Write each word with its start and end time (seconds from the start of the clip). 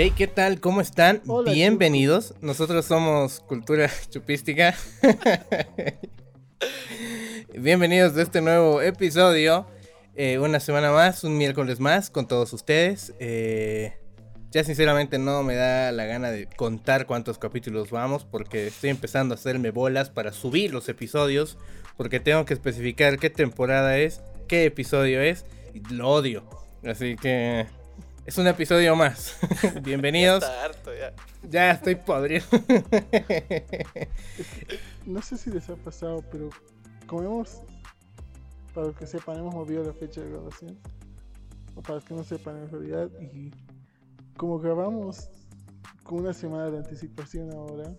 Hey, 0.00 0.12
¿qué 0.16 0.28
tal? 0.28 0.60
¿Cómo 0.60 0.80
están? 0.80 1.22
Bienvenidos. 1.44 2.32
Nosotros 2.40 2.84
somos 2.84 3.40
Cultura 3.40 3.90
Chupística. 4.10 4.72
Bienvenidos 7.58 8.16
a 8.16 8.22
este 8.22 8.40
nuevo 8.40 8.80
episodio. 8.80 9.66
Eh, 10.14 10.38
una 10.38 10.60
semana 10.60 10.92
más, 10.92 11.24
un 11.24 11.36
miércoles 11.36 11.80
más 11.80 12.10
con 12.10 12.28
todos 12.28 12.52
ustedes. 12.52 13.12
Eh, 13.18 13.96
ya 14.52 14.62
sinceramente 14.62 15.18
no 15.18 15.42
me 15.42 15.56
da 15.56 15.90
la 15.90 16.04
gana 16.04 16.30
de 16.30 16.46
contar 16.46 17.06
cuántos 17.06 17.38
capítulos 17.38 17.90
vamos 17.90 18.24
porque 18.24 18.68
estoy 18.68 18.90
empezando 18.90 19.34
a 19.34 19.34
hacerme 19.34 19.72
bolas 19.72 20.10
para 20.10 20.30
subir 20.30 20.72
los 20.72 20.88
episodios 20.88 21.58
porque 21.96 22.20
tengo 22.20 22.44
que 22.44 22.54
especificar 22.54 23.18
qué 23.18 23.30
temporada 23.30 23.98
es, 23.98 24.20
qué 24.46 24.64
episodio 24.64 25.20
es 25.20 25.44
y 25.74 25.80
lo 25.92 26.08
odio. 26.08 26.48
Así 26.84 27.16
que 27.16 27.66
es 28.28 28.36
un 28.36 28.46
episodio 28.46 28.94
más. 28.94 29.38
Bienvenidos. 29.82 30.44
Está 30.44 30.64
harto 30.66 30.94
ya. 30.94 31.14
Ya 31.48 31.70
estoy 31.70 31.94
podrido. 31.94 32.44
No 35.06 35.22
sé 35.22 35.38
si 35.38 35.50
les 35.50 35.70
ha 35.70 35.76
pasado, 35.76 36.22
pero 36.30 36.50
como 37.06 37.22
hemos, 37.22 37.62
para 38.74 38.88
los 38.88 38.96
que 38.96 39.06
sepan, 39.06 39.38
hemos 39.38 39.54
movido 39.54 39.82
la 39.82 39.94
fecha 39.94 40.20
de 40.20 40.28
grabación. 40.28 40.78
O 41.74 41.80
para 41.80 41.94
los 41.94 42.04
que 42.04 42.12
no 42.12 42.22
sepan 42.22 42.58
en 42.58 42.70
realidad. 42.70 43.08
Y 43.18 43.50
como 44.36 44.58
grabamos 44.58 45.30
con 46.02 46.18
una 46.18 46.34
semana 46.34 46.68
de 46.70 46.76
anticipación 46.76 47.50
ahora, 47.54 47.90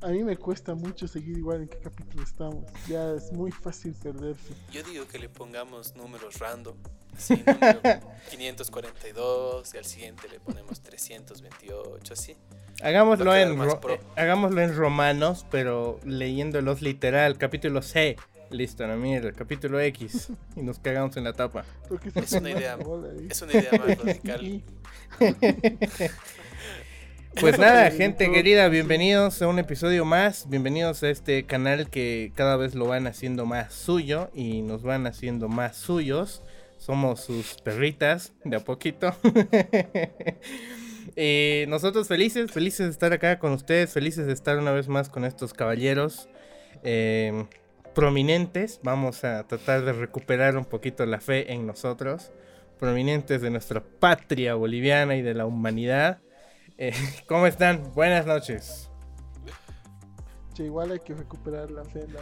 a 0.00 0.08
mí 0.08 0.24
me 0.24 0.38
cuesta 0.38 0.74
mucho 0.74 1.06
seguir 1.06 1.36
igual 1.36 1.60
en 1.60 1.68
qué 1.68 1.76
capítulo 1.76 2.22
estamos. 2.22 2.64
Ya 2.88 3.12
es 3.12 3.30
muy 3.30 3.50
fácil 3.50 3.92
perderse. 3.92 4.54
Yo 4.72 4.82
digo 4.84 5.06
que 5.06 5.18
le 5.18 5.28
pongamos 5.28 5.94
números 5.94 6.38
random. 6.38 6.78
Así, 7.18 7.34
número 7.44 8.00
542 8.30 9.74
y 9.74 9.76
al 9.76 9.84
siguiente 9.84 10.28
le 10.30 10.38
ponemos 10.38 10.80
328, 10.80 12.12
así. 12.12 12.36
Hagámoslo 12.80 13.34
en, 13.34 13.60
eh, 13.60 14.00
hagámoslo 14.14 14.60
en 14.60 14.76
romanos, 14.76 15.44
pero 15.50 15.98
leyéndolos 16.04 16.80
literal. 16.80 17.36
Capítulo 17.36 17.82
C. 17.82 18.16
Listo, 18.50 18.86
la 18.86 18.94
mierda. 18.94 19.32
Capítulo 19.32 19.80
X. 19.80 20.30
Y 20.54 20.62
nos 20.62 20.78
cagamos 20.78 21.16
en 21.16 21.24
la 21.24 21.32
tapa. 21.32 21.64
Es 22.14 22.32
una 22.32 22.50
idea. 22.50 22.78
Es 23.28 23.42
una 23.42 23.52
idea 23.52 23.72
más 23.72 23.98
radical. 24.04 24.62
Pues 27.40 27.56
nada, 27.56 27.88
gente 27.92 28.32
querida, 28.32 28.68
bienvenidos 28.68 29.40
a 29.42 29.48
un 29.48 29.60
episodio 29.60 30.04
más. 30.04 30.48
Bienvenidos 30.48 31.04
a 31.04 31.10
este 31.10 31.46
canal 31.46 31.88
que 31.88 32.32
cada 32.34 32.56
vez 32.56 32.74
lo 32.74 32.86
van 32.86 33.06
haciendo 33.06 33.46
más 33.46 33.72
suyo 33.72 34.28
y 34.34 34.62
nos 34.62 34.82
van 34.82 35.06
haciendo 35.06 35.48
más 35.48 35.76
suyos. 35.76 36.42
Somos 36.78 37.20
sus 37.20 37.60
perritas 37.62 38.32
de 38.44 38.56
a 38.56 38.60
poquito. 38.60 39.14
Eh, 41.20 41.66
nosotros 41.68 42.06
felices, 42.06 42.52
felices 42.52 42.86
de 42.86 42.92
estar 42.92 43.12
acá 43.12 43.40
con 43.40 43.50
ustedes, 43.50 43.92
felices 43.92 44.26
de 44.26 44.32
estar 44.32 44.56
una 44.56 44.70
vez 44.70 44.86
más 44.86 45.08
con 45.08 45.24
estos 45.24 45.52
caballeros 45.52 46.28
eh, 46.84 47.46
prominentes. 47.92 48.78
Vamos 48.84 49.24
a 49.24 49.44
tratar 49.48 49.84
de 49.84 49.94
recuperar 49.94 50.56
un 50.56 50.64
poquito 50.64 51.04
la 51.06 51.18
fe 51.18 51.52
en 51.52 51.66
nosotros, 51.66 52.30
prominentes 52.78 53.40
de 53.40 53.50
nuestra 53.50 53.82
patria 53.82 54.54
boliviana 54.54 55.16
y 55.16 55.22
de 55.22 55.34
la 55.34 55.46
humanidad. 55.46 56.20
Eh, 56.76 56.92
¿Cómo 57.26 57.48
están? 57.48 57.92
Buenas 57.94 58.24
noches. 58.24 58.88
Che, 60.54 60.64
igual 60.64 60.92
hay 60.92 61.00
que 61.00 61.14
recuperar 61.14 61.70
la 61.72 61.84
fe 61.84 62.04
en 62.04 62.14
la, 62.14 62.20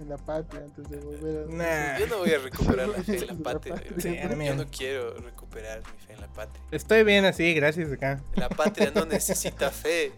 en 0.00 0.08
la 0.08 0.16
patria 0.16 0.62
antes 0.64 0.88
de 0.88 0.98
volver 0.98 1.44
a. 1.44 1.46
Nah. 1.52 1.98
Yo 1.98 2.06
no 2.06 2.18
voy 2.18 2.30
a 2.32 2.38
recuperar 2.38 2.88
la 2.88 3.02
fe 3.02 3.16
en 3.16 3.26
la 3.26 3.32
La 3.34 3.38
patria. 3.42 3.74
patria. 3.74 3.92
Sí, 3.98 4.18
Yo 4.46 4.54
no 4.54 4.66
quiero 4.70 5.14
recuperar 5.18 5.78
mi 5.80 5.98
fe 6.06 6.12
en 6.12 6.20
la 6.20 6.28
patria. 6.28 6.62
Estoy 6.70 7.04
bien 7.04 7.24
así, 7.24 7.52
gracias 7.54 7.90
acá. 7.92 8.22
La 8.34 8.48
patria 8.48 8.92
no 8.94 9.04
necesita 9.06 9.70
fe. 9.70 10.12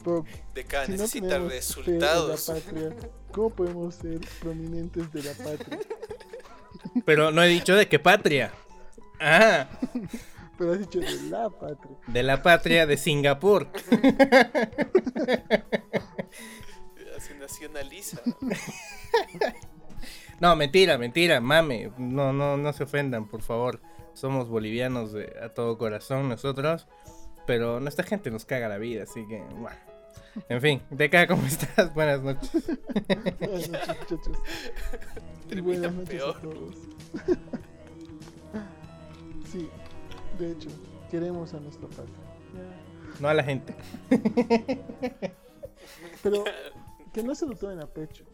De 0.55 0.61
acá 0.63 0.85
si 0.87 0.93
no 0.93 0.99
necesita 0.99 1.29
tenemos 1.29 1.53
resultados. 1.53 2.47
fe 2.47 2.53
en 2.53 2.59
la 2.85 2.91
patria, 2.91 3.11
¿cómo 3.33 3.51
podemos 3.51 3.95
ser 3.95 4.21
prominentes 4.41 5.13
de 5.13 5.23
la 5.23 5.33
patria? 5.35 5.79
Pero 7.05 7.31
no 7.31 7.43
he 7.43 7.49
dicho 7.49 7.75
de 7.75 7.89
qué 7.89 7.99
patria. 7.99 8.53
Ah, 9.21 9.69
Pero 10.59 10.73
has 10.73 10.79
dicho 10.79 10.99
de 11.01 11.11
la 11.29 11.49
patria. 11.51 11.97
de 12.07 12.23
la 12.23 12.43
patria 12.43 12.87
de 12.87 12.97
Singapur. 12.97 13.69
Se 17.19 17.35
nacionaliza. 17.35 18.21
No, 20.41 20.57
mentira, 20.57 20.97
mentira, 20.97 21.41
mame. 21.41 21.93
No, 21.99 22.33
no, 22.33 22.57
no 22.57 22.73
se 22.73 22.85
ofendan, 22.85 23.29
por 23.29 23.43
favor. 23.43 23.81
Somos 24.15 24.49
bolivianos 24.49 25.13
de, 25.13 25.37
a 25.41 25.51
todo 25.51 25.77
corazón 25.77 26.31
nosotros. 26.31 26.89
Pero 27.47 27.79
nuestra 27.79 28.07
gente 28.07 28.31
nos 28.31 28.47
caga 28.47 28.69
la 28.69 28.79
vida, 28.79 29.03
así 29.03 29.27
que, 29.29 29.39
bueno. 29.59 29.77
En 30.49 30.61
fin, 30.61 30.83
Deca, 30.91 31.27
¿cómo 31.27 31.47
estás? 31.47 31.93
Buenas 31.95 32.23
noches. 32.23 32.51
Buenas 33.39 33.69
noches, 33.69 33.99
muchachos. 34.01 34.39
Buenas 35.63 35.93
noches 35.93 36.09
peor. 36.09 36.37
a 36.37 36.41
todos. 36.41 36.75
sí, 39.51 39.69
de 40.39 40.53
hecho, 40.53 40.69
queremos 41.11 41.53
a 41.53 41.61
nuestra 41.61 41.89
patria. 41.89 42.17
No 43.19 43.29
a 43.29 43.35
la 43.35 43.43
gente. 43.43 43.75
Pero 46.23 46.45
que 47.13 47.23
no 47.23 47.35
se 47.35 47.47
lo 47.47 47.57
tomen 47.57 47.81
a 47.81 47.87
pecho. 47.87 48.25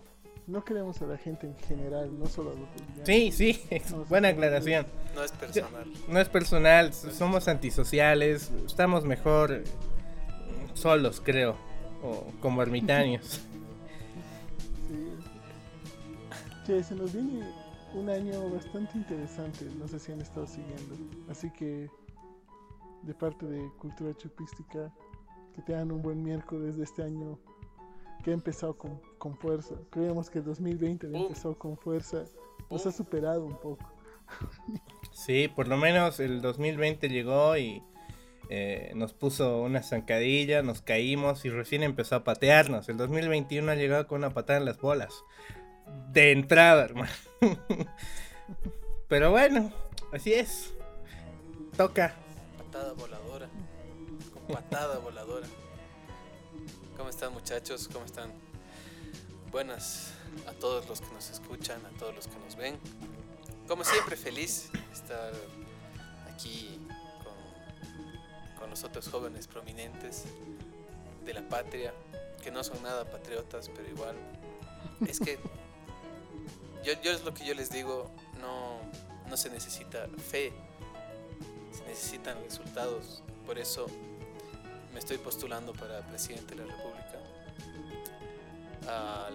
No 0.47 0.65
queremos 0.65 1.03
a 1.03 1.07
la 1.07 1.19
gente 1.19 1.49
en 1.49 1.57
general, 1.59 2.17
no 2.17 2.27
solo 2.27 2.51
a 2.51 2.55
los 2.55 2.69
bolivianos. 2.69 3.05
Sí, 3.05 3.33
sí, 3.33 3.61
buena 4.09 4.29
aclaración. 4.29 4.87
No 5.15 5.25
es 5.25 5.33
personal. 5.33 5.93
No 6.09 6.21
es 6.21 6.29
personal, 6.29 6.93
somos 6.95 7.49
antisociales, 7.49 8.53
estamos 8.65 9.05
mejor 9.05 9.53
eh, 9.53 9.65
solos, 10.75 11.21
creo, 11.25 11.57
o 12.03 12.27
como 12.41 12.63
ermitaños. 12.63 13.41
Sí. 14.89 15.09
Che, 16.65 16.85
se 16.85 16.95
nos 16.95 17.13
viene 17.13 17.45
un 17.95 18.09
año 18.09 18.49
bastante 18.51 18.97
interesante, 18.97 19.65
no 19.77 19.89
sé 19.89 19.99
si 19.99 20.13
han 20.13 20.21
estado 20.21 20.47
siguiendo. 20.47 20.95
Así 21.29 21.51
que, 21.51 21.91
de 23.03 23.15
parte 23.15 23.47
de 23.47 23.69
Cultura 23.81 24.15
Chupística, 24.17 24.93
que 25.57 25.63
tengan 25.63 25.91
un 25.91 26.03
buen 26.03 26.23
miércoles 26.23 26.77
de 26.77 26.85
este 26.85 27.03
año 27.03 27.37
que 28.27 28.33
ha 28.33 28.35
empezado 28.35 28.77
con, 28.77 29.01
con 29.19 29.37
fuerza. 29.37 29.77
Creíamos 29.89 30.31
que 30.31 30.41
el 30.41 30.45
2020 30.47 31.07
había 31.07 31.21
empezado 31.21 31.57
con 31.57 31.77
fuerza, 31.77 32.25
nos 32.69 32.85
ha 32.85 32.91
superado 32.91 33.45
un 33.45 33.57
poco. 33.61 33.89
Sí, 35.13 35.47
por 35.47 35.69
lo 35.69 35.77
menos 35.77 36.19
el 36.19 36.43
2020 36.43 37.09
llegó 37.09 37.57
y 37.57 37.85
eh, 38.51 38.91
nos 38.97 39.15
puso 39.15 39.63
una 39.63 39.81
zancadilla, 39.81 40.63
nos 40.63 40.83
caímos 40.83 41.45
y 41.45 41.51
recién 41.51 41.85
empezó 41.85 42.17
a 42.17 42.25
patearnos. 42.25 42.89
El 42.89 42.97
2021 42.97 43.71
ha 43.71 43.77
llegado 43.77 44.09
con 44.09 44.19
una 44.19 44.35
patada 44.35 44.59
en 44.59 44.65
las 44.65 44.81
bolas. 44.81 45.15
De 46.11 46.33
entrada, 46.33 46.85
hermano. 46.85 47.13
Pero 49.09 49.31
bueno, 49.31 49.71
así 50.13 50.33
es. 50.33 50.75
Toca. 51.77 52.17
Patada 52.59 52.93
voladora. 52.95 53.49
Con 54.35 54.43
patada 54.53 54.99
voladora. 54.99 55.47
¿Cómo 56.97 57.11
están 57.11 57.33
muchachos? 57.35 57.89
¿Cómo 57.93 58.07
están? 58.07 58.33
Buenas 59.53 60.13
a 60.47 60.53
todos 60.53 60.89
los 60.89 61.03
que 61.03 61.13
nos 61.13 61.29
escuchan, 61.29 61.85
a 61.85 61.91
todos 61.99 62.15
los 62.15 62.27
que 62.27 62.39
nos 62.39 62.57
ven. 62.57 62.79
Como 63.69 63.85
siempre, 63.85 64.17
feliz 64.17 64.71
estar 64.93 65.33
aquí 66.33 66.81
con, 67.23 68.59
con 68.59 68.71
los 68.71 68.83
otros 68.83 69.09
jóvenes 69.09 69.47
prominentes 69.47 70.25
de 71.25 71.35
la 71.35 71.47
patria, 71.47 71.93
que 72.43 72.51
no 72.51 72.65
son 72.65 72.83
nada 72.83 73.05
patriotas, 73.05 73.71
pero 73.75 73.89
igual. 73.89 74.17
Es 75.07 75.21
que 75.21 75.39
yo, 76.83 76.95
yo 77.03 77.13
es 77.13 77.25
lo 77.25 77.35
que 77.35 77.45
yo 77.45 77.53
les 77.53 77.71
digo, 77.71 78.11
no, 78.41 78.79
no 79.29 79.37
se 79.37 79.51
necesita 79.51 80.09
fe, 80.31 80.51
se 81.73 81.85
necesitan 81.85 82.43
resultados. 82.43 83.23
Por 83.45 83.59
eso 83.59 83.87
me 84.97 85.01
estoy 85.01 85.19
postulando 85.19 85.75
para 85.75 86.01
presidente 86.07 86.55
de 86.55 86.65
la 86.65 86.73
República. 86.75 87.19
Al, 88.89 89.35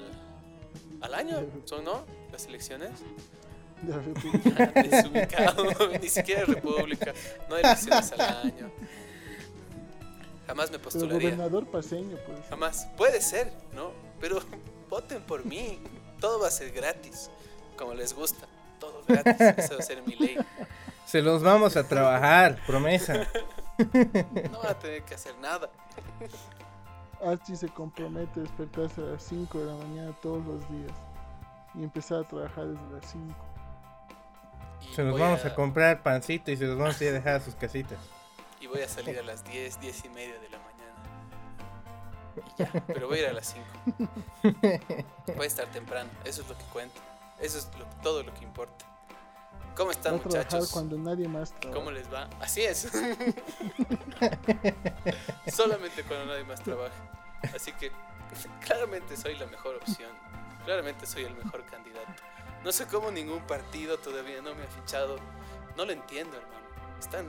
al 1.01 1.13
año, 1.13 1.45
¿son 1.65 1.85
no? 1.85 2.03
Las 2.31 2.47
elecciones. 2.47 2.89
De 3.83 3.95
la 3.95 4.01
República. 4.01 4.65
Desubicado, 4.81 5.63
ni 6.01 6.09
siquiera 6.09 6.45
República. 6.45 7.13
No 7.47 7.57
hay 7.57 7.61
elecciones 7.63 8.11
al 8.13 8.21
año. 8.21 8.71
Jamás 10.47 10.71
me 10.71 10.79
Pero 10.79 10.83
postularía. 10.83 11.29
gobernador 11.29 11.67
paseño, 11.67 12.17
pues. 12.25 12.39
Jamás. 12.49 12.87
Puede 12.97 13.21
ser, 13.21 13.53
¿no? 13.75 13.91
Pero 14.19 14.39
voten 14.89 15.21
por 15.21 15.45
mí. 15.45 15.77
Todo 16.19 16.39
va 16.39 16.47
a 16.47 16.51
ser 16.51 16.71
gratis. 16.71 17.29
Como 17.77 17.93
les 17.93 18.15
gusta. 18.15 18.47
Todo 18.79 19.03
gratis. 19.07 19.35
Esa 19.39 19.75
va 19.75 19.79
a 19.79 19.83
ser 19.83 20.01
mi 20.07 20.15
ley. 20.15 20.37
Se 21.05 21.21
los 21.21 21.43
vamos 21.43 21.77
a 21.77 21.87
trabajar, 21.87 22.59
promesa. 22.65 23.27
No 24.51 24.59
va 24.63 24.71
a 24.71 24.79
tener 24.79 25.03
que 25.03 25.15
hacer 25.15 25.37
nada. 25.39 25.69
Archie 27.23 27.55
se 27.55 27.69
compromete 27.69 28.39
a 28.39 28.43
despertarse 28.43 29.01
a 29.01 29.05
las 29.05 29.23
5 29.23 29.57
de 29.59 29.65
la 29.65 29.75
mañana 29.75 30.11
todos 30.21 30.45
los 30.45 30.59
días 30.69 30.91
y 31.75 31.83
empezar 31.83 32.19
a 32.19 32.23
trabajar 32.27 32.65
desde 32.67 32.89
las 32.91 33.05
5. 33.11 33.35
Y 34.89 34.93
Se 34.95 35.03
los 35.03 35.11
voy 35.11 35.21
vamos 35.21 35.45
a 35.45 35.53
comprar 35.53 36.01
pancito 36.01 36.51
y 36.51 36.57
se 36.57 36.65
los 36.65 36.77
vamos 36.77 36.99
a 36.99 37.03
ir 37.03 37.09
a 37.11 37.13
dejar 37.13 37.35
a 37.35 37.39
sus 37.39 37.53
casitas. 37.55 37.99
y 38.59 38.67
voy 38.67 38.81
a 38.81 38.87
salir 38.89 39.19
a 39.19 39.23
las 39.23 39.43
10, 39.43 39.79
10 39.79 40.05
y 40.05 40.09
media 40.09 40.39
de 40.39 40.49
la 40.49 40.57
mañana. 40.57 40.71
Y 42.35 42.63
ya, 42.63 42.71
pero 42.87 43.07
voy 43.07 43.19
a 43.19 43.21
ir 43.23 43.27
a 43.29 43.33
las 43.33 43.53
5. 43.53 43.65
Voy 45.35 45.43
a 45.43 45.47
estar 45.47 45.67
temprano, 45.67 46.09
eso 46.25 46.41
es 46.41 46.49
lo 46.49 46.57
que 46.57 46.63
cuenta. 46.73 46.99
Eso 47.39 47.57
es 47.59 47.69
lo- 47.77 47.85
todo 48.01 48.23
lo 48.23 48.33
que 48.33 48.43
importa. 48.43 48.85
¿Cómo 49.75 49.87
Va 49.87 49.93
están 49.93 50.15
a 50.15 50.19
trabajar 50.19 50.45
muchachos? 50.45 50.71
cuando 50.71 50.97
nadie 50.97 51.27
más 51.27 51.51
trabaja. 51.51 51.79
¿Cómo 51.79 51.91
les 51.91 52.11
va? 52.13 52.29
Así 52.39 52.61
es. 52.61 52.89
Solamente 55.53 56.03
cuando 56.03 56.25
nadie 56.27 56.43
más 56.43 56.61
trabaja. 56.61 56.93
Así 57.55 57.71
que 57.73 57.91
claramente 58.65 59.17
soy 59.17 59.35
la 59.37 59.45
mejor 59.47 59.75
opción. 59.75 60.09
Claramente 60.65 61.05
soy 61.05 61.23
el 61.23 61.35
mejor 61.35 61.65
candidato. 61.65 62.11
No 62.63 62.71
sé 62.71 62.85
cómo 62.85 63.09
ningún 63.11 63.41
partido 63.47 63.97
todavía 63.97 64.41
no 64.41 64.53
me 64.55 64.63
ha 64.63 64.67
fichado. 64.67 65.17
No 65.75 65.85
lo 65.85 65.91
entiendo, 65.91 66.37
hermano. 66.37 66.61
Están 66.99 67.27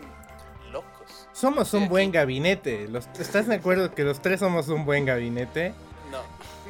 locos. 0.71 1.29
Somos 1.33 1.73
un 1.75 1.89
buen 1.89 2.13
gabinete. 2.13 2.89
Los, 2.89 3.07
¿Estás 3.19 3.47
de 3.47 3.55
acuerdo 3.55 3.95
que 3.95 4.05
los 4.05 4.21
tres 4.21 4.41
somos 4.41 4.69
un 4.69 4.85
buen 4.85 5.07
gabinete? 5.07 5.73
No, 6.11 6.23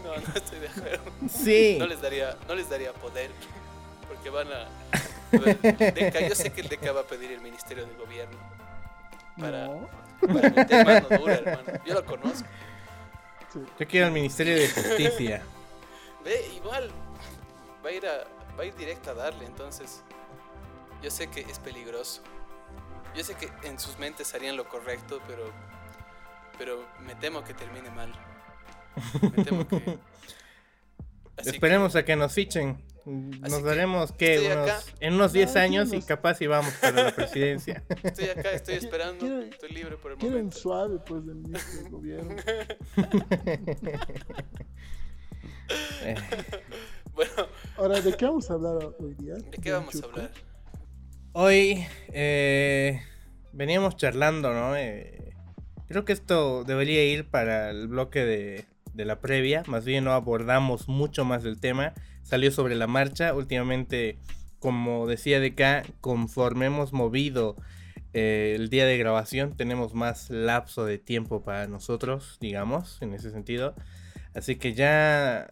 no, 0.05 0.17
no 0.17 0.35
estoy 0.35 0.61
de 0.61 0.69
acuerdo. 0.69 1.11
Sí. 1.29 1.77
No 1.81 1.87
les 1.87 2.01
daría, 2.01 2.37
no 2.47 2.55
les 2.55 2.69
daría 2.71 2.93
poder. 2.93 3.31
Porque 4.07 4.31
van 4.31 4.47
a. 4.53 4.69
Deca, 5.33 6.29
yo 6.29 6.35
sé 6.35 6.51
que 6.51 6.61
el 6.61 6.69
DECA 6.69 6.93
va 6.93 7.01
a 7.01 7.05
pedir 7.05 7.33
el 7.33 7.41
Ministerio 7.41 7.87
de 7.87 7.95
Gobierno. 7.95 8.39
Para, 9.39 9.67
No, 9.67 9.89
para 10.21 10.51
meter 10.51 10.87
mano 10.87 11.19
dura, 11.19 11.35
hermano. 11.35 11.81
Yo 11.87 11.95
lo 11.95 12.05
conozco. 12.05 12.49
sí. 13.53 13.61
Yo 13.79 13.89
quiero 13.89 14.07
el 14.07 14.13
Ministerio 14.13 14.55
de 14.55 14.69
Justicia. 14.69 15.43
Ve, 16.25 16.47
igual 16.55 16.91
va 17.85 17.89
a 17.89 17.93
ir 17.93 18.07
a, 18.07 18.25
va 18.57 18.63
a 18.63 18.65
ir 18.67 18.75
directo 18.77 19.11
a 19.11 19.15
darle, 19.15 19.45
entonces 19.45 20.03
yo 21.03 21.11
sé 21.11 21.29
que 21.29 21.41
es 21.41 21.59
peligroso. 21.59 22.23
Yo 23.17 23.25
sé 23.25 23.35
que 23.35 23.51
en 23.67 23.79
sus 23.79 23.99
mentes 23.99 24.33
harían 24.35 24.57
lo 24.57 24.69
correcto, 24.69 25.21
pero 25.27 25.53
pero 26.59 26.87
me 27.01 27.15
temo 27.17 27.43
que 27.43 27.55
termine 27.55 27.91
mal. 27.91 28.13
Me 29.23 29.45
temo 29.45 29.67
que 29.67 29.77
Así 31.37 31.51
Esperemos 31.51 31.97
a 31.97 32.05
que 32.05 32.15
nos 32.15 32.33
fichen. 32.33 32.81
Nos 33.05 33.59
que 33.59 33.65
daremos 33.65 34.13
que 34.13 34.53
unos, 34.53 34.95
en 35.01 35.15
unos 35.15 35.33
10 35.33 35.55
No, 35.55 35.61
años 35.61 35.93
y 35.93 36.03
capaz 36.03 36.41
y 36.41 36.47
vamos 36.47 36.73
para 36.75 37.05
la 37.05 37.15
presidencia. 37.15 37.83
estoy 38.03 38.27
acá, 38.27 38.53
estoy 38.53 38.75
esperando, 38.77 39.43
estoy 39.43 39.71
libre 39.71 39.97
por 39.97 40.13
el 40.13 40.19
Quieren 40.19 40.39
momento. 40.39 40.59
suave, 40.59 40.99
pues, 41.05 41.27
del 41.27 41.43
del 41.43 41.91
gobierno. 41.91 42.37
Bueno, 47.15 47.33
Ahora, 47.77 48.01
¿de 48.01 48.13
qué 48.15 48.25
vamos 48.25 48.51
a 48.51 48.55
hablar 48.55 48.95
hoy 48.99 49.15
día? 49.15 49.35
¿de 49.35 49.59
qué 49.59 49.73
vamos 49.73 50.03
a 50.03 50.07
hablar? 50.07 50.31
Hoy 51.33 51.87
eh, 52.13 53.01
veníamos 53.53 53.97
charlando, 53.97 54.53
¿no? 54.53 54.77
Eh, 54.77 55.35
creo 55.89 56.05
que 56.05 56.13
esto 56.13 56.65
debería 56.65 57.05
ir 57.05 57.29
para 57.29 57.71
el 57.71 57.89
bloque 57.89 58.25
de, 58.25 58.65
de 58.95 59.05
la 59.05 59.21
previa. 59.21 59.63
Más 59.67 59.85
bien 59.85 60.05
no 60.05 60.13
abordamos 60.13 60.89
mucho 60.89 61.25
más 61.25 61.43
del 61.43 61.61
tema. 61.61 61.95
Salió 62.23 62.51
sobre 62.51 62.75
la 62.77 62.87
marcha. 62.87 63.35
Últimamente, 63.35 64.19
como 64.59 65.07
decía 65.07 65.41
de 65.41 65.49
acá, 65.49 65.83
conforme 66.01 66.67
hemos 66.67 66.93
movido 66.93 67.57
eh, 68.15 68.55
el 68.59 68.69
día 68.71 68.87
de 68.87 68.99
grabación, 68.99 69.57
tenemos 69.57 69.95
más 69.95 70.31
lapso 70.31 70.85
de 70.85 70.99
tiempo 70.99 71.43
para 71.43 71.67
nosotros, 71.67 72.39
digamos, 72.41 73.01
en 73.03 73.15
ese 73.15 73.31
sentido. 73.31 73.75
Así 74.35 74.57
que 74.57 74.73
ya 74.75 75.43
eh, 75.43 75.47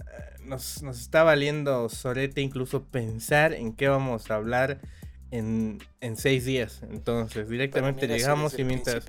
nos, 0.45 0.83
nos 0.83 1.01
está 1.01 1.23
valiendo 1.23 1.89
sorete 1.91 2.41
incluso 2.41 2.85
pensar 2.85 3.53
en 3.53 3.75
qué 3.75 3.89
vamos 3.89 4.31
a 4.31 4.37
hablar 4.37 4.81
en, 5.31 5.79
en 6.01 6.17
seis 6.17 6.45
días. 6.45 6.83
Entonces, 6.91 7.49
directamente 7.49 8.07
llegamos 8.09 8.59
y 8.59 8.65
mientras, 8.65 9.05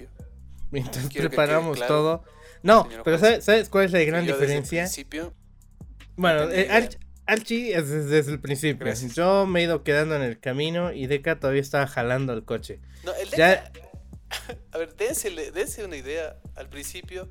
mientras 0.71 1.07
Quiero 1.07 1.29
preparamos 1.29 1.77
claro, 1.77 1.93
todo. 1.93 2.23
No, 2.63 2.87
pero 3.03 3.17
¿sabes, 3.17 3.45
sabes 3.45 3.69
cuál 3.69 3.85
es 3.85 3.91
la 3.91 3.99
gran 3.99 4.25
Yo 4.25 4.33
desde 4.37 4.43
el 4.55 4.61
diferencia? 4.61 4.83
principio, 4.83 5.33
Bueno, 6.15 6.49
eh. 6.51 6.67
Arch- 6.69 6.97
Archie 7.25 7.75
es 7.75 7.87
desde, 7.89 8.09
desde 8.09 8.31
el 8.33 8.39
principio. 8.39 8.85
Gracias. 8.85 9.13
Yo 9.15 9.45
me 9.45 9.61
he 9.61 9.63
ido 9.63 9.83
quedando 9.83 10.15
en 10.15 10.21
el 10.21 10.39
camino 10.39 10.91
y 10.91 11.07
Deca 11.07 11.39
todavía 11.39 11.61
estaba 11.61 11.87
jalando 11.87 12.33
el 12.33 12.43
coche. 12.43 12.79
No, 13.03 13.13
el 13.15 13.29
Ya- 13.29 13.71
Deca- 13.71 13.89
A 14.71 14.77
ver, 14.77 14.95
dense, 14.95 15.29
dense 15.51 15.83
una 15.85 15.97
idea 15.97 16.37
al 16.55 16.69
principio. 16.69 17.29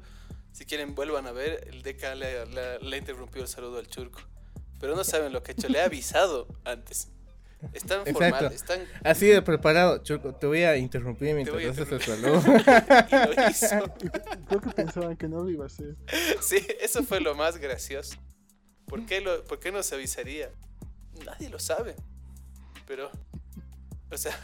Si 0.52 0.64
quieren, 0.64 0.94
vuelvan 0.94 1.26
a 1.26 1.32
ver. 1.32 1.66
El 1.70 1.82
Deca 1.82 2.14
le, 2.14 2.44
le- 2.46 2.78
le 2.80 2.96
interrumpió 2.96 3.42
el 3.42 3.48
saludo 3.48 3.78
al 3.78 3.86
churco. 3.86 4.20
Pero 4.78 4.94
no 4.96 5.04
saben 5.04 5.32
lo 5.32 5.42
que 5.42 5.52
ha 5.52 5.54
hecho. 5.54 5.68
Le 5.68 5.80
ha 5.80 5.84
avisado 5.84 6.48
antes. 6.64 7.08
Es 7.74 7.84
tan 7.84 8.00
Exacto. 8.00 8.12
formal, 8.14 8.52
es 8.54 8.64
tan. 8.64 8.80
Así 9.04 9.26
de 9.26 9.42
preparado, 9.42 10.02
Chuco, 10.02 10.34
te 10.34 10.46
voy 10.46 10.62
a 10.62 10.78
interrumpir 10.78 11.34
mientras 11.34 11.62
haces 11.62 11.92
el 11.92 12.00
saludo. 12.00 12.42
Y 12.46 13.36
lo 13.36 13.50
hizo. 13.50 13.94
Creo 14.48 14.60
que 14.62 14.70
pensaban 14.70 15.14
que 15.18 15.28
no 15.28 15.42
lo 15.42 15.50
iba 15.50 15.64
a 15.64 15.66
hacer. 15.66 15.94
Sí, 16.40 16.66
eso 16.80 17.02
fue 17.02 17.20
lo 17.20 17.34
más 17.34 17.58
gracioso. 17.58 18.16
¿Por 18.90 19.06
qué, 19.06 19.20
lo, 19.20 19.44
¿Por 19.44 19.60
qué 19.60 19.70
nos 19.72 19.92
avisaría? 19.92 20.50
Nadie 21.24 21.48
lo 21.48 21.58
sabe. 21.58 21.94
Pero, 22.86 23.10
o 24.10 24.18
sea, 24.18 24.36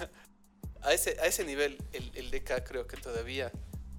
a 0.82 0.94
ese, 0.94 1.18
a 1.20 1.26
ese 1.26 1.44
nivel, 1.44 1.76
el, 1.92 2.12
el 2.14 2.30
DK 2.30 2.64
creo 2.64 2.86
que 2.86 2.96
todavía 2.96 3.50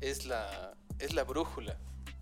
es 0.01 0.25
la, 0.25 0.73
es 0.99 1.13
la 1.13 1.23
brújula 1.25 1.77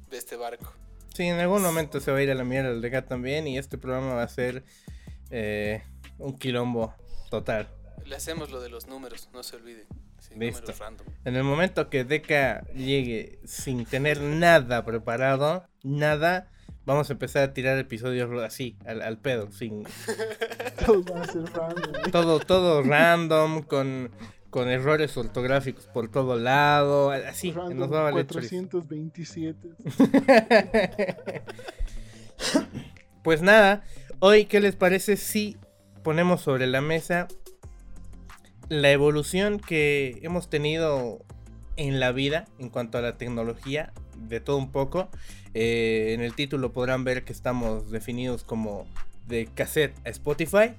de 0.10 0.18
este 0.18 0.36
barco. 0.36 0.74
Sí, 1.14 1.24
en 1.24 1.40
algún 1.40 1.62
momento 1.62 2.00
se 2.02 2.12
va 2.12 2.18
a 2.18 2.24
ir 2.24 2.32
a 2.32 2.36
la 2.36 2.44
mierda 2.44 2.72
el 2.72 2.82
Deca 2.82 3.06
también 3.06 3.48
y 3.48 3.58
este 3.58 3.78
programa 3.78 4.16
va 4.16 4.24
a 4.24 4.28
ser 4.28 4.66
eh, 5.30 5.82
un 6.18 6.38
quilombo 6.38 6.94
total. 7.30 7.70
Le 8.04 8.16
hacemos 8.16 8.52
lo 8.52 8.60
de 8.60 8.70
los 8.70 8.88
números, 8.88 9.30
no 9.32 9.42
se 9.42 9.56
olvide. 9.56 9.86
Sí, 10.20 10.34
Listo. 10.36 10.62
números 10.62 10.80
random. 10.80 11.08
En 11.24 11.36
el 11.36 11.44
momento 11.44 11.90
que 11.90 12.04
Deca 12.04 12.66
llegue 12.74 13.40
sin 13.46 13.86
tener 13.86 14.20
nada 14.20 14.84
preparado, 14.84 15.68
nada, 15.84 16.52
vamos 16.86 17.10
a 17.10 17.14
empezar 17.14 17.44
a 17.44 17.54
tirar 17.54 17.78
episodios 17.78 18.30
así, 18.44 18.78
al, 18.86 19.02
al 19.02 19.18
pedo, 19.18 19.52
sin 19.52 19.84
todo, 22.12 22.40
todo 22.40 22.84
random, 22.84 23.64
con, 23.64 24.12
con 24.50 24.70
errores 24.70 25.18
ortográficos 25.18 25.88
por 25.88 26.10
todo 26.10 26.38
lado, 26.38 27.12
así, 27.12 27.52
Random 27.52 27.78
nos 27.78 27.92
va 27.92 28.00
a 28.00 28.04
valer 28.04 28.28
chorizo. 28.28 28.56
427. 28.70 29.70
Pues 33.26 33.42
nada, 33.42 33.84
hoy, 34.20 34.46
¿qué 34.46 34.60
les 34.60 34.76
parece 34.76 35.18
si 35.18 35.58
ponemos 36.04 36.42
sobre 36.42 36.68
la 36.68 36.80
mesa 36.80 37.28
la 38.70 38.92
evolución 38.92 39.60
que 39.60 40.20
hemos 40.22 40.48
tenido 40.48 41.26
en 41.76 42.00
la 42.00 42.12
vida 42.12 42.46
en 42.60 42.70
cuanto 42.70 43.00
a 43.00 43.02
la 43.02 43.18
tecnología? 43.18 43.94
De 44.16 44.42
todo 44.42 44.58
un 44.58 44.72
poco. 44.72 45.10
Eh, 45.58 46.14
en 46.14 46.20
el 46.20 46.36
título 46.36 46.74
podrán 46.74 47.06
ver 47.06 47.24
que 47.24 47.32
estamos 47.32 47.90
definidos 47.90 48.44
como 48.44 48.86
de 49.26 49.48
cassette 49.48 49.96
a 50.06 50.10
Spotify. 50.10 50.74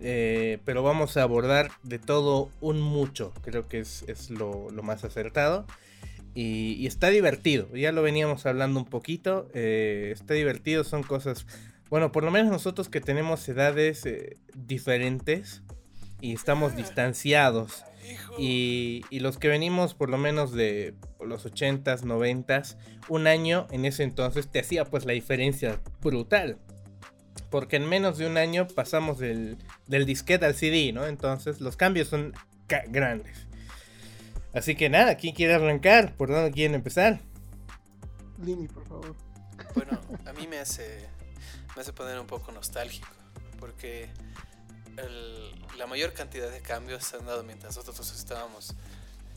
eh, 0.00 0.58
pero 0.64 0.82
vamos 0.84 1.16
a 1.16 1.22
abordar 1.22 1.70
de 1.82 1.98
todo 1.98 2.50
un 2.60 2.80
mucho. 2.80 3.32
Creo 3.42 3.68
que 3.68 3.80
es, 3.80 4.04
es 4.06 4.30
lo, 4.30 4.68
más 4.82 5.02
acertado. 5.02 5.66
Y, 6.34 6.86
está 6.86 7.08
divertido. 7.08 7.74
Ya 7.74 7.90
lo 7.90 8.02
veníamos 8.02 8.44
hablando 8.46 8.78
un 8.78 8.86
poquito. 8.86 9.48
eh, 9.54 10.10
está 10.12 10.34
divertido. 10.34 10.84
Son 10.84 11.02
cosas. 11.02 11.46
Bueno, 11.88 12.12
por 12.12 12.22
lo 12.22 12.30
menos 12.30 12.52
nosotros 12.52 12.90
que 12.90 13.00
tenemos 13.00 13.48
edades 13.48 14.04
diferentes 14.54 15.62
y 16.20 16.34
estamos 16.34 16.76
distanciados. 16.76 17.84
Y, 18.38 19.02
y 19.10 19.20
los 19.20 19.36
que 19.38 19.48
venimos 19.48 19.94
por 19.94 20.08
lo 20.08 20.16
menos 20.16 20.52
de 20.52 20.94
los 21.20 21.44
80s, 21.44 22.02
90s, 22.02 22.76
un 23.08 23.26
año 23.26 23.66
en 23.70 23.84
ese 23.84 24.02
entonces 24.02 24.48
te 24.48 24.60
hacía 24.60 24.84
pues 24.84 25.04
la 25.04 25.12
diferencia 25.12 25.80
brutal. 26.00 26.58
Porque 27.50 27.76
en 27.76 27.86
menos 27.88 28.18
de 28.18 28.26
un 28.26 28.36
año 28.36 28.66
pasamos 28.66 29.18
del, 29.18 29.58
del 29.86 30.06
disquete 30.06 30.46
al 30.46 30.54
CD, 30.54 30.92
¿no? 30.92 31.06
Entonces 31.06 31.60
los 31.60 31.76
cambios 31.76 32.08
son 32.08 32.32
ca- 32.66 32.84
grandes. 32.88 33.46
Así 34.54 34.74
que 34.74 34.88
nada, 34.88 35.16
¿quién 35.16 35.34
quiere 35.34 35.54
arrancar? 35.54 36.14
¿Por 36.16 36.30
dónde 36.30 36.50
quieren 36.50 36.74
empezar? 36.74 37.20
Lini, 38.42 38.68
por 38.68 38.86
favor. 38.86 39.16
Bueno, 39.74 40.00
a 40.24 40.32
mí 40.32 40.46
me 40.46 40.58
hace, 40.58 41.06
me 41.76 41.82
hace 41.82 41.92
poner 41.92 42.18
un 42.18 42.26
poco 42.26 42.52
nostálgico, 42.52 43.08
porque 43.58 44.08
la 45.76 45.86
mayor 45.86 46.12
cantidad 46.12 46.50
de 46.50 46.60
cambios 46.60 47.04
se 47.04 47.16
han 47.16 47.26
dado 47.26 47.42
mientras 47.44 47.76
nosotros 47.76 48.12
estábamos 48.12 48.74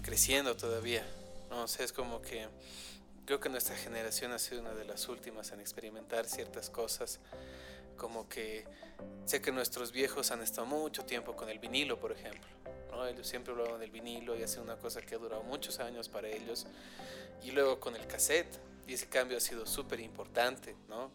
creciendo 0.01 0.55
todavía. 0.55 1.05
No 1.49 1.67
sé, 1.67 1.83
es 1.83 1.93
como 1.93 2.21
que 2.21 2.47
creo 3.25 3.39
que 3.39 3.49
nuestra 3.49 3.75
generación 3.75 4.31
ha 4.31 4.39
sido 4.39 4.61
una 4.61 4.73
de 4.73 4.85
las 4.85 5.07
últimas 5.07 5.51
en 5.51 5.59
experimentar 5.59 6.25
ciertas 6.25 6.69
cosas, 6.69 7.19
como 7.97 8.27
que 8.27 8.65
sé 9.25 9.41
que 9.41 9.51
nuestros 9.51 9.91
viejos 9.91 10.31
han 10.31 10.41
estado 10.41 10.65
mucho 10.65 11.05
tiempo 11.05 11.35
con 11.35 11.49
el 11.49 11.59
vinilo, 11.59 11.99
por 11.99 12.11
ejemplo. 12.11 12.47
¿no? 12.89 13.05
Ellos 13.07 13.27
siempre 13.27 13.53
hablaban 13.53 13.79
del 13.79 13.91
vinilo 13.91 14.37
y 14.37 14.43
ha 14.43 14.47
sido 14.47 14.63
una 14.63 14.75
cosa 14.75 15.01
que 15.01 15.15
ha 15.15 15.17
durado 15.17 15.43
muchos 15.43 15.79
años 15.79 16.09
para 16.09 16.27
ellos. 16.27 16.65
Y 17.43 17.51
luego 17.51 17.79
con 17.79 17.95
el 17.95 18.07
cassette, 18.07 18.59
y 18.87 18.93
ese 18.93 19.07
cambio 19.07 19.37
ha 19.37 19.41
sido 19.41 19.65
súper 19.65 19.99
importante, 19.99 20.75
¿no? 20.89 21.11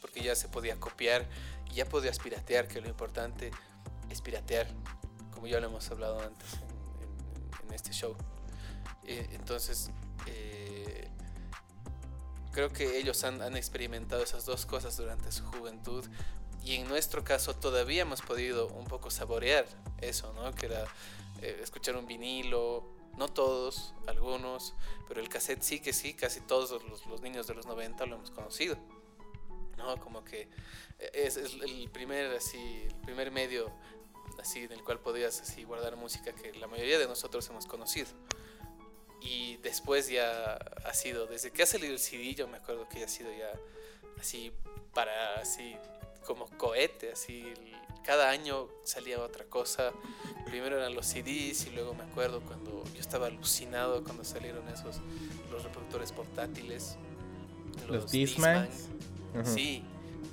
Porque 0.00 0.22
ya 0.22 0.36
se 0.36 0.48
podía 0.48 0.78
copiar 0.78 1.26
y 1.70 1.74
ya 1.74 1.84
podías 1.84 2.18
piratear, 2.18 2.68
que 2.68 2.80
lo 2.80 2.88
importante 2.88 3.50
es 4.10 4.20
piratear, 4.20 4.66
como 5.32 5.46
ya 5.46 5.60
lo 5.60 5.66
hemos 5.66 5.90
hablado 5.90 6.20
antes 6.20 6.54
en, 7.66 7.74
este 7.74 7.92
show. 7.92 8.16
Eh, 9.04 9.28
entonces, 9.32 9.90
eh, 10.26 11.08
creo 12.52 12.72
que 12.72 12.98
ellos 12.98 13.22
han, 13.24 13.42
han 13.42 13.56
experimentado 13.56 14.22
esas 14.22 14.44
dos 14.44 14.66
cosas 14.66 14.96
durante 14.96 15.30
su 15.30 15.44
juventud 15.44 16.04
y 16.64 16.74
en 16.74 16.88
nuestro 16.88 17.24
caso 17.24 17.54
todavía 17.54 18.02
hemos 18.02 18.20
podido 18.20 18.68
un 18.68 18.84
poco 18.84 19.10
saborear 19.10 19.66
eso, 20.00 20.32
¿no? 20.34 20.52
Que 20.54 20.66
era 20.66 20.84
eh, 21.40 21.60
escuchar 21.62 21.96
un 21.96 22.06
vinilo, 22.06 22.84
no 23.16 23.28
todos, 23.28 23.94
algunos, 24.06 24.74
pero 25.06 25.20
el 25.20 25.28
cassette 25.28 25.62
sí 25.62 25.80
que 25.80 25.92
sí, 25.92 26.14
casi 26.14 26.40
todos 26.40 26.82
los, 26.84 27.06
los 27.06 27.20
niños 27.20 27.46
de 27.46 27.54
los 27.54 27.66
90 27.66 28.06
lo 28.06 28.16
hemos 28.16 28.30
conocido. 28.30 28.76
¿no? 29.78 29.96
Como 29.98 30.24
que 30.24 30.48
es, 30.98 31.36
es, 31.36 31.54
el 31.54 31.88
primer 31.90 32.34
así, 32.34 32.58
el 32.86 32.94
primer 33.02 33.30
medio 33.30 33.72
así 34.38 34.60
en 34.60 34.72
el 34.72 34.82
cual 34.82 35.00
podías 35.00 35.40
así 35.40 35.64
guardar 35.64 35.96
música 35.96 36.32
que 36.32 36.52
la 36.54 36.66
mayoría 36.66 36.98
de 36.98 37.06
nosotros 37.06 37.48
hemos 37.50 37.66
conocido. 37.66 38.08
Y 39.20 39.56
después 39.58 40.08
ya 40.08 40.54
ha 40.54 40.94
sido, 40.94 41.26
desde 41.26 41.50
que 41.50 41.62
ha 41.62 41.66
salido 41.66 41.92
el 41.92 41.98
CD, 41.98 42.34
yo 42.34 42.46
me 42.46 42.58
acuerdo 42.58 42.88
que 42.88 43.00
ya 43.00 43.06
ha 43.06 43.08
sido 43.08 43.30
ya 43.32 43.50
así 44.20 44.52
para 44.94 45.40
así 45.40 45.76
como 46.24 46.46
cohete, 46.56 47.12
así 47.12 47.52
cada 48.04 48.30
año 48.30 48.68
salía 48.84 49.20
otra 49.20 49.44
cosa. 49.44 49.92
Primero 50.46 50.78
eran 50.78 50.94
los 50.94 51.06
CDs 51.06 51.66
y 51.66 51.70
luego 51.74 51.94
me 51.94 52.04
acuerdo 52.04 52.40
cuando 52.42 52.84
yo 52.94 53.00
estaba 53.00 53.26
alucinado 53.26 54.04
cuando 54.04 54.24
salieron 54.24 54.68
esos 54.68 55.00
los 55.50 55.64
reproductores 55.64 56.12
portátiles, 56.12 56.96
los, 57.88 58.02
los 58.02 58.10
Discman. 58.12 58.68
Sí, 59.44 59.84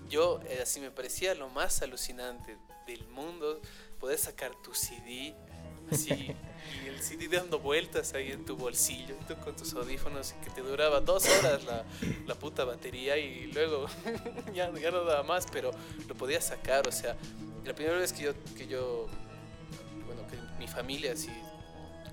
yo 0.09 0.39
eh, 0.47 0.59
así 0.63 0.79
me 0.79 0.91
parecía 0.91 1.35
lo 1.35 1.49
más 1.49 1.81
alucinante 1.81 2.57
del 2.87 3.05
mundo 3.07 3.61
poder 3.99 4.17
sacar 4.17 4.51
tu 4.61 4.73
CD 4.73 5.35
así 5.91 6.35
y 6.83 6.87
el 6.87 6.99
CD 7.01 7.27
dando 7.27 7.59
vueltas 7.59 8.13
ahí 8.13 8.31
en 8.31 8.45
tu 8.45 8.55
bolsillo 8.55 9.15
tú 9.27 9.35
con 9.37 9.55
tus 9.55 9.73
audífonos 9.73 10.33
que 10.43 10.49
te 10.49 10.61
duraba 10.61 10.99
dos 10.99 11.27
horas 11.27 11.63
la, 11.65 11.85
la 12.25 12.35
puta 12.35 12.65
batería 12.65 13.17
y 13.17 13.51
luego 13.51 13.87
ya, 14.53 14.71
ya, 14.73 14.91
no 14.91 15.03
daba 15.03 15.23
más 15.23 15.45
pero 15.51 15.71
lo 16.07 16.15
podías 16.15 16.45
sacar 16.45 16.87
o 16.87 16.91
sea 16.91 17.15
la 17.63 17.73
primera 17.73 17.97
vez 17.97 18.13
que 18.13 18.23
yo 18.23 18.33
que 18.55 18.67
yo 18.67 19.07
bueno 20.05 20.25
que 20.27 20.37
mi 20.59 20.67
familia 20.67 21.13
así 21.13 21.31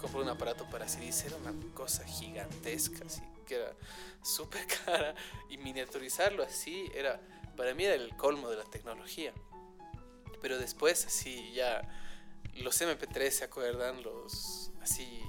compró 0.00 0.20
un 0.20 0.28
aparato 0.28 0.68
para 0.68 0.88
CDs 0.88 1.25
era 1.26 1.37
una 1.37 1.54
cosa 1.75 2.04
gigantesca 2.04 3.04
así 3.06 3.22
que 3.46 3.56
era 3.56 3.72
súper 4.22 4.66
cara 4.87 5.14
y 5.49 5.58
miniaturizarlo 5.58 6.42
así 6.42 6.90
era 6.94 7.20
para 7.56 7.75
mí 7.75 7.85
era 7.85 7.94
el 7.94 8.16
colmo 8.16 8.49
de 8.50 8.56
la 8.56 8.64
tecnología 8.64 9.32
pero 10.40 10.59
después 10.59 11.06
así 11.06 11.52
ya 11.54 11.82
los 12.56 12.80
MP3 12.80 13.30
se 13.30 13.44
acuerdan 13.44 14.02
los 14.02 14.73
así 14.80 15.23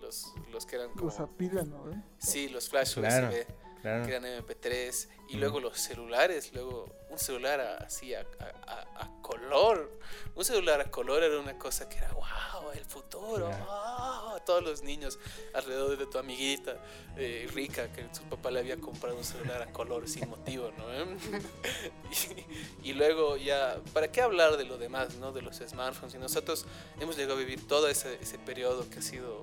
los, 0.00 0.34
los 0.52 0.66
que 0.66 0.76
eran 0.76 0.90
como 0.90 1.04
los 1.04 1.20
apilan, 1.20 1.70
¿no? 1.70 1.90
¿Eh? 1.90 2.02
sí 2.18 2.48
los 2.48 2.68
flash 2.68 2.94
Claro, 2.94 3.28
USB 3.28 3.46
claro. 3.84 4.04
que 4.04 4.10
eran 4.10 4.24
MP3 4.24 5.08
y 5.28 5.36
Mm. 5.36 5.40
luego 5.40 5.60
los 5.60 5.78
celulares 5.78 6.52
luego 6.52 6.88
un 7.10 7.18
celular 7.18 7.60
a- 7.60 7.76
así 7.84 8.12
a, 8.14 8.20
a- 8.40 8.72
a- 8.72 9.04
a 9.04 9.22
color 9.22 9.90
un 10.34 10.44
celular 10.44 10.80
a 10.80 10.90
color 10.90 11.22
era 11.22 11.38
una 11.38 11.56
cosa 11.58 11.88
que 11.88 11.98
era 11.98 12.10
wow 12.12 12.72
el 12.72 12.84
futuro 12.84 13.46
Claro. 13.46 13.64
wow", 13.66 14.40
todos 14.44 14.62
los 14.64 14.82
niños 14.82 15.18
alrededor 15.54 15.96
de 15.96 16.06
tu 16.06 16.18
amiguita 16.18 16.76
eh, 17.16 17.48
rica 17.54 17.92
que 17.92 18.06
su 18.12 18.22
papá 18.24 18.50
le 18.50 18.58
había 18.60 18.76
comprado 18.78 19.16
un 19.16 19.24
celular 19.24 19.62
a 19.62 19.72
color 19.72 20.08
sin 20.08 20.28
motivo 20.28 20.72
no 20.76 20.84
y, 22.82 22.90
y 22.90 22.92
luego 22.94 23.36
ya 23.36 23.78
para 23.92 24.10
qué 24.10 24.20
hablar 24.22 24.56
de 24.56 24.64
lo 24.64 24.78
demás 24.78 25.14
no 25.16 25.32
de 25.32 25.42
los 25.42 25.56
smartphones 25.58 26.14
y 26.14 26.18
nosotros 26.18 26.66
hemos 27.00 27.16
llegado 27.16 27.34
a 27.34 27.38
vivir 27.38 27.66
todo 27.66 27.88
ese, 27.88 28.18
ese 28.20 28.38
periodo 28.38 28.88
que 28.90 28.98
ha 28.98 29.02
sido 29.02 29.42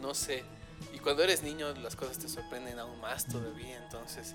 no 0.00 0.14
sé 0.14 0.42
y 0.92 0.98
cuando 0.98 1.22
eres 1.22 1.42
niño 1.42 1.72
las 1.74 1.96
cosas 1.96 2.18
te 2.18 2.28
sorprenden 2.28 2.78
aún 2.78 3.00
más 3.00 3.26
todavía 3.26 3.76
entonces 3.84 4.34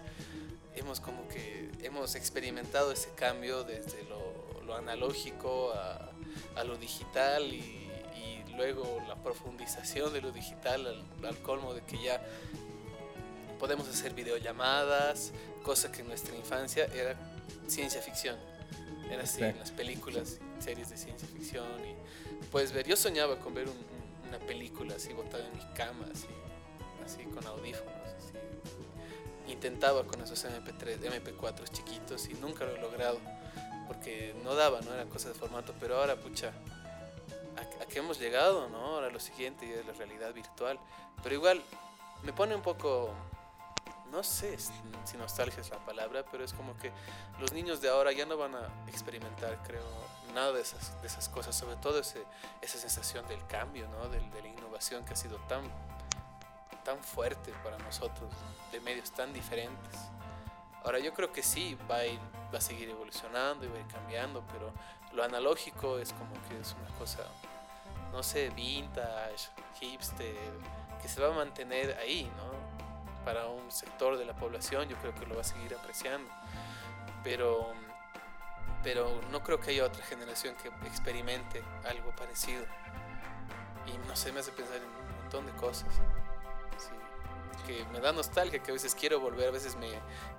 hemos 0.75 0.99
como 0.99 1.27
que 1.27 1.69
hemos 1.81 2.15
experimentado 2.15 2.91
ese 2.91 3.09
cambio 3.15 3.63
desde 3.63 4.03
lo, 4.05 4.61
lo 4.63 4.75
analógico 4.75 5.71
a, 5.73 6.11
a 6.55 6.63
lo 6.63 6.77
digital 6.77 7.43
y, 7.53 7.89
y 8.15 8.43
luego 8.55 9.01
la 9.07 9.15
profundización 9.15 10.13
de 10.13 10.21
lo 10.21 10.31
digital 10.31 10.85
al, 10.87 11.25
al 11.25 11.37
colmo 11.39 11.73
de 11.73 11.81
que 11.83 12.01
ya 12.01 12.21
podemos 13.59 13.87
hacer 13.87 14.13
videollamadas, 14.13 15.31
cosa 15.63 15.91
que 15.91 16.01
en 16.01 16.07
nuestra 16.07 16.35
infancia 16.35 16.85
era 16.93 17.15
ciencia 17.67 18.01
ficción. 18.01 18.35
Era 19.09 19.23
así, 19.23 19.37
Sí. 19.39 19.43
en 19.43 19.59
las 19.59 19.71
películas, 19.71 20.37
series 20.59 20.89
de 20.89 20.97
ciencia 20.97 21.27
ficción. 21.27 21.65
Y 21.85 22.45
puedes 22.45 22.71
ver, 22.71 22.87
yo 22.87 22.95
soñaba 22.95 23.37
con 23.39 23.53
ver 23.53 23.67
un- 23.67 23.85
una 24.31 24.39
película 24.39 24.95
así 24.95 25.11
botada 25.11 25.45
en 25.45 25.57
mi 25.57 25.73
cama, 25.73 26.05
así, 26.13 27.23
con 27.25 27.45
audífonos. 27.45 27.93
Así. 28.17 29.51
Intentaba 29.51 30.05
con 30.05 30.21
esos 30.21 30.45
MP3, 30.45 30.99
MP4 30.99 31.69
chiquitos 31.69 32.29
y 32.29 32.35
nunca 32.35 32.63
lo 32.63 32.75
he 32.75 32.79
logrado. 32.79 33.19
Porque 33.87 34.33
no 34.45 34.55
daba, 34.55 34.79
no 34.81 34.93
era 34.93 35.03
cosa 35.05 35.27
de 35.27 35.35
formato, 35.35 35.73
pero 35.81 35.97
ahora, 35.97 36.15
pucha, 36.15 36.53
a, 37.57 37.83
a 37.83 37.85
qué 37.87 37.99
hemos 37.99 38.19
llegado, 38.19 38.69
¿no? 38.69 38.77
Ahora 38.77 39.09
lo 39.09 39.19
siguiente 39.19 39.67
ya 39.67 39.81
es 39.81 39.85
la 39.85 39.91
realidad 39.93 40.33
virtual. 40.33 40.79
Pero 41.21 41.35
igual, 41.35 41.61
me 42.23 42.31
pone 42.31 42.55
un 42.55 42.61
poco, 42.61 43.13
no 44.11 44.23
sé 44.23 44.57
si 44.57 45.17
nostalgia 45.17 45.61
es 45.61 45.69
la 45.69 45.77
palabra, 45.85 46.25
pero 46.29 46.43
es 46.43 46.53
como 46.53 46.77
que 46.77 46.91
los 47.39 47.53
niños 47.53 47.81
de 47.81 47.89
ahora 47.89 48.11
ya 48.11 48.25
no 48.25 48.37
van 48.37 48.55
a 48.55 48.67
experimentar, 48.87 49.57
creo, 49.63 49.83
nada 50.33 50.51
de 50.51 50.61
esas, 50.61 50.99
de 51.01 51.07
esas 51.07 51.29
cosas, 51.29 51.55
sobre 51.55 51.77
todo 51.77 51.99
ese, 51.99 52.23
esa 52.61 52.77
sensación 52.77 53.25
del 53.27 53.45
cambio, 53.47 53.87
¿no? 53.87 54.09
De 54.09 54.19
la 54.19 54.47
innovación 54.47 55.05
que 55.05 55.13
ha 55.13 55.15
sido 55.15 55.37
tan, 55.47 55.63
tan 56.83 57.01
fuerte 57.03 57.53
para 57.63 57.77
nosotros, 57.79 58.29
de 58.71 58.81
medios 58.81 59.11
tan 59.11 59.33
diferentes. 59.33 59.97
Ahora 60.83 60.99
yo 60.99 61.13
creo 61.13 61.31
que 61.31 61.43
sí, 61.43 61.77
va 61.89 61.97
a, 61.97 62.05
ir, 62.05 62.19
va 62.53 62.57
a 62.57 62.61
seguir 62.61 62.89
evolucionando 62.89 63.65
y 63.65 63.69
va 63.69 63.77
a 63.77 63.79
ir 63.79 63.87
cambiando, 63.87 64.43
pero 64.51 64.73
lo 65.13 65.23
analógico 65.23 65.99
es 65.99 66.11
como 66.13 66.33
que 66.49 66.59
es 66.59 66.73
una 66.73 66.97
cosa, 66.97 67.23
no 68.11 68.23
sé, 68.23 68.49
vintage, 68.49 69.49
hipster, 69.79 70.35
que 71.01 71.07
se 71.07 71.21
va 71.21 71.29
a 71.29 71.31
mantener 71.31 71.97
ahí, 71.97 72.31
¿no? 72.37 72.70
Para 73.25 73.47
un 73.47 73.71
sector 73.71 74.17
de 74.17 74.25
la 74.25 74.35
población 74.35 74.87
yo 74.89 74.97
creo 74.97 75.13
que 75.13 75.25
lo 75.25 75.35
va 75.35 75.41
a 75.41 75.45
seguir 75.45 75.73
apreciando. 75.75 76.29
Pero, 77.23 77.73
pero 78.83 79.21
no 79.31 79.43
creo 79.43 79.59
que 79.59 79.71
haya 79.71 79.85
otra 79.85 80.03
generación 80.03 80.55
que 80.55 80.69
experimente 80.87 81.63
algo 81.87 82.11
parecido. 82.15 82.65
Y 83.85 83.97
no 84.07 84.15
sé, 84.15 84.31
me 84.31 84.39
hace 84.39 84.51
pensar 84.51 84.77
en 84.77 84.83
un 84.83 85.21
montón 85.21 85.45
de 85.45 85.51
cosas. 85.53 85.93
Sí, 86.77 87.65
que 87.67 87.85
me 87.91 87.99
da 87.99 88.11
nostalgia, 88.11 88.61
que 88.61 88.71
a 88.71 88.73
veces 88.73 88.95
quiero 88.95 89.19
volver, 89.19 89.49
a 89.49 89.51
veces 89.51 89.75
me, 89.75 89.89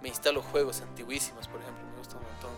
me 0.01 0.09
instalo 0.09 0.43
juegos 0.43 0.81
antiguísimos, 0.81 1.47
por 1.49 1.61
ejemplo, 1.61 1.85
me 1.87 1.99
gusta 1.99 2.17
un 2.17 2.25
montón. 2.25 2.51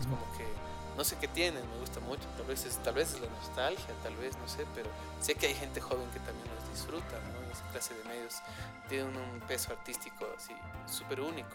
Es 0.00 0.06
como 0.06 0.36
que 0.36 0.65
no 0.96 1.04
sé 1.04 1.16
qué 1.20 1.28
tienen, 1.28 1.62
me 1.70 1.80
gusta 1.80 2.00
mucho. 2.00 2.22
Tal 2.36 2.46
vez 2.46 2.64
es, 2.64 2.76
tal 2.78 2.94
vez 2.94 3.14
es 3.14 3.20
la 3.20 3.28
nostalgia, 3.28 3.94
tal 4.02 4.16
vez, 4.16 4.36
no 4.38 4.48
sé, 4.48 4.64
pero 4.74 4.88
sé 5.20 5.34
que 5.34 5.46
hay 5.48 5.54
gente 5.54 5.80
joven 5.80 6.06
que 6.12 6.20
también 6.20 6.46
los 6.54 6.70
disfruta, 6.70 7.18
¿no? 7.32 7.52
Esa 7.52 7.64
clase 7.72 7.94
de 7.94 8.04
medios 8.04 8.40
tienen 8.88 9.16
un 9.16 9.40
peso 9.40 9.72
artístico 9.72 10.26
así 10.36 10.54
súper 10.86 11.20
único. 11.20 11.54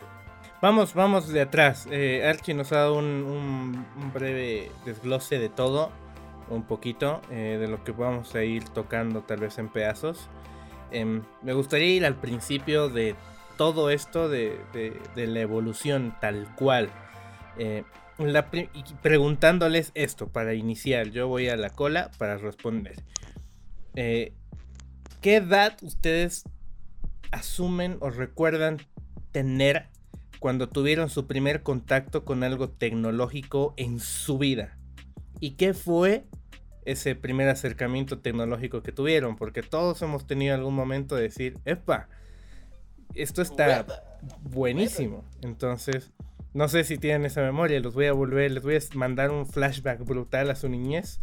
Vamos, 0.62 0.94
vamos 0.94 1.28
de 1.30 1.42
atrás. 1.42 1.88
Eh, 1.90 2.26
Archie 2.28 2.54
nos 2.54 2.72
ha 2.72 2.78
dado 2.78 2.96
un, 2.96 3.86
breve 4.14 4.72
desglose 4.86 5.40
de 5.40 5.50
todo, 5.50 5.92
un 6.50 6.64
poquito, 6.64 7.22
eh, 7.32 7.58
de 7.60 7.68
lo 7.68 7.84
que 7.84 7.92
vamos 7.94 8.36
a 8.36 8.44
ir 8.44 8.68
tocando 8.70 9.22
tal 9.22 9.40
vez 9.40 9.58
en 9.58 9.70
pedazos. 9.70 10.28
Em, 10.92 11.24
me 11.42 11.54
gustaría 11.54 11.88
ir 11.88 12.06
al 12.06 12.16
principio 12.16 12.90
de 12.90 13.16
todo 13.58 13.90
esto, 13.90 14.28
de, 14.30 14.60
de- 14.74 15.02
de 15.16 15.28
la 15.28 15.40
evolución 15.40 16.16
tal 16.20 16.54
cual. 16.56 16.90
La 18.26 18.50
preguntándoles 19.02 19.92
esto 19.96 20.28
para 20.30 20.54
iniciar, 20.54 21.10
yo 21.10 21.28
voy 21.28 21.50
a 21.50 21.56
la 21.56 21.70
cola 21.70 22.12
para 22.18 22.38
responder. 22.38 23.04
Eh, 23.96 24.34
¿Qué 25.22 25.38
edad 25.38 25.78
ustedes 25.82 26.44
asumen 27.32 27.98
o 28.02 28.10
recuerdan 28.10 28.78
tener 29.32 29.88
cuando 30.40 30.70
tuvieron 30.70 31.10
su 31.10 31.28
primer 31.28 31.62
contacto 31.64 32.26
con 32.26 32.44
algo 32.44 32.70
tecnológico 32.70 33.76
en 33.78 34.00
su 34.00 34.38
vida. 34.38 34.78
¿Y 35.40 35.52
qué 35.52 35.74
fue 35.74 36.26
ese 36.84 37.16
primer 37.16 37.48
acercamiento 37.48 38.20
tecnológico 38.20 38.82
que 38.82 38.92
tuvieron? 38.92 39.36
Porque 39.36 39.62
todos 39.62 40.02
hemos 40.02 40.26
tenido 40.26 40.56
algún 40.56 40.74
momento 40.74 41.16
de 41.16 41.24
decir, 41.24 41.60
epa, 41.66 42.10
esto 43.14 43.44
está 43.44 43.86
buenísimo. 44.42 45.24
Entonces, 45.42 46.12
no 46.54 46.68
sé 46.68 46.84
si 46.84 46.98
tienen 46.98 47.26
esa 47.26 47.42
memoria, 47.42 47.80
los 47.80 47.94
voy 47.94 48.08
a 48.08 48.14
volver, 48.14 48.52
les 48.52 48.64
voy 48.64 48.76
a 48.76 48.80
mandar 48.96 49.32
un 49.32 49.48
flashback 49.48 50.04
brutal 50.04 50.50
a 50.50 50.56
su 50.56 50.68
niñez. 50.70 51.20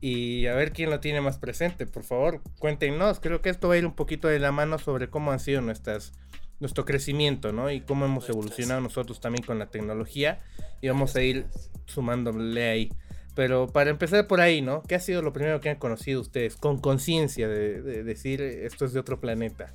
Y 0.00 0.46
a 0.46 0.54
ver 0.54 0.72
quién 0.72 0.90
lo 0.90 1.00
tiene 1.00 1.20
más 1.20 1.38
presente, 1.38 1.86
por 1.86 2.04
favor, 2.04 2.42
cuéntenos. 2.58 3.20
Creo 3.20 3.40
que 3.40 3.48
esto 3.48 3.68
va 3.68 3.74
a 3.74 3.78
ir 3.78 3.86
un 3.86 3.94
poquito 3.94 4.28
de 4.28 4.38
la 4.38 4.52
mano 4.52 4.78
sobre 4.78 5.08
cómo 5.08 5.32
han 5.32 5.40
sido 5.40 5.62
nuestras, 5.62 6.12
nuestro 6.60 6.84
crecimiento, 6.84 7.52
¿no? 7.52 7.70
Y 7.70 7.80
cómo 7.80 8.04
hemos 8.04 8.28
evolucionado 8.28 8.82
nosotros 8.82 9.20
también 9.20 9.44
con 9.44 9.58
la 9.58 9.70
tecnología. 9.70 10.40
Y 10.82 10.88
vamos 10.88 11.16
a 11.16 11.22
ir 11.22 11.46
sumándole 11.86 12.68
ahí. 12.68 12.92
Pero 13.34 13.68
para 13.68 13.90
empezar 13.90 14.26
por 14.26 14.42
ahí, 14.42 14.60
¿no? 14.60 14.82
¿Qué 14.82 14.94
ha 14.94 15.00
sido 15.00 15.22
lo 15.22 15.32
primero 15.32 15.60
que 15.60 15.70
han 15.70 15.78
conocido 15.78 16.20
ustedes 16.20 16.56
con 16.56 16.78
conciencia 16.78 17.48
de, 17.48 17.80
de 17.80 18.04
decir 18.04 18.42
esto 18.42 18.84
es 18.84 18.92
de 18.92 19.00
otro 19.00 19.20
planeta? 19.20 19.74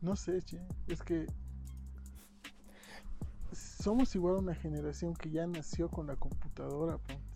No 0.00 0.16
sé, 0.16 0.40
che. 0.42 0.58
Es 0.88 1.02
que 1.02 1.26
somos 3.82 4.14
igual 4.14 4.36
una 4.36 4.54
generación 4.54 5.12
que 5.12 5.28
ya 5.30 5.44
nació 5.44 5.88
con 5.88 6.06
la 6.06 6.14
computadora, 6.14 6.98
ponte. 6.98 7.32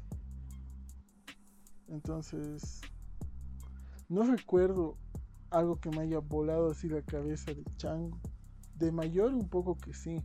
Entonces, 1.88 2.82
no 4.08 4.22
recuerdo 4.22 4.96
algo 5.50 5.80
que 5.80 5.90
me 5.90 6.02
haya 6.02 6.20
volado 6.20 6.70
así 6.70 6.88
la 6.88 7.02
cabeza 7.02 7.52
de 7.52 7.64
chango. 7.76 8.16
De 8.76 8.92
mayor 8.92 9.34
un 9.34 9.48
poco 9.48 9.76
que 9.76 9.92
sí. 9.92 10.22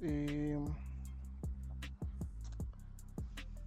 Eh, 0.00 0.62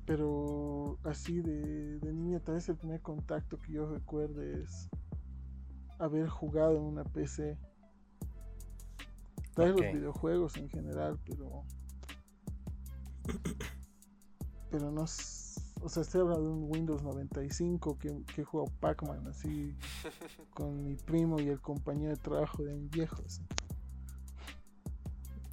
pero 0.05 0.97
así 1.03 1.41
de, 1.41 1.99
de 1.99 2.13
niño, 2.13 2.39
tal 2.39 2.55
vez 2.55 2.69
el 2.69 2.77
primer 2.77 3.01
contacto 3.01 3.59
que 3.59 3.73
yo 3.73 3.85
recuerde 3.85 4.61
es 4.61 4.89
haber 5.99 6.29
jugado 6.29 6.77
en 6.77 6.83
una 6.83 7.03
PC. 7.03 7.57
Tal 9.55 9.65
vez 9.67 9.75
Ok. 9.75 9.81
los 9.83 9.93
videojuegos 9.93 10.57
en 10.57 10.69
general, 10.69 11.19
pero. 11.25 11.63
Pero 14.69 14.91
no. 14.91 15.03
O 15.03 15.89
sea, 15.89 16.01
estoy 16.01 16.21
hablando 16.21 16.43
de 16.49 16.49
un 16.55 16.71
Windows 16.71 17.03
95 17.03 17.97
que, 17.99 18.23
que 18.33 18.41
he 18.41 18.43
jugado 18.43 18.71
Pac-Man 18.79 19.27
así 19.27 19.75
con 20.53 20.83
mi 20.83 20.95
primo 20.95 21.39
y 21.39 21.47
el 21.49 21.61
compañero 21.61 22.09
de 22.11 22.17
trabajo 22.17 22.63
de 22.63 22.73
mi 22.73 22.87
viejo. 22.87 23.21
así. 23.25 23.41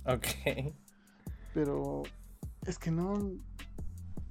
Ok. 0.06 0.74
Pero 1.54 2.02
es 2.66 2.78
que 2.78 2.90
no. 2.90 3.14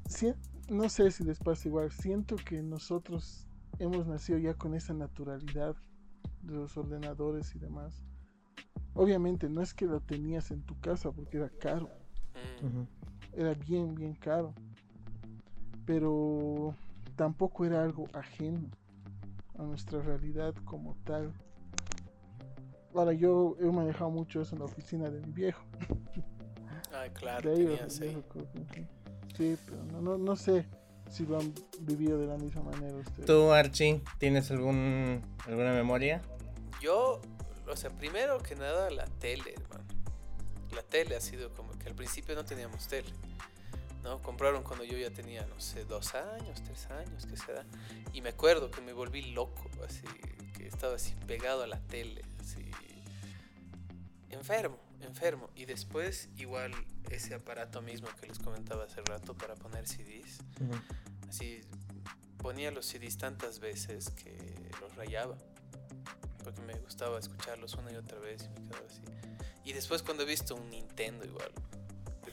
si- 0.07 0.33
no 0.69 0.89
sé 0.89 1.11
si 1.11 1.23
les 1.23 1.39
pasa 1.39 1.67
igual. 1.67 1.91
Siento 1.91 2.35
que 2.35 2.61
nosotros 2.63 3.47
hemos 3.79 4.07
nacido 4.07 4.39
ya 4.39 4.53
con 4.55 4.73
esa 4.73 4.93
naturalidad 4.93 5.75
de 6.41 6.53
los 6.55 6.75
ordenadores 6.77 7.53
y 7.55 7.59
demás. 7.59 8.03
Obviamente 8.93 9.47
no 9.49 9.61
es 9.61 9.73
que 9.73 9.85
lo 9.85 9.99
tenías 10.01 10.51
en 10.51 10.61
tu 10.63 10.79
casa 10.79 11.11
porque 11.11 11.37
era 11.37 11.49
caro. 11.59 11.89
Ujú. 12.61 12.87
Era 13.33 13.53
bien, 13.53 13.95
bien 13.95 14.13
caro. 14.15 14.53
Pero 15.85 16.75
tampoco 17.15 17.65
era 17.65 17.83
algo 17.83 18.07
ajeno 18.13 18.69
a 19.57 19.63
nuestra 19.63 20.01
realidad 20.01 20.53
como 20.65 20.95
tal. 21.05 21.33
Ahora 22.93 23.13
yo 23.13 23.55
he 23.59 23.65
manejado 23.65 24.09
mucho 24.09 24.41
eso 24.41 24.55
en 24.55 24.59
la 24.59 24.65
oficina 24.65 25.09
de 25.09 25.21
mi 25.21 25.31
viejo. 25.31 25.63
Ay, 26.93 27.09
claro, 27.13 27.49
De 27.49 27.79
ahí. 27.79 28.17
Sí, 29.37 29.57
pero 29.65 29.83
no, 29.85 30.01
no, 30.01 30.17
no 30.17 30.35
sé 30.35 30.65
si 31.09 31.25
lo 31.25 31.39
han 31.39 31.53
vivido 31.81 32.17
de 32.17 32.27
la 32.27 32.37
misma 32.37 32.63
manera 32.63 32.95
ustedes. 32.97 33.25
¿Tú, 33.25 33.51
Archie, 33.51 34.01
tienes 34.17 34.51
algún, 34.51 35.21
alguna 35.47 35.73
memoria? 35.73 36.21
Yo, 36.81 37.21
o 37.71 37.77
sea, 37.77 37.89
primero 37.89 38.39
que 38.39 38.55
nada 38.55 38.89
la 38.89 39.05
tele, 39.05 39.53
hermano. 39.55 39.85
La 40.71 40.83
tele 40.83 41.15
ha 41.15 41.21
sido 41.21 41.51
como 41.51 41.77
que 41.77 41.89
al 41.89 41.95
principio 41.95 42.35
no 42.35 42.45
teníamos 42.45 42.87
tele. 42.87 43.11
¿no? 44.03 44.21
Compraron 44.21 44.63
cuando 44.63 44.83
yo 44.83 44.97
ya 44.97 45.11
tenía, 45.11 45.45
no 45.45 45.59
sé, 45.59 45.85
dos 45.85 46.15
años, 46.15 46.61
tres 46.63 46.87
años, 46.91 47.25
qué 47.25 47.37
será. 47.37 47.65
Y 48.13 48.21
me 48.21 48.29
acuerdo 48.29 48.71
que 48.71 48.81
me 48.81 48.93
volví 48.93 49.31
loco, 49.31 49.69
así, 49.85 50.03
que 50.57 50.67
estaba 50.67 50.95
así 50.95 51.13
pegado 51.27 51.63
a 51.63 51.67
la 51.67 51.79
tele, 51.79 52.23
así. 52.39 52.71
Enfermo, 54.29 54.79
enfermo. 55.01 55.49
Y 55.55 55.65
después, 55.65 56.29
igual, 56.37 56.73
ese 57.09 57.35
aparato 57.35 57.81
mismo 57.81 58.07
que 58.19 58.27
les 58.27 58.39
comentaba 58.39 58.85
hace 58.85 59.01
rato 59.01 59.35
para 59.35 59.55
poner 59.55 59.87
CDs. 59.87 60.39
Así 61.27 61.61
ponía 62.37 62.71
los 62.71 62.85
CDs 62.85 63.17
tantas 63.17 63.59
veces 63.59 64.09
que 64.11 64.35
los 64.79 64.95
rayaba. 64.95 65.37
Porque 66.43 66.61
me 66.61 66.73
gustaba 66.79 67.19
escucharlos 67.19 67.75
una 67.75 67.91
y 67.91 67.95
otra 67.95 68.19
vez 68.19 68.43
y 68.43 68.49
me 68.49 68.67
quedaba 68.67 68.85
así. 68.87 69.01
Y 69.63 69.73
después 69.73 70.01
cuando 70.01 70.23
he 70.23 70.25
visto 70.25 70.55
un 70.55 70.69
Nintendo 70.69 71.25
igual, 71.25 71.51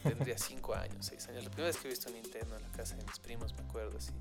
tendría 0.03 0.37
5 0.37 0.73
años, 0.75 1.05
6 1.05 1.29
años, 1.29 1.43
la 1.43 1.49
primera 1.51 1.67
vez 1.67 1.77
que 1.77 1.87
he 1.87 1.91
visto 1.91 2.09
un 2.09 2.15
Nintendo 2.15 2.55
en 2.55 2.63
la 2.63 2.71
casa 2.71 2.95
de 2.95 3.03
mis 3.03 3.19
primos, 3.19 3.53
me 3.53 3.61
acuerdo 3.61 3.97
así, 3.97 4.13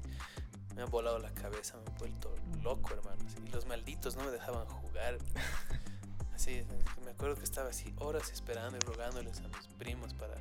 me 0.74 0.82
ha 0.82 0.86
volado 0.86 1.18
la 1.18 1.32
cabeza, 1.32 1.76
me 1.78 1.90
he 1.90 1.98
vuelto 1.98 2.34
loco, 2.62 2.92
hermano. 2.94 3.24
Y 3.44 3.48
los 3.50 3.66
malditos 3.66 4.16
no 4.16 4.24
me 4.24 4.30
dejaban 4.30 4.66
jugar. 4.66 5.18
Así, 6.34 6.64
me 7.04 7.10
acuerdo 7.10 7.34
que 7.34 7.42
estaba 7.42 7.68
así 7.68 7.92
horas 7.96 8.30
esperando 8.30 8.76
y 8.76 8.80
rogándoles 8.80 9.40
a 9.40 9.48
mis 9.48 9.66
primos 9.76 10.14
para, 10.14 10.36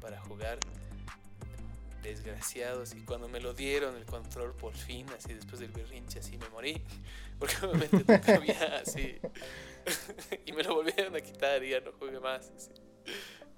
para 0.00 0.20
jugar 0.20 0.60
desgraciados. 2.02 2.94
Y 2.94 3.04
cuando 3.04 3.28
me 3.28 3.40
lo 3.40 3.52
dieron 3.54 3.96
el 3.96 4.04
control 4.06 4.54
por 4.54 4.74
fin 4.74 5.06
así 5.16 5.34
después 5.34 5.60
del 5.60 5.70
berrinche 5.72 6.18
así 6.20 6.36
me 6.38 6.48
morí. 6.50 6.82
Porque 7.38 7.54
obviamente 7.66 7.96
nunca 7.98 8.34
había 8.34 8.76
así. 8.78 9.18
Y 10.46 10.52
me 10.52 10.64
lo 10.64 10.74
volvieron 10.74 11.14
a 11.14 11.20
quitar 11.20 11.62
y 11.62 11.70
ya 11.70 11.80
no 11.80 11.92
jugué 11.92 12.18
más 12.18 12.50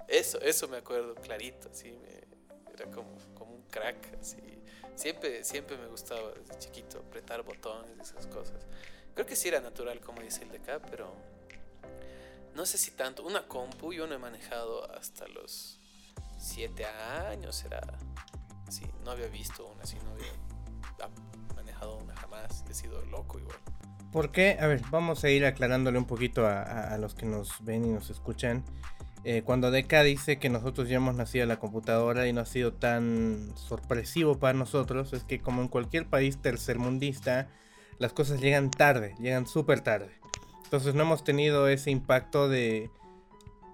eso 0.09 0.38
eso 0.42 0.68
me 0.68 0.77
acuerdo 0.77 1.14
clarito 1.14 1.70
así 1.70 1.90
me- 1.92 2.72
era 2.74 2.90
como 2.90 3.16
como 3.35 3.55
un 3.55 3.62
crack 3.70 4.14
así. 4.20 4.37
Siempre 4.94 5.42
siempre 5.42 5.79
me 5.79 5.87
gustaba 5.87 6.33
desde 6.33 6.59
chiquito 6.59 6.98
apretar 6.98 7.42
botones 7.44 7.96
y 7.96 8.01
esas 8.03 8.27
cosas. 8.27 8.66
Creo 9.14 9.27
que 9.27 9.37
sí 9.37 9.48
era 9.48 9.61
natural 9.61 10.01
como 10.01 10.20
dice 10.20 10.42
el 10.42 10.51
de 10.51 10.59
acá 10.59 10.81
pero 10.83 11.14
no 12.55 12.66
sé 12.66 12.77
si 12.77 12.90
tanto. 12.90 13.24
Una 13.24 13.48
compu 13.48 13.92
yo 13.94 14.07
no 14.07 14.14
he 14.14 14.18
manejado 14.18 14.90
hasta 14.92 15.27
los 15.29 15.81
siete 16.38 16.85
años 16.85 17.57
será 17.57 17.81
No 19.04 19.11
había 19.12 19.28
visto 19.28 19.74
así, 19.83 19.96
no 20.04 20.11
había 20.12 20.33
manejado 21.57 21.98
jamás. 22.16 22.64
He 22.68 22.74
sido 22.74 23.04
loco. 23.07 23.38
¿Por 24.12 24.31
qué? 24.33 24.57
A 24.61 24.66
ver, 24.66 24.83
vamos 24.90 25.24
a 25.24 25.31
ir 25.31 25.44
aclarándole 25.44 25.98
un 25.98 26.07
poquito 26.07 26.46
a, 26.46 26.62
a- 26.62 26.98
los 26.98 27.14
que 27.14 27.26
nos 27.26 27.62
ven 27.64 27.85
y 27.85 27.88
nos 27.88 28.11
escuchan. 28.11 28.64
Eh, 29.24 29.42
cuando 29.44 29.70
Deca 29.70 30.02
dice 30.02 30.38
que 30.38 30.48
nosotros 30.48 30.88
ya 30.88 30.96
hemos 30.96 31.14
nacido 31.14 31.44
la 31.46 31.59
computadora 31.59 32.26
y 32.28 32.33
no 32.33 32.40
ha 32.40 32.46
sido 32.46 32.72
tan 32.72 33.52
sorpresivo 33.57 34.38
para 34.38 34.57
nosotros, 34.57 35.12
es 35.12 35.24
que 35.24 35.40
como 35.40 35.61
en 35.61 35.68
cualquier 35.68 36.07
país 36.07 36.38
tercermundista, 36.40 37.48
las 37.98 38.12
cosas 38.12 38.40
llegan 38.40 38.70
tarde, 38.70 39.14
llegan 39.18 39.46
súper 39.46 39.81
tarde. 39.81 40.11
Entonces 40.64 40.94
no 40.94 41.02
hemos 41.02 41.24
tenido 41.24 41.68
ese 41.68 41.90
impacto 41.90 42.48
de... 42.48 42.90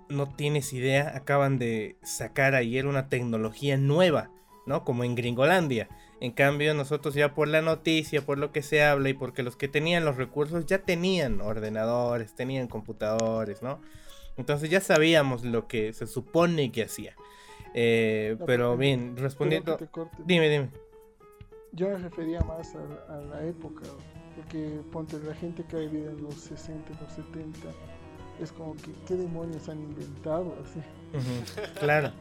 No 0.08 0.28
tienes 0.34 0.72
idea, 0.72 1.12
acaban 1.14 1.58
de 1.58 1.96
sacar 2.02 2.54
ayer 2.54 2.86
una 2.86 3.08
tecnología 3.08 3.76
nueva, 3.76 4.30
¿no? 4.66 4.84
Como 4.84 5.04
en 5.04 5.14
Gringolandia. 5.14 5.88
En 6.20 6.32
cambio, 6.32 6.74
nosotros 6.74 7.14
ya 7.14 7.34
por 7.34 7.48
la 7.48 7.60
noticia, 7.60 8.22
por 8.22 8.38
lo 8.38 8.52
que 8.52 8.62
se 8.62 8.82
habla 8.82 9.10
y 9.10 9.14
porque 9.14 9.42
los 9.42 9.56
que 9.56 9.68
tenían 9.68 10.04
los 10.04 10.16
recursos 10.16 10.64
ya 10.66 10.78
tenían 10.78 11.40
ordenadores, 11.40 12.34
tenían 12.34 12.68
computadores, 12.68 13.62
¿no? 13.62 13.80
Entonces 14.36 14.70
ya 14.70 14.80
sabíamos 14.80 15.44
lo 15.44 15.68
que 15.68 15.92
se 15.92 16.06
supone 16.06 16.72
que 16.72 16.84
hacía. 16.84 17.14
Eh, 17.74 18.36
No, 18.38 18.46
pero 18.46 18.76
bien, 18.76 19.16
respondiendo... 19.16 19.78
Dime, 20.24 20.48
dime. 20.48 20.70
Yo 21.72 21.88
me 21.88 21.98
refería 21.98 22.40
más 22.40 22.74
a, 22.76 23.14
a 23.14 23.20
la 23.20 23.44
época, 23.44 23.82
porque 24.36 24.80
ponte 24.92 25.18
la 25.18 25.34
gente 25.34 25.64
que 25.64 25.76
ha 25.76 25.80
vivido 25.80 26.10
en 26.10 26.22
los 26.22 26.34
60, 26.34 26.92
los 27.00 27.12
70, 27.12 27.68
es 28.40 28.52
como 28.52 28.74
que, 28.76 28.92
¿qué 29.06 29.14
demonios 29.14 29.68
han 29.68 29.80
inventado? 29.80 30.56
Así. 30.62 30.80
Claro. 31.78 32.12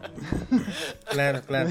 claro, 1.10 1.42
claro. 1.42 1.70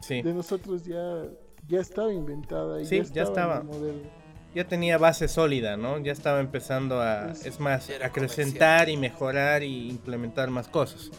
Sí. 0.00 0.22
De 0.22 0.32
nosotros 0.32 0.84
ya, 0.84 1.24
ya 1.66 1.80
estaba 1.80 2.12
inventada 2.12 2.80
y 2.80 2.86
Sí, 2.86 2.98
ya 2.98 3.02
ya 3.12 3.22
estaba, 3.24 3.56
en 3.56 3.60
estaba. 3.60 3.60
el 3.60 3.64
modelo. 3.64 4.10
Ya 4.54 4.66
tenía 4.66 4.96
base 4.98 5.28
sólida, 5.28 5.76
¿no? 5.76 5.98
Ya 5.98 6.12
estaba 6.12 6.40
empezando 6.40 7.00
a, 7.00 7.32
Es- 7.32 7.44
es 7.46 7.60
más, 7.60 7.88
acrecentar 8.02 8.88
y 8.88 8.96
mejorar 8.96 9.62
y 9.62 9.90
implementar 9.90 10.50
más 10.50 10.68
cosas. 10.68 11.10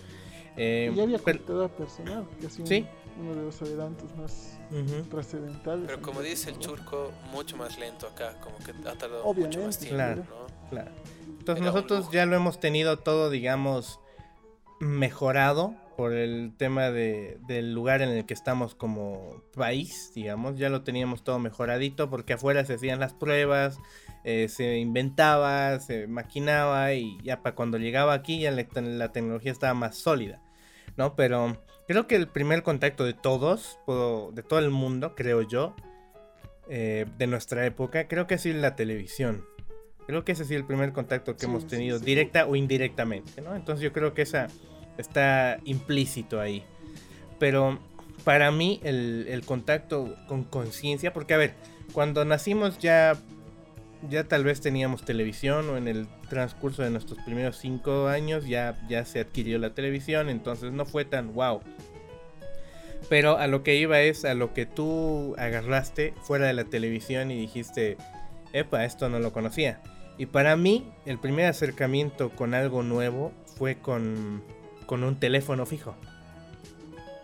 Eh, 0.57 0.91
ya 0.95 1.03
había 1.03 1.19
pero- 1.19 1.37
computadora 1.39 1.69
personal, 1.69 2.27
que 2.39 2.47
ha 2.47 2.49
sido 2.49 2.65
Sí. 2.67 2.85
uno 3.21 3.35
de 3.35 3.43
los 3.43 3.61
adelantos 3.61 4.15
más 4.17 4.57
Ujú. 4.71 5.03
trascendentales. 5.09 5.85
Pero 5.85 6.01
como 6.01 6.21
dice 6.21 6.49
el 6.49 6.57
churco, 6.59 7.11
mucho 7.31 7.55
más 7.55 7.77
lento 7.77 8.07
acá. 8.07 8.35
Como 8.41 8.57
que 8.57 8.71
ha 8.71 8.93
tardado 8.95 9.23
Obviamente, 9.23 9.57
mucho 9.57 9.67
más 9.67 9.77
tiempo, 9.77 9.95
Claro. 9.95 10.23
¿no? 10.23 10.69
Claro. 10.69 10.91
Entonces 11.39 11.61
Era 11.61 11.69
un 11.71 11.75
nosotros 11.75 12.09
ya 12.11 12.25
lo 12.25 12.35
hemos 12.35 12.59
tenido 12.59 12.97
todo, 12.97 13.29
digamos, 13.29 13.99
mejorado 14.79 15.75
por 15.99 16.13
el 16.13 16.53
tema 16.55 16.91
de, 16.91 17.39
del 17.45 17.73
lugar 17.73 18.01
en 18.01 18.07
el 18.07 18.25
que 18.25 18.33
estamos 18.33 18.73
como 18.73 19.43
país, 19.53 20.13
digamos. 20.15 20.57
Ya 20.57 20.69
lo 20.69 20.81
teníamos 20.81 21.25
todo 21.25 21.39
mejoradito 21.39 22.09
porque 22.09 22.31
afuera 22.31 22.63
se 22.63 22.75
hacían 22.75 23.01
las 23.01 23.11
pruebas, 23.13 23.77
eh, 24.23 24.47
se 24.47 24.77
inventaba, 24.77 25.77
se 25.81 26.07
maquinaba 26.07 26.93
y 26.93 27.17
ya 27.21 27.41
para 27.41 27.53
cuando 27.53 27.77
llegaba 27.77 28.13
aquí 28.13 28.39
ya 28.39 28.49
la, 28.51 28.63
te- 28.63 28.81
la 28.81 29.11
tecnología 29.11 29.51
estaba 29.51 29.73
más 29.73 29.97
sólida, 29.97 30.41
¿no? 30.95 31.17
Pero 31.17 31.61
creo 31.85 32.07
que 32.07 32.15
el 32.15 32.29
primer 32.29 32.63
contacto 32.63 33.03
de 33.03 33.13
todos, 33.13 33.77
de 34.31 34.41
todo 34.43 34.59
el 34.59 34.69
mundo, 34.69 35.15
creo 35.17 35.41
yo, 35.41 35.75
eh, 36.69 37.07
de 37.17 37.27
nuestra 37.27 37.65
época, 37.65 38.07
creo 38.07 38.25
que 38.25 38.35
ha 38.35 38.37
sido 38.37 38.57
la 38.61 38.77
televisión. 38.77 39.43
Creo 40.07 40.23
que 40.23 40.31
ese 40.31 40.43
ha 40.43 40.45
sido 40.45 40.61
el 40.61 40.65
primer 40.65 40.93
contacto 40.93 41.33
que 41.33 41.41
Sí, 41.41 41.45
hemos 41.45 41.63
sí, 41.63 41.69
tenido, 41.71 41.99
sí. 41.99 42.05
directa 42.05 42.45
o 42.47 42.55
indirectamente, 42.55 43.41
¿no? 43.41 43.53
Entonces 43.53 43.83
yo 43.83 43.91
creo 43.91 44.13
que 44.13 44.21
esa 44.21 44.47
está 44.99 45.59
implícito 45.65 46.39
ahí. 46.39 46.63
Pero 47.39 47.79
para 48.23 48.51
mí 48.51 48.79
el, 48.83 49.25
el 49.29 49.45
contacto 49.45 50.15
con 50.27 50.43
conciencia, 50.43 51.13
porque 51.13 51.33
a 51.33 51.37
ver, 51.37 51.53
cuando 51.93 52.25
nacimos 52.25 52.77
ya, 52.79 53.17
ya 54.09 54.23
tal 54.25 54.43
vez 54.43 54.61
teníamos 54.61 55.03
televisión 55.03 55.69
o 55.69 55.77
en 55.77 55.87
el 55.87 56.07
transcurso 56.29 56.83
de 56.83 56.89
nuestros 56.89 57.19
primeros 57.23 57.57
cinco 57.57 58.07
años 58.07 58.45
ya, 58.45 58.79
ya 58.87 59.05
se 59.05 59.19
adquirió 59.19 59.57
la 59.57 59.73
televisión, 59.73 60.29
entonces 60.29 60.71
no 60.71 60.85
fue 60.85 61.05
tan 61.05 61.33
wow. 61.33 61.61
Pero 63.09 63.37
a 63.37 63.47
lo 63.47 63.63
que 63.63 63.75
iba 63.75 64.01
es 64.01 64.25
a 64.25 64.35
lo 64.35 64.53
que 64.53 64.65
tú 64.65 65.35
agarraste 65.37 66.13
fuera 66.21 66.45
de 66.47 66.53
la 66.53 66.65
televisión 66.65 67.31
y 67.31 67.39
dijiste, 67.39 67.97
epa, 68.53 68.85
esto 68.85 69.09
no 69.09 69.19
lo 69.19 69.33
conocía. 69.33 69.81
Y 70.17 70.27
para 70.27 70.55
mí, 70.55 70.91
el 71.05 71.17
primer 71.17 71.45
acercamiento 71.45 72.29
con 72.29 72.53
algo 72.53 72.83
nuevo 72.83 73.31
fue 73.57 73.77
con, 73.77 74.43
con 74.89 75.03
un 75.03 75.19
teléfono 75.19 75.67
fijo. 75.67 75.95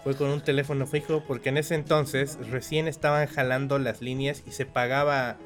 Fue 0.04 0.16
con 0.16 0.30
un 0.30 0.42
teléfono 0.42 0.86
fijo 0.86 1.24
porque 1.28 1.50
en 1.50 1.58
ese 1.58 1.74
entonces 1.74 2.38
recién 2.52 2.88
estaban 2.88 3.26
jalando 3.26 3.80
las 3.80 4.02
líneas 4.02 4.44
y 4.46 4.52
se 4.52 4.68
pagaba 4.68 5.38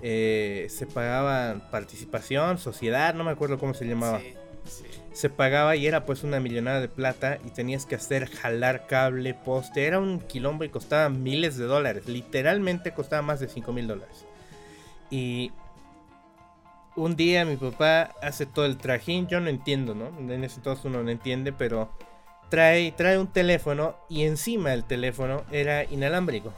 eh, 0.00 0.68
se 0.70 0.86
pagaba 0.86 1.68
participación, 1.72 2.58
sociedad, 2.58 3.12
no 3.14 3.24
me 3.24 3.32
acuerdo 3.32 3.58
cómo 3.58 3.74
se 3.74 3.86
llamaba. 3.86 4.20
Sí, 4.20 4.34
sí. 4.66 4.84
Se 5.12 5.30
pagaba 5.30 5.74
y 5.74 5.88
era 5.88 6.06
pues 6.06 6.22
una 6.22 6.38
millonada 6.38 6.80
de 6.80 6.86
plata 6.86 7.38
y 7.44 7.50
tenías 7.50 7.86
que 7.86 7.96
hacer 7.96 8.30
jalar 8.30 8.86
cable, 8.86 9.34
poste. 9.34 9.84
Era 9.84 9.98
un 9.98 10.20
quilombo 10.20 10.62
y 10.62 10.68
costaba 10.68 11.08
miles 11.08 11.56
de 11.56 11.64
dólares. 11.64 12.06
Literalmente 12.06 12.94
costaba 12.94 13.22
más 13.22 13.40
de 13.40 13.48
5 13.48 13.72
mil 13.72 13.88
dólares. 13.88 14.26
Y 15.10 15.50
un 16.96 17.16
día 17.16 17.44
mi 17.44 17.56
papá 17.56 18.10
hace 18.22 18.46
todo 18.46 18.66
el 18.66 18.76
trajín. 18.76 19.26
Yo 19.26 19.40
no 19.40 19.48
entiendo, 19.48 19.94
¿no? 19.94 20.08
En 20.18 20.44
ese 20.44 20.56
entonces 20.56 20.84
uno 20.84 21.02
no 21.02 21.10
entiende, 21.10 21.52
pero 21.52 21.90
trae, 22.48 22.92
trae 22.92 23.18
un 23.18 23.28
teléfono 23.28 23.96
y 24.08 24.24
encima 24.24 24.70
del 24.70 24.84
teléfono 24.84 25.44
era 25.50 25.84
inalámbrico. 25.84 26.52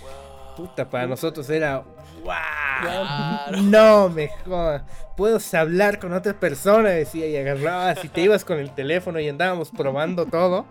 Wow. 0.00 0.56
Puta, 0.56 0.88
para 0.88 1.06
nosotros 1.06 1.48
era 1.50 1.84
¡Wow! 2.22 3.62
No 3.62 4.08
me 4.08 4.28
jodas. 4.44 4.82
Puedo 5.16 5.38
hablar 5.52 5.98
con 5.98 6.12
otra 6.12 6.34
persona, 6.34 6.90
decía, 6.90 7.26
y 7.26 7.36
agarrabas 7.36 8.04
y 8.04 8.08
te 8.08 8.20
ibas 8.22 8.44
con 8.44 8.58
el 8.58 8.70
teléfono 8.74 9.18
y 9.20 9.28
andábamos 9.28 9.70
probando 9.70 10.26
todo. 10.26 10.66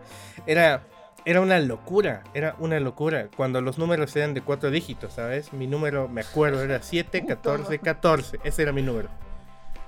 Era, 0.45 0.83
era 1.27 1.41
una 1.41 1.59
locura, 1.59 2.23
era 2.33 2.55
una 2.57 2.79
locura. 2.79 3.27
Cuando 3.35 3.59
los 3.59 3.77
números 3.77 4.15
eran 4.15 4.33
de 4.33 4.39
cuatro 4.39 4.71
dígitos, 4.71 5.11
¿sabes? 5.11 5.51
Mi 5.51 5.67
número, 5.67 6.07
me 6.07 6.21
acuerdo, 6.21 6.63
era 6.63 6.81
7, 6.81 7.25
14, 7.25 7.79
14. 7.79 8.39
Ese 8.45 8.61
era 8.61 8.71
mi 8.71 8.81
número. 8.81 9.09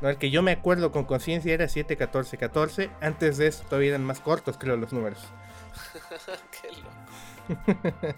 No, 0.02 0.10
el 0.10 0.18
que 0.18 0.32
yo 0.32 0.42
me 0.42 0.52
acuerdo 0.52 0.92
con 0.92 1.06
conciencia 1.06 1.54
era 1.54 1.70
7, 1.70 1.96
14, 1.96 2.38
14. 2.38 2.90
Antes 3.00 3.38
de 3.38 3.48
eso 3.48 3.64
todavía 3.64 3.92
eran 3.92 4.04
más 4.04 4.20
cortos, 4.20 4.58
creo, 4.58 4.76
los 4.76 4.92
números. 4.92 5.20
Qué 6.62 6.72
loco. 6.74 7.80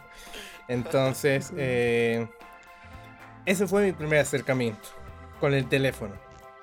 Entonces, 0.67 1.53
eh, 1.55 2.27
ese 3.45 3.67
fue 3.67 3.83
mi 3.83 3.91
primer 3.91 4.17
acercamiento 4.17 4.89
con 5.39 5.53
el 5.53 5.69
teléfono, 5.69 6.15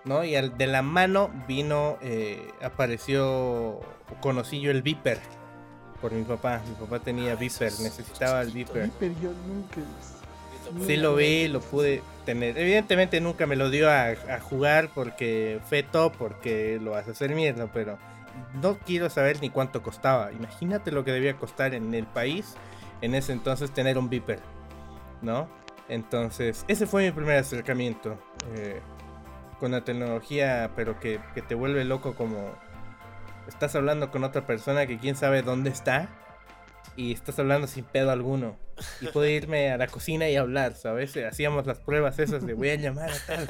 ¿no? 0.05 0.25
Y 0.25 0.35
al, 0.35 0.59
de 0.59 0.67
la 0.67 0.83
mano 0.83 1.31
vino, 1.47 1.99
eh, 2.03 2.51
apareció, 2.61 3.79
conocí 4.21 4.61
yo 4.61 4.73
el 4.73 4.83
Viper 4.83 5.21
por 6.01 6.13
mi 6.13 6.23
papá. 6.23 6.61
Mi 6.69 6.75
papá 6.75 7.01
tenía 7.01 7.35
Viper, 7.35 7.73
necesitaba 7.81 8.43
el. 8.43 8.53
Viper. 8.53 8.91
Yo 9.21 9.31
nunca. 9.47 9.81
Sí 10.87 10.97
lo 10.97 11.15
vi, 11.15 11.49
lo 11.49 11.61
pude 11.61 12.03
tener. 12.27 12.59
Evidentemente 12.59 13.21
nunca 13.21 13.47
me 13.47 13.57
lo 13.57 13.71
dio 13.71 13.91
a, 13.91 14.09
a 14.09 14.41
jugar 14.41 14.91
porque 14.95 15.61
feto, 15.69 16.13
porque 16.13 16.79
lo 16.83 16.91
vas 16.91 17.09
a 17.09 17.13
hacer 17.13 17.35
mierda, 17.35 17.71
pero 17.73 17.99
no 18.61 18.79
quiero 18.79 19.09
saber 19.09 19.41
ni 19.41 19.51
cuánto 19.51 19.83
costaba. 19.83 20.31
Imagínate 20.33 20.93
lo 20.93 21.05
que 21.05 21.13
debía 21.13 21.37
costar 21.37 21.75
en 21.75 21.95
el 21.95 22.07
país 22.07 22.55
en 23.01 23.15
ese 23.15 23.33
entonces 23.33 23.71
tener 23.71 23.99
un 23.99 24.09
Viper, 24.09 24.41
¿no? 25.23 25.49
Entonces, 25.89 26.65
ese 26.69 26.87
fue 26.87 27.05
mi 27.05 27.13
primer 27.13 27.39
acercamiento 27.39 28.19
eh, 28.55 28.81
con 29.59 29.73
la 29.73 29.85
tecnología, 29.85 30.71
pero 30.77 31.01
que, 31.01 31.21
que 31.35 31.43
te 31.43 31.55
vuelve 31.55 31.85
loco 31.85 32.15
como 32.15 32.55
estás 33.49 33.75
hablando 33.75 34.11
con 34.11 34.23
otra 34.25 34.47
persona 34.47 34.87
que 34.87 34.99
quién 34.99 35.17
sabe 35.17 35.43
dónde 35.43 35.71
está 35.71 36.09
y 36.97 37.13
estás 37.13 37.39
hablando 37.39 37.67
sin 37.67 37.85
pedo 37.85 38.11
alguno. 38.11 38.57
Y 39.01 39.07
puedo 39.07 39.27
irme 39.27 39.73
a 39.73 39.79
la 39.79 39.89
cocina 39.89 40.29
y 40.29 40.37
hablar, 40.37 40.75
¿sabes? 40.75 41.17
Hacíamos 41.17 41.67
las 41.67 41.81
pruebas 41.81 42.19
esas 42.19 42.47
de 42.47 42.55
voy 42.55 42.71
a 42.71 42.77
llamar 42.77 43.11
a 43.11 43.27
tal, 43.27 43.49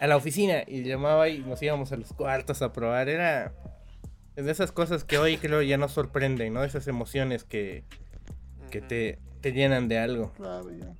a 0.00 0.06
la 0.06 0.16
oficina 0.16 0.62
y 0.66 0.84
llamaba 0.84 1.28
y 1.28 1.38
nos 1.40 1.62
íbamos 1.62 1.92
a 1.92 1.96
los 1.96 2.12
cuartos 2.12 2.62
a 2.62 2.72
probar. 2.72 3.08
Era 3.08 3.52
de 4.36 4.50
esas 4.50 4.72
cosas 4.72 5.04
que 5.04 5.18
hoy 5.18 5.36
creo 5.36 5.60
ya 5.62 5.76
nos 5.76 5.92
sorprenden, 5.92 6.54
¿no? 6.54 6.64
Esas 6.64 6.86
emociones 6.86 7.44
que, 7.44 7.84
que 8.70 8.80
te, 8.80 9.18
te 9.40 9.52
llenan 9.52 9.88
de 9.88 9.98
algo. 9.98 10.32
Claro, 10.32 10.70
ya. 10.70 10.94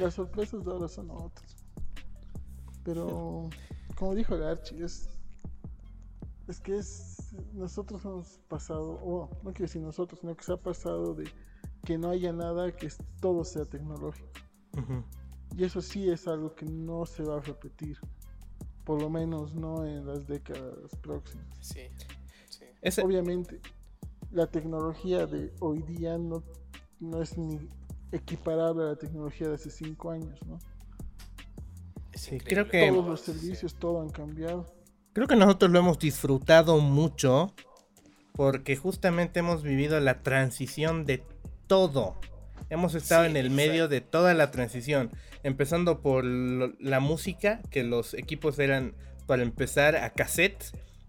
Las 0.00 0.14
sorpresas 0.14 0.64
de 0.64 0.70
ahora 0.70 0.88
son 0.88 1.10
otras. 1.10 1.56
Pero, 2.84 3.50
como 3.94 4.14
dijo 4.14 4.34
el 4.34 4.44
Archie, 4.44 4.84
es, 4.84 5.10
es 6.48 6.60
que 6.60 6.78
es. 6.78 7.34
Nosotros 7.52 8.04
hemos 8.04 8.38
pasado, 8.48 8.98
o 9.02 9.28
no 9.42 9.52
quiero 9.52 9.66
decir 9.66 9.82
nosotros, 9.82 10.20
sino 10.20 10.36
que 10.36 10.44
se 10.44 10.52
ha 10.52 10.56
pasado 10.56 11.14
de 11.14 11.24
que 11.84 11.98
no 11.98 12.10
haya 12.10 12.32
nada, 12.32 12.74
que 12.74 12.88
todo 13.20 13.44
sea 13.44 13.64
tecnológico. 13.64 14.28
Y 15.56 15.64
eso 15.64 15.80
sí 15.80 16.08
es 16.10 16.26
algo 16.28 16.54
que 16.54 16.66
no 16.66 17.04
se 17.06 17.22
va 17.22 17.38
a 17.38 17.40
repetir. 17.40 17.98
Por 18.84 19.00
lo 19.02 19.10
menos 19.10 19.54
no 19.54 19.84
en 19.84 20.06
las 20.06 20.26
décadas 20.26 20.94
próximas. 21.02 21.46
Sí, 21.60 21.82
sí. 22.48 22.64
Ese- 22.80 23.02
Obviamente, 23.02 23.60
la 24.30 24.46
tecnología 24.46 25.26
de 25.26 25.52
hoy 25.60 25.82
día 25.82 26.16
no, 26.18 26.42
no 27.00 27.20
es 27.22 27.36
ni 27.36 27.68
equiparable 28.12 28.84
a 28.84 28.86
la 28.88 28.96
tecnología 28.96 29.48
de 29.48 29.54
hace 29.54 29.70
cinco 29.70 30.10
años, 30.10 30.38
¿no? 30.46 30.58
Sí, 32.14 32.38
creo 32.38 32.68
que- 32.68 32.88
Todos 32.90 33.06
los 33.06 33.20
sí. 33.20 33.32
servicios, 33.32 33.74
todo 33.74 34.00
han 34.00 34.08
cambiado. 34.10 34.66
Creo 35.18 35.26
que 35.26 35.34
nosotros 35.34 35.72
lo 35.72 35.80
hemos 35.80 35.98
disfrutado 35.98 36.78
mucho 36.78 37.52
porque 38.34 38.76
justamente 38.76 39.40
hemos 39.40 39.64
vivido 39.64 39.98
la 39.98 40.22
transición 40.22 41.06
de 41.06 41.24
todo. 41.66 42.20
Hemos 42.70 42.94
estado 42.94 43.24
Sí, 43.24 43.30
en 43.30 43.36
el 43.36 43.50
medio 43.50 43.88
de 43.88 44.00
toda 44.00 44.32
la 44.34 44.52
transición, 44.52 45.10
empezando 45.42 46.02
por 46.02 46.22
lo- 46.24 46.72
la 46.78 47.00
música, 47.00 47.60
que 47.72 47.82
los 47.82 48.14
equipos 48.14 48.60
eran 48.60 48.94
para 49.26 49.42
empezar 49.42 49.96
a 49.96 50.10
cassette 50.10 50.62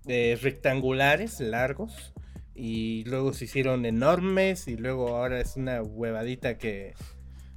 eh, 0.07 0.39
rectangulares, 0.41 1.39
largos, 1.39 2.11
y 2.55 3.03
luego 3.03 3.31
se 3.33 3.45
hicieron 3.45 3.85
enormes 3.85 4.67
y 4.67 4.75
luego 4.75 5.09
ahora 5.15 5.39
es 5.39 5.55
una 5.55 5.83
huevadita 5.83 6.57
que, 6.57 6.95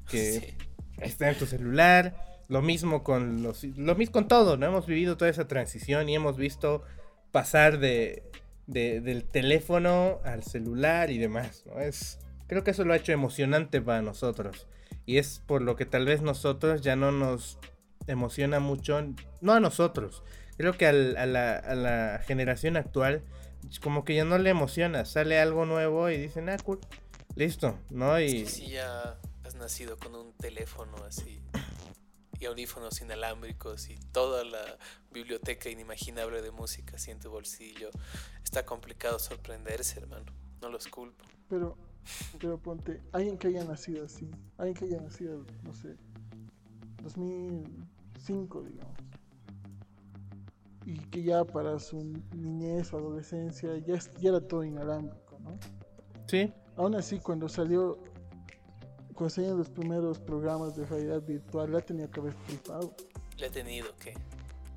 que 0.06 0.32
Sí. 0.40 0.54
está 1.00 1.30
en 1.30 1.38
tu 1.38 1.46
celular. 1.46 2.14
Lo 2.48 2.62
mismo 2.62 3.02
con 3.02 3.42
los 3.42 3.64
lo 3.64 3.94
mismo 3.94 4.12
con 4.12 4.28
todo, 4.28 4.57
¿no? 4.57 4.66
Hemos 4.66 4.87
vivido 4.87 5.16
toda 5.16 5.31
esa 5.31 5.48
transición 5.48 6.09
y 6.09 6.14
hemos 6.14 6.37
visto 6.37 6.83
pasar 7.31 7.78
de, 7.78 8.22
de- 8.66 9.00
del 9.00 9.24
teléfono 9.24 10.20
al 10.24 10.42
celular 10.42 11.11
y 11.11 11.18
demás, 11.18 11.64
¿no? 11.66 11.81
Es 11.81 12.18
creo 12.48 12.62
que 12.64 12.72
eso 12.72 12.85
lo 12.85 12.92
ha 12.92 12.96
hecho 12.96 13.12
emocionante 13.12 13.81
para 13.81 14.02
nosotros 14.02 14.66
y 15.07 15.16
es 15.18 15.40
por 15.46 15.62
lo 15.62 15.76
que 15.76 15.87
tal 15.87 16.05
vez 16.05 16.20
nosotros 16.22 16.83
ya 16.83 16.96
no 16.96 17.11
nos 17.12 17.59
emociona 18.07 18.61
mucho, 18.61 19.00
no 19.40 19.52
a 19.55 19.61
nosotros, 19.61 20.22
creo 20.59 20.74
que 20.76 20.87
a, 20.87 20.92
la, 20.92 21.57
a 21.57 21.74
la 21.74 22.20
generación 22.26 22.76
actual 22.76 23.22
como 23.81 24.05
que 24.05 24.14
ya 24.16 24.24
no 24.24 24.37
le 24.38 24.50
emociona, 24.50 25.05
sale 25.05 25.40
algo 25.40 25.64
nuevo 25.66 26.11
y 26.11 26.18
dicen, 26.18 26.48
ah, 26.48 26.57
cool, 26.64 26.81
listo, 27.37 27.78
¿no? 27.90 28.16
Es 28.16 28.33
Y 28.33 28.44
que 28.44 28.50
si 28.50 28.66
ya 28.70 29.18
has 29.44 29.55
nacido 29.55 29.96
con 29.96 30.14
un 30.16 30.33
teléfono 30.37 30.96
así 31.07 31.40
y 32.42 32.46
audífonos 32.46 33.00
inalámbricos 33.00 33.88
y 33.88 33.96
toda 34.11 34.44
la 34.44 34.76
biblioteca 35.12 35.70
inimaginable 35.70 36.42
de 36.42 36.50
música 36.50 36.96
así 36.96 37.12
en 37.12 37.20
tu 37.20 37.31
bolsillo, 37.31 37.90
está 38.42 38.66
complicado 38.66 39.20
sorprenderse, 39.20 40.00
hermano. 40.00 40.26
No 40.61 40.68
los 40.68 40.88
culpo. 40.88 41.24
Pero, 41.48 41.76
pero 42.40 42.59
ponte, 42.59 43.00
alguien 43.12 43.38
que 43.38 43.48
haya 43.48 43.64
nacido 43.64 44.07
así, 44.07 44.28
alguien 44.59 44.74
que 44.74 44.85
haya 44.87 45.00
nacido, 45.00 45.46
no 45.62 45.72
sé, 45.72 45.96
2005, 47.05 48.62
digamos, 48.64 48.96
y 50.85 50.98
que 50.98 51.22
ya 51.22 51.44
para 51.44 51.78
su 51.78 52.02
niñez 52.35 52.92
o 52.92 52.98
adolescencia 52.98 53.78
ya, 53.78 53.98
ya 54.18 54.28
era 54.31 54.40
todo 54.40 54.64
inalámbrico, 54.64 55.38
¿no? 55.38 55.59
sí, 56.26 56.52
Aún 56.76 56.94
así, 56.94 57.18
cuando 57.18 57.48
salió, 57.48 57.98
cuando 59.22 59.37
salieron 59.37 59.58
los 59.58 59.68
primeros 59.68 60.18
programas 60.18 60.74
de 60.74 60.85
realidad 60.85 61.22
virtual, 61.22 61.70
ya 61.70 61.80
tenía 61.80 62.11
que 62.11 62.18
haber 62.18 62.32
flipado. 62.44 62.92
Le 63.37 63.46
ha 63.46 63.50
tenido 63.50 63.94
que. 63.98 64.14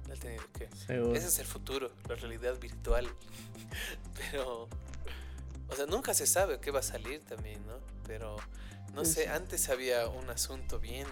Le 0.06 0.14
ha 0.14 0.16
tenido 0.16 0.44
que. 0.54 0.70
seguro. 0.86 1.16
Ese 1.16 1.30
es 1.30 1.40
el 1.40 1.48
futuro, 1.48 1.90
la 2.08 2.14
realidad 2.14 2.60
virtual. 2.60 3.08
Pero. 4.32 4.70
O 5.68 5.76
sea, 5.76 5.88
nunca 5.88 6.14
se 6.14 6.28
sabe 6.28 6.60
qué 6.60 6.70
va 6.70 6.82
a 6.82 6.84
salir 6.84 7.24
también, 7.24 7.66
¿no? 7.66 7.80
Pero. 8.06 8.36
No 8.94 9.04
sé, 9.04 9.30
antes 9.30 9.68
había 9.70 10.08
un 10.10 10.30
asunto 10.30 10.80
bien. 10.80 11.08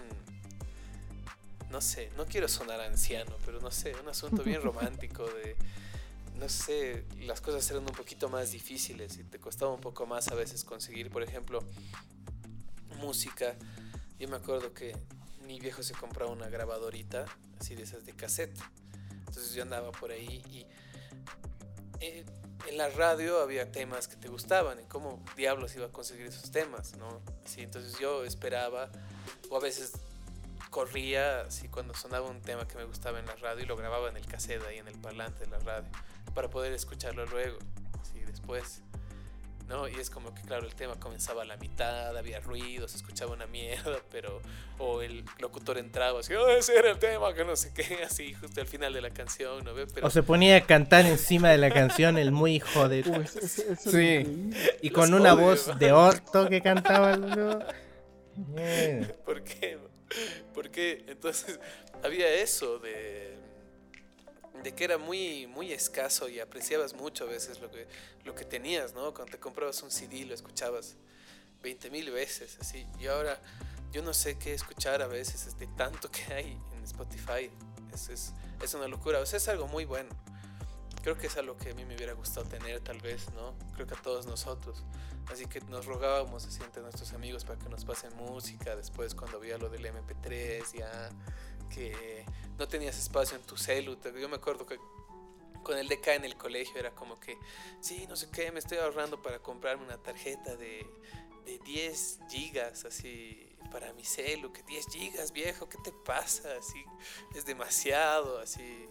No 1.72 1.80
sé, 1.80 2.12
no 2.16 2.26
quiero 2.26 2.46
sonar 2.46 2.80
anciano, 2.82 3.34
pero 3.44 3.60
no 3.60 3.72
sé, 3.72 3.96
un 4.00 4.08
asunto 4.08 4.44
bien 4.44 4.62
romántico 4.62 5.24
de. 5.24 5.56
no 6.36 6.48
sé, 6.48 7.04
las 7.18 7.40
cosas 7.40 7.68
eran 7.68 7.82
un 7.82 7.94
poquito 7.96 8.28
más 8.28 8.52
difíciles 8.52 9.18
y 9.18 9.24
te 9.24 9.40
costaba 9.40 9.72
un 9.72 9.80
poco 9.80 10.06
más 10.06 10.28
a 10.28 10.36
veces 10.36 10.62
conseguir, 10.62 11.10
por 11.10 11.24
ejemplo, 11.24 11.64
música. 13.04 13.54
Yo 14.18 14.28
me 14.28 14.36
acuerdo 14.36 14.72
que 14.72 14.96
mi 15.46 15.60
viejo 15.60 15.82
se 15.82 15.94
compraba 15.94 16.30
una 16.30 16.48
grabadorita, 16.48 17.26
así 17.60 17.74
de 17.74 17.82
esas 17.82 18.06
de 18.06 18.14
cassette. 18.14 18.58
Entonces 19.18 19.52
yo 19.52 19.62
andaba 19.62 19.92
por 19.92 20.10
ahí 20.10 20.42
y 20.50 20.66
eh, 22.00 22.24
en 22.66 22.78
la 22.78 22.88
radio 22.88 23.40
había 23.40 23.70
temas 23.70 24.08
que 24.08 24.16
te 24.16 24.28
gustaban 24.28 24.80
y 24.80 24.84
cómo 24.84 25.22
diablos 25.36 25.74
iba 25.74 25.86
a 25.86 25.92
conseguir 25.92 26.26
esos 26.26 26.50
temas, 26.50 26.96
¿no? 26.96 27.20
Sí, 27.44 27.62
entonces 27.62 27.98
yo 27.98 28.24
esperaba 28.24 28.90
o 29.50 29.56
a 29.56 29.60
veces 29.60 29.92
corría 30.70 31.42
así 31.42 31.68
cuando 31.68 31.94
sonaba 31.94 32.28
un 32.28 32.40
tema 32.40 32.66
que 32.66 32.76
me 32.76 32.84
gustaba 32.84 33.18
en 33.18 33.26
la 33.26 33.36
radio 33.36 33.64
y 33.64 33.66
lo 33.66 33.76
grababa 33.76 34.08
en 34.08 34.16
el 34.16 34.26
cassette 34.26 34.62
ahí 34.64 34.78
en 34.78 34.88
el 34.88 34.98
parlante 34.98 35.44
de 35.44 35.50
la 35.50 35.58
radio 35.58 35.88
para 36.34 36.48
poder 36.48 36.72
escucharlo 36.72 37.26
luego, 37.26 37.58
así 38.00 38.20
después. 38.20 38.83
¿No? 39.68 39.88
Y 39.88 39.94
es 39.94 40.10
como 40.10 40.34
que, 40.34 40.42
claro, 40.42 40.66
el 40.66 40.74
tema 40.74 40.94
comenzaba 40.96 41.42
a 41.42 41.44
la 41.44 41.56
mitad, 41.56 42.16
había 42.16 42.40
ruido, 42.40 42.86
se 42.88 42.96
escuchaba 42.96 43.32
una 43.32 43.46
mierda, 43.46 43.98
pero. 44.10 44.40
O 44.78 45.02
el 45.02 45.24
locutor 45.38 45.78
entraba 45.78 46.18
así, 46.18 46.34
oh, 46.34 46.48
ese 46.48 46.76
era 46.76 46.90
el 46.90 46.98
tema, 46.98 47.32
que 47.32 47.44
no 47.44 47.54
sé 47.54 47.72
qué, 47.72 48.02
así, 48.06 48.34
justo 48.34 48.60
al 48.60 48.66
final 48.66 48.92
de 48.92 49.00
la 49.00 49.10
canción, 49.10 49.64
¿no 49.64 49.72
Pero, 49.74 50.06
o 50.06 50.10
se 50.10 50.22
ponía 50.22 50.56
a 50.56 50.60
cantar 50.62 51.06
encima 51.06 51.50
de 51.50 51.58
la 51.58 51.70
canción, 51.70 52.18
el 52.18 52.32
muy 52.32 52.56
hijo 52.56 52.88
de. 52.88 53.04
sí. 53.78 54.50
Y 54.82 54.90
con 54.90 55.14
una 55.14 55.34
voz 55.34 55.78
de 55.78 55.92
orto 55.92 56.48
que 56.48 56.60
cantaba. 56.60 57.16
¿no? 57.16 57.60
¿Por 59.24 59.44
qué? 59.44 59.78
¿Por 60.52 60.70
qué? 60.70 61.04
Entonces, 61.08 61.58
había 62.02 62.28
eso 62.34 62.78
de 62.78 63.33
de 64.64 64.74
que 64.74 64.84
era 64.84 64.96
muy, 64.96 65.46
muy 65.46 65.72
escaso 65.72 66.26
y 66.26 66.40
apreciabas 66.40 66.94
mucho 66.94 67.24
a 67.24 67.26
veces 67.26 67.60
lo 67.60 67.70
que, 67.70 67.86
lo 68.24 68.34
que 68.34 68.46
tenías, 68.46 68.94
¿no? 68.94 69.12
Cuando 69.12 69.32
te 69.32 69.38
comprabas 69.38 69.82
un 69.82 69.90
CD 69.90 70.24
lo 70.24 70.34
escuchabas 70.34 70.96
20 71.62 71.90
mil 71.90 72.10
veces, 72.10 72.56
así. 72.58 72.86
Y 72.98 73.06
ahora 73.06 73.38
yo 73.92 74.02
no 74.02 74.14
sé 74.14 74.38
qué 74.38 74.54
escuchar 74.54 75.02
a 75.02 75.06
veces, 75.06 75.46
este, 75.46 75.66
tanto 75.76 76.10
que 76.10 76.32
hay 76.32 76.58
en 76.74 76.82
Spotify. 76.82 77.50
Es, 77.92 78.08
es, 78.08 78.32
es 78.62 78.72
una 78.72 78.88
locura, 78.88 79.20
o 79.20 79.26
sea, 79.26 79.36
es 79.36 79.46
algo 79.48 79.68
muy 79.68 79.84
bueno. 79.84 80.08
Creo 81.02 81.18
que 81.18 81.26
es 81.26 81.36
algo 81.36 81.58
que 81.58 81.72
a 81.72 81.74
mí 81.74 81.84
me 81.84 81.94
hubiera 81.94 82.14
gustado 82.14 82.46
tener, 82.46 82.80
tal 82.80 82.98
vez, 83.02 83.30
¿no? 83.34 83.54
Creo 83.74 83.86
que 83.86 83.92
a 83.92 84.00
todos 84.00 84.24
nosotros. 84.24 84.82
Así 85.30 85.44
que 85.44 85.60
nos 85.62 85.84
rogábamos 85.84 86.46
así 86.46 86.62
entre 86.62 86.80
nuestros 86.80 87.12
amigos 87.12 87.44
para 87.44 87.58
que 87.58 87.68
nos 87.68 87.84
pasen 87.84 88.16
música. 88.16 88.74
Después, 88.76 89.14
cuando 89.14 89.36
había 89.36 89.58
lo 89.58 89.68
del 89.68 89.84
MP3, 89.84 90.78
ya 90.78 91.10
que 91.68 92.24
no 92.58 92.68
tenías 92.68 92.98
espacio 92.98 93.36
en 93.36 93.42
tu 93.42 93.56
celu. 93.56 93.96
Yo 94.20 94.28
me 94.28 94.36
acuerdo 94.36 94.66
que 94.66 94.78
con 95.62 95.78
el 95.78 95.88
DK 95.88 96.08
en 96.08 96.24
el 96.24 96.36
colegio 96.36 96.78
era 96.78 96.90
como 96.90 97.18
que, 97.18 97.36
sí, 97.80 98.06
no 98.08 98.16
sé 98.16 98.28
qué, 98.30 98.52
me 98.52 98.60
estoy 98.60 98.78
ahorrando 98.78 99.20
para 99.22 99.40
comprarme 99.40 99.84
una 99.84 99.96
tarjeta 99.96 100.54
de, 100.56 100.86
de 101.44 101.58
10 101.64 102.20
gigas, 102.28 102.84
así, 102.84 103.56
para 103.72 103.92
mi 103.94 104.04
celu, 104.04 104.52
que 104.52 104.62
10 104.62 104.86
gigas, 104.86 105.32
viejo, 105.32 105.68
¿qué 105.68 105.78
te 105.82 105.92
pasa? 106.04 106.48
Así, 106.58 106.84
es 107.34 107.44
demasiado, 107.44 108.38
así. 108.38 108.86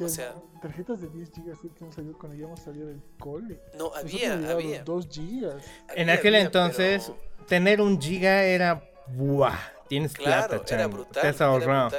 o 0.00 0.08
sea, 0.08 0.34
tarjetas 0.62 1.00
de 1.00 1.08
10 1.08 1.32
gigas 1.32 1.58
que 1.60 1.68
hemos 1.80 1.94
salido 1.94 2.16
cuando 2.18 2.38
ya 2.38 2.44
hemos 2.44 2.60
salido 2.60 2.86
del 2.86 3.02
cole. 3.18 3.60
No, 3.74 3.92
había, 3.94 4.34
había. 4.50 4.84
2 4.84 5.08
gigas. 5.10 5.64
en 5.94 6.10
aquel 6.10 6.36
entonces, 6.36 7.10
tener 7.48 7.80
un 7.80 8.00
giga 8.00 8.44
era, 8.44 8.88
¡buah! 9.08 9.58
Tienes 9.88 10.12
claro, 10.14 10.48
plata, 10.48 10.74
era 10.74 10.86
brutal. 10.86 11.22
Te 11.22 11.28
has 11.28 11.40
ahorrado. 11.40 11.90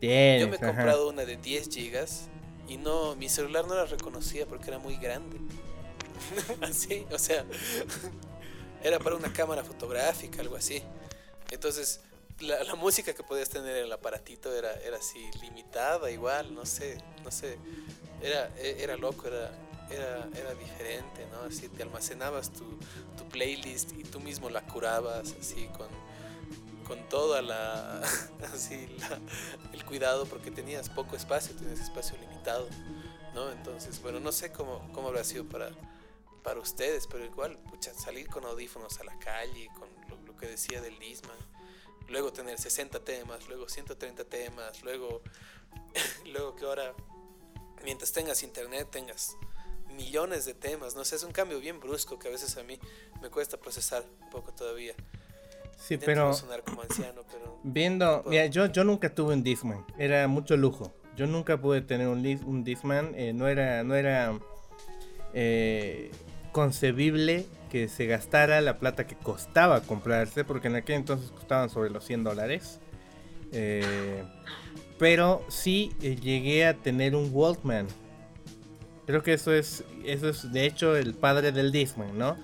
Yo 0.00 0.48
me 0.48 0.56
he 0.56 0.58
comprado 0.58 1.08
una 1.08 1.24
de 1.24 1.36
10 1.36 1.68
gigas 1.68 2.28
y 2.68 2.76
no, 2.76 3.14
mi 3.16 3.28
celular 3.28 3.66
no 3.66 3.74
la 3.74 3.86
reconocía 3.86 4.46
porque 4.46 4.68
era 4.68 4.78
muy 4.78 4.96
grande. 4.96 5.38
así, 6.60 7.06
o 7.10 7.18
sea, 7.18 7.44
era 8.82 8.98
para 8.98 9.16
una 9.16 9.32
cámara 9.32 9.64
fotográfica, 9.64 10.40
algo 10.40 10.56
así. 10.56 10.82
Entonces, 11.50 12.00
la, 12.40 12.74
música 12.74 13.14
que 13.14 13.22
podías 13.22 13.48
tener 13.48 13.76
en 13.76 13.84
el 13.84 13.92
aparatito 13.92 14.54
era, 14.54 14.72
era 14.80 14.96
así 14.96 15.20
limitada, 15.40 16.10
igual, 16.10 16.54
no 16.54 16.66
sé, 16.66 16.98
no 17.24 17.30
sé. 17.30 17.58
Era, 18.20 18.50
e, 18.58 18.82
era 18.82 18.96
loco, 18.96 19.26
era, 19.26 19.50
era, 19.90 20.28
era 20.36 20.54
diferente, 20.54 21.26
¿no? 21.30 21.48
Así 21.48 21.68
te 21.68 21.82
almacenabas 21.82 22.52
tu, 22.52 22.64
tu 23.16 23.28
playlist 23.28 23.92
y 23.92 24.04
tú 24.04 24.20
mismo 24.20 24.50
la 24.50 24.62
curabas, 24.62 25.34
así 25.40 25.68
con 25.76 25.88
con 26.82 27.08
toda 27.08 27.42
la, 27.42 28.00
así, 28.54 28.88
el 29.72 29.84
cuidado 29.84 30.26
porque 30.26 30.50
tenías 30.50 30.88
poco 30.88 31.16
espacio, 31.16 31.54
tenías 31.56 31.80
espacio 31.80 32.16
limitado, 32.18 32.68
¿no? 33.34 33.50
Entonces, 33.50 34.00
bueno, 34.02 34.20
no 34.20 34.32
sé 34.32 34.52
cómo, 34.52 34.88
cómo 34.92 35.08
habrá 35.08 35.24
sido 35.24 35.44
para, 35.44 35.70
ustedes, 36.60 37.06
pero 37.06 37.24
igual, 37.24 37.58
pucha, 37.70 37.94
salir 37.94 38.28
con 38.28 38.44
audífonos 38.44 38.98
a 39.00 39.04
la 39.04 39.18
calle, 39.18 39.70
con 39.78 39.88
lo, 40.26 40.36
que 40.36 40.46
decía 40.46 40.80
del 40.80 40.98
Disman, 40.98 41.36
luego 42.08 42.32
tener 42.32 42.58
60 42.58 43.04
temas, 43.04 43.46
luego 43.46 43.68
130 43.68 44.24
temas, 44.24 44.82
luego, 44.82 45.22
luego 46.26 46.56
que 46.56 46.64
ahora, 46.64 46.94
mientras 47.84 48.12
tengas 48.12 48.42
internet, 48.42 48.88
tengas 48.90 49.36
millones 49.92 50.44
de 50.44 50.54
temas, 50.54 50.96
no 50.96 51.04
sé, 51.04 51.16
es 51.16 51.22
un 51.22 51.32
cambio 51.32 51.60
bien 51.60 51.78
brusco 51.78 52.18
que 52.18 52.28
a 52.28 52.30
veces 52.30 52.56
a 52.56 52.64
mí 52.64 52.78
me 53.20 53.30
cuesta 53.30 53.56
procesar 53.56 54.04
un 54.20 54.30
poco 54.30 54.52
todavía. 54.52 54.94
Sí, 55.76 55.96
pero, 55.98 56.32
viendo, 57.62 58.22
mira, 58.26 58.46
yo, 58.46 58.66
yo 58.66 58.84
nunca 58.84 59.14
tuve 59.14 59.34
un 59.34 59.42
Discman, 59.42 59.84
era 59.98 60.28
mucho 60.28 60.56
lujo. 60.56 60.92
Yo 61.16 61.26
nunca 61.26 61.60
pude 61.60 61.82
tener 61.82 62.08
un, 62.08 62.24
un 62.46 62.64
Discman, 62.64 63.12
eh, 63.14 63.32
no 63.32 63.48
era, 63.48 63.82
no 63.82 63.94
era 63.94 64.32
eh, 65.34 66.10
concebible 66.52 67.46
que 67.70 67.88
se 67.88 68.06
gastara 68.06 68.60
la 68.60 68.78
plata 68.78 69.06
que 69.06 69.16
costaba 69.16 69.80
comprarse, 69.80 70.44
porque 70.44 70.68
en 70.68 70.76
aquel 70.76 70.96
entonces 70.96 71.30
costaban 71.30 71.68
sobre 71.68 71.90
los 71.90 72.04
100 72.04 72.24
dólares. 72.24 72.80
Eh, 73.52 74.22
pero 74.98 75.44
sí 75.48 75.92
llegué 76.00 76.66
a 76.66 76.74
tener 76.74 77.14
un 77.14 77.30
Walkman. 77.32 77.88
Creo 79.06 79.22
que 79.22 79.34
eso 79.34 79.52
es, 79.52 79.84
eso 80.04 80.28
es 80.28 80.52
de 80.52 80.64
hecho 80.64 80.96
el 80.96 81.14
padre 81.14 81.52
del 81.52 81.72
Discman, 81.72 82.16
¿no? 82.16 82.36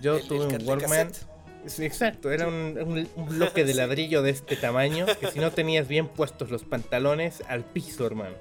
Yo 0.00 0.20
tuve 0.20 0.46
un 0.46 0.66
Walkman. 0.66 1.10
Exacto, 1.78 2.30
era 2.30 2.48
un, 2.48 3.08
bloque 3.28 3.64
de 3.64 3.74
ladrillo 3.74 4.22
de 4.22 4.30
este 4.30 4.56
tamaño 4.56 5.06
que 5.20 5.30
si 5.30 5.38
no 5.38 5.50
tenías 5.50 5.88
bien 5.88 6.08
puestos 6.08 6.50
los 6.50 6.64
pantalones 6.64 7.42
al 7.48 7.64
piso, 7.64 8.06
hermano. 8.06 8.36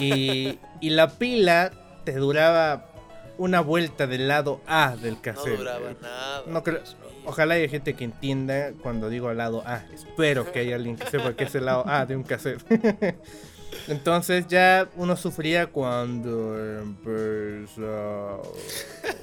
Y, 0.00 0.58
y 0.80 0.90
la 0.90 1.10
pila 1.18 1.72
te 2.04 2.12
duraba 2.12 2.88
una 3.38 3.60
vuelta 3.60 4.06
del 4.06 4.28
lado 4.28 4.60
A 4.66 4.96
del 4.96 5.20
cassette. 5.20 5.52
No 5.52 5.58
duraba 5.58 5.94
nada. 6.02 6.42
ojalá 7.24 7.54
haya 7.54 7.68
gente 7.68 7.94
que 7.94 8.04
entienda 8.04 8.72
cuando 8.82 9.08
digo 9.08 9.32
lado 9.32 9.62
A. 9.64 9.84
Espero 9.94 10.50
que 10.52 10.60
haya 10.60 10.76
alguien 10.76 10.96
que 10.96 11.06
sepa 11.06 11.34
que 11.34 11.44
es 11.44 11.54
el 11.54 11.66
lado 11.66 11.84
A 11.86 12.04
de 12.04 12.16
un 12.16 12.24
cassette. 12.24 12.62
Entonces 13.86 14.46
ya 14.48 14.88
uno 14.96 15.16
sufría 15.16 15.68
cuando 15.68 16.58
empezó 16.80 18.42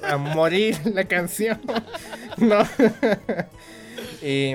a 0.02 0.16
morir 0.16 0.78
la 0.94 1.04
canción. 1.04 1.60
no. 2.38 2.58
y 4.22 4.54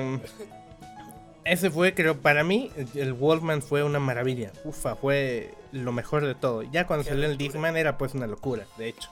ese 1.43 1.69
fue, 1.71 1.93
creo, 1.93 2.17
para 2.17 2.43
mí, 2.43 2.71
el 2.95 3.13
Walkman 3.13 3.61
fue 3.61 3.83
una 3.83 3.99
maravilla. 3.99 4.51
Ufa, 4.63 4.95
fue 4.95 5.53
lo 5.71 5.91
mejor 5.91 6.25
de 6.25 6.35
todo. 6.35 6.63
Ya 6.63 6.85
cuando 6.85 7.03
salió 7.03 7.25
el 7.25 7.37
Discman 7.37 7.77
era 7.77 7.97
pues 7.97 8.13
una 8.13 8.27
locura, 8.27 8.65
de 8.77 8.89
hecho. 8.89 9.09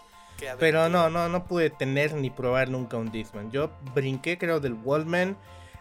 Pero 0.58 0.88
no, 0.90 1.10
no, 1.10 1.28
no 1.28 1.46
pude 1.46 1.70
tener 1.70 2.14
ni 2.14 2.30
probar 2.30 2.70
nunca 2.70 2.98
un 2.98 3.12
Discman. 3.12 3.52
Yo 3.52 3.72
brinqué, 3.94 4.38
creo, 4.38 4.60
del 4.60 4.74
Walkman. 4.74 5.38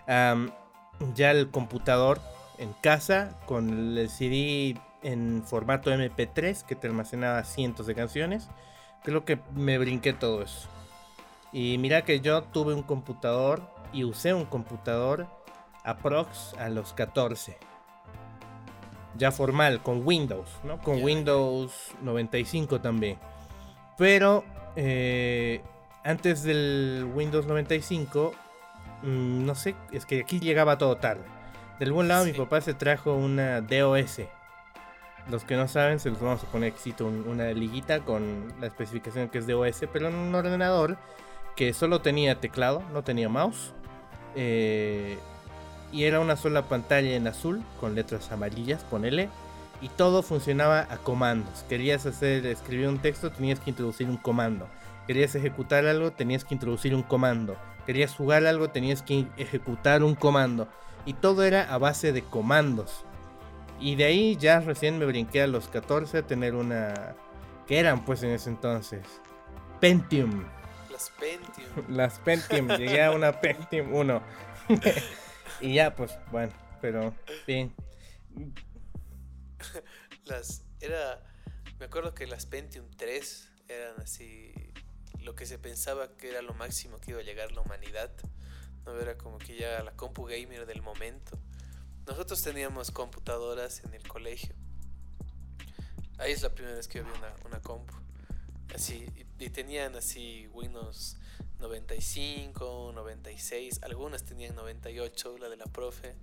ya 0.07 1.31
el 1.31 1.51
computador 1.51 2.21
en 2.59 2.73
casa 2.83 3.39
con 3.47 3.97
el 3.97 4.09
CD 4.09 4.81
en 5.03 5.43
formato 5.45 5.91
MP3 5.91 6.65
que 6.65 6.75
te 6.75 6.87
almacenaba 6.87 7.45
cientos 7.45 7.87
de 7.87 7.95
canciones. 7.95 8.49
Creo 9.03 9.25
que 9.25 9.39
me 9.55 9.79
brinqué 9.79 10.13
todo 10.13 10.43
eso. 10.43 10.69
Y 11.53 11.79
mira 11.79 12.03
que 12.03 12.21
yo 12.21 12.43
tuve 12.43 12.75
un 12.75 12.83
computador 12.83 13.63
y 13.93 14.05
usé 14.05 14.35
un 14.35 14.45
computador 14.45 15.27
aprox 15.85 16.55
a 16.59 16.69
los 16.69 16.93
14. 16.93 17.57
Ya 19.17 19.33
formal, 19.33 19.83
con 19.83 20.07
Windows, 20.07 20.49
¿no? 20.65 20.79
Con 20.79 21.03
Windows 21.03 21.73
95 22.03 22.81
también. 22.81 23.19
Pero 23.97 24.45
eh, 24.77 25.63
antes 26.05 26.43
del 26.43 27.11
Windows 27.15 27.47
95, 27.47 28.33
mm, 29.03 29.45
no 29.45 29.55
sé, 29.55 29.75
es 29.93 30.05
que 30.05 30.21
aquí 30.21 30.39
llegaba 30.39 30.79
todo 30.79 30.97
tarde. 30.99 31.25
Del 31.81 31.93
buen 31.93 32.09
lado 32.09 32.25
mi 32.25 32.33
papá 32.33 32.61
se 32.61 32.75
trajo 32.75 33.15
una 33.15 33.61
DOS 33.61 34.21
los 35.31 35.45
que 35.45 35.57
no 35.57 35.69
saben, 35.69 36.01
se 36.01 36.11
los 36.11 36.21
vamos 36.21 36.43
a 36.43 36.47
poner 36.47 36.69
exito 36.69 37.07
una 37.07 37.53
liguita 37.53 38.01
con 38.01 38.53
la 38.61 38.67
especificación 38.67 39.29
que 39.29 39.39
es 39.39 39.47
de 39.47 39.55
OS, 39.55 39.83
pero 39.93 40.09
en 40.09 40.15
un 40.15 40.35
ordenador 40.35 40.97
que 41.57 41.73
solo 41.75 42.01
tenía 42.01 42.41
teclado, 42.41 42.83
no 42.93 43.03
tenía 43.03 43.29
mouse. 43.29 43.73
Eh, 44.37 45.19
y 45.93 46.05
era 46.05 46.21
una 46.21 46.37
sola 46.37 46.63
pantalla 46.63 47.17
en 47.17 47.27
azul 47.27 47.63
con 47.81 47.95
letras 47.95 48.31
amarillas, 48.31 48.85
ponele. 48.85 49.29
y 49.81 49.89
todo 49.91 50.23
funcionaba 50.23 50.89
a 50.91 50.99
comandos. 50.99 51.65
Querías 51.69 52.05
hacer, 52.05 52.45
escribir 52.47 52.89
un 52.89 52.99
texto, 52.99 53.31
tenías 53.31 53.61
que 53.61 53.71
introducir 53.71 54.09
un 54.09 54.17
comando. 54.17 54.69
Querías 55.07 55.35
ejecutar 55.35 55.87
algo, 55.87 56.11
tenías 56.11 56.45
que 56.45 56.55
introducir 56.55 56.95
un 56.95 57.03
comando. 57.03 57.57
Querías 57.87 58.15
jugar 58.15 58.45
algo, 58.45 58.69
tenías 58.71 59.03
que 59.03 59.27
ejecutar 59.37 60.03
un 60.03 60.15
comando. 60.15 60.69
Y 61.07 61.15
todo 61.15 61.45
era 61.45 61.73
a 61.73 61.79
base 61.79 62.13
de 62.13 62.23
comandos. 62.23 63.05
Y 63.81 63.95
de 63.95 64.05
ahí 64.05 64.37
ya 64.37 64.61
recién 64.61 64.99
me 64.99 65.07
brinqué 65.07 65.43
a 65.43 65.47
los 65.47 65.69
14 65.69 66.19
a 66.19 66.27
tener 66.27 66.55
una... 66.55 67.15
que 67.67 67.79
eran 67.79 68.05
pues 68.05 68.23
en 68.23 68.31
ese 68.31 68.51
entonces? 68.51 69.07
Pentium. 69.81 70.45
Las 70.91 71.11
Pentium. 71.11 71.85
Las 71.97 72.19
Pentium. 72.19 72.69
Llegué 72.69 73.03
a 73.05 73.13
una 73.13 73.41
Pentium 73.41 73.95
1. 73.95 74.23
y 75.61 75.75
ya 75.75 75.95
pues 75.95 76.19
bueno, 76.33 76.53
pero 76.81 77.15
bien. 77.47 77.75
Las... 80.25 80.65
Era... 80.81 81.23
Me 81.79 81.87
acuerdo 81.87 82.13
que 82.13 82.27
las 82.27 82.47
Pentium 82.47 82.91
3 82.97 83.51
eran 83.69 84.01
así 84.01 84.53
lo 85.23 85.35
que 85.35 85.47
se 85.47 85.59
pensaba 85.59 86.17
que 86.17 86.31
era 86.31 86.43
lo 86.43 86.55
máximo 86.55 87.01
que 87.01 87.13
iba 87.13 87.21
a 87.21 87.23
llegar 87.23 87.53
la 87.53 87.61
humanidad. 87.61 88.11
No 88.85 88.99
era 88.99 89.17
como 89.17 89.39
que 89.39 89.57
ya 89.57 89.83
la 89.83 89.93
compu 89.93 90.25
gamer 90.25 90.67
del 90.67 90.83
momento. 90.83 91.39
Nosotros 92.09 92.43
teníamos 92.43 92.91
computadoras 92.91 93.85
en 93.85 93.95
el 93.95 94.07
colegio. 94.09 94.55
Ahí 96.19 96.33
es 96.33 96.43
la 96.43 96.53
primera 96.53 96.75
vez 96.75 96.89
que 96.89 97.03
vi 97.03 97.11
una, 97.11 97.35
una 97.45 97.61
compu. 97.61 97.95
Así, 98.75 99.07
y, 99.39 99.45
y 99.45 99.51
tenían 99.51 99.95
así 99.95 100.49
Windows 100.49 101.19
95, 101.61 102.93
96, 102.95 103.81
algunas 103.83 104.25
tenían 104.25 104.55
98, 104.57 105.39
la 105.39 105.49
de 105.49 105.57
la 105.57 105.67
profe. 105.67 106.17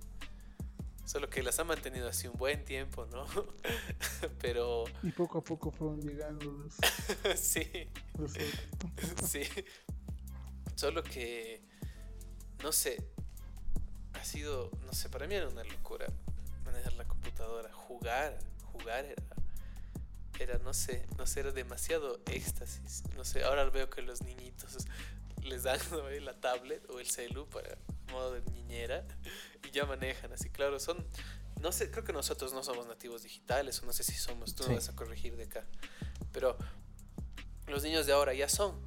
Solo 1.04 1.30
que 1.30 1.40
las 1.42 1.60
han 1.60 1.68
mantenido 1.68 2.08
así 2.08 2.26
un 2.26 2.36
buen 2.36 2.64
tiempo, 2.64 3.06
¿no? 3.06 3.24
Pero. 4.40 4.84
Y 5.04 5.12
poco 5.12 5.38
a 5.38 5.44
poco 5.44 5.70
fueron 5.70 6.00
llegando 6.00 6.50
los. 6.50 6.74
sí. 7.40 7.88
los 8.18 8.32
sí. 9.30 9.42
Solo 10.74 11.04
que. 11.04 11.62
No 12.62 12.72
sé. 12.72 13.15
Sido. 14.26 14.70
No 14.84 14.92
sé, 14.92 15.08
para 15.08 15.26
mí 15.26 15.34
era 15.34 15.48
una 15.48 15.62
locura 15.64 16.06
manejar 16.64 16.92
la 16.94 17.06
computadora. 17.06 17.72
Jugar. 17.72 18.36
Jugar 18.72 19.04
era. 19.04 19.22
Era, 20.38 20.58
no 20.58 20.74
sé, 20.74 21.06
no 21.16 21.26
sé, 21.26 21.40
era 21.40 21.52
demasiado 21.52 22.20
éxtasis. 22.26 23.04
No 23.14 23.24
sé, 23.24 23.44
ahora 23.44 23.64
veo 23.70 23.88
que 23.88 24.02
los 24.02 24.22
niñitos 24.22 24.76
les 25.42 25.62
dan 25.62 25.78
¿no? 25.92 26.08
la 26.10 26.34
tablet 26.40 26.84
o 26.90 26.98
el 27.00 27.06
celu 27.06 27.48
para 27.48 27.78
modo 28.10 28.32
de 28.32 28.42
niñera 28.50 29.06
y 29.66 29.70
ya 29.70 29.84
manejan 29.86 30.32
así, 30.32 30.50
claro, 30.50 30.78
son, 30.80 31.06
no 31.60 31.72
sé, 31.72 31.90
creo 31.90 32.04
que 32.04 32.12
nosotros 32.12 32.52
no 32.52 32.62
somos 32.62 32.86
nativos 32.86 33.22
digitales, 33.22 33.80
o 33.82 33.86
no 33.86 33.92
sé 33.92 34.02
si 34.04 34.14
somos, 34.14 34.54
tú 34.54 34.64
Sí. 34.64 34.70
me 34.70 34.74
vas 34.76 34.88
a 34.88 34.94
corregir 34.96 35.36
de 35.36 35.44
acá, 35.44 35.64
pero 36.32 36.56
los 37.66 37.82
niños 37.82 38.06
de 38.06 38.12
ahora 38.12 38.34
ya 38.34 38.48
son, 38.48 38.78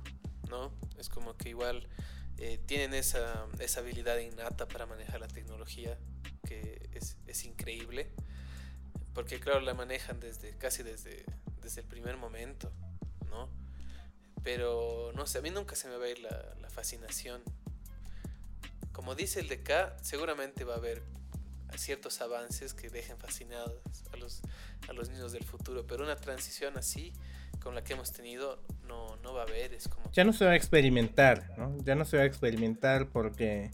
¿no? 0.50 0.72
Es 0.98 1.10
como 1.10 1.36
que 1.38 1.50
igual 1.50 1.88
eh, 2.42 2.60
tienen 2.66 2.94
esa, 2.94 3.48
esa 3.60 3.82
habilidad 3.82 4.18
innata 4.18 4.68
para 4.68 4.86
manejar 4.86 5.20
la 5.20 5.28
tecnología, 5.28 5.98
que 6.48 6.90
es, 6.94 7.18
es 7.28 7.44
increíble, 7.44 8.10
porque 9.14 9.40
claro, 9.40 9.60
la 9.60 9.74
manejan 9.74 10.20
desde, 10.20 10.56
casi 10.58 10.82
desde, 10.84 11.26
desde 11.62 11.82
el 11.82 11.88
primer 11.88 12.16
momento, 12.16 12.72
¿no? 13.30 13.50
Pero 14.42 15.12
no 15.16 15.28
sé, 15.28 15.40
a 15.40 15.42
mí 15.42 15.50
nunca 15.50 15.76
se 15.76 15.90
me 15.90 15.98
va 15.98 16.06
a 16.06 16.10
ir 16.10 16.20
la, 16.20 16.56
la 16.62 16.70
fascinación. 16.70 17.44
Como 18.94 19.16
dice 19.16 19.42
el 19.42 19.50
de 19.50 19.56
acá, 19.56 19.98
seguramente 20.02 20.64
va 20.64 20.76
a 20.76 20.78
haber 20.78 21.04
ciertos 21.78 22.22
avances 22.22 22.74
que 22.74 22.90
dejen 22.90 23.18
fascinados 23.18 23.82
a 24.14 24.18
los, 24.18 24.42
a 24.88 24.94
los 24.94 25.10
niños 25.10 25.32
del 25.32 25.44
futuro, 25.44 25.86
pero 25.86 26.04
una 26.04 26.16
transición 26.16 26.78
así, 26.78 27.14
con 27.60 27.76
la 27.76 27.84
que 27.84 27.94
hemos 27.94 28.12
tenido, 28.12 28.60
no, 28.88 29.34
va 29.34 29.42
a 29.42 29.44
haber. 29.44 29.74
Es 29.74 29.88
como 29.88 30.12
Ya 30.12 30.24
no 30.24 30.34
se 30.34 30.46
va 30.46 30.52
a 30.52 30.56
experimentar, 30.56 31.52
¿no? 31.58 31.78
Ya 31.84 31.96
no 31.96 32.06
se 32.06 32.18
va 32.18 32.24
a 32.24 32.26
experimentar 32.26 33.10
porque 33.10 33.70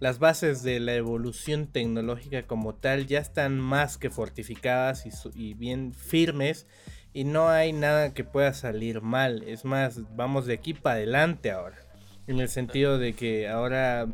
las 0.00 0.18
bases 0.18 0.62
de 0.62 0.80
la 0.80 0.94
evolución 0.94 1.66
tecnológica 1.66 2.46
como 2.46 2.74
tal 2.74 3.06
ya 3.06 3.18
están 3.18 3.58
más 3.58 3.98
que 3.98 4.10
fortificadas 4.10 5.04
y 5.34 5.54
bien 5.54 5.92
firmes 5.92 6.66
y 7.12 7.24
no 7.24 7.48
hay 7.48 7.72
nada 7.72 8.14
que 8.14 8.24
pueda 8.24 8.52
salir 8.54 9.00
mal. 9.00 9.42
Es 9.42 9.64
más, 9.64 10.14
vamos 10.14 10.46
de 10.46 10.54
aquí 10.54 10.74
para 10.74 10.96
adelante 10.96 11.50
ahora. 11.50 11.78
En 12.26 12.40
el 12.40 12.48
sentido 12.48 12.98
de 12.98 13.14
que 13.14 13.48
ahora 13.48 14.06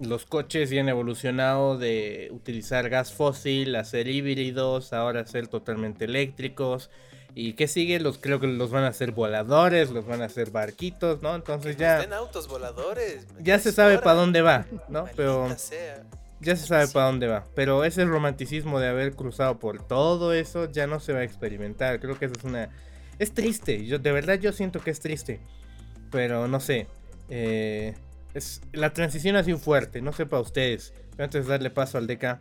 los 0.00 0.26
coches 0.26 0.70
ya 0.70 0.80
han 0.80 0.88
evolucionado 0.88 1.78
de 1.78 2.28
utilizar 2.32 2.90
gas 2.90 3.12
fósil 3.12 3.76
a 3.76 3.84
ser 3.84 4.08
híbridos, 4.08 4.92
ahora 4.92 5.20
a 5.20 5.26
ser 5.26 5.46
totalmente 5.48 6.04
eléctricos. 6.04 6.90
¿Y 7.38 7.52
qué 7.52 7.68
sigue? 7.68 8.00
Los 8.00 8.16
creo 8.16 8.40
que 8.40 8.46
los 8.46 8.70
van 8.70 8.84
a 8.84 8.88
hacer 8.88 9.12
voladores, 9.12 9.90
los 9.90 10.06
van 10.06 10.22
a 10.22 10.24
hacer 10.24 10.50
barquitos, 10.50 11.20
¿no? 11.20 11.34
Entonces 11.34 11.76
que 11.76 11.82
ya 11.82 11.98
estén 11.98 12.14
autos 12.14 12.48
voladores. 12.48 13.26
ya 13.40 13.58
se 13.58 13.72
sabe 13.72 13.98
para 13.98 14.16
dónde 14.16 14.40
va, 14.40 14.64
¿no? 14.88 15.02
Maldita 15.02 15.16
Pero 15.16 15.58
sea. 15.58 16.02
ya 16.40 16.56
se 16.56 16.66
sabe 16.66 16.86
Sí. 16.86 16.94
para 16.94 17.06
dónde 17.06 17.26
va. 17.26 17.44
Pero 17.54 17.84
ese 17.84 18.06
romanticismo 18.06 18.80
de 18.80 18.88
haber 18.88 19.14
cruzado 19.14 19.58
por 19.58 19.86
todo 19.86 20.32
eso 20.32 20.70
ya 20.72 20.86
no 20.86 20.98
se 20.98 21.12
va 21.12 21.18
a 21.18 21.24
experimentar. 21.24 22.00
Creo 22.00 22.18
que 22.18 22.24
eso 22.24 22.34
es 22.38 22.44
una... 22.44 22.70
Es 23.18 23.34
triste. 23.34 23.84
Yo, 23.84 23.98
de 23.98 24.12
verdad 24.12 24.38
yo 24.38 24.52
siento 24.52 24.80
que 24.80 24.90
es 24.90 25.00
triste. 25.00 25.40
Pero 26.10 26.48
no 26.48 26.58
sé. 26.58 26.86
eh, 27.28 27.94
es, 28.32 28.62
la 28.72 28.94
transición 28.94 29.36
ha 29.36 29.44
sido 29.44 29.58
fuerte. 29.58 30.00
No 30.00 30.14
sé 30.14 30.24
para 30.24 30.40
ustedes. 30.40 30.94
Pero 31.10 31.24
antes 31.24 31.44
de 31.44 31.50
darle 31.50 31.68
paso 31.68 31.98
al 31.98 32.06
DK, 32.06 32.40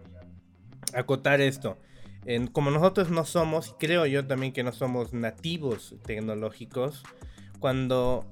acotar 0.94 1.42
esto. 1.42 1.78
En- 2.26 2.48
como 2.48 2.72
nosotros 2.72 3.10
no 3.10 3.24
somos, 3.26 3.76
creo 3.80 4.06
yo 4.06 4.26
también 4.26 4.52
que 4.54 4.64
no 4.64 4.72
somos 4.72 5.14
nativos 5.14 5.96
tecnológicos, 6.06 7.04
cuando 7.60 8.26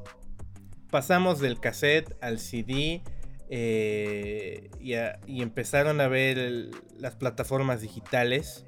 pasamos 0.90 1.40
del 1.40 1.60
cassette 1.60 2.16
al 2.22 2.40
CD 2.40 3.02
eh, 3.50 4.70
y, 4.80 4.94
a- 4.96 5.20
y 5.28 5.42
empezaron 5.42 6.02
a 6.02 6.08
ver 6.08 6.38
el- 6.40 6.72
las 6.98 7.16
plataformas 7.16 7.82
digitales 7.82 8.66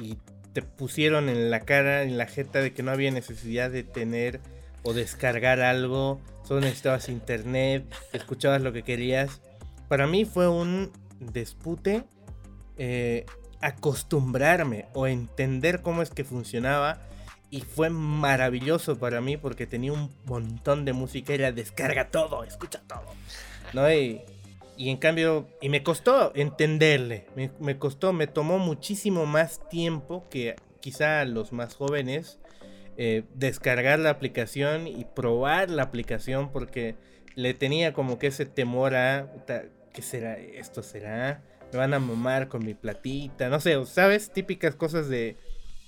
y 0.00 0.16
te 0.54 0.62
pusieron 0.62 1.28
en 1.28 1.50
la 1.50 1.60
cara, 1.60 2.02
en 2.04 2.16
la 2.16 2.26
jeta 2.26 2.60
de 2.60 2.72
que 2.72 2.82
no 2.82 2.90
había 2.90 3.10
necesidad 3.10 3.70
de 3.70 3.82
tener 3.82 4.40
o 4.82 4.94
descargar 4.94 5.60
algo, 5.60 6.20
solo 6.44 6.60
necesitabas 6.60 7.08
internet, 7.10 7.84
escuchabas 8.12 8.62
lo 8.62 8.72
que 8.72 8.82
querías. 8.82 9.42
Para 9.88 10.06
mí 10.06 10.24
fue 10.24 10.48
un 10.48 10.90
dispute 11.20 12.04
eh, 12.78 13.26
acostumbrarme 13.60 14.86
o 14.94 15.06
entender 15.06 15.82
cómo 15.82 16.02
es 16.02 16.10
que 16.10 16.24
funcionaba 16.24 17.00
y 17.50 17.62
fue 17.62 17.90
maravilloso 17.90 18.98
para 18.98 19.20
mí 19.20 19.36
porque 19.36 19.66
tenía 19.66 19.92
un 19.92 20.14
montón 20.24 20.84
de 20.84 20.92
música, 20.92 21.32
era 21.32 21.52
descarga 21.52 22.10
todo, 22.10 22.44
escucha 22.44 22.82
todo. 22.86 23.06
¿No? 23.72 23.90
Y, 23.90 24.22
y 24.76 24.90
en 24.90 24.96
cambio, 24.96 25.48
y 25.60 25.68
me 25.68 25.82
costó 25.82 26.32
entenderle, 26.34 27.26
me, 27.36 27.50
me 27.58 27.78
costó, 27.78 28.12
me 28.12 28.26
tomó 28.26 28.58
muchísimo 28.58 29.26
más 29.26 29.66
tiempo 29.68 30.26
que 30.30 30.56
quizá 30.80 31.24
los 31.24 31.52
más 31.52 31.74
jóvenes 31.74 32.38
eh, 33.00 33.22
descargar 33.34 34.00
la 34.00 34.10
aplicación 34.10 34.88
y 34.88 35.04
probar 35.04 35.70
la 35.70 35.84
aplicación 35.84 36.50
porque 36.50 36.96
le 37.36 37.54
tenía 37.54 37.92
como 37.92 38.18
que 38.18 38.26
ese 38.26 38.44
temor 38.44 38.96
a, 38.96 39.30
¿qué 39.92 40.02
será 40.02 40.36
esto? 40.36 40.82
¿Será? 40.82 41.40
Me 41.72 41.78
van 41.78 41.94
a 41.94 41.98
mamar 41.98 42.48
con 42.48 42.64
mi 42.64 42.74
platita, 42.74 43.48
no 43.48 43.60
sé, 43.60 43.84
¿sabes? 43.86 44.32
Típicas 44.32 44.74
cosas 44.74 45.08
de, 45.08 45.36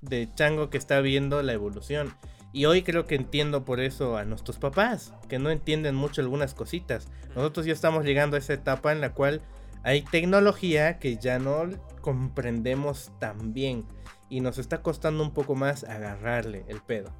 de 0.02 0.28
chango 0.34 0.70
que 0.70 0.78
está 0.78 1.00
viendo 1.00 1.42
la 1.42 1.52
evolución. 1.52 2.14
Y 2.52 2.64
hoy 2.64 2.82
creo 2.82 3.06
que 3.06 3.14
entiendo 3.14 3.64
por 3.64 3.80
eso 3.80 4.16
a 4.16 4.24
nuestros 4.24 4.58
papás, 4.58 5.14
que 5.28 5.38
no 5.38 5.50
entienden 5.50 5.94
mucho 5.94 6.20
algunas 6.20 6.54
cositas. 6.54 7.08
Nosotros 7.34 7.64
ya 7.64 7.72
estamos 7.72 8.04
llegando 8.04 8.36
a 8.36 8.40
esa 8.40 8.54
etapa 8.54 8.90
en 8.92 9.00
la 9.00 9.14
cual 9.14 9.40
hay 9.84 10.02
tecnología 10.02 10.98
que 10.98 11.16
ya 11.16 11.38
no 11.38 11.68
comprendemos 12.00 13.12
tan 13.20 13.52
bien. 13.52 13.84
Y 14.28 14.40
nos 14.40 14.58
está 14.58 14.82
costando 14.82 15.22
un 15.22 15.32
poco 15.32 15.54
más 15.54 15.84
agarrarle 15.84 16.64
el 16.68 16.80
pedo. 16.80 17.12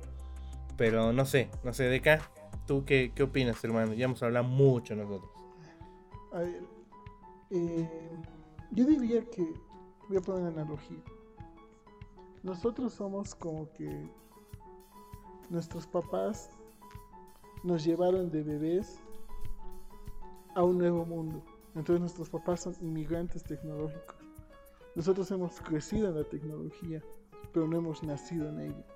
Pero 0.77 1.13
no 1.13 1.25
sé, 1.27 1.51
no 1.65 1.73
sé, 1.73 1.85
Deca, 1.85 2.31
¿tú 2.67 2.85
qué, 2.85 3.13
qué 3.15 3.23
opinas, 3.23 3.63
hermano? 3.63 3.95
Ya 3.95 4.07
hemos 4.07 4.23
hablado 4.23 4.47
mucho 4.47 4.97
nosotros. 4.97 5.31
A 6.33 6.39
ver, 6.39 6.63
eh, 7.51 7.89
yo 8.73 8.85
diría 8.87 9.25
que 9.31 9.53
voy 10.09 10.19
a 10.19 10.21
poner 10.21 10.43
una 10.43 10.51
analogía. 10.63 11.03
Nosotros 12.43 12.95
somos 12.95 13.35
como 13.35 13.71
que 13.73 14.11
nuestros 15.51 15.87
papás 15.87 16.51
nos 17.65 17.85
llevaron 17.85 18.31
de 18.31 18.43
bebés 18.43 19.01
a 20.55 20.63
un 20.63 20.79
nuevo 20.79 21.05
mundo. 21.05 21.43
Entonces 21.75 22.01
nuestros 22.01 22.31
papás 22.31 22.61
son 22.61 22.75
inmigrantes 22.81 23.43
tecnológicos. 23.43 24.17
Nosotros 24.95 25.31
hemos 25.31 25.61
crecido 25.61 26.09
en 26.09 26.17
la 26.17 26.25
tecnología, 26.25 27.03
pero 27.53 27.67
no 27.67 27.77
hemos 27.79 28.03
nacido 28.03 28.49
en 28.49 28.61
ella. 28.61 28.87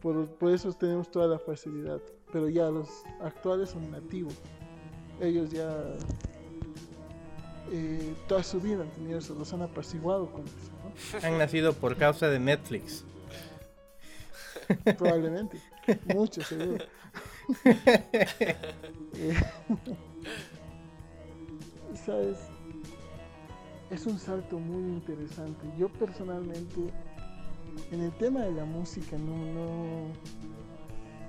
Por, 0.00 0.28
por 0.36 0.50
eso 0.50 0.72
tenemos 0.72 1.10
toda 1.10 1.28
la 1.28 1.38
facilidad. 1.38 2.00
Pero 2.32 2.48
ya 2.48 2.70
los 2.70 3.04
actuales 3.20 3.70
son 3.70 3.90
nativos. 3.90 4.34
Ellos 5.20 5.50
ya 5.50 5.96
eh, 7.74 8.14
toda 8.28 8.42
su 8.42 8.60
vida 8.60 8.82
han 8.82 8.90
tenido 8.90 9.18
eso, 9.18 9.34
los 9.34 9.50
han 9.54 9.62
apaciguado 9.62 10.30
con 10.30 10.42
eso. 10.42 10.70
¿no? 10.84 10.92
han 11.26 11.38
nacido 11.38 11.72
por 11.72 11.96
causa 11.96 12.28
de 12.28 12.38
Netflix. 12.38 13.04
Probablemente. 14.98 15.58
Mucho, 16.14 16.42
seguro. 16.42 16.84
¿Sabes? 22.04 22.38
Es 23.90 24.06
un 24.06 24.18
salto 24.18 24.58
muy 24.58 24.92
interesante. 24.92 25.66
Yo 25.78 25.88
personalmente, 25.88 26.92
en 27.90 28.02
el 28.02 28.12
tema 28.18 28.40
de 28.40 28.52
la 28.52 28.66
música, 28.66 29.16
no, 29.16 29.36
no, 29.36 30.08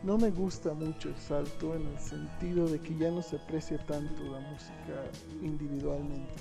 no 0.03 0.17
me 0.17 0.29
gusta 0.31 0.73
mucho 0.73 1.09
el 1.09 1.17
salto 1.17 1.75
en 1.75 1.87
el 1.87 1.97
sentido 1.97 2.67
de 2.67 2.79
que 2.79 2.95
ya 2.97 3.09
no 3.09 3.21
se 3.21 3.37
aprecia 3.37 3.77
tanto 3.85 4.23
la 4.23 4.39
música 4.41 5.03
individualmente. 5.41 6.33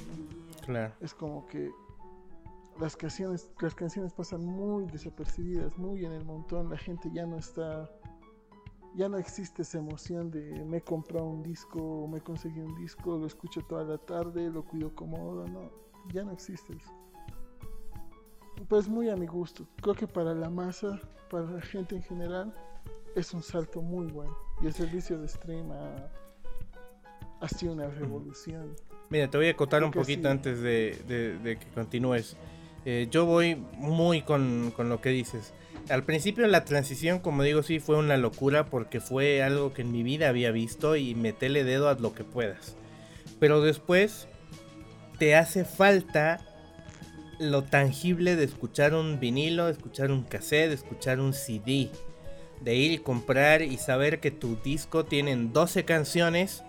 Claro. 0.64 0.92
Es 1.00 1.14
como 1.14 1.46
que 1.46 1.70
las 2.80 2.96
canciones, 2.96 3.50
las 3.60 3.74
canciones 3.74 4.12
pasan 4.12 4.44
muy 4.44 4.86
desapercibidas, 4.86 5.76
muy 5.78 6.04
en 6.04 6.12
el 6.12 6.24
montón. 6.24 6.70
La 6.70 6.76
gente 6.76 7.08
ya 7.12 7.24
no 7.24 7.36
está, 7.36 7.88
ya 8.96 9.08
no 9.08 9.16
existe 9.16 9.62
esa 9.62 9.78
emoción 9.78 10.30
de 10.30 10.64
me 10.64 10.78
he 10.78 10.82
comprado 10.82 11.26
un 11.26 11.42
disco 11.42 12.08
me 12.08 12.20
conseguí 12.20 12.60
un 12.60 12.74
disco, 12.74 13.16
lo 13.16 13.26
escucho 13.26 13.60
toda 13.62 13.84
la 13.84 13.98
tarde, 13.98 14.50
lo 14.50 14.64
cuido 14.64 14.92
cómodo, 14.94 15.46
no, 15.46 15.70
ya 16.12 16.24
no 16.24 16.32
existe 16.32 16.74
eso. 16.74 16.92
Pues 18.68 18.88
muy 18.88 19.08
a 19.08 19.16
mi 19.16 19.26
gusto. 19.26 19.66
Creo 19.80 19.94
que 19.94 20.06
para 20.06 20.34
la 20.34 20.48
masa, 20.50 21.00
para 21.30 21.50
la 21.50 21.60
gente 21.60 21.96
en 21.96 22.02
general, 22.02 22.54
es 23.14 23.32
un 23.34 23.42
salto 23.42 23.82
muy 23.82 24.06
bueno. 24.06 24.36
Y 24.62 24.66
el 24.66 24.72
servicio 24.74 25.18
de 25.18 25.28
stream 25.28 25.70
ha, 25.72 26.10
ha 27.40 27.48
sido 27.48 27.72
una 27.72 27.88
revolución. 27.88 28.74
Mira, 29.10 29.28
te 29.28 29.36
voy 29.36 29.48
a 29.48 29.50
acotar 29.52 29.84
un 29.84 29.90
poquito 29.90 30.22
sí. 30.22 30.28
antes 30.28 30.60
de, 30.60 30.98
de- 31.06 31.38
de 31.38 31.58
que 31.58 31.66
continúes. 31.68 32.36
Eh, 32.84 33.08
yo 33.10 33.26
voy 33.26 33.54
muy 33.74 34.22
con, 34.22 34.72
con 34.74 34.88
lo 34.88 35.00
que 35.00 35.10
dices. 35.10 35.52
Al 35.88 36.04
principio 36.04 36.46
la 36.46 36.64
transición, 36.64 37.18
como 37.20 37.42
digo, 37.42 37.62
sí 37.62 37.78
fue 37.80 37.96
una 37.96 38.16
locura 38.16 38.66
porque 38.66 39.00
fue 39.00 39.42
algo 39.42 39.72
que 39.72 39.82
en 39.82 39.92
mi 39.92 40.02
vida 40.02 40.28
había 40.28 40.50
visto 40.50 40.96
y 40.96 41.14
metele 41.14 41.64
dedo 41.64 41.88
a 41.88 41.94
lo 41.94 42.14
que 42.14 42.24
puedas. 42.24 42.76
Pero 43.38 43.60
después 43.60 44.26
te 45.18 45.36
hace 45.36 45.64
falta 45.64 46.40
lo 47.38 47.62
tangible 47.64 48.36
de 48.36 48.44
escuchar 48.44 48.94
un 48.94 49.18
vinilo, 49.20 49.68
escuchar 49.68 50.10
un 50.12 50.22
cassette, 50.22 50.72
escuchar 50.72 51.20
un 51.20 51.32
CD. 51.32 51.90
De 52.62 52.76
ir 52.76 52.92
y 52.92 52.98
comprar 52.98 53.62
y 53.62 53.76
saber 53.76 54.20
que 54.20 54.30
tu 54.30 54.56
disco 54.56 55.04
tiene 55.04 55.36
12 55.36 55.84
canciones 55.84 56.62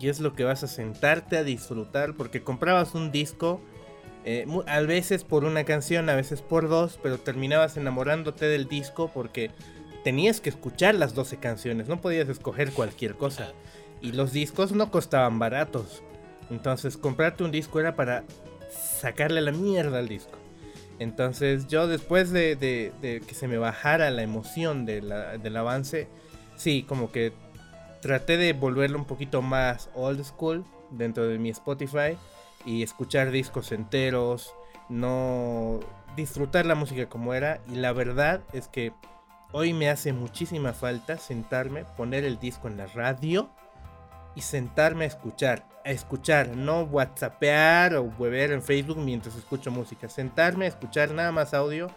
y 0.00 0.08
es 0.08 0.20
lo 0.20 0.34
que 0.34 0.44
vas 0.44 0.62
a 0.62 0.68
sentarte 0.68 1.36
a 1.36 1.44
disfrutar 1.44 2.14
porque 2.14 2.42
comprabas 2.42 2.94
un 2.94 3.12
disco 3.12 3.60
eh, 4.24 4.46
a 4.66 4.80
veces 4.80 5.22
por 5.22 5.44
una 5.44 5.64
canción, 5.64 6.08
a 6.08 6.14
veces 6.14 6.40
por 6.40 6.68
dos, 6.68 6.98
pero 7.02 7.18
terminabas 7.18 7.76
enamorándote 7.76 8.46
del 8.46 8.68
disco 8.68 9.10
porque 9.12 9.50
tenías 10.02 10.40
que 10.40 10.48
escuchar 10.48 10.94
las 10.94 11.14
12 11.14 11.36
canciones, 11.38 11.88
no 11.88 12.00
podías 12.00 12.28
escoger 12.28 12.72
cualquier 12.72 13.16
cosa. 13.16 13.52
Y 14.00 14.12
los 14.12 14.32
discos 14.32 14.72
no 14.72 14.90
costaban 14.90 15.38
baratos. 15.38 16.02
Entonces 16.50 16.96
comprarte 16.96 17.44
un 17.44 17.50
disco 17.50 17.80
era 17.80 17.96
para 17.96 18.24
sacarle 18.70 19.40
la 19.40 19.52
mierda 19.52 19.98
al 19.98 20.08
disco. 20.08 20.38
Entonces 20.98 21.66
yo 21.68 21.86
después 21.86 22.30
de, 22.30 22.92
que 23.00 23.34
se 23.34 23.48
me 23.48 23.58
bajara 23.58 24.10
la 24.10 24.22
emoción 24.22 24.86
del 24.86 25.56
avance, 25.56 26.08
sí, 26.56 26.84
como 26.88 27.10
que 27.10 27.32
traté 28.00 28.36
de 28.36 28.52
volverlo 28.52 28.98
un 28.98 29.06
poquito 29.06 29.42
más 29.42 29.88
old 29.94 30.22
school 30.24 30.64
dentro 30.90 31.26
de 31.26 31.38
mi 31.38 31.50
Spotify 31.50 32.16
y 32.64 32.82
escuchar 32.82 33.30
discos 33.30 33.72
enteros, 33.72 34.54
no 34.88 35.80
disfrutar 36.16 36.66
la 36.66 36.74
música 36.74 37.08
como 37.08 37.34
era. 37.34 37.60
Y 37.68 37.76
la 37.76 37.92
verdad 37.92 38.42
es 38.52 38.68
que 38.68 38.92
hoy 39.52 39.72
me 39.72 39.88
hace 39.88 40.12
muchísima 40.12 40.72
falta 40.72 41.18
sentarme, 41.18 41.84
poner 41.96 42.24
el 42.24 42.38
disco 42.38 42.68
en 42.68 42.76
la 42.76 42.86
radio 42.86 43.50
y 44.34 44.40
sentarme 44.40 45.04
a 45.04 45.08
escuchar, 45.08 45.64
a 45.84 45.90
escuchar, 45.90 46.56
no 46.56 46.82
whatsappear 46.82 47.96
o 47.96 48.10
beber 48.18 48.52
en 48.52 48.62
Facebook 48.62 48.98
mientras 48.98 49.36
escucho 49.36 49.70
música, 49.70 50.08
sentarme 50.08 50.64
a 50.64 50.68
escuchar 50.68 51.10
nada 51.12 51.32
más 51.32 51.54
audio 51.54 51.88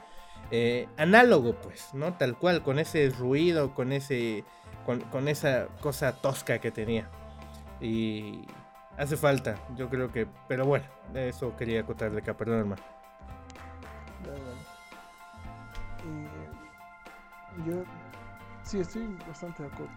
eh, 0.51 0.88
análogo 0.97 1.55
pues, 1.55 1.93
¿no? 1.93 2.13
Tal 2.13 2.38
cual, 2.38 2.63
con 2.63 2.79
ese 2.79 3.09
ruido, 3.09 3.73
con 3.73 3.91
ese 3.91 4.45
con, 4.85 5.27
esa 5.27 5.67
cosa 5.81 6.13
tosca 6.13 6.59
que 6.59 6.71
tenía. 6.71 7.09
Y 7.81 8.47
hace 8.97 9.17
falta, 9.17 9.55
yo 9.75 9.89
creo 9.89 10.11
que, 10.11 10.27
pero 10.47 10.65
bueno, 10.65 10.85
eso 11.13 11.55
quería 11.57 11.81
acotar 11.81 12.11
de 12.11 12.19
acá, 12.19 12.35
perdón 12.35 12.59
hermano. 12.59 12.83
Y 16.05 17.69
yo 17.69 17.83
sí 18.63 18.79
estoy 18.79 19.07
bastante 19.27 19.63
de 19.63 19.69
acuerdo. 19.69 19.93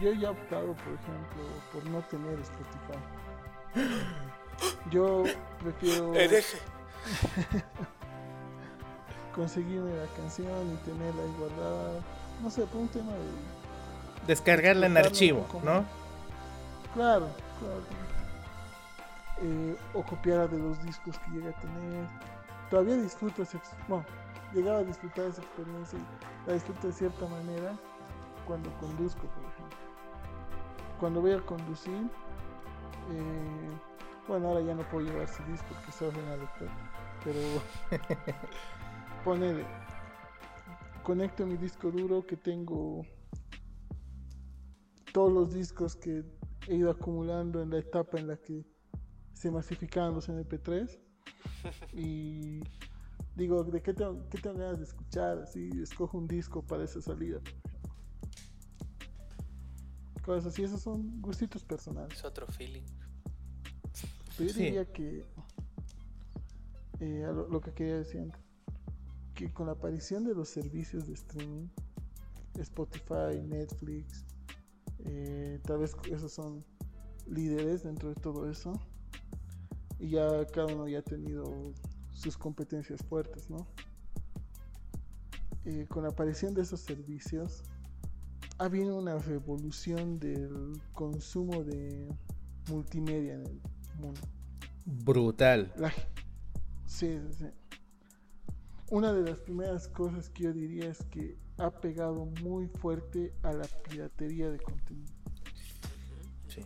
Yo 0.00 0.12
ya 0.12 0.28
he 0.28 0.30
optado, 0.30 0.74
por 0.74 0.92
ejemplo, 0.92 1.42
por 1.72 1.84
no 1.86 2.00
tener 2.02 2.38
Spotify. 2.40 2.98
Yo 4.90 5.24
prefiero 5.62 6.14
Hereje. 6.14 6.58
conseguirme 9.34 9.96
la 9.96 10.06
canción 10.16 10.72
y 10.72 10.76
tenerla 10.88 11.22
ahí 11.22 11.34
guardada. 11.38 12.00
No 12.42 12.50
sé, 12.50 12.64
por 12.66 12.80
un 12.82 12.88
tema 12.88 13.12
de 13.12 14.26
Descargarla 14.26 14.86
en 14.86 14.96
archivo, 14.96 15.46
¿no? 15.64 15.84
Claro, 16.94 17.28
claro. 17.58 17.82
Eh, 19.42 19.76
o 19.92 20.02
copiar 20.02 20.48
de 20.48 20.58
los 20.58 20.82
discos 20.84 21.18
que 21.18 21.30
llega 21.32 21.50
a 21.50 21.60
tener. 21.60 22.06
Todavía 22.70 22.96
disfruto 22.96 23.42
esa 23.42 23.58
ex- 23.58 23.74
bueno, 23.88 24.04
llegaba 24.54 24.78
a 24.78 24.84
disfrutar 24.84 25.24
esa 25.26 25.42
experiencia 25.42 25.98
y 25.98 26.04
la 26.48 26.54
disfruto 26.54 26.86
de 26.86 26.92
cierta 26.92 27.26
manera 27.26 27.72
cuando 28.46 28.70
conduzco, 28.78 29.22
por 29.22 29.43
ejemplo. 29.43 29.43
Cuando 30.98 31.20
voy 31.20 31.32
a 31.32 31.40
conducir, 31.40 32.08
eh, 33.12 33.70
bueno, 34.28 34.48
ahora 34.48 34.60
ya 34.62 34.74
no 34.74 34.82
puedo 34.88 35.06
llevar 35.06 35.28
CDs 35.28 35.62
porque 35.68 35.92
se 35.92 36.06
al 36.06 36.40
lector, 36.40 36.68
pero 37.22 37.40
ponele, 39.24 39.64
conecto 41.02 41.46
mi 41.46 41.56
disco 41.56 41.90
duro 41.90 42.24
que 42.26 42.36
tengo 42.36 43.02
todos 45.12 45.32
los 45.32 45.52
discos 45.52 45.94
que 45.96 46.24
he 46.68 46.76
ido 46.76 46.90
acumulando 46.90 47.62
en 47.62 47.70
la 47.70 47.78
etapa 47.78 48.18
en 48.18 48.28
la 48.28 48.36
que 48.36 48.64
se 49.32 49.50
masificaban 49.50 50.14
los 50.14 50.28
MP3 50.28 50.98
y 51.92 52.60
digo, 53.36 53.62
¿de 53.64 53.82
qué 53.82 53.92
tengo, 53.92 54.28
qué 54.30 54.38
tengo 54.38 54.58
ganas 54.58 54.78
de 54.78 54.84
escuchar? 54.84 55.38
Así, 55.38 55.70
escojo 55.82 56.18
un 56.18 56.26
disco 56.26 56.62
para 56.62 56.84
esa 56.84 57.00
salida. 57.00 57.40
Cosas 60.24 60.46
así, 60.46 60.62
esos 60.62 60.80
son 60.80 61.20
gustitos 61.20 61.64
personales. 61.64 62.18
Es 62.18 62.24
otro 62.24 62.46
feeling. 62.46 62.82
Pero 64.36 64.48
yo 64.48 64.54
Sí. 64.54 64.62
diría 64.64 64.84
que 64.90 65.24
eh, 67.00 67.22
lo, 67.26 67.48
lo 67.48 67.60
que 67.60 67.72
quería 67.72 67.96
decir 67.98 68.20
antes, 68.20 68.40
que 69.34 69.52
con 69.52 69.66
la 69.66 69.72
aparición 69.72 70.24
de 70.24 70.34
los 70.34 70.48
servicios 70.48 71.06
de 71.06 71.14
streaming, 71.14 71.68
Spotify, 72.58 73.42
Netflix, 73.44 74.24
eh, 75.00 75.60
tal 75.64 75.78
vez 75.78 75.94
esos 76.10 76.32
son 76.32 76.64
líderes 77.26 77.82
dentro 77.82 78.08
de 78.10 78.14
todo 78.14 78.48
eso, 78.48 78.72
y 79.98 80.10
ya 80.10 80.46
cada 80.46 80.72
uno 80.72 80.86
ya 80.88 81.00
ha 81.00 81.02
tenido 81.02 81.72
sus 82.12 82.36
competencias 82.38 83.02
fuertes, 83.02 83.50
¿no? 83.50 83.66
Eh, 85.64 85.86
con 85.88 86.04
la 86.04 86.10
aparición 86.10 86.54
de 86.54 86.62
esos 86.62 86.80
servicios, 86.80 87.62
ha 88.58 88.64
habido 88.64 88.96
una 88.96 89.18
revolución 89.18 90.18
del 90.18 90.80
consumo 90.92 91.64
de 91.64 92.08
multimedia 92.70 93.34
en 93.34 93.46
el 93.46 93.60
mundo. 93.98 94.20
Brutal. 94.84 95.72
La- 95.76 95.92
sí, 96.86 97.18
sí, 97.18 97.32
sí. 97.38 97.46
Una 98.90 99.12
de 99.12 99.30
las 99.30 99.38
primeras 99.38 99.88
cosas 99.88 100.28
que 100.28 100.44
yo 100.44 100.52
diría 100.52 100.88
es 100.88 101.02
que 101.04 101.36
ha 101.58 101.70
pegado 101.70 102.26
muy 102.42 102.68
fuerte 102.68 103.32
a 103.42 103.52
la 103.52 103.66
piratería 103.88 104.50
de 104.50 104.58
contenido. 104.58 105.12
Sí. 106.48 106.60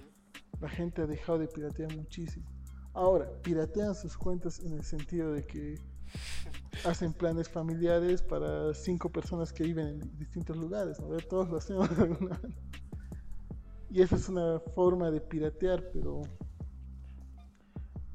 La 0.60 0.68
gente 0.68 1.02
ha 1.02 1.06
dejado 1.06 1.38
de 1.38 1.48
piratear 1.48 1.94
muchísimo. 1.96 2.46
Ahora, 2.92 3.30
piratean 3.42 3.94
sus 3.94 4.16
cuentas 4.16 4.58
en 4.60 4.72
el 4.72 4.82
sentido 4.82 5.32
de 5.32 5.46
que 5.46 5.78
hacen 6.84 7.12
planes 7.12 7.48
familiares 7.48 8.22
para 8.22 8.74
cinco 8.74 9.10
personas 9.10 9.52
que 9.52 9.64
viven 9.64 9.88
en 9.88 10.18
distintos 10.18 10.56
lugares. 10.56 11.00
¿no? 11.00 11.16
Todos 11.18 11.48
lo 11.48 11.58
hacemos 11.58 11.94
de 11.96 12.02
alguna 12.02 12.36
manera. 12.36 12.60
Y 13.90 14.02
esa 14.02 14.16
es 14.16 14.28
una 14.28 14.60
forma 14.74 15.10
de 15.10 15.20
piratear, 15.20 15.82
pero 15.92 16.22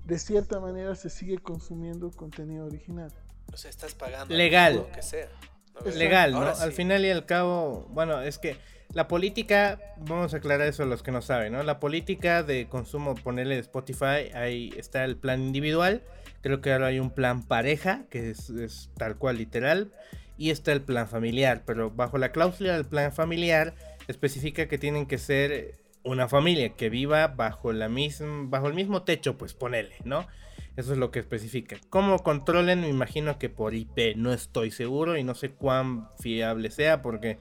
de 0.05 0.19
cierta 0.19 0.59
manera 0.59 0.93
se 0.95 1.09
sigue 1.09 1.37
consumiendo 1.39 2.11
contenido 2.11 2.65
original. 2.65 3.11
O 3.51 3.57
sea, 3.57 3.69
estás 3.69 3.95
pagando. 3.95 4.35
Legal. 4.35 4.75
Lo 4.75 4.91
que 4.91 5.01
sea. 5.01 5.29
¿no? 5.73 5.91
Legal, 5.91 6.31
¿no? 6.31 6.37
Ahora 6.39 6.51
Al 6.51 6.69
sí. 6.71 6.75
final 6.75 7.03
y 7.05 7.09
al 7.09 7.25
cabo, 7.25 7.87
bueno, 7.89 8.21
es 8.21 8.37
que 8.37 8.57
la 8.93 9.07
política, 9.07 9.79
vamos 9.97 10.33
a 10.33 10.37
aclarar 10.37 10.67
eso 10.67 10.83
a 10.83 10.85
los 10.85 11.01
que 11.01 11.11
no 11.11 11.21
saben, 11.21 11.53
¿no? 11.53 11.63
La 11.63 11.79
política 11.79 12.43
de 12.43 12.69
consumo, 12.69 13.15
ponerle 13.15 13.55
de 13.55 13.61
Spotify, 13.61 14.31
ahí 14.35 14.71
está 14.77 15.03
el 15.03 15.17
plan 15.17 15.41
individual, 15.41 16.03
creo 16.43 16.61
que 16.61 16.71
ahora 16.71 16.87
hay 16.87 16.99
un 16.99 17.09
plan 17.09 17.41
pareja, 17.41 18.05
que 18.11 18.29
es, 18.29 18.91
tal 18.97 19.17
cual 19.17 19.37
literal, 19.37 19.91
y 20.37 20.49
está 20.51 20.73
el 20.73 20.81
plan 20.81 21.07
familiar, 21.07 21.63
pero 21.65 21.89
bajo 21.89 22.17
la 22.17 22.31
cláusula 22.31 22.73
del 22.73 22.85
plan 22.85 23.13
familiar 23.13 23.73
especifica 24.07 24.67
que 24.67 24.77
tienen 24.77 25.05
que 25.05 25.17
ser 25.17 25.77
una 26.03 26.27
familia 26.27 26.75
que 26.75 26.89
viva 26.89 27.27
bajo, 27.27 27.71
la 27.71 27.87
misma, 27.87 28.43
bajo 28.49 28.67
el 28.67 28.73
mismo 28.73 29.03
techo, 29.03 29.37
pues 29.37 29.53
ponele, 29.53 29.95
¿no? 30.03 30.27
Eso 30.75 30.91
es 30.91 30.97
lo 30.97 31.11
que 31.11 31.19
especifica. 31.19 31.77
¿Cómo 31.89 32.19
controlen? 32.19 32.81
Me 32.81 32.89
imagino 32.89 33.39
que 33.39 33.47
por 33.47 33.73
IP 33.73 34.17
no 34.17 34.33
estoy 34.33 34.71
seguro 34.71 35.17
y 35.17 35.23
no 35.23 35.35
sé 35.35 35.51
cuán 35.51 36.09
fiable 36.19 36.71
sea 36.71 37.01
porque 37.01 37.37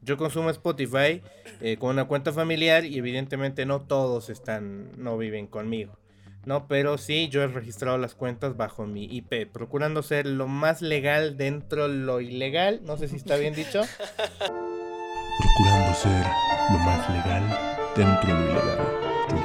yo 0.00 0.16
consumo 0.16 0.48
Spotify 0.50 1.20
eh, 1.60 1.76
con 1.78 1.90
una 1.90 2.04
cuenta 2.04 2.32
familiar 2.32 2.86
y 2.86 2.96
evidentemente 2.96 3.66
no 3.66 3.82
todos 3.82 4.30
están, 4.30 4.92
no 4.96 5.18
viven 5.18 5.46
conmigo. 5.46 5.98
No, 6.46 6.68
pero 6.68 6.96
sí, 6.96 7.28
yo 7.28 7.42
he 7.42 7.48
registrado 7.48 7.98
las 7.98 8.14
cuentas 8.14 8.56
bajo 8.56 8.86
mi 8.86 9.04
IP, 9.04 9.50
procurando 9.52 10.04
ser 10.04 10.26
lo 10.26 10.46
más 10.46 10.80
legal 10.80 11.36
dentro 11.36 11.88
de 11.88 11.96
lo 11.96 12.20
ilegal. 12.20 12.82
No 12.84 12.96
sé 12.96 13.08
si 13.08 13.16
está 13.16 13.34
bien 13.36 13.52
dicho. 13.52 13.82
Procurando 14.38 15.94
ser 15.94 16.24
lo 16.70 16.78
más 16.78 17.10
legal 17.10 17.42
dentro 17.96 18.28
de 18.28 18.40
lo 18.40 18.50
ilegal. 18.52 18.78
Yuki 19.28 19.42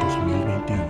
2021. 0.00 0.86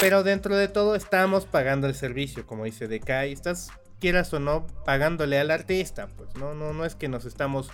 Pero 0.00 0.22
dentro 0.22 0.56
de 0.56 0.68
todo 0.68 0.94
estamos 0.94 1.44
pagando 1.44 1.86
el 1.86 1.94
servicio, 1.94 2.46
como 2.46 2.64
dice 2.64 2.88
DK, 2.88 3.26
y 3.28 3.32
estás, 3.32 3.70
quieras 4.00 4.32
o 4.32 4.40
no, 4.40 4.66
pagándole 4.86 5.38
al 5.38 5.50
artista. 5.50 6.08
Pues 6.16 6.34
no, 6.36 6.54
no, 6.54 6.72
no 6.72 6.86
es 6.86 6.94
que 6.94 7.08
nos 7.08 7.26
estamos 7.26 7.68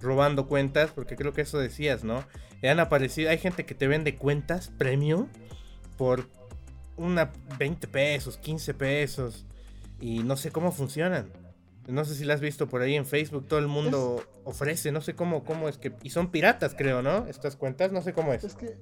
robando 0.00 0.46
cuentas, 0.46 0.92
porque 0.94 1.16
creo 1.16 1.32
que 1.32 1.40
eso 1.40 1.58
decías, 1.58 2.04
¿no? 2.04 2.24
han 2.62 2.78
aparecido, 2.78 3.30
hay 3.30 3.38
gente 3.38 3.66
que 3.66 3.74
te 3.74 3.88
vende 3.88 4.14
cuentas 4.14 4.70
premium 4.78 5.26
por 5.96 6.28
una 7.00 7.32
20 7.58 7.88
pesos, 7.88 8.36
15 8.36 8.74
pesos, 8.74 9.46
y 10.00 10.22
no 10.22 10.36
sé 10.36 10.50
cómo 10.50 10.72
funcionan. 10.72 11.30
No 11.88 12.04
sé 12.04 12.14
si 12.14 12.24
la 12.24 12.34
has 12.34 12.40
visto 12.40 12.68
por 12.68 12.82
ahí 12.82 12.94
en 12.94 13.06
Facebook, 13.06 13.46
todo 13.48 13.58
el 13.58 13.66
mundo 13.66 14.22
ofrece, 14.44 14.92
no 14.92 15.00
sé 15.00 15.14
cómo, 15.14 15.44
cómo 15.44 15.68
es 15.68 15.78
que... 15.78 15.94
Y 16.02 16.10
son 16.10 16.30
piratas, 16.30 16.74
creo, 16.76 17.02
¿no? 17.02 17.26
Estas 17.26 17.56
cuentas, 17.56 17.90
no 17.90 18.02
sé 18.02 18.12
cómo 18.12 18.32
es. 18.32 18.44
Es 18.44 18.54
que 18.54 18.78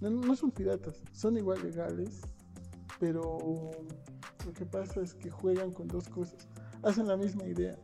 no, 0.00 0.10
no 0.10 0.36
son 0.36 0.50
piratas, 0.50 1.00
son 1.12 1.36
igual 1.36 1.62
legales, 1.62 2.20
pero 3.00 3.70
lo 4.46 4.52
que 4.52 4.66
pasa 4.66 5.00
es 5.00 5.14
que 5.14 5.30
juegan 5.30 5.72
con 5.72 5.88
dos 5.88 6.08
cosas. 6.08 6.48
Hacen 6.82 7.08
la 7.08 7.16
misma 7.16 7.46
idea, 7.46 7.76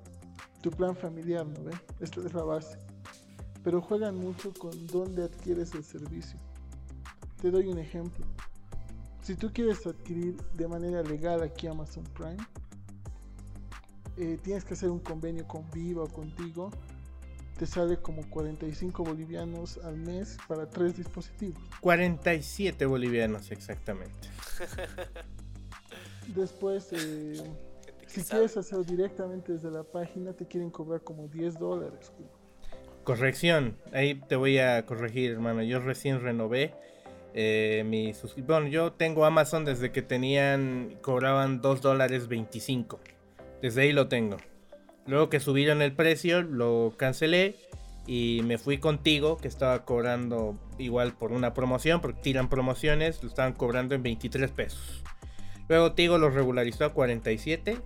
tu 0.60 0.70
plan 0.70 0.94
familiar, 0.94 1.46
¿no 1.46 1.64
ve? 1.64 1.72
Esta 2.00 2.20
es 2.20 2.34
la 2.34 2.42
base. 2.42 2.78
Pero 3.64 3.80
juegan 3.80 4.16
mucho 4.16 4.52
con 4.54 4.86
dónde 4.86 5.24
adquieres 5.24 5.74
el 5.74 5.84
servicio. 5.84 6.38
Te 7.40 7.50
doy 7.50 7.66
un 7.66 7.78
ejemplo. 7.78 8.26
Si 9.28 9.34
tú 9.34 9.52
quieres 9.52 9.86
adquirir 9.86 10.38
de 10.54 10.66
manera 10.66 11.02
legal 11.02 11.42
aquí 11.42 11.66
Amazon 11.66 12.02
Prime, 12.14 12.38
eh, 14.16 14.38
tienes 14.42 14.64
que 14.64 14.72
hacer 14.72 14.88
un 14.88 15.00
convenio 15.00 15.46
con 15.46 15.70
Viva 15.70 16.04
o 16.04 16.08
contigo. 16.08 16.70
Te 17.58 17.66
sale 17.66 17.98
como 17.98 18.26
45 18.30 19.04
bolivianos 19.04 19.76
al 19.84 19.98
mes 19.98 20.38
para 20.48 20.70
tres 20.70 20.96
dispositivos. 20.96 21.60
47 21.80 22.86
bolivianos 22.86 23.50
exactamente. 23.50 24.30
Después, 26.34 26.88
eh, 26.92 27.34
si 28.06 28.22
sabe. 28.22 28.46
quieres 28.46 28.56
hacerlo 28.56 28.84
directamente 28.84 29.52
desde 29.52 29.70
la 29.70 29.84
página, 29.84 30.32
te 30.32 30.46
quieren 30.46 30.70
cobrar 30.70 31.02
como 31.02 31.28
10 31.28 31.58
dólares. 31.58 32.12
Corrección, 33.04 33.76
ahí 33.92 34.14
te 34.14 34.36
voy 34.36 34.56
a 34.56 34.86
corregir, 34.86 35.32
hermano. 35.32 35.62
Yo 35.62 35.80
recién 35.80 36.22
renové 36.22 36.72
eh, 37.40 37.84
mi. 37.84 38.12
Bueno, 38.48 38.66
yo 38.66 38.90
tengo 38.94 39.24
Amazon 39.24 39.64
desde 39.64 39.92
que 39.92 40.02
tenían, 40.02 40.98
cobraban 41.02 41.62
2 41.62 41.80
dólares 41.80 42.26
25. 42.26 42.98
Desde 43.62 43.82
ahí 43.82 43.92
lo 43.92 44.08
tengo. 44.08 44.38
Luego 45.06 45.28
que 45.30 45.38
subieron 45.38 45.80
el 45.80 45.92
precio, 45.92 46.42
lo 46.42 46.94
cancelé 46.96 47.54
y 48.08 48.40
me 48.42 48.58
fui 48.58 48.78
contigo, 48.78 49.36
que 49.36 49.46
estaba 49.46 49.84
cobrando 49.84 50.58
igual 50.78 51.12
por 51.12 51.30
una 51.30 51.54
promoción, 51.54 52.00
porque 52.00 52.20
tiran 52.20 52.48
promociones, 52.48 53.22
lo 53.22 53.28
estaban 53.28 53.52
cobrando 53.52 53.94
en 53.94 54.02
23 54.02 54.50
pesos. 54.50 55.04
Luego 55.68 55.92
Tigo 55.92 56.18
lo 56.18 56.30
regularizó 56.30 56.86
a 56.86 56.92
47. 56.92 57.78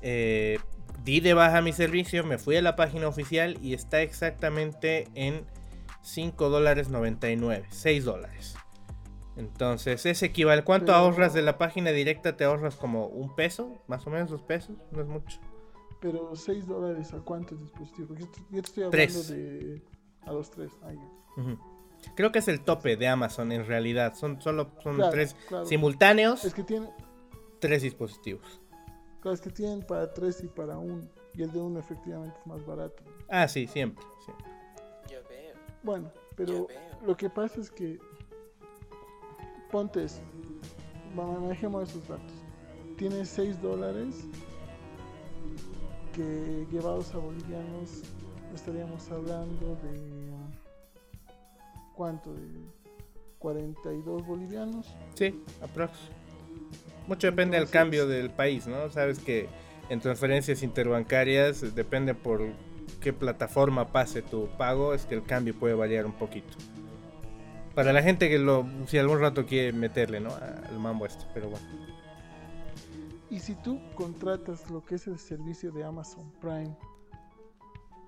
Eh, 0.00 0.58
di 1.04 1.20
de 1.20 1.34
baja 1.34 1.60
mi 1.60 1.74
servicio, 1.74 2.24
me 2.24 2.38
fui 2.38 2.56
a 2.56 2.62
la 2.62 2.74
página 2.74 3.06
oficial 3.06 3.58
y 3.60 3.74
está 3.74 4.00
exactamente 4.00 5.08
en 5.14 5.44
5 6.00 6.48
dólares 6.48 6.88
99, 6.88 7.66
6 7.68 8.04
dólares. 8.06 8.56
Entonces 9.38 10.04
es 10.04 10.22
equivale. 10.22 10.64
¿Cuánto 10.64 10.86
Pero- 10.86 10.98
ahorras 10.98 11.32
de 11.32 11.42
la 11.42 11.56
página 11.58 11.90
directa? 11.90 12.36
Te 12.36 12.44
ahorras 12.44 12.76
como 12.76 13.06
un 13.06 13.34
peso, 13.36 13.78
más 13.86 14.06
o 14.06 14.10
menos 14.10 14.30
dos 14.30 14.42
pesos, 14.42 14.76
no 14.90 15.00
es 15.00 15.06
mucho. 15.08 15.38
Pero 16.00 16.34
6 16.36 16.66
dólares 16.66 17.12
a 17.14 17.18
cuántos 17.20 17.60
dispositivos? 17.60 18.08
Porque 18.08 18.24
yo 18.24 18.30
te- 18.30 18.40
yo 18.50 18.60
estoy 18.60 18.82
hablando 18.84 18.96
Tres. 19.14 19.28
de. 19.28 19.82
A 20.22 20.32
los 20.32 20.50
3. 20.50 20.70
Ujú. 21.36 21.56
Creo 22.14 22.30
que 22.32 22.38
es 22.40 22.48
el 22.48 22.60
tope 22.60 22.96
de 22.96 23.08
Amazon 23.08 23.50
en 23.52 23.66
realidad. 23.66 24.14
Son 24.14 24.40
solo 24.40 24.70
son 24.82 24.96
Claro, 24.96 25.10
tres 25.10 25.34
claro. 25.48 25.66
simultáneos, 25.66 26.44
Es 26.44 26.54
que 26.54 26.62
tienen. 26.62 26.90
tres 27.60 27.82
dispositivos. 27.82 28.60
Claro, 29.20 29.34
es 29.34 29.40
que 29.40 29.50
tienen 29.50 29.82
para 29.82 30.12
3 30.14 30.44
y 30.44 30.48
para 30.48 30.78
1. 30.78 31.08
Y 31.34 31.42
el 31.42 31.50
de 31.52 31.60
1 31.60 31.78
efectivamente 31.80 32.36
es 32.40 32.46
más 32.46 32.64
barato. 32.64 33.02
Ah, 33.28 33.48
sí, 33.48 33.66
siempre. 33.66 34.04
sí. 34.24 34.32
Ya 35.10 35.18
veo. 35.28 35.54
Bueno, 35.82 36.12
pero 36.36 36.68
Ya 36.68 36.74
veo. 36.74 37.06
lo 37.06 37.16
que 37.16 37.28
pasa 37.30 37.60
es 37.60 37.70
que. 37.70 37.98
Ponte 39.70 40.04
eso. 40.04 40.20
Va- 41.18 41.38
Manejemos 41.40 41.88
esos 41.90 42.06
datos. 42.08 42.32
Tienes 42.96 43.28
6 43.28 43.60
dólares. 43.60 44.14
Que 46.14 46.66
llevados 46.72 47.14
a 47.14 47.18
bolivianos 47.18 48.02
estaríamos 48.54 49.08
hablando 49.10 49.76
de. 49.82 50.30
¿Cuánto? 51.94 52.32
De 52.32 52.40
42 53.38 54.26
bolivianos. 54.26 54.86
Sí, 55.14 55.42
aprox. 55.62 55.92
Mucho 57.06 57.28
depende 57.28 57.58
del 57.58 57.68
cambio 57.70 58.06
del 58.06 58.30
país, 58.30 58.66
¿no? 58.66 58.90
Sabes 58.90 59.18
que 59.20 59.48
en 59.88 60.00
transferencias 60.00 60.62
interbancarias 60.62 61.74
depende 61.74 62.14
por 62.14 62.42
qué 63.00 63.12
plataforma 63.12 63.88
pase 63.92 64.20
tu 64.22 64.48
pago, 64.58 64.92
es 64.94 65.06
que 65.06 65.14
el 65.14 65.22
cambio 65.24 65.54
puede 65.58 65.74
variar 65.74 66.04
un 66.04 66.12
poquito. 66.12 66.56
Para 67.78 67.92
la 67.92 68.02
gente 68.02 68.28
que 68.28 68.40
lo, 68.40 68.66
si 68.88 68.98
algún 68.98 69.20
rato 69.20 69.46
quiere 69.46 69.72
meterle, 69.72 70.18
¿no? 70.18 70.30
Al 70.34 70.80
mambo 70.80 71.06
este, 71.06 71.24
pero 71.32 71.48
bueno. 71.48 71.64
Y 73.30 73.38
si 73.38 73.54
tú 73.54 73.78
contratas 73.94 74.68
lo 74.68 74.84
que 74.84 74.96
es 74.96 75.06
el 75.06 75.16
servicio 75.16 75.70
de 75.70 75.84
Amazon 75.84 76.28
Prime, 76.40 76.76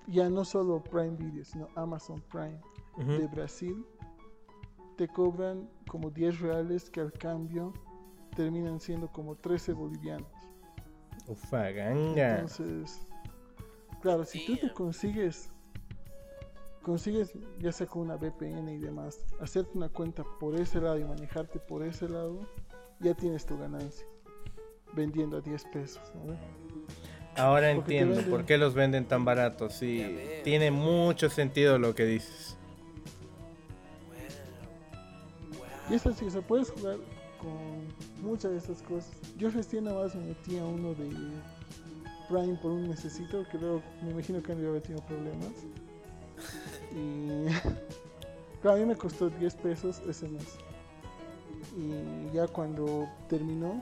ya 0.07 0.29
no 0.29 0.43
solo 0.43 0.83
Prime 0.83 1.15
Video, 1.15 1.45
sino 1.45 1.69
Amazon 1.75 2.21
Prime 2.29 2.59
Ujú. 2.97 3.13
de 3.13 3.27
Brasil, 3.27 3.85
te 4.97 5.07
cobran 5.07 5.69
como 5.87 6.09
10 6.09 6.41
reales 6.41 6.89
que 6.89 6.99
al 6.99 7.13
cambio 7.13 7.71
terminan 8.35 8.81
siendo 8.81 9.07
como 9.07 9.37
13 9.37 9.71
bolivianos. 9.71 10.27
Ufa, 11.27 11.71
ganga. 11.71 12.39
Entonces, 12.39 13.07
claro, 14.01 14.25
si 14.25 14.45
tú 14.45 14.57
te 14.57 14.73
consigues, 14.73 15.49
consigues 16.81 17.33
ya 17.59 17.71
sea 17.71 17.87
con 17.87 18.03
una 18.03 18.15
VPN 18.15 18.69
y 18.73 18.77
demás, 18.79 19.19
hacerte 19.39 19.71
una 19.77 19.89
cuenta 19.89 20.23
por 20.39 20.55
ese 20.55 20.79
lado 20.81 20.97
y 20.99 21.03
manejarte 21.03 21.59
por 21.59 21.83
ese 21.83 22.09
lado, 22.09 22.39
ya 22.99 23.13
tienes 23.13 23.45
tu 23.45 23.57
ganancia. 23.57 24.05
Vendiendo 24.93 25.37
a 25.37 25.41
10 25.41 25.63
pesos, 25.65 26.01
¿no? 26.15 26.35
Ahora 27.37 27.73
Porque 27.75 27.97
entiendo 27.99 28.15
venden- 28.21 28.29
por 28.29 28.45
qué 28.45 28.57
los 28.57 28.73
venden 28.73 29.05
tan 29.05 29.23
baratos. 29.23 29.73
Sí, 29.73 30.05
tiene 30.43 30.69
mucho 30.69 31.29
sentido 31.29 31.79
lo 31.79 31.95
que 31.95 32.03
dices. 32.05 32.57
Y 35.89 35.93
es 35.95 36.05
así, 36.05 36.25
o 36.25 36.29
sea, 36.29 36.41
puedes 36.41 36.69
jugar 36.71 36.97
con 37.39 37.87
muchas 38.21 38.51
de 38.51 38.57
estas 38.57 38.81
cosas. 38.81 39.11
Yo 39.37 39.49
recién 39.49 39.85
nada 39.85 40.03
más 40.03 40.15
me 40.15 40.25
metí 40.27 40.57
a 40.57 40.65
uno 40.65 40.93
de 40.93 41.09
Prime 42.29 42.57
por 42.61 42.71
un 42.71 42.87
necesito, 42.89 43.45
que 43.49 43.57
luego 43.57 43.81
me 44.03 44.11
imagino 44.11 44.41
que 44.41 44.51
han 44.51 44.65
haber 44.65 44.81
tenido 44.81 45.05
problemas. 45.05 45.51
Y 46.95 47.45
claro, 48.61 48.77
a 48.77 48.79
mí 48.79 48.85
me 48.85 48.95
costó 48.95 49.29
10 49.29 49.55
pesos 49.55 50.01
ese 50.09 50.27
mes. 50.27 50.45
Y 51.77 52.33
ya 52.35 52.47
cuando 52.47 53.07
terminó, 53.29 53.81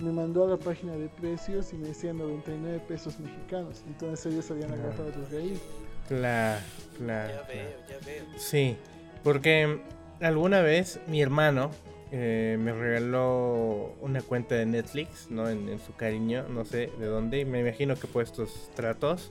me 0.00 0.10
mandó 0.12 0.44
a 0.44 0.48
la 0.50 0.56
página 0.56 0.92
de 0.94 1.08
precios 1.08 1.72
y 1.72 1.76
me 1.76 1.88
decían 1.88 2.18
99 2.18 2.80
pesos 2.88 3.18
mexicanos. 3.20 3.82
Entonces 3.86 4.32
ellos 4.32 4.50
habían 4.50 4.68
Claro. 4.68 4.82
agarrado 4.88 5.12
desde 5.22 5.38
ahí. 5.38 5.60
Claro, 6.08 6.60
claro. 6.98 7.28
Ya 7.34 7.42
claro. 7.42 7.46
veo, 7.48 7.70
ya 8.00 8.06
veo. 8.06 8.24
Sí, 8.38 8.76
porque 9.22 9.80
alguna 10.20 10.60
vez 10.62 10.98
mi 11.06 11.20
hermano 11.20 11.70
eh, 12.10 12.56
me 12.58 12.72
regaló 12.72 13.92
una 14.00 14.22
cuenta 14.22 14.54
de 14.54 14.64
Netflix, 14.66 15.30
¿no? 15.30 15.48
En, 15.48 15.68
en 15.68 15.78
su 15.78 15.94
cariño, 15.94 16.46
no 16.48 16.64
sé 16.64 16.90
de 16.98 17.06
dónde, 17.06 17.40
y 17.40 17.44
me 17.44 17.60
imagino 17.60 17.94
que 17.96 18.06
por 18.06 18.22
estos 18.22 18.70
tratos, 18.74 19.30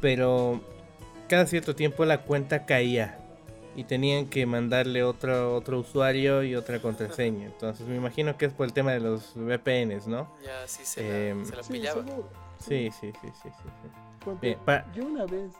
pero 0.00 0.60
cada 1.28 1.46
cierto 1.46 1.74
tiempo 1.74 2.04
la 2.04 2.22
cuenta 2.22 2.66
caía 2.66 3.18
y 3.74 3.84
tenían 3.84 4.26
que 4.26 4.46
mandarle 4.46 5.02
otro, 5.02 5.54
otro 5.54 5.78
usuario 5.80 6.42
y 6.42 6.54
otra 6.54 6.78
contraseña. 6.80 7.46
Entonces 7.46 7.86
me 7.86 7.96
imagino 7.96 8.36
que 8.38 8.46
es 8.46 8.52
por 8.52 8.66
el 8.66 8.72
tema 8.72 8.92
de 8.92 9.00
los 9.00 9.32
VPNs, 9.34 10.06
¿no? 10.06 10.32
Ya 10.44 10.66
sí 10.66 10.84
se 10.84 11.02
la, 11.08 11.18
Em, 11.28 11.44
se 11.44 11.56
la 11.56 11.62
Sí, 11.62 11.72
pillaba. 11.72 12.02
seguro. 12.04 12.28
Sí, 12.58 12.90
sí, 12.90 13.12
sí, 13.20 13.28
sí, 13.42 13.48
sí. 13.62 13.68
sí. 13.82 14.30
Bien, 14.40 14.58
pa- 14.64 14.84
Yo 14.94 15.04
una 15.04 15.26
vez. 15.26 15.52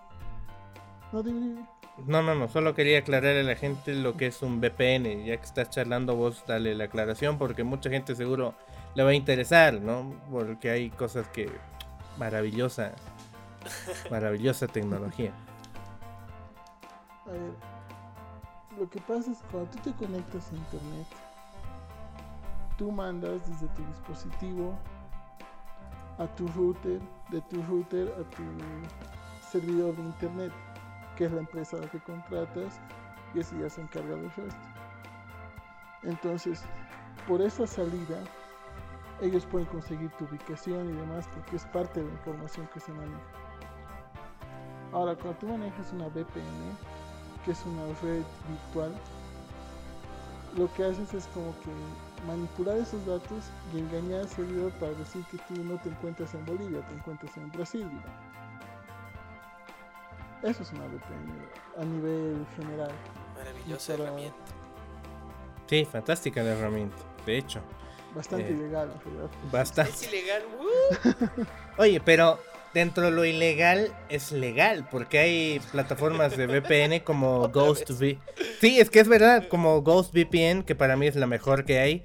No 1.12 1.22
dime, 1.22 1.40
dime. 1.40 1.66
No, 2.06 2.22
no, 2.22 2.34
no, 2.34 2.48
solo 2.48 2.74
quería 2.74 2.98
aclararle 2.98 3.40
a 3.40 3.44
la 3.44 3.54
gente 3.56 3.94
lo 3.94 4.16
que 4.16 4.26
es 4.26 4.42
un 4.42 4.60
VPN. 4.60 5.24
Ya 5.24 5.36
que 5.36 5.44
estás 5.44 5.70
charlando 5.70 6.14
vos, 6.16 6.42
dale 6.46 6.74
la 6.74 6.84
aclaración 6.84 7.38
porque 7.38 7.64
mucha 7.64 7.88
gente 7.90 8.14
seguro 8.14 8.54
le 8.94 9.02
va 9.02 9.10
a 9.10 9.14
interesar, 9.14 9.74
¿no? 9.74 10.14
Porque 10.30 10.70
hay 10.70 10.90
cosas 10.90 11.28
que... 11.28 11.50
Maravillosa, 12.18 12.92
maravillosa 14.10 14.66
tecnología. 14.68 15.32
A 17.28 17.32
ver, 17.32 17.52
lo 18.78 18.88
que 18.88 19.00
pasa 19.00 19.32
es 19.32 19.38
que 19.38 19.48
cuando 19.48 19.70
tú 19.70 19.78
te 19.78 19.92
conectas 19.94 20.52
a 20.52 20.54
internet, 20.54 21.06
tú 22.78 22.92
mandas 22.92 23.46
desde 23.48 23.66
tu 23.68 23.82
dispositivo 23.84 24.74
a 26.18 26.26
tu 26.34 26.46
router, 26.48 27.00
de 27.30 27.40
tu 27.42 27.62
router 27.64 28.12
a 28.14 28.30
tu 28.30 28.42
servidor 29.50 29.96
de 29.96 30.02
internet, 30.02 30.52
que 31.16 31.24
es 31.24 31.32
la 31.32 31.40
empresa 31.40 31.76
a 31.76 31.80
la 31.80 31.88
que 31.88 31.98
contratas, 32.00 32.80
y 33.34 33.40
ese 33.40 33.58
ya 33.58 33.68
se 33.68 33.80
encarga 33.80 34.14
del 34.14 34.30
resto. 34.32 34.60
Entonces, 36.02 36.62
por 37.26 37.42
esa 37.42 37.66
salida, 37.66 38.18
ellos 39.20 39.46
pueden 39.46 39.66
conseguir 39.68 40.10
tu 40.12 40.26
ubicación 40.26 40.90
y 40.90 40.92
demás, 40.92 41.26
porque 41.34 41.56
es 41.56 41.64
parte 41.66 42.00
de 42.00 42.06
la 42.06 42.12
información 42.12 42.68
que 42.72 42.80
se 42.80 42.92
maneja. 42.92 43.20
Ahora, 44.92 45.14
cuando 45.16 45.38
tú 45.38 45.48
manejas 45.48 45.92
una 45.92 46.06
VPN, 46.06 46.76
que 47.47 47.53
es 47.53 47.64
una 47.64 47.84
red 48.03 48.22
virtual, 48.49 48.92
lo 50.59 50.70
que 50.74 50.84
haces 50.84 51.14
es 51.14 51.26
como 51.28 51.53
que 51.61 51.70
manipular 52.26 52.76
esos 52.76 53.05
datos 53.07 53.44
y 53.74 53.78
engañar 53.78 54.20
al 54.20 54.28
servidor 54.28 54.72
para 54.72 54.92
decir 54.92 55.24
que 55.30 55.38
tú 55.49 55.62
no 55.64 55.78
te 55.80 55.88
encuentras 55.90 56.34
en 56.34 56.44
Bolivia, 56.44 56.80
te 56.88 56.94
encuentras 56.94 57.34
en 57.38 57.51
Brasil. 57.53 57.88
digamos. 57.88 58.26
Eso 60.42 60.62
es 60.62 60.72
una 60.72 60.84
VPN 60.86 61.80
a 61.80 61.84
nivel 61.84 62.47
general. 62.57 62.90
Maravillosa 63.36 63.92
para- 63.94 64.05
herramienta. 64.09 64.36
Sí, 65.66 65.84
fantástica 65.84 66.42
la 66.42 66.51
herramienta, 66.53 66.97
de 67.24 67.38
hecho. 67.38 67.61
Bastante 68.14 68.49
Eh, 68.49 68.53
ilegal, 68.53 68.90
en 68.92 69.01
realidad. 69.01 69.30
Basta. 69.53 69.82
Es 69.82 70.07
ilegal. 70.09 70.42
¡uh! 70.59 71.44
Oye, 71.82 72.01
pero 72.01 72.38
dentro 72.76 73.06
de 73.06 73.10
lo 73.10 73.24
ilegal 73.24 73.90
es 74.10 74.32
legal, 74.32 74.86
porque 74.90 75.18
hay 75.18 75.60
plataformas 75.72 76.36
de 76.36 76.46
VPN 76.46 77.00
como 77.00 77.48
Ghost. 77.52 77.88
V. 77.88 78.18
Sí, 78.60 78.78
es 78.78 78.90
que 78.90 79.00
es 79.00 79.08
verdad, 79.08 79.48
como 79.48 79.80
Ghost 79.80 80.12
VPN, 80.14 80.62
que 80.62 80.74
para 80.74 80.94
mí 80.94 81.06
es 81.06 81.16
la 81.16 81.26
mejor 81.26 81.64
que 81.64 81.78
hay, 81.78 82.04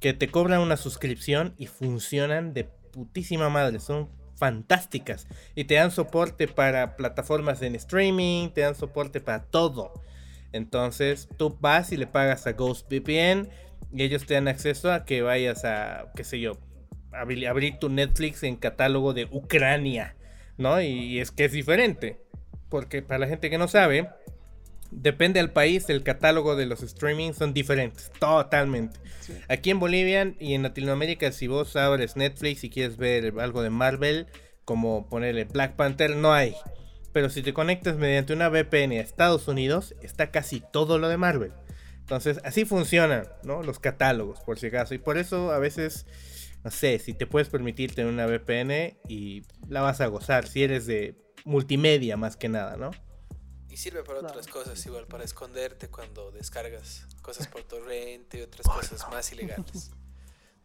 que 0.00 0.12
te 0.12 0.26
cobran 0.26 0.60
una 0.60 0.76
suscripción 0.76 1.54
y 1.56 1.68
funcionan 1.68 2.52
de 2.52 2.64
putísima 2.64 3.48
madre, 3.48 3.78
son 3.78 4.10
fantásticas 4.34 5.28
y 5.54 5.64
te 5.64 5.76
dan 5.76 5.92
soporte 5.92 6.48
para 6.48 6.96
plataformas 6.96 7.62
en 7.62 7.76
streaming, 7.76 8.48
te 8.48 8.62
dan 8.62 8.74
soporte 8.74 9.20
para 9.20 9.44
todo. 9.44 9.92
Entonces, 10.50 11.28
tú 11.36 11.56
vas 11.60 11.92
y 11.92 11.96
le 11.96 12.08
pagas 12.08 12.48
a 12.48 12.54
Ghost 12.54 12.90
VPN 12.90 13.48
y 13.92 14.02
ellos 14.02 14.26
te 14.26 14.34
dan 14.34 14.48
acceso 14.48 14.92
a 14.92 15.04
que 15.04 15.22
vayas 15.22 15.64
a, 15.64 16.10
qué 16.16 16.24
sé 16.24 16.40
yo, 16.40 16.58
abrir 17.14 17.78
tu 17.78 17.88
Netflix 17.88 18.42
en 18.42 18.56
catálogo 18.56 19.14
de 19.14 19.26
Ucrania, 19.30 20.16
¿no? 20.58 20.80
Y, 20.80 20.86
y 20.86 21.20
es 21.20 21.30
que 21.30 21.44
es 21.44 21.52
diferente, 21.52 22.20
porque 22.68 23.02
para 23.02 23.18
la 23.18 23.26
gente 23.26 23.50
que 23.50 23.58
no 23.58 23.68
sabe, 23.68 24.08
depende 24.90 25.40
del 25.40 25.50
país, 25.50 25.88
el 25.88 26.02
catálogo 26.02 26.56
de 26.56 26.66
los 26.66 26.82
streaming 26.82 27.32
son 27.32 27.54
diferentes, 27.54 28.12
totalmente. 28.18 29.00
Sí. 29.20 29.34
Aquí 29.48 29.70
en 29.70 29.80
Bolivia 29.80 30.34
y 30.38 30.54
en 30.54 30.62
Latinoamérica, 30.62 31.32
si 31.32 31.46
vos 31.46 31.76
abres 31.76 32.16
Netflix 32.16 32.64
y 32.64 32.70
quieres 32.70 32.96
ver 32.96 33.34
algo 33.38 33.62
de 33.62 33.70
Marvel, 33.70 34.26
como 34.64 35.08
ponerle 35.08 35.44
Black 35.44 35.76
Panther, 35.76 36.16
no 36.16 36.32
hay. 36.32 36.54
Pero 37.12 37.28
si 37.30 37.42
te 37.42 37.52
conectas 37.52 37.96
mediante 37.96 38.32
una 38.32 38.48
VPN 38.48 38.92
a 38.92 39.00
Estados 39.00 39.48
Unidos, 39.48 39.94
está 40.02 40.30
casi 40.30 40.60
todo 40.60 40.98
lo 40.98 41.08
de 41.08 41.16
Marvel. 41.16 41.52
Entonces, 42.00 42.40
así 42.44 42.64
funcionan, 42.64 43.28
¿no? 43.42 43.62
Los 43.62 43.78
catálogos, 43.78 44.40
por 44.40 44.58
si 44.58 44.68
acaso. 44.68 44.94
Y 44.94 44.98
por 44.98 45.18
eso 45.18 45.52
a 45.52 45.58
veces, 45.58 46.06
no 46.64 46.70
sé, 46.70 46.98
si 46.98 47.14
te 47.14 47.26
puedes 47.26 47.48
permitir 47.48 47.94
tener 47.94 48.12
una 48.12 48.26
VPN 48.26 48.98
y 49.08 49.42
la 49.68 49.80
vas 49.82 50.00
a 50.00 50.06
gozar, 50.06 50.46
si 50.46 50.62
eres 50.62 50.86
de 50.86 51.16
multimedia 51.44 52.16
más 52.16 52.36
que 52.36 52.48
nada, 52.48 52.76
¿no? 52.76 52.90
Y 53.68 53.76
sirve 53.78 54.04
para 54.04 54.20
otras 54.20 54.46
cosas, 54.46 54.84
igual 54.86 55.06
para 55.06 55.24
esconderte 55.24 55.88
cuando 55.88 56.30
descargas 56.30 57.06
cosas 57.22 57.48
por 57.48 57.62
torrente 57.64 58.38
y 58.38 58.42
otras 58.42 58.66
cosas 58.66 59.04
más 59.10 59.32
ilegales. 59.32 59.90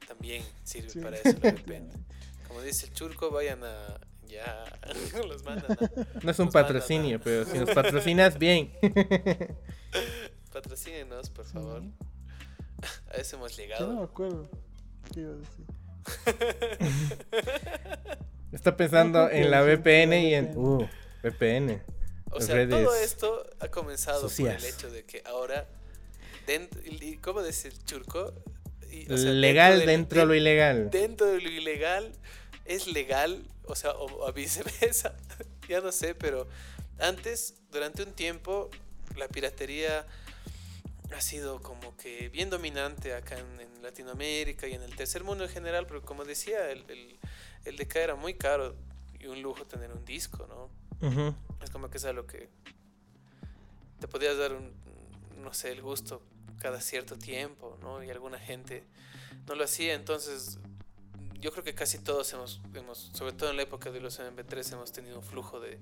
También 0.08 0.44
sirve 0.64 0.90
Sí. 0.90 1.00
para 1.00 1.18
eso 1.18 1.32
la 1.42 1.52
VPN. 1.52 1.90
Como 2.48 2.62
dice 2.62 2.86
el 2.88 2.94
churco, 2.94 3.32
vayan 3.32 3.64
a. 3.64 4.00
Ya. 4.28 4.66
los 5.28 5.44
mandan 5.44 5.72
a. 5.72 6.20
No 6.24 6.32
es 6.32 6.40
un 6.40 6.50
patrocinio, 6.50 7.16
a- 7.18 7.20
pero 7.20 7.46
si 7.46 7.58
nos 7.58 7.70
patrocinas, 7.74 8.38
bien. 8.38 8.74
Patrocínenos, 10.52 11.30
por 11.30 11.46
favor. 11.46 11.82
Sí. 11.82 11.94
A 13.10 13.18
eso 13.18 13.38
hemos 13.38 13.56
Yo 13.58 13.64
no 13.64 13.68
me 13.68 13.68
llegado. 13.68 14.04
acuerdo 14.04 14.50
qué 15.14 15.22
iba 15.22 15.32
a 15.32 15.36
decir. 15.36 15.66
Está 18.52 18.76
pensando 18.78 19.30
en 19.30 19.52
la 19.52 19.62
VPN 19.62 20.14
y 20.14 20.34
en... 20.34 20.46
VPN. 20.54 20.58
Uh, 20.58 20.88
VPN. 21.24 21.82
O 22.32 22.42
sea, 22.42 22.56
redes 22.56 22.84
todo 22.84 22.96
esto 22.96 23.46
ha 23.60 23.68
comenzado 23.70 24.30
por 24.30 24.48
el 24.50 24.66
hecho 24.66 24.90
de 24.90 25.06
que 25.06 25.22
ahora. 25.26 25.68
dent- 26.46 26.82
y- 26.86 27.18
¿Cómo 27.18 27.42
dice 27.44 27.70
el 27.70 27.84
churco? 27.86 28.34
Y, 28.92 29.12
o 29.12 29.18
sea, 29.18 29.32
Legal 29.32 29.86
dentro 29.86 30.22
de 30.22 30.26
lo 30.28 30.34
den- 30.34 30.42
ilegal. 30.42 30.90
dentro 30.90 31.28
de 31.28 31.42
lo 31.42 31.50
ilegal 31.50 32.12
es 32.66 32.88
legal, 32.88 33.44
o 33.66 33.76
sea, 33.76 33.92
o, 33.92 34.26
o 34.28 34.34
viceversa, 34.34 35.16
ya 35.70 35.82
no 35.82 35.92
sé, 35.92 36.16
pero 36.16 36.48
antes, 37.00 37.56
durante 37.72 38.04
un 38.04 38.14
tiempo, 38.14 38.70
la 39.16 39.28
piratería 39.28 40.06
ha 41.16 41.22
sido 41.22 41.62
como 41.62 41.96
que 41.98 42.30
bien 42.30 42.50
dominante 42.50 43.14
acá 43.14 43.38
en, 43.38 43.62
en 43.62 43.82
Latinoamérica 43.82 44.68
y 44.68 44.74
en 44.74 44.82
el 44.82 44.96
tercer 44.96 45.24
mundo 45.24 45.44
en 45.44 45.50
general, 45.50 45.88
pero 45.88 46.02
como 46.02 46.26
decía, 46.26 46.70
el, 46.70 46.84
el, 46.90 47.20
el 47.66 47.78
DK 47.78 47.96
era 47.98 48.16
muy 48.16 48.34
caro 48.34 48.76
y 49.20 49.28
un 49.28 49.42
lujo 49.42 49.66
tener 49.66 49.92
un 49.92 50.04
disco, 50.06 50.48
¿no? 50.48 50.70
Es 51.62 51.70
como 51.70 51.90
que 51.90 51.98
es 51.98 52.06
algo 52.06 52.26
que 52.26 52.50
te 54.00 54.08
podías 54.08 54.38
dar 54.38 54.54
un, 54.54 54.72
no 55.42 55.54
sé, 55.54 55.72
el 55.72 55.82
gusto 55.82 56.22
cada 56.60 56.82
cierto 56.82 57.18
tiempo, 57.18 57.78
¿no? 57.82 58.04
Y 58.04 58.10
alguna 58.10 58.40
gente 58.40 58.84
no 59.48 59.56
lo 59.56 59.64
hacía, 59.64 59.94
entonces 59.94 60.60
yo 61.40 61.52
creo 61.52 61.64
que 61.64 61.76
casi 61.76 62.00
todos 62.00 62.32
hemos, 62.34 62.62
hemos 62.74 63.12
sobre 63.14 63.34
todo 63.34 63.52
en 63.52 63.58
la 63.58 63.64
época 63.64 63.92
de 63.92 64.00
los 64.00 64.20
MP3, 64.20 64.74
hemos 64.74 64.92
tenido 64.92 65.18
un 65.18 65.24
flujo 65.24 65.60
de, 65.60 65.78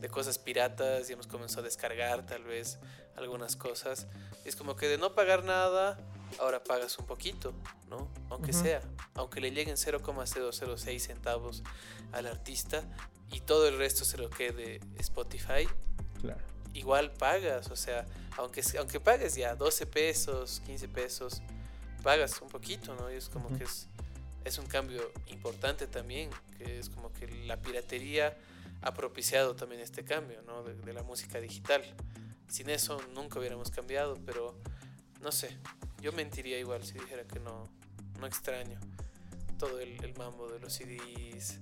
de 0.00 0.08
cosas 0.08 0.38
piratas 0.38 1.08
y 1.10 1.12
hemos 1.12 1.26
comenzado 1.26 1.62
a 1.62 1.64
descargar 1.64 2.24
tal 2.26 2.44
vez 2.44 2.78
algunas 3.16 3.56
cosas. 3.56 4.06
Es 4.44 4.54
como 4.56 4.76
que 4.76 4.86
de 4.88 4.96
no 4.98 5.14
pagar 5.14 5.44
nada, 5.44 5.98
ahora 6.38 6.62
pagas 6.62 6.98
un 6.98 7.06
poquito, 7.06 7.52
¿no? 7.88 8.08
Aunque 8.30 8.52
sea, 8.52 8.80
aunque 9.14 9.40
le 9.40 9.50
lleguen 9.50 9.76
0,006 9.76 11.02
centavos 11.02 11.62
al 12.12 12.26
artista 12.26 12.84
y 13.30 13.40
todo 13.40 13.66
el 13.68 13.76
resto 13.78 14.04
se 14.04 14.18
lo 14.18 14.30
quede 14.30 14.80
Spotify, 14.98 15.68
Claro. 16.20 16.40
igual 16.74 17.12
pagas, 17.12 17.70
o 17.70 17.76
sea, 17.76 18.06
aunque, 18.36 18.62
aunque 18.78 19.00
pagues 19.00 19.34
ya 19.34 19.54
12 19.56 19.86
pesos, 19.86 20.62
15 20.66 20.88
pesos, 20.88 21.42
pagas 22.02 22.40
un 22.40 22.48
poquito, 22.48 22.94
¿no? 22.94 23.10
Y 23.10 23.16
es 23.16 23.28
como 23.28 23.48
que 23.56 23.64
es, 23.64 23.88
es 24.44 24.58
un 24.58 24.66
cambio 24.66 25.10
importante 25.26 25.86
también, 25.88 26.30
que 26.56 26.78
es 26.78 26.88
como 26.88 27.12
que 27.12 27.26
la 27.46 27.56
piratería 27.60 28.36
ha 28.82 28.94
propiciado 28.94 29.56
también 29.56 29.80
este 29.80 30.04
cambio, 30.04 30.42
¿no? 30.42 30.62
De, 30.62 30.74
de 30.74 30.92
la 30.92 31.02
música 31.02 31.40
digital. 31.40 31.82
Sin 32.48 32.70
eso 32.70 33.00
nunca 33.14 33.38
hubiéramos 33.38 33.70
cambiado, 33.70 34.18
pero 34.24 34.58
no 35.20 35.32
sé, 35.32 35.56
yo 36.00 36.12
mentiría 36.12 36.58
igual 36.58 36.84
si 36.84 36.94
dijera 36.94 37.24
que 37.24 37.40
no, 37.40 37.64
no 38.20 38.26
extraño 38.26 38.78
todo 39.58 39.80
el, 39.80 40.02
el 40.04 40.14
mambo 40.16 40.48
de 40.48 40.60
los 40.60 40.72
CDs. 40.72 41.60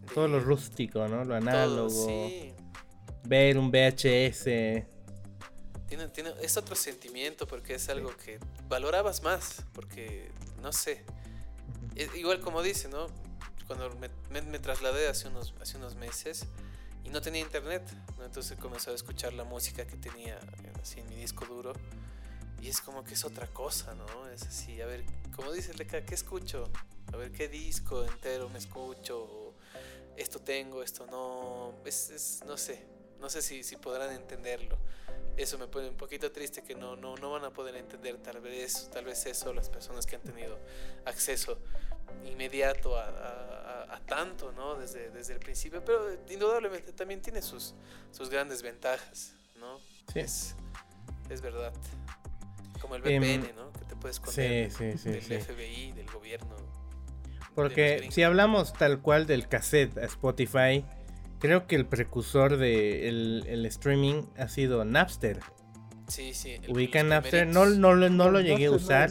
de 0.00 0.14
Todo 0.14 0.28
lo 0.28 0.40
rústico, 0.40 1.06
¿no? 1.08 1.24
Lo 1.24 1.24
todo, 1.24 1.36
análogo. 1.36 2.06
sí. 2.06 2.54
Ver 3.24 3.58
un 3.58 3.70
VHS. 3.70 4.44
Tiene, 5.86 6.08
tiene, 6.12 6.32
es 6.42 6.56
otro 6.56 6.76
sentimiento 6.76 7.46
porque 7.46 7.74
es 7.74 7.88
algo 7.88 8.14
que 8.16 8.38
valorabas 8.68 9.22
más, 9.22 9.64
porque 9.72 10.30
no 10.62 10.72
sé. 10.72 11.04
Es 11.94 12.14
igual 12.14 12.40
como 12.40 12.62
dice, 12.62 12.88
¿no? 12.88 13.06
Cuando 13.66 13.90
me, 13.96 14.10
me- 14.30 14.42
me 14.42 14.58
trasladé 14.58 15.08
hace 15.08 15.28
unos, 15.28 15.54
hace 15.60 15.76
unos 15.78 15.94
meses 15.96 16.46
y 17.04 17.08
no 17.10 17.20
tenía 17.22 17.40
internet, 17.40 17.82
¿no? 18.18 18.24
entonces 18.24 18.58
comencé 18.58 18.90
a 18.90 18.94
escuchar 18.94 19.32
la 19.32 19.44
música 19.44 19.86
que 19.86 19.96
tenía 19.96 20.34
eh, 20.36 20.72
así 20.82 21.00
en 21.00 21.08
mi 21.08 21.16
disco 21.16 21.44
duro 21.46 21.72
y 22.60 22.68
es 22.68 22.80
como 22.80 23.04
que 23.04 23.14
es 23.14 23.24
otra 23.24 23.46
cosa, 23.48 23.94
¿no? 23.94 24.28
Es 24.28 24.42
así, 24.42 24.80
a 24.80 24.86
ver, 24.86 25.04
como 25.36 25.52
dice 25.52 25.74
Leca, 25.74 26.04
¿qué 26.04 26.14
escucho? 26.14 26.64
A 27.12 27.16
ver, 27.16 27.30
¿qué 27.30 27.48
disco 27.48 28.04
entero 28.04 28.48
me 28.48 28.58
escucho? 28.58 29.54
Esto 30.16 30.40
tengo, 30.40 30.82
esto 30.82 31.06
no, 31.06 31.74
es, 31.84 32.10
es- 32.10 32.40
no 32.46 32.56
sé, 32.56 32.86
No 33.20 33.28
sé 33.30 33.40
si, 33.42 33.62
si 33.64 33.76
podrán 33.76 34.12
entenderlo. 34.12 34.76
Eso 35.36 35.58
me 35.58 35.66
pone 35.66 35.88
un 35.88 35.96
poquito 35.96 36.30
triste 36.30 36.62
que 36.62 36.74
no, 36.76 36.94
no, 36.96 37.16
no 37.16 37.30
van 37.32 37.44
a 37.44 37.50
poder 37.50 37.74
entender 37.76 38.18
tal 38.18 38.40
vez, 38.40 38.88
tal 38.92 39.04
vez 39.04 39.26
eso 39.26 39.52
las 39.52 39.68
personas 39.68 40.06
que 40.06 40.14
han 40.16 40.22
tenido 40.22 40.58
acceso 41.04 41.58
inmediato 42.24 42.96
a, 42.96 43.06
a- 43.08 43.94
a 43.96 44.00
tanto, 44.06 44.52
¿no? 44.52 44.76
Desde, 44.76 45.10
desde 45.10 45.34
el 45.34 45.40
principio, 45.40 45.84
pero 45.84 46.12
indudablemente 46.28 46.92
también 46.92 47.20
tiene 47.20 47.42
sus, 47.42 47.74
sus 48.12 48.30
grandes 48.30 48.62
ventajas, 48.62 49.34
¿no? 49.56 49.78
Sí. 50.12 50.20
Es, 50.20 50.54
es 51.30 51.40
verdad. 51.40 51.72
Como 52.80 52.96
el 52.96 53.06
Em, 53.06 53.22
VPN, 53.22 53.54
¿no? 53.56 53.72
Que 53.72 53.84
te 53.86 53.96
puedes 53.96 54.16
esconder 54.16 54.70
sí, 54.70 54.98
sí, 54.98 55.10
del 55.10 55.22
sí. 55.22 55.34
FBI, 55.38 55.92
del 55.92 56.06
gobierno. 56.10 56.54
Porque 57.54 58.08
si 58.10 58.22
hablamos 58.22 58.72
tal 58.72 59.00
cual 59.00 59.26
del 59.26 59.48
cassette 59.48 59.96
a 59.98 60.04
Spotify, 60.06 60.84
creo 61.44 61.66
que 61.66 61.76
el 61.76 61.84
precursor 61.84 62.56
de 62.56 63.06
el, 63.06 63.44
el 63.46 63.66
streaming 63.66 64.22
ha 64.38 64.48
sido 64.48 64.82
Napster. 64.86 65.40
Sí, 66.08 66.32
sí. 66.32 66.52
el- 66.52 66.70
Ubican 66.70 67.10
los 67.10 67.16
Napster, 67.16 67.46
no, 67.46 67.66
no, 67.66 67.92
lo- 67.94 68.08
no 68.08 68.30
lo 68.30 68.38
Napster 68.38 68.44
llegué 68.44 68.66
a 68.66 68.70
usar. 68.70 69.10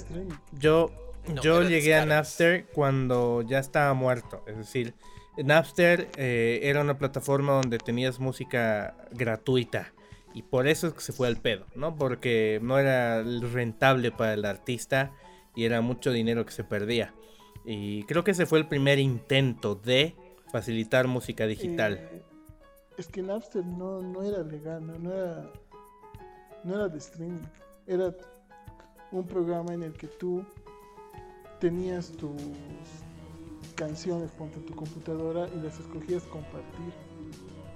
Yo, 0.54 0.90
No, 1.28 1.42
yo 1.44 1.62
llegué 1.62 1.94
a. 1.96 2.06
Napster 2.08 2.66
cuando 2.74 3.44
ya 3.44 3.60
estaba 3.60 3.94
muerto. 3.94 4.44
Es 4.48 4.58
decir, 4.58 4.96
Napster 5.38 6.10
eh, 6.18 6.62
era 6.64 6.82
una 6.82 6.98
plataforma 6.98 7.54
donde 7.54 7.78
tenías 7.78 8.20
música 8.20 8.96
gratuita. 9.12 9.94
Y 10.34 10.42
por 10.42 10.68
eso 10.68 10.88
es 10.88 10.94
que 10.96 11.02
se 11.02 11.14
fue 11.14 11.28
al 11.28 11.38
pedo, 11.38 11.68
¿no? 11.76 11.96
Porque 11.96 12.58
no 12.64 12.80
era 12.80 13.22
rentable 13.24 14.12
para 14.12 14.34
el 14.34 14.46
artista 14.46 15.12
y 15.56 15.66
era 15.66 15.82
mucho 15.82 16.12
dinero 16.12 16.44
que 16.48 16.52
se 16.52 16.64
perdía. 16.64 17.14
Y 17.64 18.02
creo 18.06 18.24
que 18.24 18.32
ese 18.32 18.48
fue 18.48 18.58
el 18.58 18.68
primer 18.68 18.98
intento 18.98 19.76
de 19.76 20.16
facilitar 20.54 21.08
música 21.08 21.48
digital. 21.48 21.94
Eh, 21.96 22.22
es 23.00 23.08
que 23.08 23.24
Napster 23.24 23.66
no, 23.66 24.04
no 24.04 24.22
era 24.22 24.44
legal, 24.44 24.86
no, 24.86 25.00
no 25.00 25.12
era, 25.12 25.52
no 26.64 26.76
era 26.76 26.88
de 26.88 27.00
streaming. 27.00 27.48
Era 27.88 28.16
un 29.12 29.26
programa 29.26 29.74
en 29.74 29.82
el 29.82 29.94
que 29.94 30.08
tú 30.08 30.46
tenías 31.60 32.12
tus 32.12 32.40
canciones 33.74 34.30
en 34.40 34.66
tu 34.68 34.76
computadora 34.76 35.50
y 35.56 35.60
las 35.60 35.80
escogías 35.80 36.22
compartir. 36.26 36.94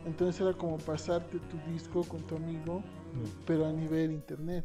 Entonces 0.05 0.39
era 0.39 0.53
como 0.53 0.77
pasarte 0.77 1.39
tu 1.39 1.57
disco 1.71 2.03
con 2.03 2.21
tu 2.27 2.35
amigo, 2.35 2.83
pero 3.47 3.65
a 3.65 3.73
nivel 3.73 4.11
internet. 4.11 4.63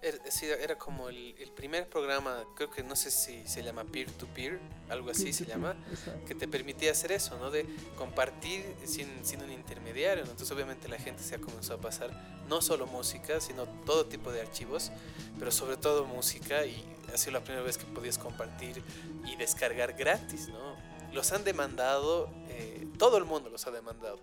Era, 0.00 0.54
era 0.60 0.78
como 0.78 1.08
el, 1.08 1.34
el 1.38 1.50
primer 1.50 1.88
programa, 1.88 2.44
creo 2.54 2.70
que 2.70 2.84
no 2.84 2.94
sé 2.94 3.10
si 3.10 3.46
se 3.48 3.62
llama 3.64 3.84
peer-to-peer, 3.84 4.60
algo 4.88 5.10
así 5.10 5.32
se 5.32 5.44
llama, 5.44 5.76
Exacto. 5.90 6.24
que 6.24 6.34
te 6.36 6.46
permitía 6.46 6.92
hacer 6.92 7.10
eso, 7.10 7.36
¿no? 7.38 7.50
De 7.50 7.66
compartir 7.96 8.64
sin, 8.84 9.24
sin 9.24 9.42
un 9.42 9.50
intermediario. 9.50 10.24
¿no? 10.24 10.30
Entonces 10.30 10.54
obviamente 10.54 10.88
la 10.88 10.98
gente 10.98 11.22
se 11.22 11.34
ha 11.34 11.38
comenzado 11.38 11.78
a 11.78 11.82
pasar 11.82 12.10
no 12.48 12.62
solo 12.62 12.86
música, 12.86 13.40
sino 13.40 13.66
todo 13.84 14.06
tipo 14.06 14.30
de 14.30 14.40
archivos, 14.40 14.92
pero 15.38 15.50
sobre 15.50 15.76
todo 15.76 16.04
música 16.04 16.64
y 16.64 16.84
ha 17.12 17.16
sido 17.18 17.32
la 17.32 17.40
primera 17.40 17.62
vez 17.62 17.76
que 17.76 17.84
podías 17.86 18.18
compartir 18.18 18.82
y 19.26 19.36
descargar 19.36 19.94
gratis, 19.94 20.48
¿no? 20.48 20.76
Los 21.12 21.32
han 21.32 21.42
demandado, 21.42 22.30
eh, 22.48 22.86
todo 22.98 23.16
el 23.18 23.24
mundo 23.24 23.50
los 23.50 23.66
ha 23.66 23.70
demandado. 23.72 24.20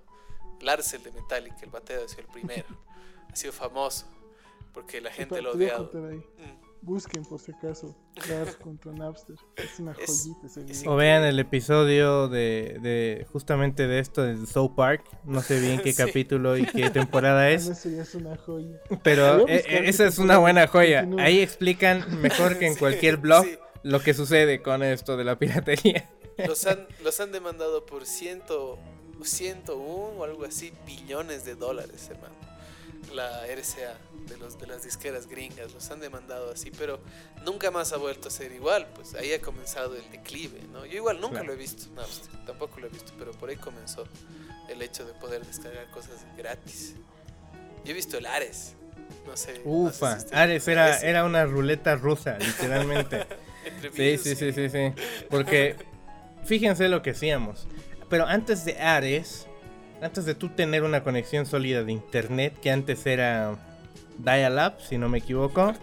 Lars, 0.62 0.94
el 0.94 1.04
de 1.04 1.12
Metallica, 1.12 1.58
el 1.62 1.70
batero, 1.70 2.06
ha 2.06 2.08
sido 2.08 2.22
el 2.22 2.28
primero. 2.28 2.68
ha 3.30 3.36
sido 3.36 3.52
famoso 3.52 4.06
porque 4.76 5.02
la 5.02 5.12
gente 5.12 5.34
Te 5.36 5.42
lo. 5.42 5.56
Mm. 5.56 6.22
Busquen 6.82 7.26
por 7.26 7.40
si 7.40 7.52
acaso. 7.52 7.98
Lars 8.30 8.58
contra 8.58 8.92
Napster. 8.92 9.36
Es 9.56 9.80
una 9.80 9.94
Es- 9.94 10.06
joyita 10.06 10.46
ese 10.46 10.60
es 10.62 10.80
video. 10.82 10.92
O 10.94 10.96
vean 10.96 11.24
el 11.24 11.40
episodio 11.40 12.28
de, 12.28 12.78
de 12.80 13.26
justamente 13.34 13.88
de 13.88 13.98
esto 13.98 14.22
de 14.22 14.46
South 14.46 14.74
Park. 14.76 15.04
No 15.24 15.42
sé 15.42 15.60
bien 15.60 15.80
qué 15.82 15.94
Sí. 15.94 16.04
capítulo 16.04 16.56
y 16.58 16.66
qué 16.68 16.92
temporada 16.92 17.50
es. 17.50 17.66
no, 17.66 17.72
Eso 17.74 17.90
ya 17.90 18.04
es 18.04 18.14
una 18.14 18.38
joya. 18.38 18.80
Pero 19.02 19.48
eh, 19.48 19.64
eh, 19.68 19.82
esa 19.86 20.06
es 20.06 20.20
una 20.20 20.38
buena 20.38 20.68
joya. 20.68 21.08
Ahí 21.18 21.40
explican 21.40 22.22
mejor 22.22 22.60
que 22.60 22.68
en 22.68 22.74
Sí, 22.76 22.80
cualquier 22.80 23.18
blog 23.18 23.46
sí. 23.46 23.58
lo 23.82 24.02
que 24.02 24.14
sucede 24.14 24.62
con 24.62 24.84
esto 24.84 25.18
de 25.18 25.24
la 25.24 25.40
piratería. 25.40 26.08
Los 26.46 26.68
han, 26.68 26.86
los 27.04 27.20
han 27.20 27.32
demandado 27.32 27.88
por 27.88 28.06
ciento, 28.06 28.78
101 29.24 30.20
o 30.20 30.24
algo 30.24 30.46
así 30.46 30.72
billones 30.86 31.46
de 31.46 31.56
dólares, 31.56 32.10
hermano. 32.12 32.36
La 33.14 33.46
RCA 33.48 33.98
de, 34.28 34.38
los, 34.38 34.60
de 34.60 34.68
las 34.68 34.84
disqueras 34.84 35.28
gringas 35.28 35.74
los 35.74 35.90
han 35.92 36.00
demandado 36.00 36.52
así, 36.52 36.72
pero 36.72 37.00
nunca 37.46 37.72
más 37.72 37.94
ha 37.94 37.98
vuelto 37.98 38.28
a 38.28 38.32
ser 38.32 38.52
igual. 38.52 38.88
Pues 38.96 39.14
ahí 39.16 39.32
ha 39.34 39.42
comenzado 39.42 39.96
el 39.96 40.10
declive, 40.12 40.60
¿no? 40.74 40.86
Yo 40.86 40.96
igual 40.98 41.18
nunca 41.22 41.36
Claro. 41.36 41.48
lo 41.48 41.54
he 41.54 41.56
visto, 41.56 41.90
Napster, 41.96 42.46
tampoco 42.46 42.80
lo 42.80 42.88
he 42.88 42.90
visto, 42.90 43.14
pero 43.18 43.32
por 43.32 43.50
ahí 43.50 43.56
comenzó 43.56 44.06
el 44.70 44.82
hecho 44.82 45.06
de 45.06 45.14
poder 45.14 45.46
descargar 45.46 45.90
cosas 45.92 46.26
gratis. 46.38 46.96
Yo 47.86 47.92
he 47.92 47.94
visto 47.94 48.18
el 48.18 48.26
Ares, 48.26 48.74
no 49.28 49.38
sé. 49.38 49.62
no 49.64 49.90
sé 49.92 49.98
si 49.98 50.04
Ufa, 50.04 50.18
Ares 50.32 50.68
era, 50.68 50.98
era 51.00 51.24
una 51.24 51.46
ruleta 51.46 51.96
rusa, 51.96 52.38
literalmente. 52.40 53.26
Sí, 53.96 54.18
sí, 54.20 54.36
sí, 54.36 54.52
sí, 54.54 54.70
sí. 54.70 54.94
Porque 55.28 55.76
fíjense 56.44 56.88
lo 56.88 57.02
que 57.02 57.12
hacíamos. 57.12 57.68
Pero 58.12 58.28
antes 58.28 58.64
de 58.64 58.78
Ares, 58.80 59.48
antes 60.02 60.26
de 60.26 60.36
tú 60.36 60.50
tener 60.50 60.84
una 60.84 61.04
conexión 61.04 61.46
sólida 61.46 61.84
de 61.84 61.92
internet, 61.92 62.54
que 62.62 62.72
antes 62.72 63.06
era 63.06 63.56
dial-up, 64.18 64.82
si 64.82 64.98
no 64.98 65.10
me 65.10 65.20
equivoco. 65.20 65.74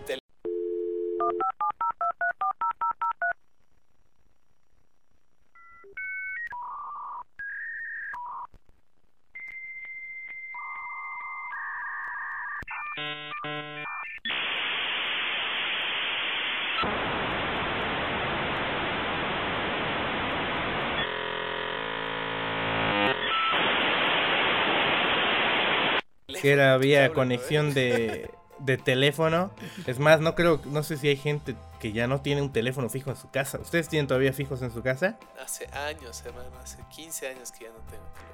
Que 26.43 26.53
era 26.53 26.77
vía 26.77 27.03
Cable, 27.03 27.15
conexión 27.15 27.69
¿no? 27.69 27.75
de, 27.75 28.31
de 28.59 28.77
teléfono. 28.77 29.51
Es 29.87 29.99
más, 29.99 30.21
no 30.21 30.35
creo, 30.35 30.61
no 30.67 30.83
sé 30.83 30.97
si 30.97 31.09
hay 31.09 31.17
gente 31.17 31.55
que 31.81 31.93
ya 31.93 32.07
no 32.07 32.21
tiene 32.21 32.43
un 32.43 32.53
teléfono 32.53 32.89
fijo 32.89 33.11
en 33.11 33.17
su 33.17 33.31
casa. 33.31 33.59
¿Ustedes 33.61 33.89
tienen 33.89 34.07
todavía 34.09 34.33
fijos 34.33 34.61
en 34.63 34.71
su 34.73 34.83
casa? 34.83 35.19
Hace 35.43 35.67
años, 35.69 36.23
hermano, 36.27 36.51
hace 36.63 36.79
15 36.95 37.29
años 37.29 37.53
que 37.53 37.65
ya 37.65 37.71
no 37.71 37.79
tengo 37.91 38.05
teléfono 38.13 38.13
fijo. 38.15 38.33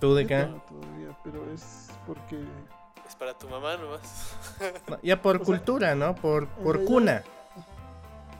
¿Tú 0.00 0.14
de 0.14 0.24
acá? 0.24 0.46
tengo 0.46 0.62
todavía, 0.62 1.16
pero 1.22 1.52
es 1.52 1.88
porque 2.06 2.38
Es 3.06 3.14
para 3.16 3.36
tu 3.36 3.48
mamá 3.48 3.76
nomás. 3.76 4.34
No, 4.88 4.98
ya 5.02 5.20
por 5.20 5.36
O 5.42 5.44
sea, 5.44 5.46
cultura, 5.46 5.94
¿no? 5.94 6.14
Por, 6.14 6.48
por 6.48 6.84
cuna. 6.84 7.22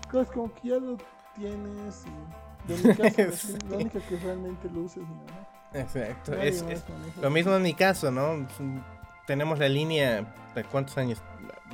claro, 0.09 0.23
es 0.27 0.33
como 0.33 0.55
que 0.55 0.69
ya 0.69 0.77
lo 0.77 0.97
tienes 1.37 2.05
y 2.07 2.73
de 2.73 2.89
mi 2.89 2.95
casa 2.97 3.23
es 3.29 3.65
la 3.69 3.77
única 3.77 4.01
que 4.01 4.17
realmente 4.17 4.69
lo 4.71 4.81
usa 4.81 5.03
es 5.03 5.09
mi 5.09 5.15
mamá. 5.17 5.49
Exacto. 5.75 6.35
Es, 6.35 6.65
lo 7.21 7.31
mismo 7.31 7.55
en 7.55 7.63
mi 7.63 7.75
caso, 7.75 8.11
¿no? 8.11 8.47
Tenemos 9.27 9.59
la 9.59 9.69
línea, 9.69 10.25
¿de 10.55 10.65
cuántos 10.65 10.99
años? 10.99 11.19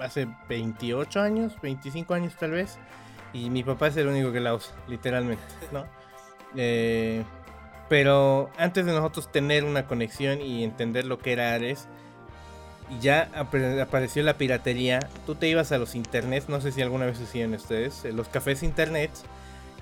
Hace 0.01 0.29
28 0.49 1.21
años, 1.21 1.55
25 1.63 2.13
años 2.15 2.35
tal 2.39 2.51
vez. 2.53 2.79
Y 3.33 3.51
mi 3.51 3.63
papá 3.63 3.89
es 3.89 3.97
el 3.97 4.07
único 4.09 4.33
que 4.33 4.41
la 4.41 4.55
usa, 4.55 4.75
literalmente, 4.89 5.45
¿no? 5.73 5.85
Eh, 6.59 7.23
pero 7.91 8.51
antes 8.57 8.87
de 8.87 8.93
nosotros 8.93 9.31
tener 9.31 9.65
una 9.65 9.87
conexión 9.87 10.41
y 10.41 10.65
entender 10.65 11.05
lo 11.05 11.19
que 11.19 11.33
era 11.33 11.53
Ares, 11.53 11.87
y 12.89 12.99
ya 13.01 13.29
apare- 13.35 13.79
apareció 13.83 14.23
la 14.23 14.39
piratería, 14.39 15.01
tú 15.27 15.35
te 15.35 15.49
ibas 15.49 15.73
a 15.73 15.79
los 15.79 15.95
internets, 15.95 16.49
no 16.49 16.61
sé 16.63 16.73
si 16.73 16.81
alguna 16.81 17.05
vez 17.05 17.21
hacían 17.21 17.53
ustedes, 17.53 18.07
eh, 18.07 18.13
los 18.13 18.29
cafés 18.29 18.63
internet, 18.63 19.11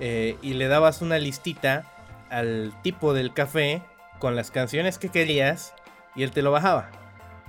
eh, 0.00 0.36
y 0.42 0.54
le 0.54 0.66
dabas 0.66 1.00
una 1.00 1.18
listita 1.18 1.84
al 2.28 2.72
tipo 2.82 3.12
del 3.14 3.32
café 3.32 3.82
con 4.24 4.36
las 4.36 4.50
canciones 4.50 4.96
que 4.96 5.10
querías 5.10 5.74
y 6.16 6.22
él 6.22 6.30
te 6.30 6.40
lo 6.40 6.50
bajaba, 6.50 6.90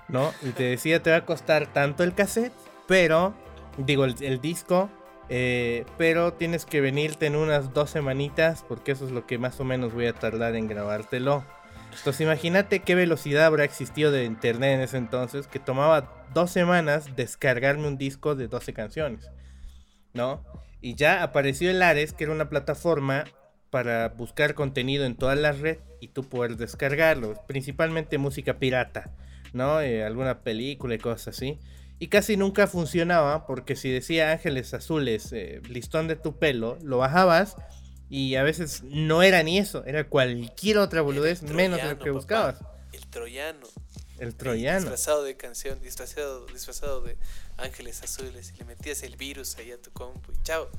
¿no? 0.10 0.34
Y 0.42 0.50
te 0.50 0.64
decía, 0.64 1.02
te 1.02 1.10
va 1.10 1.16
a 1.16 1.26
costar 1.26 1.72
tanto 1.72 2.04
el 2.04 2.14
cassette, 2.14 2.52
pero, 2.86 3.34
digo, 3.78 4.04
el, 4.04 4.42
disco, 4.42 4.90
eh, 5.30 5.86
pero 5.98 6.34
tienes 6.34 6.66
que 6.66 6.82
venirte 6.82 7.28
en 7.28 7.38
unas 7.38 7.74
dos 7.74 7.92
semanitas 7.92 8.66
porque 8.68 8.92
eso 8.92 9.06
es 9.06 9.12
lo 9.12 9.26
que 9.26 9.38
más 9.38 9.58
o 9.62 9.64
menos 9.64 9.94
voy 9.94 10.08
a 10.08 10.12
tardar 10.12 10.58
en 10.58 10.68
grabártelo. 10.68 11.46
Entonces 11.98 12.20
imagínate 12.20 12.82
qué 12.82 12.94
velocidad 12.94 13.46
habrá 13.46 13.64
existido 13.64 14.12
de 14.12 14.26
internet 14.26 14.76
en 14.76 14.82
ese 14.82 14.98
entonces 14.98 15.48
que 15.48 15.60
tomaba 15.60 16.26
dos 16.34 16.52
semanas 16.52 17.16
descargarme 17.16 17.88
un 17.88 17.98
disco 17.98 18.36
de 18.36 18.50
12 18.50 18.74
canciones, 18.74 19.32
¿no? 20.12 20.44
Y 20.82 20.96
ya 20.96 21.24
apareció 21.24 21.72
el 21.72 21.82
Ares, 21.82 22.12
que 22.12 22.26
era 22.26 22.34
una 22.34 22.50
plataforma 22.50 23.24
para 23.76 24.08
buscar 24.08 24.54
contenido 24.56 25.04
en 25.04 25.18
toda 25.18 25.36
la 25.36 25.52
red 25.52 25.80
y 26.00 26.08
tú 26.08 26.24
poder 26.24 26.56
descargarlo, 26.56 27.34
principalmente 27.46 28.18
música 28.18 28.58
pirata, 28.58 29.12
¿no? 29.52 29.82
Eh, 29.82 30.02
alguna 30.02 30.44
película 30.44 30.96
y 30.96 30.98
cosas 30.98 31.36
así. 31.36 31.60
Y 32.00 32.08
casi 32.08 32.38
nunca 32.38 32.68
funcionaba 32.68 33.46
porque 33.46 33.76
si 33.76 33.90
decía 33.92 34.32
Ángeles 34.32 34.74
Azules, 34.74 35.34
eh, 35.34 35.62
listón 35.68 36.08
de 36.08 36.16
tu 36.16 36.40
pelo, 36.40 36.78
lo 36.84 37.00
bajabas 37.00 37.58
Y 38.10 38.36
a 38.36 38.44
veces 38.44 38.82
no 38.84 39.24
era 39.24 39.44
ni 39.44 39.58
eso, 39.58 39.84
era 39.84 40.08
cualquier 40.08 40.78
otra 40.78 41.02
boludez 41.02 41.42
menos 41.42 41.80
troyano, 41.80 41.92
lo 41.92 41.98
que 41.98 42.12
papá. 42.12 42.12
buscabas. 42.14 42.60
El 42.94 43.06
troyano. 43.08 43.68
El 44.20 44.36
troyano. 44.36 44.80
Disfrazado 44.80 45.26
de 45.26 45.36
canción, 45.36 45.82
disfrazado, 45.82 46.46
disfrazado 46.46 47.02
de 47.02 47.18
ángeles 47.58 48.02
azules. 48.02 48.54
Y 48.56 48.58
le 48.60 48.64
metías 48.64 49.04
el 49.04 49.18
virus 49.18 49.58
ahí 49.58 49.74
a 49.74 49.82
tu 49.82 49.92
compu 49.92 50.32
y 50.32 50.42
chao. 50.44 50.70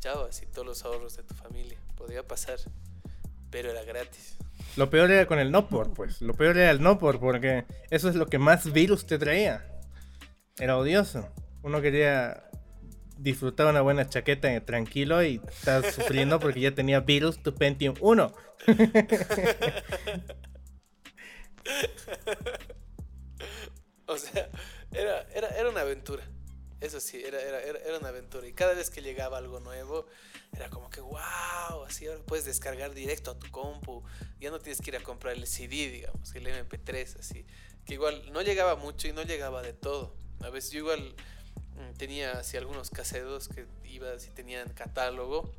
Chao, 0.00 0.24
así 0.24 0.46
todos 0.46 0.66
los 0.66 0.82
ahorros 0.86 1.14
de 1.18 1.24
tu 1.24 1.34
familia. 1.34 1.76
Podría 2.00 2.26
pasar. 2.26 2.58
Pero 3.50 3.70
era 3.70 3.84
gratis. 3.84 4.38
Lo 4.76 4.88
peor 4.88 5.10
era 5.10 5.26
con 5.26 5.38
el 5.38 5.50
no 5.50 5.68
por, 5.68 5.92
pues. 5.92 6.22
Lo 6.22 6.32
peor 6.32 6.56
era 6.56 6.70
el 6.70 6.80
no 6.80 6.98
por, 6.98 7.20
porque 7.20 7.66
eso 7.90 8.08
es 8.08 8.14
lo 8.14 8.26
que 8.26 8.38
más 8.38 8.72
virus 8.72 9.06
te 9.06 9.18
traía. 9.18 9.66
Era 10.58 10.78
odioso. 10.78 11.28
Uno 11.62 11.82
quería 11.82 12.44
disfrutar 13.18 13.66
una 13.66 13.82
buena 13.82 14.08
chaqueta 14.08 14.50
eh, 14.50 14.62
tranquilo 14.62 15.22
y 15.22 15.42
estás 15.46 15.94
sufriendo 15.94 16.40
porque 16.40 16.60
ya 16.60 16.74
tenía 16.74 17.00
virus 17.00 17.42
tu 17.42 17.54
Pentium 17.54 17.94
1. 18.00 18.32
O 24.06 24.18
sea, 24.18 24.48
era, 24.90 25.22
era, 25.32 25.48
era 25.50 25.70
una 25.70 25.82
aventura. 25.82 26.24
Eso 26.80 26.98
sí, 26.98 27.22
era, 27.22 27.40
era, 27.40 27.60
era, 27.60 27.98
una 27.98 28.08
aventura. 28.08 28.46
Y 28.46 28.54
cada 28.54 28.72
vez 28.72 28.88
que 28.88 29.02
llegaba 29.02 29.36
algo 29.36 29.60
nuevo, 29.60 30.06
era 30.56 30.70
como 30.70 30.88
que, 30.88 31.00
wow, 31.00 31.84
así 31.86 32.06
ahora 32.06 32.22
puedes 32.24 32.46
descargar 32.46 32.94
directo 32.94 33.30
a 33.30 33.38
tu 33.38 33.50
compu. 33.50 34.02
Ya 34.40 34.50
no 34.50 34.58
tienes 34.58 34.80
que 34.80 34.90
ir 34.90 34.96
a 34.96 35.02
comprar 35.02 35.34
el 35.34 35.46
CD, 35.46 35.90
digamos, 35.90 36.34
el 36.34 36.46
MP3, 36.46 37.18
así. 37.18 37.44
Que 37.84 37.94
igual 37.94 38.32
no 38.32 38.40
llegaba 38.40 38.76
mucho 38.76 39.08
y 39.08 39.12
no 39.12 39.22
llegaba 39.22 39.62
de 39.62 39.74
todo. 39.74 40.14
A 40.40 40.48
veces 40.48 40.70
yo 40.70 40.78
igual 40.78 41.14
mm, 41.76 41.96
tenía 41.98 42.32
así 42.32 42.56
algunos 42.56 42.88
caseros 42.88 43.48
que 43.48 43.66
ibas 43.84 44.26
y 44.26 44.30
tenían 44.30 44.70
catálogo 44.70 45.52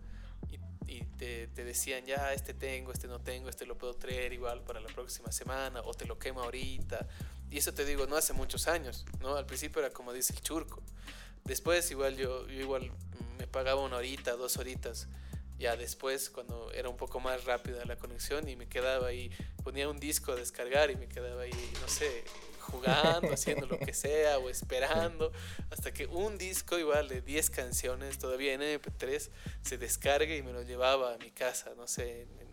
y, 0.49 0.55
y 0.91 1.03
te, 1.19 1.47
te 1.47 1.63
decían, 1.63 2.03
ya, 2.05 2.33
este 2.33 2.55
tengo, 2.55 2.91
este 2.91 3.07
no 3.07 3.19
tengo, 3.19 3.47
este 3.49 3.67
lo 3.67 3.77
puedo 3.77 3.93
traer 3.93 4.33
igual 4.33 4.63
para 4.63 4.79
la 4.79 4.87
próxima 4.87 5.31
semana 5.31 5.81
o 5.81 5.93
te 5.93 6.05
lo 6.05 6.17
quemo 6.17 6.41
ahorita. 6.41 7.07
Y 7.51 7.57
eso 7.57 7.73
te 7.73 7.85
digo, 7.85 8.07
no 8.07 8.15
hace 8.15 8.33
muchos 8.33 8.67
años, 8.67 9.05
¿no? 9.19 9.35
Al 9.35 9.45
principio 9.45 9.81
era 9.81 9.91
como 9.91 10.13
dice 10.13 10.33
el 10.33 10.41
churco. 10.41 10.81
Después 11.43 11.91
igual 11.91 12.15
yo, 12.15 12.47
yo 12.47 12.61
igual 12.61 12.91
me 13.37 13.45
pagaba 13.45 13.81
una 13.81 13.97
horita, 13.97 14.35
dos 14.37 14.57
horitas. 14.57 15.07
Ya 15.59 15.75
después, 15.75 16.31
cuando 16.31 16.71
era 16.71 16.89
un 16.89 16.97
poco 16.97 17.19
más 17.19 17.43
rápida 17.45 17.85
la 17.85 17.95
conexión 17.95 18.49
y 18.49 18.55
me 18.55 18.67
quedaba 18.67 19.07
ahí, 19.07 19.29
ponía 19.63 19.89
un 19.89 19.99
disco 19.99 20.31
a 20.31 20.35
descargar 20.35 20.89
y 20.89 20.95
me 20.95 21.07
quedaba 21.07 21.43
ahí, 21.43 21.73
no 21.79 21.87
sé, 21.87 22.23
jugando, 22.61 23.31
haciendo 23.33 23.67
lo 23.67 23.77
que 23.77 23.93
sea 23.93 24.39
o 24.39 24.49
esperando, 24.49 25.31
hasta 25.69 25.93
que 25.93 26.07
un 26.07 26.37
disco 26.37 26.79
igual 26.79 27.09
de 27.09 27.21
10 27.21 27.49
canciones, 27.49 28.17
todavía 28.17 28.53
en 28.53 28.61
MP3, 28.61 29.29
se 29.61 29.77
descargue 29.77 30.37
y 30.37 30.41
me 30.41 30.53
lo 30.53 30.63
llevaba 30.63 31.13
a 31.13 31.17
mi 31.17 31.31
casa, 31.31 31.73
no 31.75 31.87
sé, 31.87 32.23
en, 32.23 32.50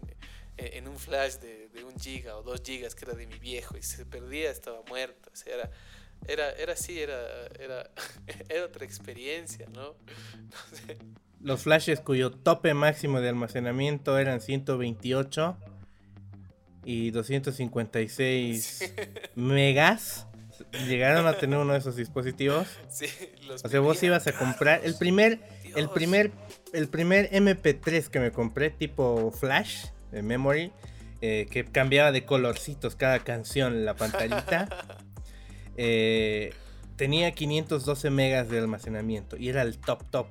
en- 0.58 0.74
en 0.74 0.88
un 0.88 0.96
flash 0.98 1.34
de, 1.36 1.68
de 1.68 1.84
un 1.84 1.98
giga 1.98 2.36
o 2.36 2.42
dos 2.42 2.60
gigas 2.64 2.94
que 2.94 3.04
era 3.06 3.14
de 3.14 3.26
mi 3.26 3.38
viejo 3.38 3.76
y 3.78 3.82
se 3.82 4.04
perdía, 4.04 4.50
estaba 4.50 4.80
muerto, 4.88 5.30
o 5.32 5.36
sea, 5.36 5.54
era... 5.54 5.70
Era, 6.26 6.50
era 6.50 6.72
así, 6.72 6.98
era, 7.00 7.46
era, 7.60 7.88
era 8.48 8.64
otra 8.64 8.84
experiencia, 8.84 9.66
¿no? 9.72 9.94
No 10.50 10.76
sé. 10.76 10.98
Los 11.40 11.62
flashes 11.62 12.00
cuyo 12.00 12.32
tope 12.32 12.74
máximo 12.74 13.20
de 13.20 13.28
almacenamiento 13.28 14.18
eran 14.18 14.40
128 14.40 15.56
y 16.84 17.12
256 17.12 18.94
megas. 19.36 20.26
Llegaron 20.88 21.26
a 21.28 21.34
tener 21.38 21.58
uno 21.60 21.72
de 21.74 21.78
esos 21.78 21.94
dispositivos. 21.94 22.66
Sí, 22.90 23.06
los 23.46 23.64
O 23.64 23.68
sea, 23.68 23.78
vos 23.78 24.02
ibas 24.02 24.26
a 24.26 24.32
comprar 24.32 24.80
el 24.84 24.96
primer, 24.98 25.38
el 25.76 25.88
primer, 25.88 26.32
el 26.72 26.88
primer 26.88 27.30
MP3 27.30 28.08
que 28.08 28.18
me 28.18 28.32
compré 28.32 28.70
tipo 28.70 29.30
flash 29.30 29.86
de 30.12 30.22
memory, 30.22 30.72
eh, 31.20 31.46
que 31.50 31.64
cambiaba 31.64 32.12
de 32.12 32.24
colorcitos 32.24 32.96
cada 32.96 33.20
canción 33.20 33.84
la 33.84 33.94
pantallita. 33.94 34.68
eh, 35.76 36.52
tenía 36.96 37.32
512 37.32 38.10
megas 38.10 38.48
de 38.48 38.58
almacenamiento 38.58 39.36
y 39.36 39.48
era 39.48 39.62
el 39.62 39.78
top 39.78 40.02
top 40.10 40.26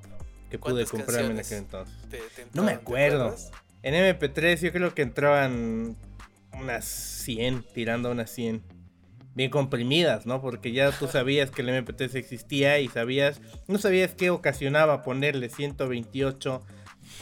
que 0.50 0.58
pude 0.58 0.84
¿Cuántas 0.86 0.90
comprarme 0.90 1.30
en 1.32 1.38
aquel 1.40 1.58
entonces. 1.58 1.94
Te- 2.10 2.18
te 2.18 2.46
No 2.54 2.62
me 2.62 2.72
entraban, 2.72 2.76
¿te 2.78 2.82
acuerdo. 2.82 3.36
En 3.82 3.94
MP3 3.94 4.60
yo 4.60 4.72
creo 4.72 4.94
que 4.94 5.02
entraban 5.02 5.96
unas 6.52 6.84
100, 6.84 7.64
tirando 7.74 8.10
unas 8.10 8.30
100. 8.30 8.62
Bien 9.34 9.50
comprimidas, 9.50 10.26
¿no? 10.26 10.40
Porque 10.40 10.72
ya 10.72 10.90
tú 10.90 11.06
sabías 11.06 11.50
que 11.50 11.62
el 11.62 11.68
MP3 11.68 12.14
existía 12.16 12.80
y 12.80 12.88
sabías, 12.88 13.40
no 13.68 13.78
sabías 13.78 14.14
qué 14.14 14.30
ocasionaba 14.30 15.02
ponerle 15.04 15.48
128, 15.48 16.62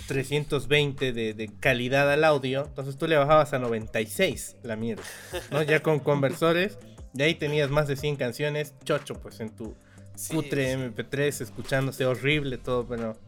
320 0.08 1.12
de, 1.12 1.34
de 1.34 1.48
calidad 1.60 2.10
al 2.12 2.24
audio. 2.24 2.64
Entonces 2.66 2.96
tú 2.98 3.06
le 3.06 3.16
bajabas 3.16 3.52
a 3.52 3.58
96 3.58 4.56
la 4.62 4.76
mierda, 4.76 5.02
¿no? 5.50 5.62
Ya 5.62 5.82
con 5.82 6.00
conversores. 6.00 6.78
De 7.12 7.24
ahí 7.24 7.34
tenías 7.34 7.70
más 7.70 7.88
de 7.88 7.96
100 7.96 8.16
canciones, 8.16 8.74
chocho, 8.84 9.14
pues 9.20 9.40
en 9.40 9.50
tu 9.54 9.74
Sí, 10.14 10.32
putre 10.34 10.72
sí. 10.72 10.78
MP3, 10.78 11.40
escuchándose 11.42 12.06
horrible 12.06 12.56
todo, 12.58 12.86
pero 12.86 13.18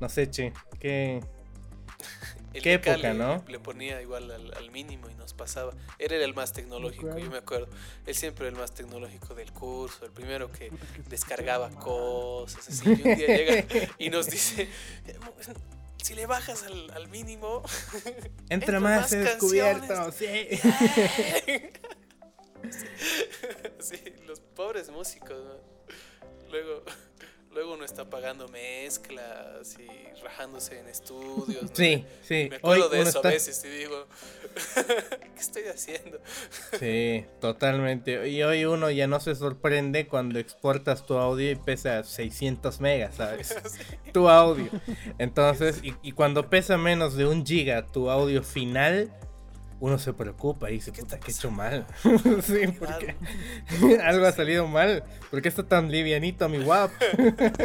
no 0.00 0.08
sé, 0.08 0.30
che, 0.30 0.52
qué... 0.78 1.20
El 2.52 2.66
época, 2.66 3.14
¿no? 3.14 3.44
Le 3.46 3.60
ponía 3.60 4.02
igual 4.02 4.28
al, 4.30 4.52
al 4.56 4.70
mínimo 4.72 5.08
y 5.08 5.14
nos 5.14 5.34
pasaba. 5.34 5.72
Él 6.00 6.10
era 6.12 6.24
el 6.24 6.34
más 6.34 6.52
tecnológico, 6.52 7.04
Claro. 7.06 7.20
yo 7.20 7.30
me 7.30 7.36
acuerdo. 7.38 7.68
Él 8.06 8.14
siempre 8.16 8.46
era 8.48 8.56
el 8.56 8.60
más 8.60 8.74
tecnológico 8.74 9.36
del 9.36 9.52
curso, 9.52 10.04
el 10.04 10.10
primero 10.10 10.50
que 10.50 10.72
descargaba 11.08 11.70
cosas 11.70 12.68
así. 12.68 12.88
Y 12.88 12.92
un 13.08 13.14
día 13.16 13.26
llega 13.28 13.64
y 13.98 14.10
nos 14.10 14.28
dice, 14.28 14.68
si 16.04 16.14
le 16.14 16.26
bajas 16.26 16.62
al, 16.64 16.90
al 16.92 17.08
mínimo, 17.08 17.62
Entra 18.48 18.80
más, 18.80 19.10
descubierto, 19.10 19.86
canciones. 19.88 20.60
sí. 20.60 20.70
sí, 23.80 24.02
los 24.26 24.40
pobres 24.40 24.90
músicos, 24.90 25.36
¿no? 25.44 26.50
Luego, 26.50 26.82
luego 27.52 27.74
uno 27.74 27.84
está 27.84 28.08
pagando 28.08 28.48
mezclas 28.48 29.76
y 29.78 30.22
rajándose 30.22 30.78
en 30.78 30.88
estudios. 30.88 31.62
¿no? 31.62 31.68
Sí, 31.72 32.04
sí. 32.22 32.48
Me 32.50 32.56
Hoy 32.62 32.80
acuerdo 32.80 32.88
de 32.90 33.00
uno 33.00 33.08
eso 33.08 33.18
está... 33.18 33.28
a 33.28 33.32
veces 33.32 33.64
y 33.64 33.68
digo, 33.68 34.06
¿qué 35.34 35.40
estoy 35.40 35.62
haciendo? 35.64 36.20
Sí, 36.78 37.26
totalmente. 37.40 38.28
Y 38.28 38.42
hoy 38.42 38.64
uno 38.64 38.90
ya 38.90 39.06
no 39.06 39.20
se 39.20 39.34
sorprende 39.34 40.06
cuando 40.06 40.38
exportas 40.38 41.06
tu 41.06 41.14
audio 41.14 41.50
y 41.50 41.56
pesa 41.56 42.02
600 42.04 42.80
megas, 42.80 43.16
¿sabes? 43.16 43.56
Tu 44.12 44.28
audio. 44.28 44.68
Entonces, 45.18 45.80
y, 45.84 45.94
y 46.02 46.12
cuando 46.12 46.50
pesa 46.50 46.76
menos 46.76 47.14
de 47.14 47.26
un 47.26 47.46
giga 47.46 47.86
tu 47.86 48.10
audio 48.10 48.42
final, 48.42 49.12
uno 49.80 49.98
se 49.98 50.12
preocupa 50.12 50.70
y 50.70 50.74
dice, 50.74 50.92
¿Qué 50.92 51.02
puta, 51.02 51.16
está 51.16 51.26
que 51.26 51.32
he 51.32 51.34
hecho 51.34 51.50
mal. 51.50 51.86
sí, 52.42 52.68
porque 52.78 53.16
algo 54.04 54.26
ha 54.26 54.32
salido 54.32 54.66
mal. 54.68 55.04
¿Por 55.30 55.40
qué 55.42 55.48
está 55.48 55.66
tan 55.66 55.90
livianito 55.90 56.48
mi 56.48 56.58
WAP? 56.58 56.90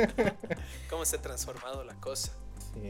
¿Cómo 0.89 1.03
se 1.05 1.17
ha 1.17 1.21
transformado 1.21 1.83
la 1.83 1.93
cosa? 1.95 2.31
Sí. 2.73 2.89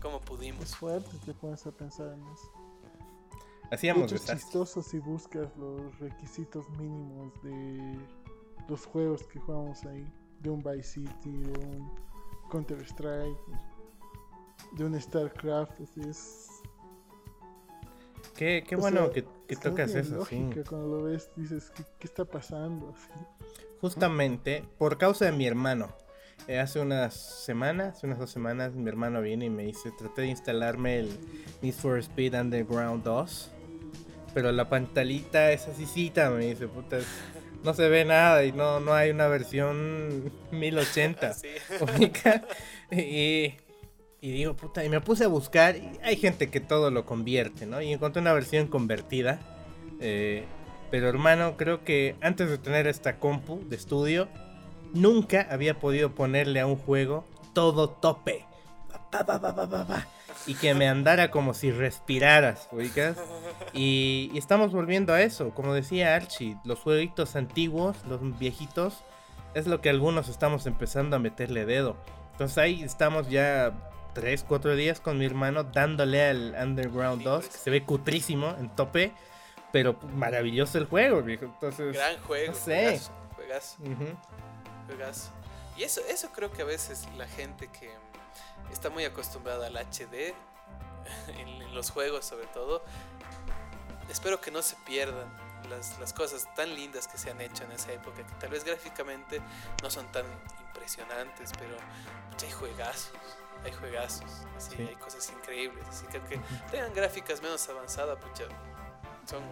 ¿Cómo 0.00 0.16
Es 0.18 0.22
pudimos? 0.24 0.76
fuerte, 0.76 1.10
te 1.24 1.34
pones 1.34 1.66
a 1.66 1.70
pensar 1.72 2.08
en 2.14 2.22
eso. 2.28 2.50
Hacíamos 3.70 4.12
es 4.12 4.24
chistoso 4.24 4.82
si 4.82 4.98
buscas 4.98 5.48
los 5.56 5.98
requisitos 5.98 6.68
mínimos 6.70 7.32
de 7.42 7.98
los 8.68 8.84
juegos 8.86 9.22
que 9.24 9.38
jugamos 9.40 9.84
ahí. 9.84 10.06
De 10.40 10.50
un 10.50 10.62
Vice 10.62 10.82
City, 10.82 11.30
de 11.30 11.58
un 11.66 11.90
Counter 12.50 12.80
Strike, 12.82 13.38
de 14.72 14.84
un 14.84 15.00
StarCraft. 15.00 15.80
así 15.80 16.00
es. 16.08 16.53
Qué, 18.36 18.64
qué 18.66 18.76
bueno 18.76 19.04
sea, 19.12 19.24
que, 19.46 19.56
tocas 19.56 19.94
eso, 19.94 20.24
sí. 20.24 20.50
Cuando 20.68 20.88
lo 20.98 21.02
ves, 21.04 21.30
dices, 21.36 21.70
¿qué, 21.74 21.84
qué 21.98 22.06
está 22.06 22.24
pasando? 22.24 22.94
Así. 22.96 23.10
Justamente 23.80 24.64
por 24.78 24.98
causa 24.98 25.26
de 25.26 25.32
mi 25.32 25.46
hermano. 25.46 25.94
Eh, 26.48 26.58
hace 26.58 26.80
unas 26.80 27.14
semanas, 27.14 27.96
hace 27.98 28.06
unas 28.06 28.18
dos 28.18 28.30
semanas, 28.30 28.74
mi 28.74 28.88
hermano 28.88 29.20
viene 29.22 29.46
y 29.46 29.50
me 29.50 29.62
dice, 29.64 29.90
traté 29.96 30.22
de 30.22 30.28
instalarme 30.28 30.98
el 30.98 31.08
Need 31.62 31.74
for 31.74 31.98
Speed 31.98 32.34
Underground 32.38 33.04
2. 33.04 33.50
Pero 34.34 34.50
la 34.50 34.68
pantallita 34.68 35.52
es 35.52 35.68
asícita, 35.68 36.28
me 36.30 36.46
dice, 36.46 36.66
puta, 36.66 36.98
es- 36.98 37.06
no 37.62 37.72
se 37.72 37.88
ve 37.88 38.04
nada 38.04 38.44
y 38.44 38.52
no, 38.52 38.78
no 38.80 38.92
hay 38.92 39.10
una 39.10 39.28
versión 39.28 40.32
1080. 40.50 41.32
Sí. 41.34 41.48
Y, 42.90 43.54
y 44.24 44.30
digo, 44.30 44.56
puta, 44.56 44.82
y 44.82 44.88
me 44.88 45.02
puse 45.02 45.24
a 45.24 45.28
buscar. 45.28 45.76
Hay 46.02 46.16
gente 46.16 46.48
que 46.48 46.58
todo 46.58 46.90
lo 46.90 47.04
convierte, 47.04 47.66
¿no? 47.66 47.82
Y 47.82 47.92
encontré 47.92 48.22
una 48.22 48.32
versión 48.32 48.68
convertida. 48.68 49.38
eh, 50.00 50.46
pero 50.90 51.10
hermano, 51.10 51.58
creo 51.58 51.84
que 51.84 52.16
antes 52.22 52.48
de 52.48 52.56
tener 52.56 52.86
esta 52.86 53.18
compu 53.18 53.60
de 53.68 53.76
estudio, 53.76 54.28
nunca 54.94 55.46
había 55.50 55.78
podido 55.78 56.14
ponerle 56.14 56.60
a 56.60 56.66
un 56.66 56.76
juego 56.76 57.26
todo 57.52 57.90
tope. 57.90 58.46
Y 60.46 60.54
que 60.54 60.72
me 60.72 60.88
andara 60.88 61.30
como 61.30 61.52
si 61.52 61.70
respiraras, 61.70 62.66
ubicas. 62.72 63.18
Y, 63.74 64.30
y 64.32 64.38
estamos 64.38 64.72
volviendo 64.72 65.12
a 65.12 65.20
eso, 65.20 65.50
como 65.50 65.74
decía 65.74 66.14
Archie, 66.14 66.56
los 66.64 66.78
jueguitos 66.78 67.36
antiguos, 67.36 67.98
los 68.08 68.38
viejitos, 68.38 69.04
es 69.52 69.66
lo 69.66 69.82
que 69.82 69.90
algunos 69.90 70.30
estamos 70.30 70.64
empezando 70.64 71.16
a 71.16 71.18
meterle 71.18 71.66
dedo. 71.66 71.98
Entonces 72.32 72.56
ahí 72.56 72.82
estamos 72.82 73.28
ya 73.28 73.74
3, 74.14 74.44
4 74.48 74.76
días 74.76 75.00
con 75.00 75.18
mi 75.18 75.26
hermano 75.26 75.64
dándole 75.64 76.24
al 76.26 76.54
Underground 76.60 77.18
Sí, 77.18 77.24
2, 77.24 77.44
pues. 77.44 77.56
que 77.56 77.62
se 77.62 77.70
ve 77.70 77.84
cutrísimo 77.84 78.54
en 78.58 78.74
tope, 78.74 79.12
pero 79.72 79.94
maravilloso 80.14 80.78
el 80.78 80.86
juego, 80.86 81.22
viejo. 81.22 81.44
Entonces, 81.46 81.92
Gran 81.94 82.18
juego. 82.22 82.52
no 82.52 82.58
sé. 82.58 83.00
Juegazo, 83.34 83.76
juegazo. 84.86 85.30
Y 85.76 85.82
eso, 85.82 86.00
eso 86.08 86.30
creo 86.32 86.52
que 86.52 86.62
a 86.62 86.64
veces 86.64 87.08
la 87.16 87.26
gente 87.26 87.68
que 87.68 87.90
está 88.72 88.90
muy 88.90 89.04
acostumbrada 89.04 89.66
al 89.66 89.76
HD, 89.76 90.32
en, 91.28 91.48
en 91.48 91.74
los 91.74 91.90
juegos 91.90 92.24
sobre 92.24 92.46
todo, 92.46 92.84
espero 94.08 94.40
que 94.40 94.50
no 94.50 94.62
se 94.62 94.76
pierdan 94.86 95.26
las, 95.68 95.98
las 95.98 96.12
cosas 96.12 96.46
tan 96.54 96.74
lindas 96.74 97.08
que 97.08 97.18
se 97.18 97.30
han 97.30 97.40
hecho 97.40 97.64
en 97.64 97.72
esa 97.72 97.92
época, 97.92 98.18
que 98.18 98.34
tal 98.38 98.50
vez 98.50 98.64
gráficamente 98.64 99.40
no 99.82 99.90
son 99.90 100.06
tan 100.12 100.24
impresionantes, 100.68 101.50
pero 101.58 101.76
hay 102.44 102.52
juegazos, 102.52 103.12
hay 103.64 103.72
juegazos, 103.72 104.30
así, 104.56 104.76
Sí. 104.76 104.82
hay 104.88 104.94
cosas 104.96 105.28
increíbles, 105.30 105.84
así 105.88 106.06
que 106.06 106.18
aunque 106.18 106.40
tengan 106.70 106.92
gráficas 106.94 107.40
menos 107.42 107.66
avanzadas, 107.68 108.18
pucha, 108.18 108.44
son, 109.28 109.42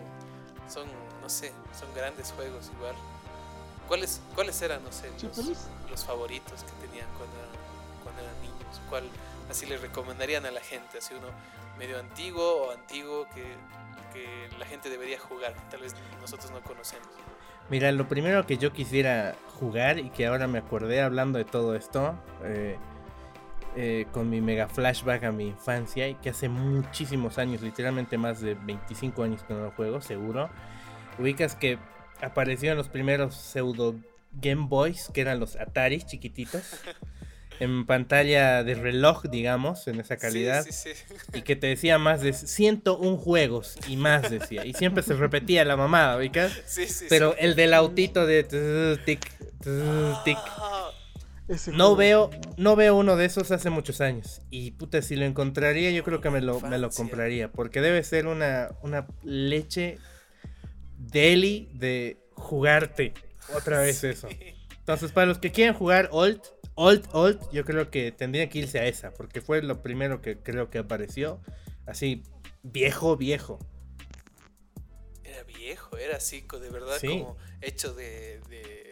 son, 0.69 0.87
no 1.21 1.29
sé, 1.29 1.53
son 1.79 1.93
grandes 1.95 2.33
juegos 2.33 2.71
igual. 2.77 2.95
¿Cuáles, 3.89 4.21
cuáles 4.35 4.61
eran, 4.63 4.83
no 4.85 4.93
sé, 4.93 5.11
los, 5.23 5.67
los 5.91 6.05
favoritos 6.05 6.63
que 6.65 6.87
tenían 6.87 7.07
cuando 7.19 7.37
eran, 7.37 7.51
cuando 8.03 8.23
eran 8.23 8.41
niños? 8.41 8.81
¿Cuál 8.89 9.05
así 9.51 9.67
les 9.67 9.81
recomendarían 9.81 10.47
a 10.47 10.51
la 10.51 10.61
gente? 10.61 10.99
Así 10.99 11.15
uno 11.15 11.27
medio 11.79 11.99
antiguo 11.99 12.69
o 12.69 12.71
antiguo 12.71 13.27
que, 13.35 13.55
que 14.13 14.49
la 14.59 14.67
gente 14.67 14.89
debería 14.89 15.19
jugar, 15.19 15.55
que 15.55 15.61
tal 15.71 15.81
vez 15.81 15.95
nosotros 16.21 16.51
no 16.53 16.61
conocemos. 16.63 17.09
Mira, 17.71 17.91
lo 17.93 18.07
primero 18.09 18.47
que 18.47 18.57
yo 18.59 18.73
quisiera 18.73 19.35
jugar 19.59 19.99
y 19.99 20.11
que 20.11 20.27
ahora 20.27 20.47
me 20.47 20.59
acordé 20.59 21.03
hablando 21.03 21.39
de 21.39 21.45
todo 21.45 21.75
esto, 21.75 22.15
eh, 22.45 22.79
eh, 23.77 24.07
con 24.13 24.29
mi 24.29 24.41
mega 24.41 24.69
flashback 24.69 25.25
a 25.25 25.33
mi 25.33 25.49
infancia 25.49 26.07
y 26.09 26.15
que 26.17 26.31
hace 26.31 26.49
muchísimos 26.49 27.39
años, 27.39 27.63
literalmente 27.63 28.19
más 28.19 28.41
de 28.41 28.55
25 28.55 29.23
años 29.23 29.43
que 29.45 29.55
no 29.55 29.63
lo 29.63 29.71
juego, 29.71 30.01
seguro, 30.01 30.51
ubicas 31.19 31.55
que 31.55 31.79
aparecieron 32.21 32.77
los 32.77 32.89
primeros 32.89 33.35
pseudo 33.35 33.97
Game 34.33 34.67
Boys, 34.69 35.11
que 35.13 35.23
eran 35.23 35.41
los 35.41 35.57
Atari 35.57 36.03
chiquititos, 36.03 36.63
en 37.61 37.87
pantalla 37.87 38.63
de 38.65 38.75
reloj, 38.75 39.25
digamos, 39.25 39.87
en 39.89 40.01
esa 40.01 40.17
calidad. 40.17 40.65
Sí, 40.65 40.73
sí, 40.73 40.91
sí. 40.95 41.15
Y 41.33 41.43
que 41.43 41.57
te 41.57 41.69
decía 41.69 41.99
más 41.99 42.21
de 42.21 42.33
101 42.33 43.17
juegos 43.17 43.77
y 43.89 43.97
más 43.97 44.31
decía. 44.31 44.65
Y 44.67 44.75
siempre 44.75 45.03
se 45.03 45.15
repetía 45.15 45.65
la 45.65 45.77
mamada, 45.77 46.21
sí, 46.67 46.87
Pero 47.09 47.37
el 47.39 47.55
del 47.55 47.73
autito 47.75 48.27
de 48.27 48.45
tic, 49.05 49.31
tic. 50.25 50.39
Ese 51.49 51.73
No 51.73 51.95
juego 51.95 51.97
veo, 51.97 52.31
no 52.57 52.77
veo 52.77 52.97
uno 52.97 53.17
de 53.17 53.25
esos 53.27 53.51
hace 53.51 53.71
muchos 53.71 54.01
años. 54.01 54.43
Y 54.51 54.73
puta, 54.73 55.03
si 55.03 55.17
lo 55.17 55.25
encontraría, 55.25 55.91
yo 55.91 56.05
creo 56.05 56.21
que 56.21 56.31
me 56.31 56.41
lo, 56.41 56.61
me 56.61 56.79
lo 56.79 56.91
compraría. 56.91 57.51
Porque 57.51 57.81
debe 57.81 58.03
ser 58.05 58.27
una, 58.27 58.71
una 58.83 59.07
leche 59.23 59.99
deli 60.99 61.71
de 61.75 62.19
jugarte 62.35 63.15
otra 63.55 63.81
vez 63.81 64.05
eso. 64.05 64.29
Entonces, 64.79 65.13
para 65.13 65.27
los 65.27 65.39
que 65.39 65.53
quieren 65.53 65.75
jugar 65.75 66.09
Old, 66.13 66.41
Old, 66.75 67.09
Old, 67.13 67.41
yo 67.53 67.65
creo 67.65 67.91
que 67.91 68.13
tendrían 68.13 68.49
que 68.49 68.61
irse 68.61 68.79
a 68.79 68.87
esa. 68.87 69.13
Porque 69.13 69.41
fue 69.41 69.63
lo 69.63 69.83
primero 69.83 70.21
que 70.23 70.39
creo 70.39 70.71
que 70.71 70.79
apareció. 70.79 71.41
Así, 71.87 72.23
viejo, 72.63 73.17
viejo. 73.17 73.59
Era 75.25 75.43
viejo, 75.45 75.97
era 75.97 76.17
así, 76.17 76.45
de 76.61 76.71
verdad, 76.71 76.99
Sí. 77.01 77.09
como 77.09 77.37
hecho 77.61 77.95
de, 77.95 78.41
de, 78.49 78.92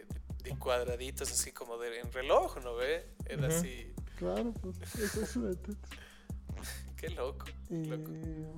de 0.55 0.59
cuadraditos, 0.59 1.30
así 1.30 1.53
como 1.53 1.78
de, 1.78 2.01
en 2.01 2.12
reloj, 2.12 2.57
¿no 2.62 2.74
ve? 2.76 3.07
Era 3.26 3.48
así, 3.48 3.92
Claro, 4.16 4.53
pues 4.55 4.78
eso 4.98 5.48
es 5.48 5.59
qué 6.96 7.11
loco. 7.11 7.46
loco. 7.70 8.11
Eh, 8.14 8.53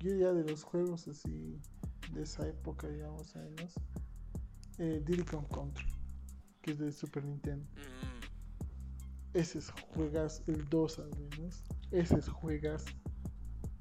yo 0.00 0.14
ya 0.16 0.32
de 0.32 0.44
los 0.44 0.64
juegos 0.64 1.06
así 1.08 1.58
de 2.12 2.22
esa 2.22 2.46
época, 2.46 2.88
digamos, 2.88 3.34
años, 3.36 3.74
eh, 4.78 5.00
Diddy 5.04 5.22
Kong 5.24 5.46
Country, 5.52 5.86
que 6.60 6.72
es 6.72 6.78
de 6.78 6.92
Super 6.92 7.24
Nintendo. 7.24 7.64
Mm, 7.76 9.36
Ese 9.38 9.58
es 9.60 9.70
juegas, 9.94 10.42
el 10.46 10.68
2 10.68 10.98
al 10.98 11.10
menos. 11.16 11.62
Ese 11.90 12.18
es 12.18 12.28
juegas. 12.28 12.84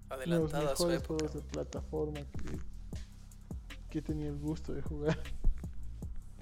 Los 0.10 0.20
adelantada 0.20 0.72
a 0.74 0.76
su 0.76 0.84
mejores 0.88 1.04
época. 1.04 1.08
juegos 1.26 1.34
de 1.34 1.42
plataforma 1.52 2.20
que, 2.20 2.60
que 3.90 4.02
tenía 4.02 4.28
el 4.28 4.38
gusto 4.38 4.74
de 4.74 4.82
jugar. 4.82 5.18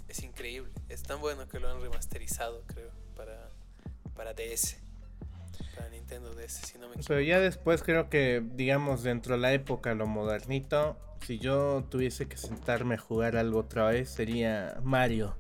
Es 0.10 0.24
increíble. 0.24 0.72
Es 0.90 1.04
tan 1.04 1.22
bueno 1.22 1.48
que 1.48 1.60
lo 1.60 1.70
han 1.70 1.80
remasterizado, 1.82 2.64
creo, 2.68 2.90
para, 3.16 3.50
para 4.16 4.34
DS. 4.34 4.78
Para 5.76 5.90
Nintendo 5.90 6.34
DS, 6.34 6.52
si 6.66 6.74
no 6.78 6.88
me 6.88 6.96
equivoco. 6.96 7.08
Pero 7.08 7.22
ya 7.22 7.40
después 7.40 7.84
creo 7.84 8.10
que, 8.10 8.44
digamos, 8.56 9.04
dentro 9.04 9.36
de 9.36 9.42
la 9.42 9.54
época, 9.54 9.94
lo 9.94 10.08
modernito, 10.08 10.98
si 11.26 11.38
yo 11.40 11.86
tuviese 11.90 12.28
que 12.28 12.38
sentarme 12.38 12.96
a 12.96 12.98
jugar 12.98 13.38
algo 13.38 13.60
otra 13.60 13.88
vez, 13.88 14.10
sería 14.10 14.78
Mario. 14.84 15.38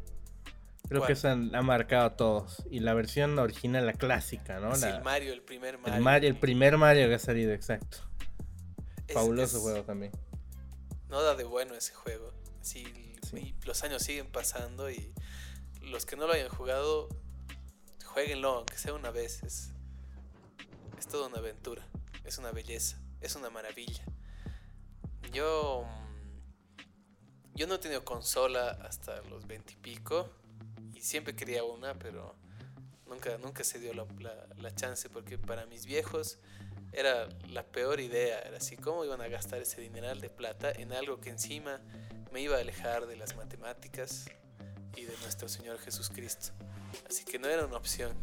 Creo 0.87 1.01
¿Cuál? 1.01 1.07
que 1.07 1.13
esa 1.13 1.31
ha 1.33 1.61
marcado 1.61 2.05
a 2.05 2.15
todos. 2.15 2.63
Y 2.69 2.79
la 2.79 2.93
versión 2.93 3.37
original, 3.39 3.85
la 3.85 3.93
clásica, 3.93 4.59
¿no? 4.59 4.75
Sí, 4.75 4.81
La- 4.81 4.97
el 4.97 5.03
Mario, 5.03 5.33
el 5.33 5.41
primer 5.41 5.77
Mario. 5.77 5.95
el, 5.97 6.01
Mario- 6.03 6.29
el 6.29 6.35
primer 6.37 6.77
Mario 6.77 7.07
que 7.07 7.15
ha 7.15 7.19
salido, 7.19 7.53
exacto. 7.53 7.97
Es- 9.07 9.13
Fabuloso 9.15 9.57
es- 9.57 9.63
juego 9.63 9.83
también. 9.83 10.11
No 11.09 11.21
da 11.23 11.35
de 11.35 11.43
bueno 11.43 11.73
ese 11.75 11.93
juego. 11.93 12.31
Así, 12.61 12.83
Y 13.33 13.55
los 13.65 13.83
años 13.83 14.01
siguen 14.03 14.31
pasando 14.31 14.89
y 14.89 15.13
los 15.81 16.05
que 16.05 16.15
no 16.15 16.27
lo 16.27 16.33
hayan 16.33 16.49
jugado, 16.49 17.09
jueguenlo, 18.05 18.49
aunque 18.57 18.77
sea 18.77 18.93
una 18.93 19.11
vez. 19.11 19.43
Es, 19.43 19.71
es 20.97 21.07
toda 21.07 21.27
una 21.27 21.37
aventura, 21.37 21.85
es 22.23 22.37
una 22.37 22.51
belleza, 22.51 22.97
es 23.21 23.35
una 23.35 23.49
maravilla. 23.49 24.03
Yo, 25.31 25.85
mm, 25.85 27.55
yo 27.55 27.67
no 27.67 27.75
he 27.75 27.79
tenido 27.79 28.03
consola 28.03 28.69
hasta 28.83 29.21
los 29.23 29.45
20 29.47 29.73
y 29.73 29.75
pico 29.77 30.29
y 30.93 31.01
siempre 31.01 31.35
quería 31.35 31.63
una, 31.63 31.93
pero 31.97 32.35
nunca, 33.07 33.37
nunca 33.37 33.63
se 33.63 33.79
dio 33.79 33.93
la, 33.93 34.05
la- 34.19 34.47
la 34.57 34.75
chance 34.75 35.09
porque 35.09 35.37
para 35.37 35.65
mis 35.65 35.85
viejos 35.85 36.39
era 36.91 37.29
la 37.49 37.63
peor 37.63 37.99
idea. 37.99 38.39
Era 38.39 38.57
así, 38.57 38.75
¿cómo 38.75 39.05
iban 39.05 39.21
a 39.21 39.27
gastar 39.27 39.61
ese 39.61 39.79
dineral 39.81 40.19
de 40.21 40.29
plata 40.29 40.71
en 40.71 40.91
algo 40.93 41.19
que 41.21 41.29
encima 41.29 41.79
me 42.31 42.41
iba 42.41 42.57
a 42.57 42.59
alejar 42.59 43.07
de 43.07 43.15
las 43.15 43.35
matemáticas 43.35 44.25
y 44.95 45.05
de 45.05 45.15
nuestro 45.21 45.49
Señor 45.49 45.79
Jesucristo? 45.79 46.51
Así 47.09 47.25
que 47.25 47.39
no 47.39 47.47
era 47.47 47.65
una 47.65 47.77
opción. 47.77 48.13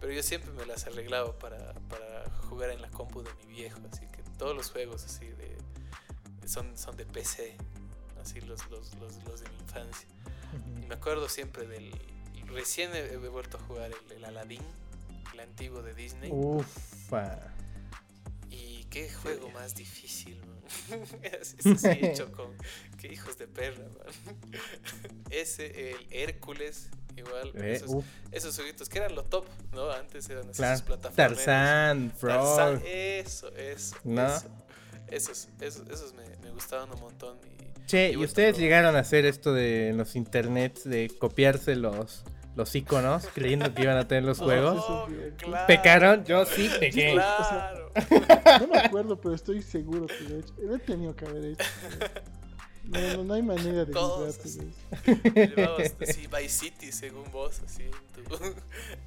Pero 0.00 0.12
yo 0.12 0.22
siempre 0.22 0.52
me 0.52 0.64
las 0.64 0.86
arreglaba 0.86 1.38
para, 1.38 1.74
para 1.88 2.30
jugar 2.48 2.70
en 2.70 2.80
la 2.80 2.88
compu 2.90 3.22
de 3.22 3.30
mi 3.34 3.46
viejo. 3.46 3.80
Así 3.90 4.06
que 4.06 4.22
todos 4.38 4.56
los 4.56 4.70
juegos 4.70 5.04
así 5.04 5.26
de, 5.26 5.56
son, 6.46 6.76
son 6.78 6.96
de 6.96 7.04
PC. 7.04 7.56
Así 8.22 8.40
los, 8.40 8.68
los, 8.70 8.94
los, 8.96 9.16
los 9.24 9.40
de 9.40 9.48
mi 9.50 9.58
infancia. 9.58 10.08
Y 10.82 10.86
me 10.86 10.94
acuerdo 10.94 11.28
siempre 11.28 11.66
del... 11.66 11.92
Recién 12.46 12.94
he, 12.94 13.00
he 13.00 13.16
vuelto 13.16 13.58
a 13.58 13.60
jugar 13.60 13.90
el, 13.90 14.12
el 14.16 14.24
Aladdin, 14.24 14.62
el 15.34 15.40
antiguo 15.40 15.82
de 15.82 15.94
Disney. 15.94 16.30
Ufa. 16.32 17.52
Qué 18.90 19.10
juego 19.10 19.50
más 19.50 19.74
difícil, 19.74 20.40
man. 20.40 21.02
Ese 21.22 21.76
sí 21.76 21.88
hecho 22.06 22.32
con. 22.32 22.56
Qué 22.98 23.12
hijos 23.12 23.36
de 23.38 23.46
perra, 23.46 23.84
man. 23.84 24.36
Ese, 25.30 25.90
el 25.90 26.06
Hércules, 26.10 26.88
igual. 27.16 27.52
Eh, 27.54 27.80
esos, 28.32 28.56
jueguitos 28.56 28.88
que 28.88 28.98
eran 28.98 29.14
lo 29.14 29.24
top, 29.24 29.46
¿no? 29.72 29.90
Antes 29.90 30.28
eran 30.30 30.48
claro. 30.52 30.84
plataformas. 30.84 31.16
Tarzán, 31.16 32.12
Frog. 32.16 32.82
Eso, 32.84 33.54
eso. 33.56 33.96
No. 34.04 34.26
eso. 34.26 34.48
Esos, 35.08 35.48
esos, 35.60 35.88
esos 35.88 36.12
me, 36.14 36.24
me 36.42 36.50
gustaban 36.50 36.90
un 36.92 37.00
montón. 37.00 37.38
Y, 37.46 37.86
Che, 37.86 38.08
y 38.08 38.12
¿y 38.12 38.16
vuelto 38.16 38.32
ustedes 38.32 38.58
llegaron 38.58 38.96
a 38.96 38.98
hacer 38.98 39.24
esto 39.24 39.54
de 39.54 39.94
los 39.94 40.14
internets 40.14 40.84
de 40.84 41.10
copiarse 41.18 41.74
los, 41.74 42.22
los 42.58 42.74
iconos 42.74 43.26
creyendo 43.32 43.72
que 43.72 43.82
iban 43.82 43.96
a 43.96 44.06
tener 44.06 44.24
los 44.24 44.38
juegos? 44.46 44.84
Oh, 44.86 45.08
claro. 45.38 45.66
¿Pecaron? 45.66 46.24
Yo 46.24 46.44
sí 46.44 46.68
pequé. 46.78 47.12
Claro. 47.14 47.88
No 48.60 48.66
me 48.68 48.78
acuerdo, 48.78 49.20
pero 49.20 49.34
estoy 49.34 49.62
seguro 49.62 50.06
que 50.06 50.20
lo 50.28 50.36
he 50.36 50.40
hecho. 50.40 50.54
Lo 50.58 50.74
he 50.76 50.78
tenido 50.78 51.14
que 51.16 51.24
haber 51.26 51.44
hecho. 51.46 51.64
No, 52.84 52.98
no, 53.18 53.24
no 53.24 53.34
hay 53.34 53.42
manera 53.42 53.84
de 53.84 53.92
Todos 53.92 54.38
librarte 54.38 54.48
así. 54.48 54.58
de 55.34 55.44
eso. 55.44 55.56
Llevabas 55.56 55.94
así 56.00 56.26
Vice 56.36 56.48
City 56.48 56.92
según 56.92 57.30
vos, 57.30 57.60
así. 57.64 57.82
en 57.84 58.24
tu- 58.24 58.38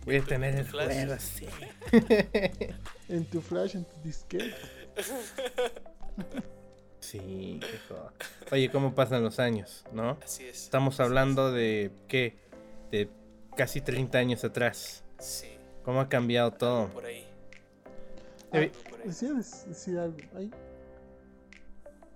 Voy 0.05 0.15
a 0.15 0.17
en 0.17 0.23
tu- 0.23 0.29
tener 0.29 0.53
en 0.53 0.59
el 0.59 0.69
juego 0.71 1.13
así. 1.13 1.47
En 3.09 3.25
tu 3.25 3.41
flash, 3.41 3.75
en 3.75 3.85
tu 3.85 3.95
disquete. 4.03 4.53
Sí, 6.99 7.59
qué 7.61 7.79
joda. 7.89 8.13
Oye, 8.51 8.69
¿cómo 8.69 8.93
pasan 8.93 9.23
los 9.23 9.39
años, 9.39 9.83
no? 9.91 10.17
Así 10.23 10.45
es. 10.45 10.63
Estamos 10.63 10.99
hablando 10.99 11.51
de, 11.51 11.91
¿qué? 12.07 12.37
De 12.91 13.09
casi 13.55 13.81
30 13.81 14.17
años 14.17 14.43
atrás. 14.43 15.03
Sí, 15.19 15.57
¿Cómo 15.83 15.99
ha 15.99 16.09
cambiado 16.09 16.51
todo? 16.51 16.87
por 16.89 17.05
ahí. 17.05 17.25
Eh, 18.53 18.71
ahí. 18.71 18.71
Decía 19.05 19.33
decir 19.33 19.97
algo. 19.97 20.17
Hay, 20.35 20.51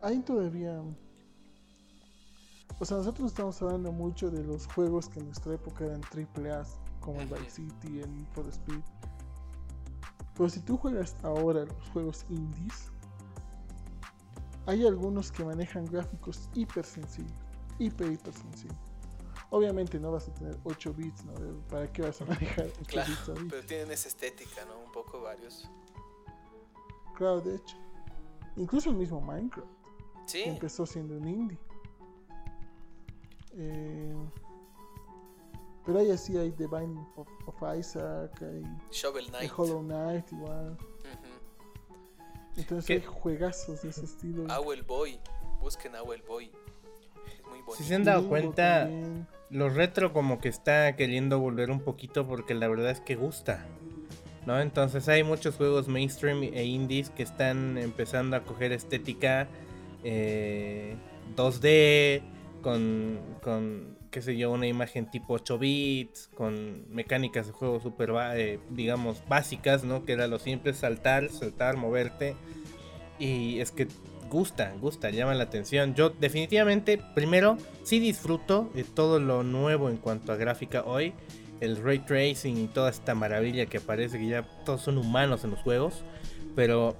hay 0.01 0.19
todavía. 0.19 0.81
O 2.79 2.86
sea, 2.86 2.97
nosotros 2.97 3.31
estamos 3.31 3.61
hablando 3.61 3.91
mucho 3.91 4.29
de 4.29 4.43
los 4.43 4.67
juegos 4.67 5.07
que 5.07 5.19
en 5.19 5.27
nuestra 5.27 5.53
época 5.53 5.86
eran 5.86 6.01
triple 6.01 6.51
A, 6.51 6.63
como 6.99 7.21
el 7.21 7.27
Vice 7.27 7.51
City, 7.51 8.01
el 8.01 8.13
Need 8.13 8.27
for 8.33 8.47
Speed. 8.49 8.81
Pero 10.36 10.49
si 10.49 10.59
tú 10.59 10.77
juegas 10.77 11.15
ahora 11.23 11.63
los 11.63 11.89
juegos 11.93 12.25
indies, 12.29 12.91
hay 14.65 14.86
algunos 14.86 15.31
que 15.31 15.45
manejan 15.45 15.86
gráficos 15.86 16.49
hiper 16.53 16.83
sencillos, 16.83 17.31
hiper, 17.79 18.11
hiper 18.11 18.33
sencillos. 18.33 18.84
Obviamente 19.56 19.97
no 20.01 20.12
vas 20.12 20.28
a 20.28 20.34
tener 20.34 20.58
8 20.66 20.93
bits, 20.93 21.24
¿no? 21.24 21.34
¿Para 21.70 21.89
qué 21.91 22.01
vas 22.01 22.20
a 22.22 22.26
manejar 22.26 22.66
8 22.66 22.76
Claro, 22.88 23.10
bits 23.10 23.30
ahorita? 23.30 23.47
pero 23.49 23.66
tienen 23.66 23.91
esa 23.91 24.10
estética, 24.10 24.66
¿no? 24.66 24.78
Un 24.80 24.91
poco 24.91 25.22
varios. 25.22 25.70
Claro, 27.16 27.39
de 27.39 27.56
hecho. 27.56 27.78
Incluso 28.58 28.89
el 28.89 28.97
mismo 28.97 29.22
Minecraft, 29.22 29.68
Sí, 30.26 30.43
empezó 30.43 30.86
siendo 30.86 31.16
un 31.16 31.26
indie. 31.28 31.58
Eh, 33.53 34.14
pero 35.86 35.99
ahí 35.99 36.12
así 36.12 36.36
hay 36.38 36.51
The 36.51 36.68
Binding 36.68 37.08
of, 37.16 37.28
of 37.45 37.78
Isaac, 37.78 38.41
hay 38.41 38.64
Shovel 38.91 39.28
Knight. 39.28 39.51
Hollow 39.56 39.82
Knight 39.82 40.30
igual. 40.34 40.78
Entonces 42.58 42.86
¿Qué? 42.88 42.93
hay 42.95 43.01
juegazos 43.06 43.82
de 43.84 43.89
ese 43.89 44.03
estilo. 44.03 44.43
Owl 44.53 44.82
Boy. 44.84 45.20
Busquen 45.62 45.95
Owl 45.95 46.22
Boy. 46.28 46.51
Si 47.76 47.84
se 47.84 47.95
han 47.95 48.03
dado 48.03 48.28
cuenta, 48.28 48.82
también. 48.84 49.28
Los 49.49 49.76
retro 49.76 50.11
como 50.11 50.39
que 50.39 50.49
está 50.49 50.95
queriendo 50.95 51.39
volver 51.39 51.72
un 51.72 51.80
poquito 51.80 52.28
porque 52.28 52.53
la 52.53 52.68
verdad 52.68 52.91
es 52.91 52.99
que 52.99 53.16
gusta. 53.16 53.66
¿No? 54.45 54.59
Entonces 54.59 55.07
hay 55.07 55.24
muchos 55.24 55.55
juegos 55.55 55.88
mainstream 55.88 56.43
e 56.43 56.66
indies 56.66 57.09
que 57.09 57.24
están 57.24 57.78
empezando 57.80 58.36
a 58.36 58.41
coger 58.41 58.72
estética 58.74 59.47
eh, 60.03 60.95
2D, 61.36 62.22
con, 62.61 63.20
con, 63.41 63.97
qué 64.11 64.22
sé 64.22 64.45
una 64.45 64.68
imagen 64.68 65.09
tipo 65.09 65.34
8 65.34 65.57
bits, 65.57 66.30
con 66.36 66.86
mecánicas 66.93 67.47
de 67.47 67.53
juego 67.53 67.80
super, 67.80 68.11
digamos, 68.70 69.24
básicas, 69.28 69.84
¿no? 69.84 70.05
Que 70.05 70.13
era 70.13 70.28
lo 70.28 70.38
simple, 70.38 70.74
saltar, 70.74 71.30
saltar, 71.30 71.76
moverte. 71.78 72.36
Y 73.18 73.59
es 73.59 73.72
que 73.72 73.88
gusta, 74.30 74.73
gusta, 74.80 75.09
llama 75.09 75.34
la 75.34 75.43
atención. 75.43 75.95
Yo 75.95 76.09
definitivamente, 76.09 76.97
primero, 77.13 77.57
sí 77.84 77.99
disfruto 77.99 78.69
de 78.73 78.84
todo 78.84 79.19
lo 79.19 79.43
nuevo 79.43 79.89
en 79.89 79.97
cuanto 79.97 80.32
a 80.32 80.36
gráfica 80.36 80.84
hoy. 80.84 81.13
El 81.61 81.82
ray 81.82 81.99
tracing 81.99 82.57
y 82.57 82.67
toda 82.67 82.89
esta 82.89 83.15
maravilla 83.15 83.65
que 83.65 83.80
parece 83.80 84.19
que 84.19 84.28
ya 84.28 84.43
todos 84.65 84.82
son 84.82 84.97
humanos 84.97 85.43
en 85.43 85.51
los 85.51 85.61
juegos. 85.61 86.03
Pero 86.55 86.95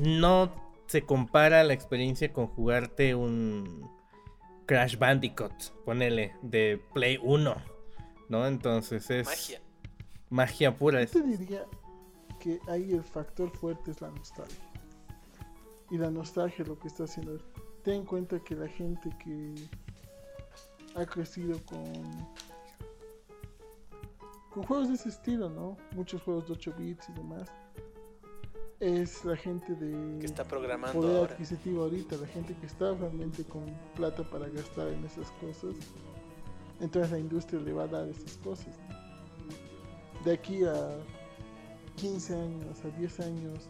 no 0.00 0.52
se 0.86 1.02
compara 1.02 1.64
la 1.64 1.74
experiencia 1.74 2.32
con 2.32 2.46
jugarte 2.46 3.14
un 3.14 3.90
Crash 4.66 4.98
Bandicoot, 4.98 5.52
ponele, 5.84 6.34
de 6.42 6.80
Play 6.92 7.18
1. 7.22 7.56
¿No? 8.28 8.46
Entonces 8.46 9.10
es 9.10 9.26
Magia. 9.26 9.60
magia 10.28 10.76
pura. 10.76 11.02
Yo 11.02 11.10
te 11.10 11.22
diría 11.22 11.64
que 12.38 12.60
ahí 12.68 12.92
el 12.92 13.02
factor 13.02 13.50
fuerte 13.50 13.90
es 13.90 14.00
la 14.00 14.10
nostalgia. 14.10 14.67
Y 15.90 15.98
la 15.98 16.10
nostalgia 16.10 16.64
lo 16.64 16.78
que 16.78 16.88
está 16.88 17.04
haciendo 17.04 17.38
ten 17.82 17.94
en 17.94 18.04
cuenta 18.04 18.38
que 18.40 18.54
la 18.54 18.68
gente 18.68 19.10
que 19.22 19.54
ha 20.94 21.06
crecido 21.06 21.58
con 21.64 21.82
con 24.50 24.62
juegos 24.64 24.88
de 24.88 24.94
ese 24.94 25.10
estilo, 25.10 25.48
¿no? 25.50 25.76
Muchos 25.92 26.22
juegos 26.22 26.46
de 26.48 26.54
8 26.54 26.74
bits 26.76 27.08
y 27.10 27.12
demás. 27.12 27.48
Es 28.80 29.24
la 29.24 29.36
gente 29.36 29.74
de 29.74 30.18
Que 30.18 30.26
está 30.26 30.44
programando 30.44 31.00
poder 31.00 31.16
ahora. 31.16 31.32
adquisitivo 31.32 31.82
ahorita, 31.82 32.16
la 32.16 32.26
gente 32.26 32.54
que 32.56 32.66
está 32.66 32.94
realmente 32.94 33.44
con 33.44 33.64
plata 33.94 34.22
para 34.28 34.48
gastar 34.48 34.88
en 34.88 35.04
esas 35.04 35.30
cosas. 35.32 35.76
Entonces 36.80 37.10
la 37.12 37.18
industria 37.18 37.60
le 37.60 37.72
va 37.72 37.84
a 37.84 37.88
dar 37.88 38.08
esas 38.08 38.36
cosas. 38.38 38.76
¿no? 38.88 40.24
De 40.24 40.32
aquí 40.32 40.64
a 40.64 40.98
15 41.96 42.34
años, 42.34 42.84
a 42.84 42.88
10 42.98 43.20
años, 43.20 43.68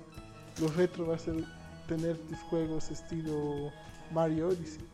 los 0.61 0.77
retro 0.77 1.07
va 1.07 1.16
a 1.16 1.19
ser 1.19 1.45
tener 1.89 2.16
tus 2.18 2.39
juegos 2.51 2.91
estilo 2.91 3.72
Mario 4.12 4.49
Odyssey, 4.49 4.84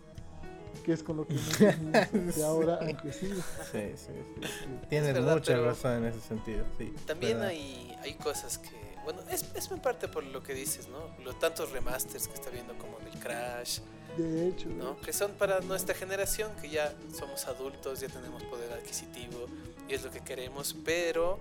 que 0.84 0.92
es 0.92 1.02
con 1.02 1.18
lo 1.18 1.26
que 1.26 1.34
de 2.34 2.44
ahora 2.44 2.78
han 2.80 2.94
crecido. 2.94 3.42
sí, 3.70 3.92
sí, 3.96 4.12
sí. 4.42 4.48
Tienes 4.88 5.12
verdad, 5.12 5.34
mucha 5.34 5.56
razón 5.58 5.98
en 5.98 6.04
ese 6.06 6.20
sentido. 6.20 6.64
Sí, 6.78 6.94
También 7.06 7.34
¿verdad? 7.34 7.48
hay, 7.48 7.96
hay 8.02 8.14
cosas 8.14 8.58
que. 8.58 8.70
Bueno, 9.04 9.20
es, 9.30 9.44
es 9.54 9.70
en 9.70 9.80
parte 9.80 10.08
por 10.08 10.24
lo 10.24 10.42
que 10.42 10.54
dices, 10.54 10.88
¿no? 10.88 11.14
Los 11.22 11.38
tantos 11.38 11.70
remasters 11.72 12.26
que 12.26 12.34
está 12.34 12.48
viendo, 12.48 12.72
como 12.78 12.98
del 13.00 13.18
Crash, 13.20 13.80
De 14.16 14.48
hecho, 14.48 14.68
¿no? 14.70 14.98
Que 15.00 15.12
son 15.12 15.32
para 15.32 15.60
nuestra 15.60 15.94
generación, 15.94 16.50
que 16.62 16.70
ya 16.70 16.94
somos 17.14 17.46
adultos, 17.46 18.00
ya 18.00 18.08
tenemos 18.08 18.42
poder 18.44 18.72
adquisitivo 18.72 19.46
y 19.88 19.92
es 19.94 20.02
lo 20.02 20.10
que 20.10 20.20
queremos, 20.20 20.74
pero 20.86 21.38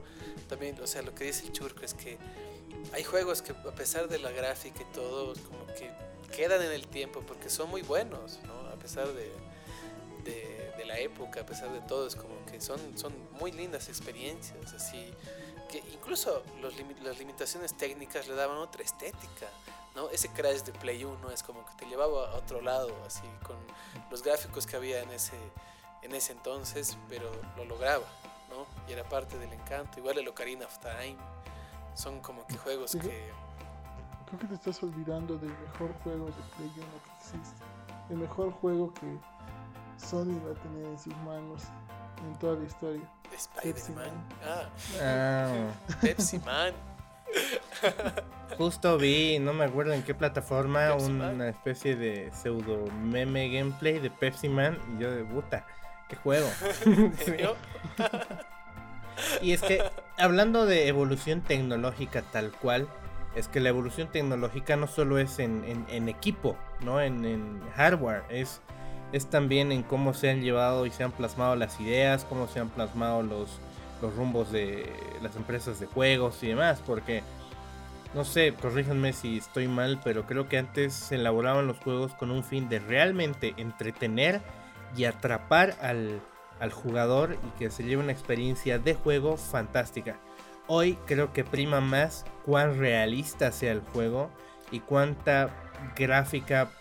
también, 0.50 0.78
o 0.82 0.88
sea, 0.88 1.02
lo 1.04 1.16
que 1.16 1.24
dice 1.24 1.46
el 1.46 1.54
Churco 1.54 1.86
es 1.86 1.94
que 1.94 2.18
hay 2.94 3.04
juegos 3.04 3.42
que 3.42 3.52
a 3.52 3.76
pesar 3.76 4.08
de 4.08 4.20
la 4.20 4.32
gráfica 4.32 4.82
y 4.82 4.94
todo, 4.94 5.34
como 5.48 5.66
que 5.68 5.92
quedan 6.36 6.62
en 6.62 6.72
el 6.72 6.88
tiempo 6.88 7.22
porque 7.22 7.50
son 7.50 7.70
muy 7.70 7.82
buenos, 7.82 8.40
¿no? 8.46 8.70
A 8.70 8.76
pesar 8.76 9.08
de, 9.08 9.32
de, 10.24 10.74
de 10.78 10.86
la 10.86 11.00
época, 11.00 11.42
a 11.42 11.46
pesar 11.46 11.72
de 11.72 11.82
todo, 11.82 12.08
es 12.08 12.16
como 12.16 12.46
que 12.46 12.60
son, 12.60 12.98
son 12.98 13.14
muy 13.40 13.52
lindas 13.52 13.90
experiencias, 13.90 14.74
así 14.74 15.14
que 15.70 15.84
incluso 15.92 16.44
los 16.62 16.74
las 17.02 17.18
limitaciones 17.18 17.76
técnicas 17.76 18.28
le 18.28 18.36
daban 18.36 18.58
otra 18.58 18.84
estética, 18.84 19.48
¿no? 19.96 20.10
Ese 20.10 20.30
Crash 20.30 20.62
de 20.62 20.72
Play 20.72 21.04
1 21.04 21.32
es 21.32 21.42
como 21.42 21.66
que 21.66 21.74
te 21.74 21.86
llevaba 21.86 22.32
a 22.32 22.36
otro 22.36 22.62
lado, 22.62 22.96
así, 23.06 23.24
con 23.44 23.58
los 24.12 24.22
gráficos 24.22 24.68
que 24.68 24.76
había 24.76 25.02
en 25.02 25.12
ese, 25.12 25.38
en 26.02 26.14
ese 26.14 26.34
entonces, 26.34 26.98
pero 27.10 27.32
lo 27.58 27.66
lograba, 27.66 28.06
¿no? 28.50 28.68
Y 28.88 28.94
era 28.94 29.04
parte 29.04 29.38
del 29.38 29.52
encanto. 29.52 30.00
Igual 30.00 30.20
el 30.20 30.28
Ocarina 30.28 30.66
of 30.66 30.78
Time, 30.80 31.18
son 31.96 32.20
como 32.22 32.46
que 32.48 32.58
juegos 32.58 32.92
Sí. 32.92 33.00
que... 33.00 33.30
creo 34.28 34.40
que 34.40 34.48
te 34.48 34.54
estás 34.56 34.82
olvidando 34.84 35.38
del 35.38 35.50
mejor 35.52 35.94
juego 36.04 36.26
de 36.28 36.34
Play 36.58 36.72
1 36.76 36.86
que 37.04 37.12
existe. 37.18 37.64
El 38.10 38.18
mejor 38.18 38.52
juego 38.52 38.94
que 38.94 39.18
Sony 39.98 40.40
va 40.46 40.52
a 40.52 40.62
tener 40.62 40.86
en 40.86 41.00
sus 41.00 41.16
manos 41.18 41.64
en 42.26 42.36
toda 42.40 42.58
la 42.60 42.66
historia. 42.66 43.02
Spider-Man. 43.36 44.10
Ah, 44.46 44.70
Ah, 45.02 45.72
Pepsi 46.02 46.40
Man. 46.40 46.74
justo 48.58 48.98
vi, 48.98 49.40
no 49.40 49.54
me 49.54 49.66
acuerdo 49.66 49.94
en 49.94 50.04
qué 50.04 50.14
plataforma, 50.14 50.90
Pepsi 50.92 51.12
Man. 51.12 51.36
una 51.36 51.50
especie 51.50 51.96
de 51.96 52.32
pseudo 52.32 52.86
meme 53.02 53.50
gameplay 53.50 54.00
de 54.00 54.10
Pepsi 54.12 54.50
Man. 54.50 54.78
Y 54.96 55.02
yo 55.02 55.12
de 55.12 55.24
puta, 55.24 55.66
qué 56.10 56.16
juego. 56.18 56.48
Sí. 57.26 57.34
¿no? 57.42 57.54
Y 59.42 59.52
es 59.54 59.62
que, 59.62 59.84
hablando 60.18 60.66
de 60.66 60.88
evolución 60.88 61.42
tecnológica 61.42 62.22
tal 62.22 62.52
cual, 62.52 62.88
es 63.36 63.48
que 63.48 63.60
la 63.60 63.70
evolución 63.70 64.10
tecnológica 64.12 64.76
no 64.76 64.88
solo 64.88 65.18
es 65.18 65.40
en, 65.40 65.86
en- 65.90 66.10
equipo, 66.10 66.56
¿no? 66.82 67.02
En, 67.02 67.26
en 67.26 67.62
hardware, 67.76 68.24
es, 68.30 68.62
es 69.12 69.28
también 69.30 69.72
en 69.72 69.84
cómo 69.84 70.14
se 70.14 70.30
han 70.30 70.42
llevado 70.42 70.86
y 70.86 70.92
se 70.92 71.04
han 71.04 71.12
plasmado 71.12 71.56
las 71.56 71.80
ideas, 71.80 72.26
cómo 72.26 72.48
se 72.48 72.60
han 72.60 72.70
plasmado 72.70 73.24
los, 73.24 73.60
los 74.02 74.16
rumbos 74.16 74.52
de 74.52 74.92
las 75.22 75.36
empresas 75.36 75.80
de 75.80 75.88
juegos 75.88 76.44
y 76.44 76.48
demás, 76.50 76.82
porque, 76.86 77.24
no 78.14 78.24
sé, 78.26 78.54
corríjanme 78.54 79.14
si 79.14 79.38
estoy 79.38 79.68
mal, 79.68 80.00
pero 80.04 80.28
creo 80.28 80.48
que 80.48 80.60
antes 80.60 80.94
se 80.94 81.16
elaboraban 81.16 81.66
los 81.66 81.80
juegos 81.80 82.14
con 82.14 82.30
un 82.30 82.44
fin 82.44 82.70
de 82.70 82.80
realmente 82.80 83.56
entretener 83.58 84.42
y 84.96 85.06
atrapar 85.06 85.76
al, 85.82 86.22
al 86.64 86.72
jugador 86.72 87.38
y 87.46 87.60
que 87.60 87.70
se 87.70 87.84
lleve 87.84 88.02
una 88.02 88.14
experiencia 88.14 88.80
de 88.80 88.94
juego 88.94 89.36
fantástica. 89.36 90.18
Hoy 90.68 90.98
creo 91.06 91.34
que 91.34 91.44
prima 91.44 91.82
más 91.82 92.24
cuán 92.46 92.80
realista 92.80 93.52
sea 93.52 93.74
el 93.74 93.82
juego 93.82 94.30
y 94.72 94.80
cuánta 94.80 95.50
gráfica 95.98 96.72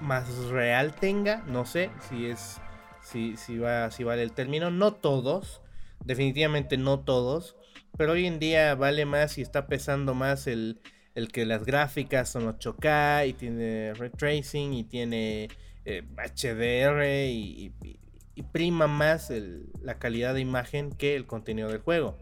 más 0.00 0.46
real 0.46 0.94
tenga. 0.94 1.44
No 1.46 1.66
sé 1.66 1.90
si 2.08 2.24
es 2.24 2.58
si, 3.02 3.36
si 3.36 3.58
va 3.58 3.90
si 3.90 4.02
vale 4.02 4.22
el 4.22 4.32
término. 4.32 4.70
No 4.70 4.94
todos, 4.94 5.60
definitivamente 6.02 6.78
no 6.78 7.00
todos. 7.00 7.56
Pero 7.98 8.12
hoy 8.12 8.26
en 8.26 8.38
día 8.38 8.74
vale 8.76 9.04
más 9.04 9.36
y 9.36 9.42
está 9.42 9.66
pesando 9.66 10.14
más 10.14 10.46
el, 10.46 10.80
el 11.14 11.30
que 11.30 11.44
las 11.44 11.66
gráficas 11.66 12.30
son 12.30 12.46
8K 12.46 13.28
y 13.28 13.34
tiene 13.34 13.92
ray 13.92 14.08
tracing 14.08 14.72
y 14.72 14.84
tiene 14.84 15.48
eh, 15.84 16.02
HDR 16.16 17.26
y, 17.30 17.74
y- 17.82 18.00
y 18.34 18.42
prima 18.42 18.86
más 18.86 19.30
el- 19.30 19.66
la 19.82 19.98
calidad 19.98 20.34
de 20.34 20.40
imagen 20.40 20.90
que 20.92 21.14
el 21.16 21.26
contenido 21.26 21.68
del 21.68 21.80
juego. 21.80 22.18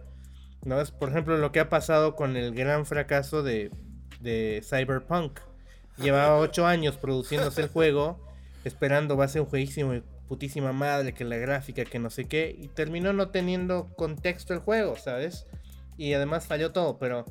¿no? 0.65 0.81
Es 0.81 0.91
por 0.93 1.09
ejemplo 1.09 1.37
lo 1.39 1.51
que 1.53 1.61
ha 1.61 1.69
pasado 1.69 2.15
con 2.15 2.37
el 2.37 2.55
gran 2.55 2.87
fracaso 2.87 3.43
de, 3.43 3.71
de 4.21 4.63
Cyberpunk. 4.63 5.41
Llevaba 5.99 6.37
8 6.39 6.67
años 6.67 6.97
produciéndose 6.97 7.63
el 7.63 7.69
juego, 7.69 8.25
esperando 8.65 9.17
va 9.17 9.25
a 9.25 9.29
ser 9.29 9.43
un 9.43 9.49
jueguísimo 9.49 9.93
de 9.93 10.03
putísima 10.29 10.73
madre, 10.73 11.13
que 11.15 11.25
la 11.25 11.37
gráfica, 11.37 11.85
que 11.85 11.99
no 11.99 12.09
sé 12.11 12.25
qué, 12.27 12.55
y 12.59 12.69
terminó 12.69 13.13
no 13.13 13.29
teniendo 13.31 13.89
contexto 13.97 14.55
el 14.55 14.61
juego, 14.61 14.97
¿sabes? 14.97 15.47
Y 15.99 16.15
además 16.15 16.47
falló 16.47 16.73
todo, 16.73 16.99
pero 16.99 17.25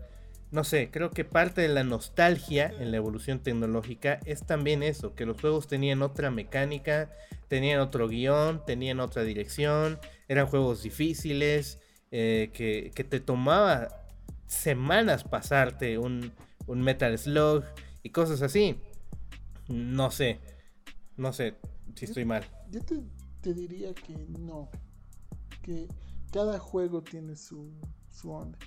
no 0.52 0.64
sé, 0.66 0.90
creo 0.92 1.12
que 1.12 1.24
parte 1.24 1.62
de 1.62 1.70
la 1.70 1.84
nostalgia 1.84 2.74
en 2.80 2.92
la 2.92 2.98
evolución 2.98 3.40
tecnológica 3.40 4.20
es 4.26 4.46
también 4.46 4.84
eso, 4.84 5.16
que 5.16 5.26
los 5.26 5.40
juegos 5.40 5.68
tenían 5.68 6.02
otra 6.02 6.30
mecánica, 6.30 7.10
tenían 7.48 7.80
otro 7.80 8.08
guion, 8.10 8.64
tenían 8.66 9.00
otra 9.00 9.24
dirección, 9.24 9.98
eran 10.28 10.48
juegos 10.48 10.84
difíciles, 10.84 11.80
eh, 12.12 12.52
que, 12.54 12.92
que 12.94 13.06
te 13.06 13.22
tomaba 13.22 14.06
semanas 14.48 15.24
pasarte 15.24 15.98
un, 15.98 16.34
un 16.68 16.82
Metal 16.82 17.18
Slug 17.18 17.64
y 18.04 18.10
cosas 18.10 18.42
así. 18.42 18.76
No 19.70 20.12
sé, 20.12 20.40
no 21.16 21.32
sé 21.32 21.56
si 21.96 22.06
estoy 22.06 22.26
mal. 22.26 22.44
Yo 22.70 22.82
te, 22.82 23.00
te 23.40 23.54
diría 23.54 23.94
que 23.94 24.16
no. 24.40 24.70
Que 25.62 25.88
cada 26.32 26.60
juego 26.60 27.02
tiene 27.02 27.38
su, 27.38 27.72
su 28.10 28.32
onda. 28.32 28.58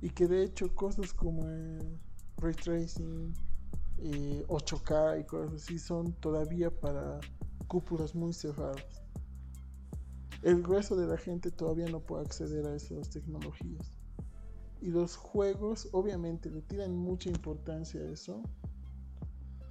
Y 0.00 0.10
que 0.10 0.26
de 0.26 0.44
hecho 0.44 0.74
cosas 0.74 1.12
como 1.12 1.48
el 1.48 1.98
Ray 2.36 2.54
Tracing, 2.54 3.34
eh, 3.98 4.44
8K 4.48 5.20
y 5.20 5.24
cosas 5.24 5.54
así 5.54 5.78
son 5.78 6.12
todavía 6.14 6.70
para 6.70 7.18
cúpulas 7.66 8.14
muy 8.14 8.32
cerradas. 8.32 9.02
El 10.42 10.62
grueso 10.62 10.94
de 10.94 11.06
la 11.06 11.16
gente 11.16 11.50
todavía 11.50 11.88
no 11.88 12.00
puede 12.00 12.24
acceder 12.24 12.64
a 12.66 12.76
esas 12.76 13.10
tecnologías. 13.10 13.92
Y 14.80 14.90
los 14.90 15.16
juegos 15.16 15.88
obviamente 15.90 16.48
le 16.48 16.62
tiran 16.62 16.96
mucha 16.96 17.28
importancia 17.28 18.00
a 18.00 18.04
eso. 18.04 18.40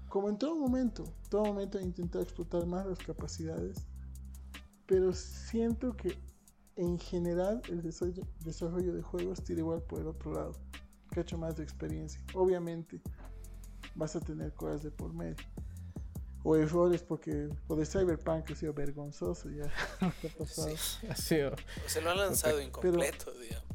Como 0.10 0.28
en 0.30 0.38
todo 0.38 0.58
momento, 0.58 1.06
todo 1.30 1.46
momento 1.46 1.80
intentar 1.80 2.22
explotar 2.22 2.66
más 2.66 2.86
las 2.86 3.00
capacidades. 3.00 3.88
Pero 4.86 5.14
siento 5.14 5.96
que 5.96 6.18
en 6.78 7.00
general 7.00 7.62
el 7.70 7.82
desarrollo, 7.82 8.94
de 8.94 9.02
juegos 9.02 9.44
tira 9.44 9.60
igual 9.60 9.82
por 9.82 10.00
el 10.00 10.08
otro 10.08 10.32
lado. 10.34 10.52
Cacho 11.12 11.38
más 11.38 11.56
de 11.56 11.64
experiencia. 11.64 12.22
Obviamente 12.34 13.02
vas 13.96 14.16
a 14.16 14.20
tener 14.20 14.54
cosas 14.54 14.84
de 14.84 14.92
por 14.92 15.14
medio. 15.14 15.36
O 16.44 16.56
errores 16.56 17.02
porque 17.02 17.50
lo 17.68 17.76
de 17.76 17.86
Cyberpunk 17.86 18.52
ha 18.52 18.56
sido 18.56 18.74
vergonzoso 18.74 19.50
ya. 19.50 19.66
ha 20.02 20.12
pasado. 20.38 20.76
Ha 21.10 21.16
sido- 21.16 21.52
O 21.54 21.90
se 21.90 22.02
lo 22.02 22.12
han 22.12 22.18
lanzado 22.18 22.62
incompleto, 22.62 23.32
digamos. 23.40 23.66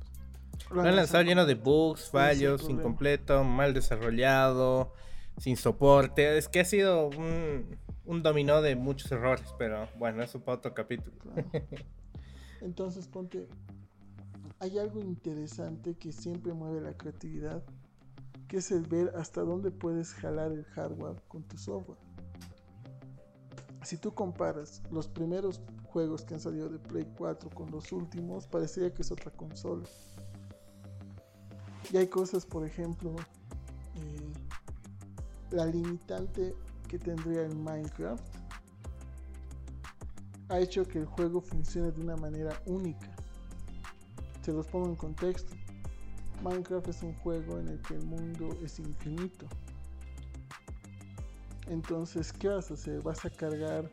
Lo 0.70 0.80
han 0.82 0.96
lanzado 0.96 1.22
lleno 1.24 1.44
de 1.44 1.54
bugs, 1.54 2.08
fallos, 2.08 2.68
incompleto, 2.68 3.44
mal 3.44 3.74
desarrollado, 3.74 4.94
sin 5.38 5.56
soporte. 5.56 6.38
Es 6.38 6.48
que 6.48 6.60
ha 6.60 6.64
sido 6.64 7.08
un, 7.08 7.76
un 8.06 8.22
dominó 8.22 8.62
de 8.62 8.74
muchos 8.76 9.10
errores, 9.12 9.44
pero 9.58 9.88
bueno, 9.98 10.22
eso 10.22 10.40
para 10.40 10.58
otro 10.58 10.72
capítulo. 10.72 11.16
Claro. 11.18 11.44
Entonces, 12.62 13.08
ponte, 13.08 13.48
hay 14.60 14.78
algo 14.78 15.00
interesante 15.00 15.94
que 15.94 16.12
siempre 16.12 16.52
mueve 16.52 16.80
la 16.80 16.96
creatividad, 16.96 17.62
que 18.46 18.58
es 18.58 18.70
el 18.70 18.86
ver 18.86 19.12
hasta 19.16 19.42
dónde 19.42 19.70
puedes 19.70 20.14
jalar 20.14 20.52
el 20.52 20.64
hardware 20.64 21.20
con 21.26 21.42
tu 21.42 21.58
software. 21.58 21.98
Si 23.82 23.96
tú 23.96 24.14
comparas 24.14 24.80
los 24.92 25.08
primeros 25.08 25.60
juegos 25.84 26.22
que 26.22 26.34
han 26.34 26.40
salido 26.40 26.68
de 26.68 26.78
Play 26.78 27.04
4 27.18 27.50
con 27.50 27.70
los 27.72 27.90
últimos, 27.90 28.46
parecería 28.46 28.94
que 28.94 29.02
es 29.02 29.10
otra 29.10 29.32
consola. 29.32 29.84
Y 31.92 31.96
hay 31.96 32.06
cosas, 32.06 32.46
por 32.46 32.64
ejemplo, 32.64 33.16
eh, 33.96 34.32
la 35.50 35.66
limitante 35.66 36.54
que 36.88 36.98
tendría 36.98 37.42
el 37.42 37.56
Minecraft 37.56 38.41
ha 40.52 40.60
hecho 40.60 40.84
que 40.86 40.98
el 40.98 41.06
juego 41.06 41.40
funcione 41.40 41.90
de 41.92 42.00
una 42.00 42.16
manera 42.16 42.60
única. 42.66 43.10
Se 44.42 44.52
los 44.52 44.66
pongo 44.66 44.86
en 44.88 44.96
contexto. 44.96 45.54
Minecraft 46.42 46.88
es 46.88 47.02
un 47.02 47.14
juego 47.20 47.58
en 47.58 47.68
el 47.68 47.80
que 47.82 47.94
el 47.94 48.04
mundo 48.04 48.48
es 48.62 48.78
infinito. 48.78 49.46
Entonces, 51.68 52.32
¿qué 52.32 52.48
vas 52.48 52.70
a 52.70 52.74
hacer? 52.74 53.00
¿Vas 53.02 53.24
a 53.24 53.30
cargar 53.30 53.90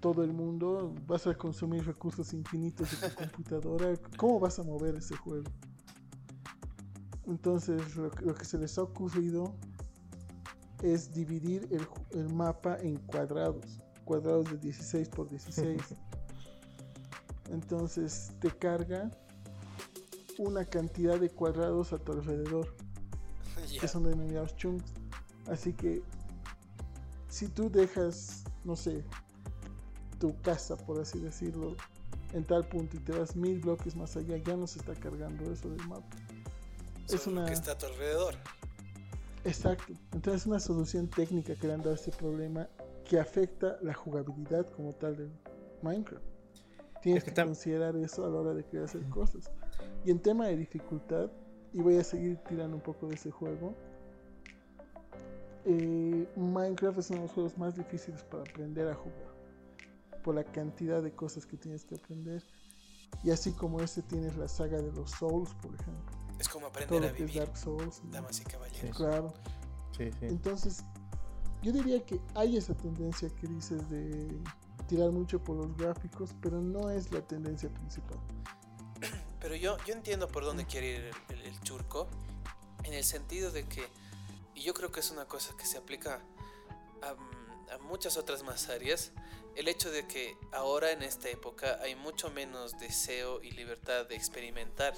todo 0.00 0.24
el 0.24 0.32
mundo? 0.32 0.92
¿Vas 1.06 1.26
a 1.26 1.34
consumir 1.34 1.86
recursos 1.86 2.32
infinitos 2.32 3.00
de 3.00 3.08
tu 3.08 3.14
computadora? 3.30 3.92
¿Cómo 4.16 4.40
vas 4.40 4.58
a 4.58 4.64
mover 4.64 4.96
ese 4.96 5.16
juego? 5.16 5.44
Entonces, 7.26 7.94
lo, 7.96 8.10
que- 8.10 8.24
lo 8.24 8.34
que 8.34 8.44
se 8.44 8.58
les 8.58 8.76
ha 8.76 8.82
ocurrido 8.82 9.54
es 10.82 11.12
dividir 11.12 11.68
el 12.12 12.34
mapa 12.34 12.76
en 12.80 12.96
cuadrados, 12.96 13.80
cuadrados 14.10 14.50
de 14.50 14.56
16 14.58 15.08
por 15.10 15.28
16. 15.28 15.80
Entonces 17.52 18.32
te 18.40 18.50
carga 18.50 19.08
una 20.36 20.64
cantidad 20.64 21.16
de 21.20 21.30
cuadrados 21.30 21.92
a 21.92 21.98
tu 21.98 22.10
alrededor, 22.10 22.74
que 23.80 23.86
son 23.86 24.02
denominados 24.02 24.56
chunks. 24.56 24.90
Así 25.46 25.72
que 25.72 26.02
si 27.28 27.46
tú 27.46 27.70
dejas, 27.70 28.42
no 28.64 28.74
sé, 28.74 29.04
tu 30.18 30.36
casa, 30.42 30.76
por 30.76 31.00
así 31.00 31.20
decirlo, 31.20 31.76
en 32.32 32.44
tal 32.44 32.66
punto 32.68 32.96
y 32.96 33.00
te 33.00 33.12
vas 33.12 33.36
mil 33.36 33.60
bloques 33.60 33.94
más 33.94 34.16
allá, 34.16 34.38
ya 34.38 34.56
no 34.56 34.66
se 34.66 34.80
está 34.80 34.94
cargando 34.94 35.52
eso 35.52 35.68
del 35.70 35.86
mapa. 35.86 36.16
es 37.08 37.20
Sobre 37.22 37.36
una- 37.38 37.46
que 37.46 37.52
está 37.52 37.72
a 37.72 37.78
tu 37.78 37.86
alrededor. 37.86 38.34
Exacto. 39.44 39.92
Entonces 40.12 40.42
es 40.42 40.46
una 40.48 40.58
solución 40.58 41.08
técnica 41.08 41.54
que 41.54 41.68
le 41.68 41.74
han 41.74 41.80
dado 41.80 41.92
a 41.92 41.94
este 41.94 42.10
problema 42.10 42.68
que 43.10 43.18
afecta 43.18 43.76
la 43.82 43.92
jugabilidad 43.92 44.70
como 44.70 44.92
tal 44.92 45.16
de 45.16 45.28
Minecraft. 45.82 46.24
Tienes 47.02 47.26
Es 47.26 47.32
que 47.34 47.42
considerar 47.42 47.96
eso 47.96 48.24
a 48.24 48.30
la 48.30 48.38
hora 48.38 48.54
de 48.54 48.64
querer 48.64 48.84
hacer 48.84 49.02
cosas. 49.08 49.50
Y 50.04 50.12
en 50.12 50.20
tema 50.20 50.46
de 50.46 50.56
dificultad, 50.56 51.28
y 51.72 51.80
voy 51.80 51.96
a 51.96 52.04
seguir 52.04 52.38
tirando 52.48 52.76
un 52.76 52.82
poco 52.82 53.08
de 53.08 53.16
ese 53.16 53.32
juego, 53.32 53.74
eh, 55.64 56.28
Minecraft 56.36 56.98
es 57.00 57.10
uno 57.10 57.22
de 57.22 57.26
los 57.26 57.32
juegos 57.32 57.58
más 57.58 57.74
difíciles 57.74 58.22
para 58.22 58.44
aprender 58.44 58.86
a 58.86 58.94
jugar. 58.94 59.34
Por 60.22 60.36
la 60.36 60.44
cantidad 60.44 61.02
de 61.02 61.10
cosas 61.10 61.44
que 61.46 61.56
tienes 61.56 61.84
que 61.84 61.96
aprender. 61.96 62.44
Y 63.24 63.32
así 63.32 63.50
como 63.50 63.80
este 63.80 64.02
tienes 64.02 64.36
la 64.36 64.46
saga 64.46 64.80
de 64.80 64.92
los 64.92 65.10
Souls, 65.10 65.52
por 65.54 65.74
ejemplo. 65.74 66.16
Es 66.38 66.48
como 66.48 66.68
Todo 66.68 66.78
aprender 66.84 67.10
a 67.10 67.12
que 67.12 67.24
es 67.24 67.28
vivir, 67.32 67.44
Dark 67.44 67.56
Souls. 67.56 68.02
damas 68.12 68.40
y 68.40 68.44
caballeros. 68.44 68.96
Claro. 68.96 69.34
Sí, 69.96 70.12
sí. 70.12 70.26
Entonces, 70.26 70.84
yo 71.62 71.72
diría 71.72 72.04
que 72.04 72.20
hay 72.34 72.56
esa 72.56 72.74
tendencia 72.74 73.28
que 73.40 73.46
dices 73.46 73.88
de 73.90 74.28
tirar 74.86 75.10
mucho 75.10 75.42
por 75.42 75.56
los 75.56 75.76
gráficos, 75.76 76.30
pero 76.40 76.60
no 76.60 76.90
es 76.90 77.10
la 77.12 77.20
tendencia 77.20 77.68
principal. 77.68 78.18
Pero 79.40 79.54
yo, 79.56 79.76
yo 79.86 79.94
entiendo 79.94 80.28
por 80.28 80.44
dónde 80.44 80.66
quiere 80.66 80.88
ir 80.96 81.00
el, 81.28 81.36
el- 81.38 81.46
el 81.46 81.60
churco, 81.62 82.08
en 82.84 82.94
el 82.94 83.04
sentido 83.04 83.50
de 83.50 83.64
que, 83.66 83.86
y 84.54 84.62
yo 84.62 84.74
creo 84.74 84.90
que 84.90 85.00
es 85.00 85.10
una 85.10 85.26
cosa 85.26 85.56
que 85.56 85.64
se 85.64 85.78
aplica 85.78 86.20
a, 87.02 87.74
a 87.74 87.78
muchas 87.78 88.16
otras 88.16 88.42
más 88.42 88.68
áreas, 88.68 89.12
el 89.56 89.68
hecho 89.68 89.90
de 89.90 90.06
que 90.06 90.36
ahora 90.52 90.92
en 90.92 91.02
esta 91.02 91.28
época 91.28 91.78
hay 91.82 91.94
mucho 91.94 92.30
menos 92.30 92.78
deseo 92.78 93.42
y 93.42 93.50
libertad 93.52 94.06
de 94.06 94.14
experimentar. 94.16 94.94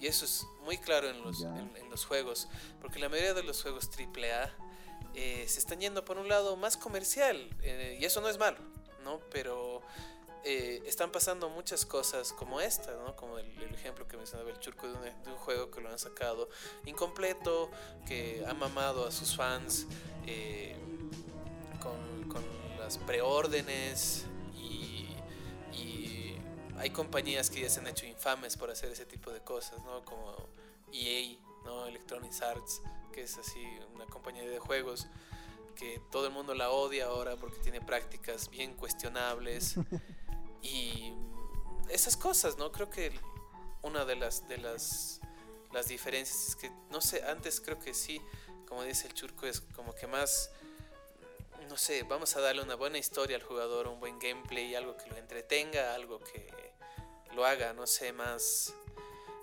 Y 0.00 0.06
eso 0.06 0.24
es 0.24 0.44
muy 0.64 0.78
claro 0.78 1.08
en 1.08 1.22
los, 1.22 1.42
en, 1.42 1.76
en 1.76 1.88
los 1.90 2.04
juegos, 2.06 2.48
porque 2.80 2.98
la 2.98 3.08
mayoría 3.08 3.34
de 3.34 3.42
los 3.44 3.62
juegos 3.62 3.88
AAA 3.96 4.50
eh, 5.14 5.44
se 5.46 5.58
están 5.58 5.80
yendo 5.80 6.04
por 6.04 6.18
un 6.18 6.28
lado 6.28 6.56
más 6.56 6.76
comercial, 6.76 7.48
eh, 7.62 7.98
y 8.00 8.04
eso 8.04 8.20
no 8.20 8.28
es 8.28 8.38
malo, 8.38 8.58
¿no? 9.04 9.20
Pero 9.30 9.82
eh, 10.44 10.82
están 10.86 11.12
pasando 11.12 11.50
muchas 11.50 11.84
cosas 11.84 12.32
como 12.32 12.60
esta, 12.60 12.92
¿no? 12.92 13.14
Como 13.14 13.38
el, 13.38 13.74
ejemplo 13.74 14.06
que 14.06 14.16
mencionaba 14.16 14.50
el 14.50 14.58
Churco 14.58 14.86
de 14.88 14.94
un, 14.94 15.36
juego 15.36 15.70
que 15.70 15.80
lo 15.80 15.90
han 15.90 15.98
sacado 15.98 16.48
incompleto, 16.86 17.70
que 18.06 18.44
ha 18.48 18.54
mamado 18.54 19.06
a 19.06 19.10
sus 19.10 19.36
fans 19.36 19.86
con, 21.80 22.62
las 22.78 22.98
preórdenes 22.98 24.24
y 24.56 25.06
hay 26.78 26.90
compañías 26.90 27.48
que 27.48 27.60
ya 27.60 27.70
se 27.70 27.78
han 27.78 27.86
hecho 27.86 28.06
infames 28.06 28.56
por 28.56 28.68
hacer 28.68 28.90
ese 28.90 29.06
tipo 29.06 29.30
de 29.30 29.40
cosas, 29.40 29.80
¿no? 29.84 30.04
Como 30.04 30.34
EA, 30.92 31.38
¿no? 31.64 31.86
Electronic 31.86 32.32
Arts, 32.42 32.82
que 33.12 33.22
es 33.22 33.38
así 33.38 33.64
una 33.94 34.06
compañía 34.06 34.48
de 34.48 34.58
juegos 34.58 35.06
que 35.76 36.00
todo 36.10 36.26
el 36.26 36.32
mundo 36.32 36.54
la 36.54 36.70
odia 36.70 37.06
ahora 37.06 37.36
porque 37.36 37.58
tiene 37.58 37.80
prácticas 37.80 38.50
bien 38.50 38.74
cuestionables 38.74 39.76
y 40.62 41.12
esas 41.88 42.16
cosas, 42.16 42.56
¿no? 42.58 42.72
Creo 42.72 42.90
que 42.90 43.12
una 43.82 44.04
de 44.04 44.16
las 44.16 44.48
de 44.48 44.58
las 44.58 45.20
las 45.72 45.88
diferencias 45.88 46.48
es 46.48 46.56
que 46.56 46.70
no 46.90 47.00
sé, 47.00 47.22
antes 47.24 47.60
creo 47.60 47.78
que 47.78 47.94
sí, 47.94 48.20
como 48.68 48.82
dice 48.82 49.06
el 49.06 49.14
Churco 49.14 49.46
es 49.46 49.60
como 49.60 49.94
que 49.94 50.06
más 50.06 50.50
no 51.68 51.76
sé, 51.76 52.02
vamos 52.02 52.36
a 52.36 52.40
darle 52.40 52.62
una 52.62 52.74
buena 52.74 52.98
historia 52.98 53.36
al 53.36 53.42
jugador, 53.42 53.86
un 53.86 53.98
buen 53.98 54.18
gameplay, 54.18 54.74
algo 54.74 54.96
que 54.96 55.08
lo 55.08 55.16
entretenga, 55.16 55.94
algo 55.94 56.18
que 56.18 56.72
lo 57.34 57.46
haga, 57.46 57.72
no 57.72 57.86
sé, 57.86 58.12
más 58.12 58.74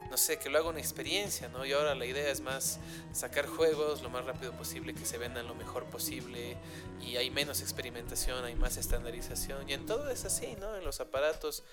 no 0.09 0.17
sé, 0.17 0.39
que 0.39 0.49
lo 0.49 0.57
haga 0.57 0.69
una 0.69 0.79
experiencia, 0.79 1.49
¿no? 1.49 1.65
Y 1.65 1.73
ahora 1.73 1.95
la 1.95 2.05
idea 2.05 2.29
es 2.29 2.41
más 2.41 2.79
sacar 3.13 3.45
juegos 3.45 4.01
lo 4.01 4.09
más 4.09 4.25
rápido 4.25 4.51
posible, 4.53 4.93
que 4.93 5.05
se 5.05 5.17
vendan 5.17 5.47
lo 5.47 5.55
mejor 5.55 5.85
posible 5.85 6.57
y 7.01 7.17
hay 7.17 7.29
menos 7.29 7.61
experimentación, 7.61 8.43
hay 8.43 8.55
más 8.55 8.77
estandarización 8.77 9.69
y 9.69 9.73
en 9.73 9.85
todo 9.85 10.09
es 10.09 10.25
así, 10.25 10.55
¿no? 10.59 10.75
En 10.75 10.83
los 10.83 10.99
aparatos 10.99 11.63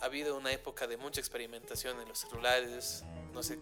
ha 0.00 0.06
habido 0.06 0.36
una 0.36 0.50
época 0.52 0.86
de 0.86 0.96
mucha 0.96 1.20
experimentación 1.20 2.00
en 2.00 2.08
los 2.08 2.18
celulares, 2.18 3.04
no 3.32 3.42
sé, 3.42 3.58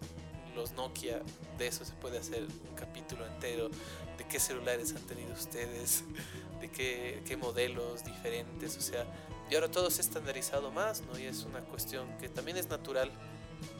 los 0.55 0.73
Nokia, 0.73 1.21
de 1.57 1.67
eso 1.67 1.85
se 1.85 1.93
puede 1.93 2.17
hacer 2.17 2.43
un 2.43 2.75
capítulo 2.75 3.25
entero, 3.25 3.69
de 4.17 4.27
qué 4.27 4.39
celulares 4.39 4.93
han 4.95 5.03
tenido 5.03 5.33
ustedes, 5.33 6.03
de 6.61 6.69
qué, 6.69 7.37
modelos 7.37 8.03
diferentes, 8.03 8.77
o 8.77 8.81
sea, 8.81 9.05
y 9.49 9.55
ahora 9.55 9.69
todo 9.69 9.89
se 9.89 10.01
ha 10.01 10.05
estandarizado 10.05 10.71
más, 10.71 11.01
¿no? 11.01 11.17
Y 11.17 11.25
es 11.25 11.43
una 11.43 11.61
cuestión 11.61 12.17
que 12.17 12.29
también 12.29 12.57
es 12.57 12.69
natural 12.69 13.11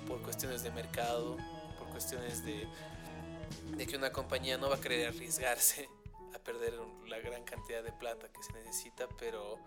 por 0.07 0.21
cuestiones 0.21 0.63
de 0.63 0.71
mercado, 0.71 1.37
por 1.77 1.89
cuestiones 1.89 2.43
de, 2.45 2.67
de 3.75 3.87
que 3.87 3.97
una 3.97 4.11
compañía 4.11 4.57
no 4.57 4.69
va 4.69 4.75
a 4.75 4.81
querer 4.81 5.07
arriesgarse 5.07 5.89
a 6.33 6.39
perder 6.39 6.73
la 7.07 7.19
gran 7.19 7.43
cantidad 7.43 7.83
de 7.83 7.91
plata 7.91 8.31
que 8.31 8.43
se 8.43 8.53
necesita, 8.53 9.07
pero, 9.19 9.59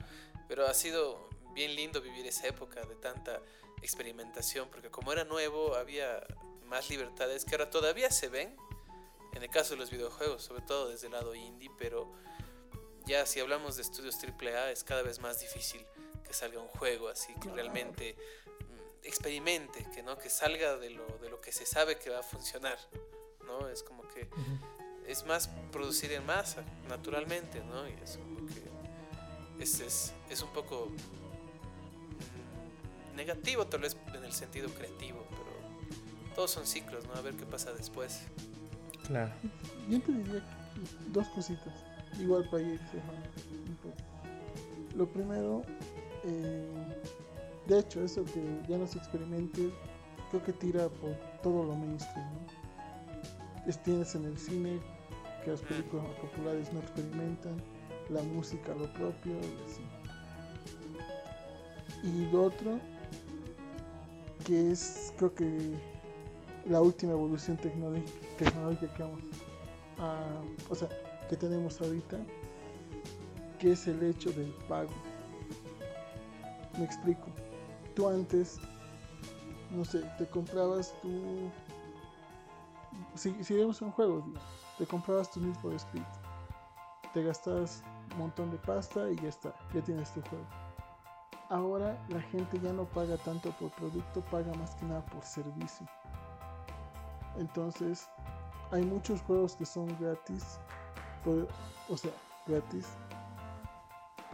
pero 0.49 0.67
ha 0.67 0.75
sido 0.75 1.29
bien 1.55 1.75
lindo 1.75 2.01
vivir 2.01 2.27
esa 2.27 2.47
época 2.47 2.83
de 2.83 2.97
tanta 2.97 3.41
experimentación, 3.83 4.69
porque 4.71 4.91
como 4.91 5.13
era 5.13 5.25
nuevo 5.25 5.75
había 5.75 6.25
más 6.67 6.89
libertades 6.91 7.45
que 7.45 7.55
ahora 7.55 7.71
todavía 7.71 8.11
se 8.11 8.29
ven, 8.29 8.57
en 9.35 9.43
el 9.43 9.51
caso 9.51 9.75
de 9.75 9.81
los 9.81 9.91
videojuegos, 9.91 10.43
sobre 10.43 10.63
todo 10.63 10.89
desde 10.89 11.07
el 11.07 11.13
lado 11.13 11.35
indie, 11.35 11.71
pero 11.79 12.11
ya 13.07 13.27
si 13.27 13.41
hablamos 13.41 13.77
de 13.77 13.83
estudios 13.83 14.17
AAA 14.23 14.71
es 14.71 14.85
cada 14.85 15.03
vez 15.03 15.21
más 15.21 15.41
difícil 15.41 15.85
que 16.25 16.33
salga 16.33 16.61
un 16.61 16.69
juego 16.69 17.09
así 17.09 17.35
que 17.35 17.51
realmente 17.51 18.17
experimente, 19.05 19.87
que 19.95 20.03
no 20.03 20.19
que 20.19 20.31
salga 20.31 20.77
de 20.77 20.91
lo, 20.91 21.07
de 21.19 21.31
lo 21.31 21.41
que 21.41 21.53
se 21.53 21.67
sabe 21.67 21.99
que 21.99 22.11
va 22.11 22.21
a 22.21 22.23
funcionar, 22.23 22.79
¿no? 23.47 23.69
Es 23.69 23.83
como 23.83 24.03
que 24.09 24.29
es 25.07 25.25
más 25.27 25.49
producir 25.71 26.13
en 26.13 26.25
masa, 26.27 26.65
naturalmente, 26.89 27.63
¿no? 27.65 27.87
Y 27.89 27.93
es 28.03 28.17
como 28.17 28.47
que 28.47 28.63
es, 29.63 29.81
es, 29.81 30.13
es 30.31 30.43
un 30.43 30.53
poco 30.53 30.91
mm, 33.13 33.17
negativo 33.17 33.67
tal 33.67 33.81
vez 33.81 33.97
en 34.15 34.25
el 34.25 34.33
sentido 34.33 34.69
creativo, 34.71 35.27
pero 35.31 35.53
todos 36.35 36.51
son 36.51 36.67
ciclos, 36.67 37.07
¿no? 37.07 37.15
A 37.15 37.21
ver 37.21 37.35
qué 37.35 37.47
pasa 37.47 37.73
después. 37.73 38.23
Claro. 39.07 39.33
Yo 39.89 40.01
te 40.01 40.13
diría 40.13 40.43
dos 41.09 41.29
cositas, 41.29 41.75
igual 42.19 42.49
para 42.51 42.63
ir 42.63 42.81
cerrando 42.91 43.29
un 43.69 43.77
poco. 43.77 43.97
Lo 44.97 45.07
primero, 45.07 45.63
eh, 46.25 46.67
de 47.67 47.79
hecho, 47.79 48.03
eso 48.05 48.25
que 48.25 48.43
ya 48.69 48.77
no 48.79 48.87
se 48.87 48.99
experimente, 48.99 49.71
creo 50.31 50.43
que 50.45 50.53
tira 50.53 50.89
por 50.89 51.13
todo 51.43 51.65
lo 51.65 51.75
mainstream. 51.75 52.27
¿no? 52.35 53.67
Es- 53.67 53.83
Tienes 53.83 54.15
en 54.15 54.25
el 54.27 54.39
cine 54.39 54.81
que 55.45 55.51
las 55.53 55.61
películas 55.63 56.07
más 56.09 56.17
populares 56.17 56.73
no 56.73 56.81
experimentan, 56.81 57.57
la 58.11 58.23
música 58.23 58.75
lo 58.75 58.93
propio 58.93 59.33
y 59.33 59.63
así. 59.67 59.83
Y 62.03 62.31
lo 62.31 62.45
otro, 62.45 62.79
que 64.45 64.71
es 64.73 65.13
creo 65.17 65.35
que 65.35 65.75
la 66.69 66.81
última 66.83 67.13
evolución 67.13 67.57
tecnológica, 67.57 68.13
que 68.39 69.03
vamos 69.03 69.23
o 70.69 70.75
sea, 70.75 70.89
que 71.31 71.37
tenemos 71.37 71.81
ahorita, 71.81 72.19
que 73.59 73.73
es 73.73 73.87
el 73.87 74.03
hecho 74.03 74.31
del 74.33 74.51
pago. 74.69 74.91
Me 76.79 76.85
explico. 76.85 77.27
Tú 77.95 78.09
antes, 78.09 78.59
no 79.71 79.85
sé, 79.85 80.01
te 80.19 80.27
comprabas 80.27 80.95
tu... 81.01 81.51
Si, 83.15 83.43
si 83.45 83.55
vemos 83.55 83.81
un 83.83 83.91
juego, 83.93 84.25
te 84.79 84.87
comprabas 84.87 85.31
tu 85.31 85.41
Need 85.41 85.55
for 85.57 85.73
Speed. 85.75 86.03
Te 87.13 87.23
gastabas 87.23 87.83
un 88.13 88.19
montón 88.19 88.51
de 88.51 88.59
pasta 88.59 89.11
y 89.11 89.17
ya 89.17 89.29
está, 89.29 89.55
ya 89.73 89.81
tienes 89.83 90.13
tu 90.13 90.21
juego. 90.23 90.45
Ahora 91.51 91.97
la 92.09 92.21
gente 92.21 92.59
ya 92.61 92.73
no 92.73 92.85
paga 92.85 93.17
tanto 93.19 93.51
por 93.53 93.71
producto, 93.73 94.23
paga 94.23 94.53
más 94.55 94.75
que 94.75 94.87
nada 94.87 95.05
por 95.07 95.23
servicio. 95.23 95.87
Entonces, 97.37 98.09
hay 98.71 98.85
muchos 98.85 99.21
juegos 99.23 99.55
que 99.55 99.67
son 99.67 99.87
gratis, 100.01 100.59
o 101.89 101.97
sea, 101.97 102.13
gratis, 102.47 102.89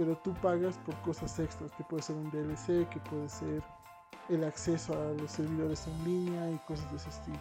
pero 0.01 0.17
tú 0.17 0.33
pagas 0.33 0.79
por 0.79 0.95
cosas 1.03 1.39
extras, 1.39 1.71
que 1.73 1.85
puede 1.85 2.03
ser 2.03 2.17
un 2.17 2.31
DLC, 2.31 2.89
que 2.89 2.99
puede 3.11 3.29
ser 3.29 3.63
el 4.31 4.45
acceso 4.45 4.95
a 4.95 5.13
los 5.21 5.31
servidores 5.31 5.87
en 5.87 6.05
línea 6.05 6.51
y 6.51 6.57
cosas 6.61 6.91
de 6.91 6.97
ese 6.97 7.11
estilo. 7.11 7.39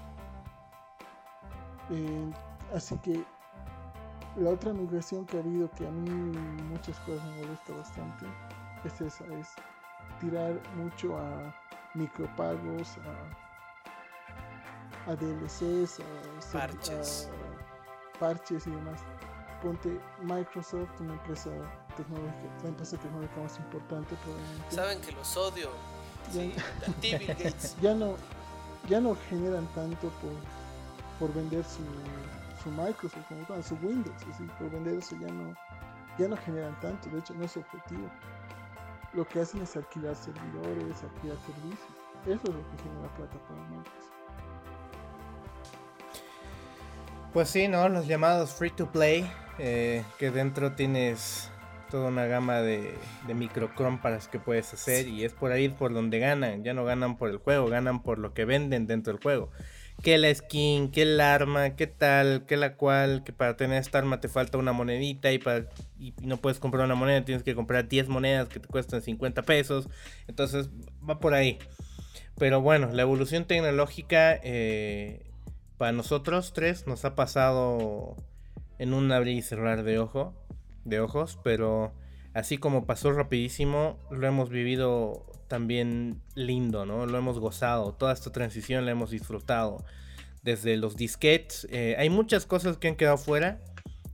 Eh, 1.90 2.34
así 2.76 2.98
que 2.98 3.24
la 4.36 4.50
otra 4.50 4.74
migración 4.74 5.26
que 5.26 5.38
ha 5.38 5.40
habido, 5.40 5.72
que 5.72 5.88
a 5.88 5.92
mí 5.92 6.10
muchas 6.70 7.00
cosas 7.00 7.24
me 7.28 7.44
molesta 7.44 7.74
bastante, 7.78 8.26
es 8.84 9.00
esa, 9.00 9.24
es 9.38 9.48
tirar 10.20 10.60
mucho 10.76 11.18
a 11.18 11.56
micropagos, 11.94 12.98
a, 15.08 15.12
a 15.12 15.16
DLCs, 15.16 16.02
a, 16.02 16.52
Parches. 16.52 17.30
a 17.32 18.20
parches 18.20 18.68
y 18.68 18.72
demás. 18.72 19.00
Ponte 19.62 20.00
Microsoft, 20.24 20.90
una 21.00 21.14
empresa 21.14 21.50
tecnológica, 21.98 22.50
la 22.64 22.70
empresa 22.70 22.98
tecnológica 22.98 23.42
más 23.42 23.58
importante 23.58 24.16
probablemente. 24.24 24.76
Saben 24.76 25.02
que 25.02 25.12
los 25.12 25.38
odio. 25.38 25.70
Sí, 26.32 26.54
a 26.88 26.92
ti, 27.02 27.16
Bill 27.16 27.28
Gates. 27.38 27.76
ya 27.82 27.94
no 27.94 28.16
ya 28.88 29.00
no 29.00 29.16
generan 29.30 29.68
tanto 29.76 30.10
por, 30.22 30.32
por 31.20 31.34
vender 31.36 31.64
su, 31.64 31.82
su 32.64 32.70
Microsoft 32.72 33.28
como 33.28 33.46
tal, 33.46 33.64
su 33.64 33.76
Windows, 33.76 34.16
así, 34.34 34.44
por 34.58 34.70
vender 34.72 34.98
eso 34.98 35.16
ya 35.20 35.28
no 35.32 35.54
ya 36.18 36.28
no 36.28 36.38
generan 36.38 36.78
tanto, 36.82 37.10
de 37.10 37.20
hecho 37.20 37.34
no 37.36 37.46
es 37.46 37.52
su 37.52 37.60
objetivo. 37.60 38.10
Lo 39.14 39.28
que 39.28 39.42
hacen 39.42 39.62
es 39.62 39.76
alquilar 39.76 40.16
servidores, 40.16 41.02
alquilar 41.04 41.38
servicios. 41.46 41.90
Eso 42.26 42.42
es 42.44 42.56
lo 42.56 42.70
que 42.70 42.84
genera 42.84 43.08
plata 43.16 43.38
para 43.48 43.62
Microsoft. 43.70 44.10
Pues 47.34 47.50
sí, 47.50 47.68
¿no? 47.68 47.88
Los 47.90 48.08
llamados 48.08 48.52
free 48.54 48.72
to 48.72 48.92
play, 48.92 49.32
eh, 49.60 50.04
que 50.18 50.32
dentro 50.32 50.74
tienes 50.74 51.52
toda 51.90 52.08
una 52.08 52.26
gama 52.26 52.62
de, 52.62 52.94
de 53.28 53.34
microcompras 53.34 54.28
que 54.28 54.40
puedes 54.40 54.74
hacer 54.74 55.08
y 55.08 55.24
es 55.24 55.34
por 55.34 55.52
ahí 55.52 55.70
por 55.70 55.94
donde 55.94 56.20
ganan, 56.20 56.64
ya 56.64 56.74
no 56.74 56.86
ganan 56.86 57.18
por 57.18 57.30
el 57.30 57.38
juego, 57.38 57.68
ganan 57.68 58.02
por 58.02 58.20
lo 58.20 58.34
que 58.34 58.46
venden 58.46 58.88
dentro 58.88 59.14
del 59.14 59.22
juego. 59.22 59.52
Que 60.04 60.18
la 60.18 60.34
skin, 60.34 60.92
que 60.92 61.02
el 61.02 61.20
arma, 61.20 61.76
que 61.76 61.88
tal, 61.88 62.46
que 62.46 62.56
la 62.56 62.76
cual, 62.78 63.24
que 63.26 63.34
para 63.34 63.58
tener 63.58 63.82
esta 63.82 63.98
arma 63.98 64.22
te 64.22 64.30
falta 64.30 64.58
una 64.58 64.72
monedita 64.72 65.32
y, 65.34 65.40
para, 65.40 65.66
y 66.00 66.14
no 66.22 66.38
puedes 66.38 66.60
comprar 66.60 66.86
una 66.86 66.96
moneda, 66.96 67.26
tienes 67.26 67.44
que 67.44 67.54
comprar 67.54 67.90
10 67.90 68.08
monedas 68.08 68.48
que 68.48 68.62
te 68.62 68.68
cuestan 68.70 69.02
50 69.02 69.42
pesos. 69.42 69.90
Entonces 70.28 70.70
va 71.08 71.20
por 71.20 71.34
ahí. 71.34 71.60
Pero 72.38 72.62
bueno, 72.62 72.90
la 72.94 73.02
evolución 73.02 73.44
tecnológica 73.44 74.40
eh, 74.42 75.30
para 75.78 75.92
nosotros 75.92 76.54
tres 76.54 76.88
nos 76.88 77.04
ha 77.04 77.16
pasado 77.16 78.16
en 78.80 78.94
un 78.94 79.12
abrir 79.12 79.38
y 79.38 79.42
cerrar 79.42 79.84
de 79.84 80.00
ojo, 80.00 80.34
de 80.86 81.00
ojos, 81.00 81.38
pero 81.44 81.94
así 82.34 82.58
como 82.58 82.86
pasó 82.86 83.12
rapidísimo, 83.12 84.00
lo 84.10 84.26
hemos 84.26 84.50
vivido 84.50 85.26
también 85.48 86.22
lindo, 86.36 86.86
¿no? 86.86 87.06
Lo 87.06 87.18
hemos 87.18 87.40
gozado, 87.40 87.94
toda 87.94 88.14
esta 88.14 88.32
transición 88.32 88.86
la 88.86 88.92
hemos 88.92 89.12
disfrutado. 89.12 89.84
Desde 90.42 90.78
los 90.78 90.96
disquetes, 90.96 91.68
eh, 91.70 91.96
hay 92.00 92.10
muchas 92.10 92.46
cosas 92.46 92.78
que 92.78 92.88
han 92.88 92.96
quedado 92.96 93.18
fuera. 93.18 93.60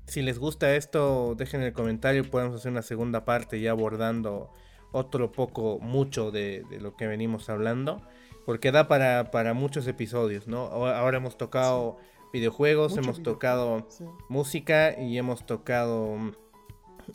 Si 0.07 0.23
les 0.23 0.39
gusta 0.39 0.75
esto, 0.75 1.35
dejen 1.37 1.61
en 1.61 1.67
el 1.67 1.73
comentario, 1.73 2.29
podemos 2.29 2.55
hacer 2.55 2.71
una 2.71 2.81
segunda 2.81 3.25
parte 3.25 3.59
ya 3.59 3.71
abordando 3.71 4.51
otro 4.91 5.31
poco, 5.31 5.77
mucho 5.79 6.31
de, 6.31 6.65
lo 6.79 6.95
que 6.95 7.05
venimos 7.05 7.49
hablando. 7.49 8.01
Porque 8.45 8.71
da 8.71 8.87
para, 8.87 9.31
para 9.31 9.53
muchos 9.53 9.87
episodios, 9.87 10.47
¿no? 10.47 10.67
Ahora 10.67 11.17
hemos 11.17 11.37
tocado 11.37 11.97
videojuegos, 12.39 12.91
Mucho 12.91 13.01
hemos 13.03 13.17
videojuego, 13.17 13.33
tocado 13.39 13.85
sí. 13.89 14.03
música 14.29 14.95
y 14.99 15.17
hemos 15.17 15.45
tocado 15.45 16.17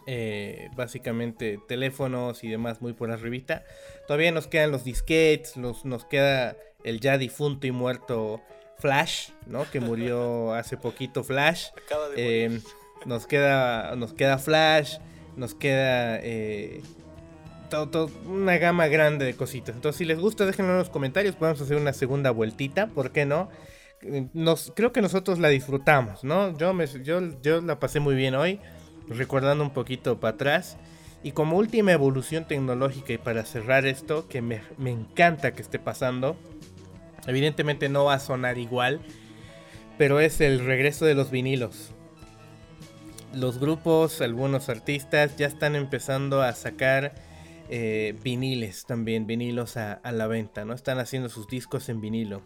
eh, 0.07 0.69
básicamente 0.77 1.59
teléfonos 1.69 2.45
y 2.45 2.49
demás 2.49 2.81
muy 2.81 2.93
por 2.93 3.11
arribita. 3.11 3.65
Todavía 4.07 4.33
nos 4.33 4.47
quedan 4.47 4.71
los 4.71 4.85
disquetes, 4.85 5.57
los, 5.57 5.85
nos 5.85 6.05
queda 6.05 6.57
el 6.85 7.01
ya 7.01 7.19
difunto 7.19 7.67
y 7.67 7.73
muerto 7.73 8.41
Flash, 8.79 9.31
¿no? 9.47 9.69
Que 9.71 9.81
murió 9.81 10.55
hace 10.55 10.77
poquito 10.77 11.23
Flash. 11.25 11.67
Acaba 11.85 12.09
de 12.09 12.45
Eh, 12.45 12.49
morir. 12.49 12.63
nos 13.07 13.27
queda 13.27 13.95
nos 13.97 14.13
queda 14.15 14.39
Flash, 14.39 14.99
nos 15.37 15.55
queda 15.55 16.19
eh, 16.23 16.81
todo- 17.69 17.89
todo- 17.89 18.11
una 18.27 18.59
gama 18.59 18.87
grande 18.89 19.25
de 19.25 19.35
cositas. 19.35 19.75
Entonces, 19.75 19.99
si 19.99 20.05
les 20.05 20.19
gusta, 20.19 20.47
déjenlo 20.47 20.73
en 20.73 20.79
los 20.79 20.91
comentarios. 20.91 21.35
Podemos 21.37 21.61
hacer 21.61 21.77
una 21.77 21.93
segunda 21.93 22.31
vueltita, 22.31 22.87
¿por 22.89 23.11
qué 23.13 23.27
no? 23.27 23.49
Creo 24.75 24.93
que 24.93 25.03
nosotros 25.03 25.39
la 25.39 25.49
disfrutamos, 25.49 26.25
¿no? 26.25 26.57
Yo, 26.57 26.73
me, 26.73 26.87
yo, 26.87 27.21
yo 27.43 27.61
la 27.61 27.79
pasé 27.79 28.01
muy 28.01 28.15
bien 28.15 28.35
hoy, 28.35 28.61
recordando 29.09 29.63
un 29.63 29.71
poquito 29.71 30.21
para 30.21 30.35
atrás. 30.35 30.77
Y 31.23 31.33
como 31.33 31.59
última 31.59 31.93
evolución 31.93 32.47
tecnológica 32.47 33.13
y 33.13 33.19
para 33.19 33.45
cerrar 33.45 33.87
esto, 33.87 34.27
que 34.27 34.41
me, 34.41 34.63
me 34.79 34.91
encanta 34.91 35.53
que 35.53 35.61
esté 35.61 35.79
pasando, 35.79 36.37
evidentemente 37.27 37.91
no 37.91 38.05
va 38.07 38.15
a 38.15 38.21
sonar 38.21 38.57
igual, 38.57 39.01
pero 39.99 40.19
es 40.19 40.41
el 40.41 40.65
regreso 40.65 41.05
de 41.05 41.15
los 41.15 41.31
vinilos 41.31 41.93
los 43.35 43.59
grupos, 43.59 44.21
algunos 44.21 44.69
artistas 44.69 45.37
ya 45.37 45.47
están 45.47 45.77
empezando 45.77 46.43
a 46.43 46.53
sacar 46.53 47.15
eh, 47.69 48.17
viniles 48.23 48.85
también, 48.87 49.27
vinilos 49.27 49.77
a, 49.77 49.93
a 49.93 50.13
la 50.13 50.27
venta, 50.27 50.65
¿no? 50.65 50.75
Están 50.75 50.99
haciendo 50.99 51.29
sus 51.29 51.47
discos 51.47 51.89
en 51.89 52.01
vinilo. 52.01 52.43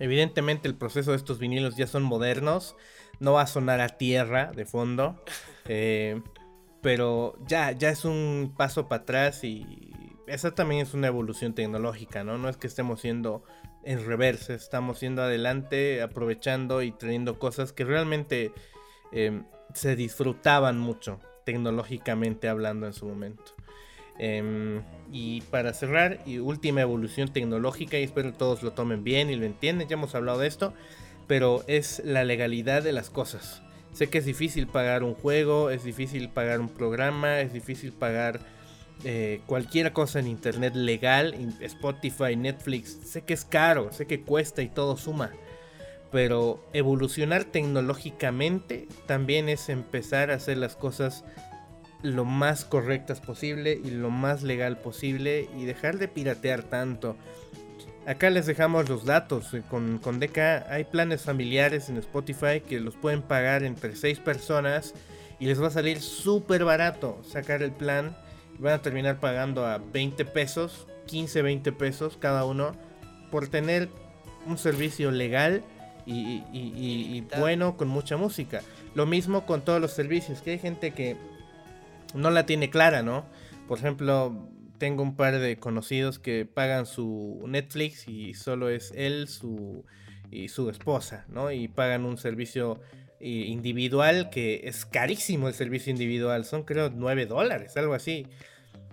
Evidentemente 0.00 0.66
el 0.66 0.74
proceso 0.74 1.12
de 1.12 1.18
estos 1.18 1.38
vinilos 1.38 1.76
ya 1.76 1.86
son 1.86 2.02
modernos, 2.02 2.74
no 3.20 3.34
va 3.34 3.42
a 3.42 3.46
sonar 3.46 3.80
a 3.80 3.90
tierra 3.90 4.50
de 4.50 4.64
fondo, 4.64 5.22
eh, 5.68 6.20
pero 6.82 7.38
ya, 7.46 7.72
ya 7.72 7.90
es 7.90 8.04
un 8.04 8.54
paso 8.56 8.88
para 8.88 9.02
atrás 9.02 9.44
y 9.44 9.92
esa 10.26 10.54
también 10.54 10.80
es 10.80 10.94
una 10.94 11.08
evolución 11.08 11.54
tecnológica, 11.54 12.24
¿no? 12.24 12.38
No 12.38 12.48
es 12.48 12.56
que 12.56 12.66
estemos 12.66 13.02
yendo 13.02 13.44
en 13.84 14.04
reversa, 14.06 14.54
estamos 14.54 15.00
yendo 15.00 15.22
adelante, 15.22 16.02
aprovechando 16.02 16.82
y 16.82 16.92
trayendo 16.92 17.38
cosas 17.38 17.72
que 17.72 17.84
realmente 17.84 18.52
em, 19.12 19.44
se 19.74 19.96
disfrutaban 19.96 20.78
mucho, 20.78 21.20
tecnológicamente 21.44 22.48
hablando 22.48 22.86
en 22.86 22.94
su 22.94 23.06
momento. 23.06 23.54
Em, 24.22 24.82
y 25.10 25.40
para 25.50 25.72
cerrar, 25.72 26.20
y 26.26 26.40
última 26.40 26.82
evolución 26.82 27.32
tecnológica, 27.32 27.98
y 27.98 28.02
espero 28.02 28.32
que 28.32 28.38
todos 28.38 28.62
lo 28.62 28.72
tomen 28.72 29.02
bien 29.02 29.30
y 29.30 29.36
lo 29.36 29.46
entiendan, 29.46 29.88
ya 29.88 29.94
hemos 29.94 30.14
hablado 30.14 30.40
de 30.40 30.46
esto, 30.46 30.74
pero 31.26 31.64
es 31.68 32.02
la 32.04 32.22
legalidad 32.22 32.82
de 32.82 32.92
las 32.92 33.08
cosas. 33.08 33.62
Sé 33.94 34.10
que 34.10 34.18
es 34.18 34.26
difícil 34.26 34.66
pagar 34.66 35.04
un 35.04 35.14
juego, 35.14 35.70
es 35.70 35.84
difícil 35.84 36.28
pagar 36.28 36.60
un 36.60 36.68
programa, 36.68 37.40
es 37.40 37.54
difícil 37.54 37.92
pagar 37.92 38.40
eh, 39.04 39.40
cualquier 39.46 39.94
cosa 39.94 40.18
en 40.18 40.26
internet 40.26 40.74
legal, 40.74 41.34
Spotify, 41.62 42.36
Netflix. 42.36 42.98
Sé 43.02 43.22
que 43.22 43.32
es 43.32 43.46
caro, 43.46 43.90
sé 43.90 44.06
que 44.06 44.20
cuesta 44.20 44.60
y 44.60 44.68
todo 44.68 44.98
suma. 44.98 45.30
Pero 46.12 46.62
evolucionar 46.74 47.44
tecnológicamente 47.44 48.86
también 49.06 49.48
es 49.48 49.70
empezar 49.70 50.30
a 50.30 50.34
hacer 50.34 50.58
las 50.58 50.76
cosas 50.76 51.24
lo 52.02 52.24
más 52.24 52.64
correctas 52.64 53.20
posible 53.20 53.78
y 53.82 53.90
lo 53.90 54.10
más 54.10 54.42
legal 54.42 54.78
posible 54.78 55.48
y 55.56 55.64
dejar 55.64 55.98
de 55.98 56.08
piratear 56.08 56.62
tanto. 56.62 57.16
Acá 58.06 58.30
les 58.30 58.46
dejamos 58.46 58.88
los 58.88 59.04
datos. 59.04 59.52
Eh, 59.54 59.62
con, 59.68 59.98
con 59.98 60.20
Deca 60.20 60.66
hay 60.70 60.84
planes 60.84 61.22
familiares 61.22 61.88
en 61.88 61.98
Spotify 61.98 62.60
que 62.66 62.80
los 62.80 62.96
pueden 62.96 63.22
pagar 63.22 63.62
entre 63.62 63.94
6 63.96 64.18
personas 64.20 64.94
y 65.38 65.46
les 65.46 65.62
va 65.62 65.68
a 65.68 65.70
salir 65.70 66.00
súper 66.00 66.64
barato 66.64 67.20
sacar 67.28 67.62
el 67.62 67.72
plan. 67.72 68.16
Van 68.58 68.74
a 68.74 68.82
terminar 68.82 69.20
pagando 69.20 69.66
a 69.66 69.78
20 69.78 70.24
pesos, 70.26 70.86
15, 71.06 71.42
20 71.42 71.72
pesos 71.72 72.16
cada 72.18 72.44
uno 72.44 72.72
por 73.30 73.48
tener 73.48 73.88
un 74.46 74.58
servicio 74.58 75.10
legal 75.10 75.62
y, 76.06 76.42
y 76.52 77.26
bueno 77.38 77.76
con 77.76 77.88
mucha 77.88 78.16
música. 78.16 78.62
Lo 78.94 79.06
mismo 79.06 79.46
con 79.46 79.62
todos 79.62 79.80
los 79.80 79.92
servicios, 79.92 80.42
que 80.42 80.52
hay 80.52 80.58
gente 80.58 80.90
que 80.90 81.16
no 82.14 82.30
la 82.30 82.46
tiene 82.46 82.70
clara, 82.70 83.02
¿no? 83.02 83.26
Por 83.68 83.78
ejemplo, 83.78 84.48
tengo 84.78 85.02
un 85.02 85.14
par 85.14 85.38
de 85.38 85.58
conocidos 85.58 86.18
que 86.18 86.46
pagan 86.46 86.86
su 86.86 87.44
Netflix 87.46 88.08
y 88.08 88.34
solo 88.34 88.68
es 88.68 88.92
él 88.96 89.28
su, 89.28 89.84
y 90.30 90.48
su 90.48 90.70
esposa, 90.70 91.26
¿no? 91.28 91.52
Y 91.52 91.68
pagan 91.68 92.04
un 92.04 92.18
servicio 92.18 92.80
eh, 93.20 93.28
individual 93.28 94.30
que 94.30 94.62
es 94.64 94.86
carísimo 94.86 95.48
el 95.48 95.54
servicio 95.54 95.90
individual, 95.90 96.44
son 96.44 96.64
creo 96.64 96.90
9 96.90 97.26
dólares, 97.26 97.76
algo 97.76 97.94
así. 97.94 98.26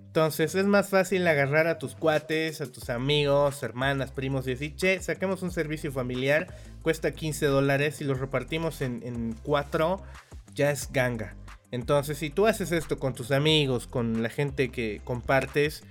Entonces 0.07 0.55
es 0.55 0.65
más 0.65 0.89
fácil 0.89 1.27
agarrar 1.27 1.67
a 1.67 1.77
tus 1.77 1.95
cuates, 1.95 2.59
a 2.59 2.71
tus 2.71 2.89
amigos, 2.89 3.61
hermanas, 3.63 4.11
primos 4.11 4.47
y 4.47 4.51
decir, 4.51 4.75
che, 4.75 5.01
saquemos 5.01 5.43
un 5.43 5.51
servicio 5.51 5.91
familiar, 5.91 6.47
cuesta 6.81 7.11
15 7.11 7.45
dólares 7.45 8.01
y 8.01 8.03
lo 8.03 8.15
repartimos 8.15 8.81
en, 8.81 9.01
en 9.03 9.33
4, 9.43 10.01
ya 10.53 10.71
es 10.71 10.91
ganga. 10.91 11.35
Entonces, 11.71 12.17
si 12.17 12.29
tú 12.29 12.47
haces 12.47 12.71
esto 12.71 12.97
con 12.97 13.13
tus 13.13 13.31
amigos, 13.31 13.87
con 13.87 14.23
la 14.23 14.29
gente 14.29 14.69
que 14.69 15.01
compartes, 15.03 15.83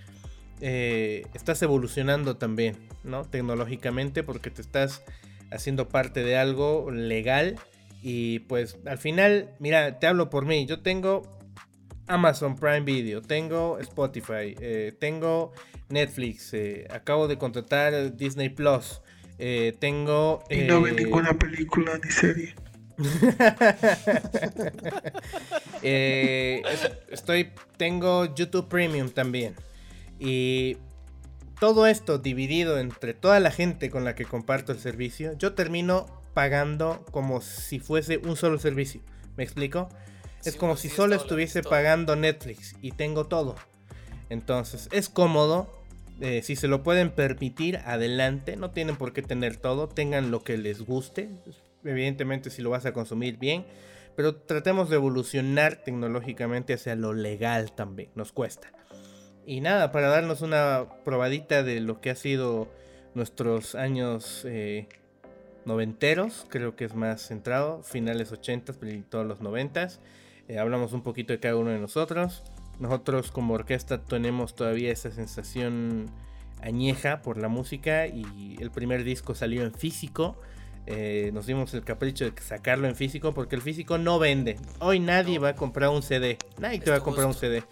eh, 0.61 1.27
estás 1.35 1.61
evolucionando 1.63 2.37
también, 2.37 2.77
¿no? 3.05 3.25
Tecnológicamente, 3.25 4.23
porque 4.23 4.51
te 4.51 4.63
estás 4.63 5.03
haciendo 5.51 5.89
parte 5.89 6.23
de 6.23 6.37
algo 6.37 6.91
legal. 6.91 7.57
Y 8.03 8.41
pues 8.41 8.79
al 8.87 8.99
final, 8.99 9.55
mira, 9.59 9.99
te 9.99 10.07
hablo 10.07 10.31
por 10.31 10.47
mí. 10.47 10.65
Yo 10.67 10.81
tengo 10.81 11.23
Amazon 12.07 12.57
Prime 12.57 12.81
Video, 12.81 13.21
tengo 13.21 13.79
Spotify, 13.79 14.55
eh, 14.61 14.95
tengo 14.99 15.53
Netflix, 15.89 16.55
eh, 16.55 16.87
acabo 16.91 17.29
de 17.29 17.37
contratar 17.37 18.17
Disney 18.17 18.49
Plus, 18.49 19.03
tengo... 19.79 20.43
y 20.49 20.61
no 20.63 20.81
ve 20.81 20.93
ninguna 20.93 21.37
película 21.39 22.01
ni 22.03 22.11
serie. 22.11 22.55
Eh, 25.83 26.63
estoy, 27.11 27.53
tengo 27.77 28.35
YouTube 28.35 28.69
Premium 28.69 29.11
también. 29.11 29.55
Y 30.19 30.79
todo 31.61 31.87
esto 31.87 32.19
dividido 32.19 32.79
entre 32.79 33.15
toda 33.15 33.39
la 33.39 33.53
gente 33.53 33.91
con 33.91 34.03
la 34.03 34.17
que 34.17 34.25
comparto 34.25 34.73
el 34.73 34.81
servicio, 34.81 35.37
yo 35.39 35.55
termino 35.55 36.07
pagando 36.35 37.05
como 37.13 37.41
si 37.41 37.79
fuese 37.79 38.19
un 38.19 38.37
solo 38.37 38.59
servicio. 38.59 39.01
¿Me 39.37 39.45
explico? 39.45 39.89
es 40.49 40.57
como 40.57 40.77
si 40.77 40.89
solo 40.89 41.17
estuviese 41.17 41.63
pagando 41.63 42.17
Netflix 42.17 42.77
y 42.81 42.93
tengo 42.93 43.27
todo. 43.27 43.57
Entonces, 44.31 44.89
es 44.93 45.09
cómodo. 45.09 45.69
Eh, 46.21 46.43
si 46.43 46.57
se 46.57 46.69
lo 46.69 46.83
pueden 46.83 47.11
permitir, 47.11 47.79
adelante. 47.79 48.57
No 48.57 48.71
tienen 48.71 48.97
por 48.97 49.13
qué 49.13 49.23
tener 49.23 49.57
todo. 49.57 49.89
Tengan 49.89 50.31
lo 50.31 50.43
que 50.43 50.57
les 50.57 50.83
guste 50.83 51.31
evidentemente 51.87 52.51
si 52.51 52.63
lo 52.63 52.71
vas 52.71 52.87
a 52.87 52.93
consumir 52.93 53.39
bien, 53.39 53.65
pero 54.17 54.37
tratemos 54.37 54.89
de 54.89 54.97
evolucionar 54.97 55.77
tecnológicamente 55.77 56.75
hacia 56.75 56.97
lo 56.97 57.13
legal 57.13 57.73
también, 57.73 58.11
nos 58.15 58.33
cuesta. 58.33 58.73
Y 59.45 59.61
nada, 59.61 59.93
para 59.93 60.09
darnos 60.09 60.41
una 60.41 60.87
probadita 61.05 61.63
de 61.63 61.81
lo 61.81 62.01
que 62.01 62.11
ha 62.11 62.17
sido 62.17 62.69
nuestros 63.15 63.75
años 63.75 64.45
eh, 64.45 64.89
noventeros, 65.65 66.47
creo 66.49 66.75
que 66.75 66.85
es 66.85 66.95
más 66.95 67.29
centrado, 67.29 67.83
finales 67.83 68.33
80 68.33 68.75
y 68.83 69.03
todos 69.03 69.27
los 69.27 69.41
90 69.41 69.89
eh, 70.49 70.59
hablamos 70.59 70.93
un 70.93 71.03
poquito 71.03 71.33
de 71.33 71.41
cada 71.41 71.57
uno 71.57 71.71
de 71.71 71.79
nosotros. 71.79 72.43
Nosotros 72.79 73.31
como 73.31 73.55
orquesta 73.55 74.03
tenemos 74.03 74.55
todavía 74.55 74.93
esa 74.93 75.11
sensación 75.11 76.11
añeja 76.61 77.23
por 77.23 77.39
la 77.39 77.49
música 77.49 78.07
y 78.07 78.57
el 78.61 78.71
primer 78.71 79.05
disco 79.05 79.35
salió 79.35 79.63
en 79.63 79.73
físico 79.73 80.39
eh, 80.87 81.31
nos 81.35 81.47
dimos 81.47 81.75
el 81.75 81.83
capricho 81.83 82.25
de 82.25 82.41
sacarlo 82.41 82.87
en 82.87 82.95
físico 82.95 83.35
porque 83.35 83.57
el 83.57 83.63
físico 83.63 83.99
no 83.99 84.19
vende. 84.19 84.57
Hoy 84.79 85.01
nadie 85.01 85.39
va 85.39 85.51
a 85.51 85.57
comprar 85.57 85.91
un 85.91 86.03
CD. 86.03 86.39
Nadie 86.59 86.79
te 86.79 86.91
va 86.91 86.99
a 86.99 87.01
comprar 87.01 87.27
un 87.27 87.35
CD. 87.35 87.65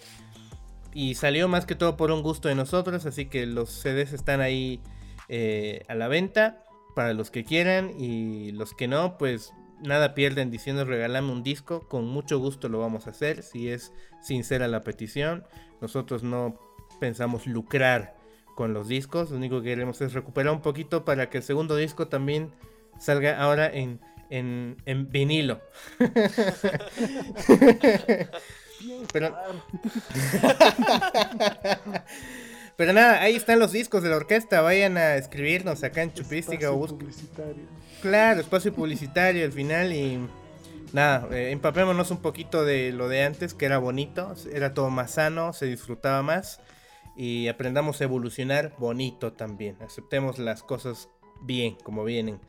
Y 0.93 1.15
salió 1.15 1.49
más 1.49 1.65
que 1.65 1.75
todo 1.75 1.97
por 1.97 2.11
un 2.11 2.23
gusto 2.23 2.49
de 2.49 2.55
nosotros, 2.55 3.07
así 3.07 3.27
que 3.27 3.47
los 3.47 3.71
CDs 3.71 4.13
están 4.13 4.41
ahí 4.41 4.81
eh, 5.29 5.83
a 5.89 5.95
la 5.95 6.09
venta 6.09 6.65
para 6.95 7.15
los 7.15 7.31
que 7.31 7.45
quieran 7.45 7.91
y 7.99 8.53
los 8.53 8.75
que 8.75 8.89
no, 8.89 9.19
pues 9.19 9.53
nada 9.81 10.15
pierden 10.15 10.51
diciendo 10.51 10.85
regalame 10.85 11.31
un 11.31 11.43
disco. 11.43 11.87
Con 11.89 12.07
mucho 12.07 12.39
gusto 12.39 12.69
lo 12.69 12.81
vamos 12.81 13.07
a 13.07 13.11
hacer 13.11 13.43
si 13.43 13.69
es 13.69 13.93
sincera 14.23 14.67
la 14.67 14.83
petición. 14.83 15.45
Nosotros 15.81 16.23
no 16.23 16.59
pensamos 17.01 17.47
lucrar 17.47 18.17
con 18.57 18.73
los 18.73 18.87
discos, 18.87 19.31
lo 19.31 19.37
único 19.37 19.61
que 19.61 19.71
queremos 19.71 20.01
es 20.01 20.13
recuperar 20.13 20.53
un 20.53 20.63
poquito 20.63 21.05
para 21.05 21.29
que 21.29 21.39
el 21.39 21.43
segundo 21.43 21.75
disco 21.75 22.07
también 22.07 22.53
salga 22.99 23.39
ahora 23.39 23.67
en, 23.73 24.01
en, 24.31 24.77
en 24.87 25.11
vinilo. 25.11 25.61
Pero... 29.13 29.37
Pero 32.77 32.93
nada, 32.93 33.23
ahí 33.23 33.37
están 33.37 33.61
los 33.61 33.71
discos 33.71 34.03
de 34.03 34.09
la 34.09 34.17
orquesta. 34.17 34.61
Vayan 34.61 34.97
a 34.97 35.15
escribirnos 35.15 35.85
acá 35.85 36.03
en 36.03 36.13
Chupística 36.13 36.73
o 36.73 36.87
publicitario. 36.87 37.63
Claro, 38.03 38.41
espacio 38.41 38.75
publicitario 38.75 39.45
al 39.45 39.53
final 39.53 39.93
y 39.93 40.19
nada, 40.93 41.29
eh, 41.31 41.53
empapémonos 41.53 42.11
un 42.11 42.19
poquito 42.19 42.65
de 42.65 42.93
lo 42.93 43.09
de 43.09 43.23
antes, 43.23 43.55
que 43.55 43.67
era 43.67 43.79
bonito, 43.79 44.35
era 44.53 44.75
todo 44.75 44.91
más 44.91 45.13
sano, 45.13 45.53
se 45.53 45.67
disfrutaba 45.67 46.23
más 46.23 46.61
y 47.17 47.47
aprendamos 47.47 48.01
a 48.01 48.05
evolucionar 48.05 48.75
bonito 48.79 49.33
también. 49.33 49.77
Aceptemos 49.81 50.41
las 50.41 50.65
cosas 50.65 51.09
bien, 51.43 51.77
como 51.85 52.03
vienen. 52.03 52.41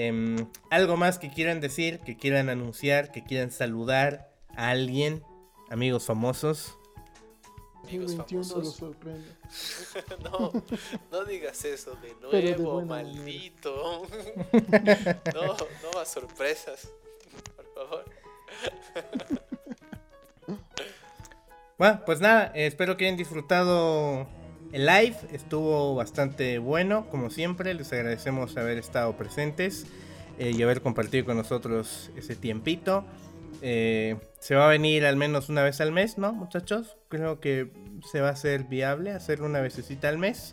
Em, 0.00 0.46
algo 0.70 0.96
más 0.96 1.18
que 1.18 1.28
quieran 1.28 1.60
decir, 1.60 1.98
que 1.98 2.16
quieran 2.16 2.50
anunciar, 2.50 3.10
que 3.10 3.24
quieran 3.24 3.50
saludar 3.50 4.30
a 4.54 4.70
alguien, 4.70 5.24
amigos 5.70 6.06
famosos. 6.06 6.78
Amigos 7.82 8.14
famosos. 8.14 8.80
no, 10.22 10.52
no 11.10 11.24
digas 11.24 11.64
eso 11.64 11.96
de 11.96 12.14
nuevo, 12.56 12.80
maldito. 12.82 14.06
no, 15.34 15.46
no 15.56 15.90
más 15.92 16.08
sorpresas, 16.08 16.92
por 17.56 17.74
favor. 17.74 18.04
bueno, 21.76 22.02
pues 22.06 22.20
nada, 22.20 22.52
espero 22.54 22.96
que 22.96 23.06
hayan 23.06 23.16
disfrutado 23.16 24.28
el 24.72 24.86
live 24.86 25.16
estuvo 25.32 25.94
bastante 25.94 26.58
bueno, 26.58 27.06
como 27.10 27.30
siempre. 27.30 27.72
Les 27.74 27.92
agradecemos 27.92 28.56
haber 28.56 28.78
estado 28.78 29.16
presentes 29.16 29.86
eh, 30.38 30.52
y 30.56 30.62
haber 30.62 30.82
compartido 30.82 31.24
con 31.24 31.36
nosotros 31.36 32.10
ese 32.16 32.36
tiempito. 32.36 33.04
Eh, 33.62 34.16
se 34.40 34.54
va 34.54 34.66
a 34.66 34.68
venir 34.68 35.06
al 35.06 35.16
menos 35.16 35.48
una 35.48 35.62
vez 35.62 35.80
al 35.80 35.90
mes, 35.90 36.18
¿no, 36.18 36.32
muchachos? 36.32 36.96
Creo 37.08 37.40
que 37.40 37.70
se 38.10 38.20
va 38.20 38.28
a 38.28 38.32
hacer 38.32 38.64
viable 38.64 39.12
hacerlo 39.12 39.46
una 39.46 39.60
vecesita 39.60 40.10
al 40.10 40.18
mes. 40.18 40.52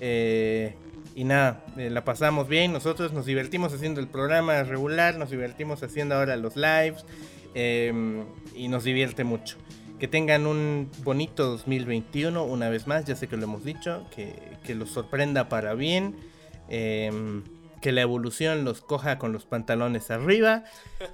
Eh, 0.00 0.74
y 1.14 1.24
nada, 1.24 1.62
la 1.76 2.04
pasamos 2.04 2.48
bien. 2.48 2.72
Nosotros 2.72 3.12
nos 3.12 3.26
divertimos 3.26 3.74
haciendo 3.74 4.00
el 4.00 4.08
programa 4.08 4.62
regular, 4.62 5.18
nos 5.18 5.30
divertimos 5.30 5.82
haciendo 5.82 6.14
ahora 6.14 6.36
los 6.36 6.56
lives 6.56 7.04
y 7.54 8.68
nos 8.68 8.84
divierte 8.84 9.24
mucho. 9.24 9.58
Que 10.02 10.08
tengan 10.08 10.48
un 10.48 10.90
bonito 11.04 11.46
2021 11.46 12.42
una 12.42 12.68
vez 12.68 12.88
más, 12.88 13.04
ya 13.04 13.14
sé 13.14 13.28
que 13.28 13.36
lo 13.36 13.44
hemos 13.44 13.62
dicho, 13.62 14.04
que, 14.12 14.34
que 14.64 14.74
los 14.74 14.90
sorprenda 14.90 15.48
para 15.48 15.74
bien, 15.74 16.16
em, 16.68 17.44
que 17.80 17.92
la 17.92 18.00
evolución 18.00 18.64
los 18.64 18.80
coja 18.80 19.20
con 19.20 19.32
los 19.32 19.46
pantalones 19.46 20.10
arriba 20.10 20.64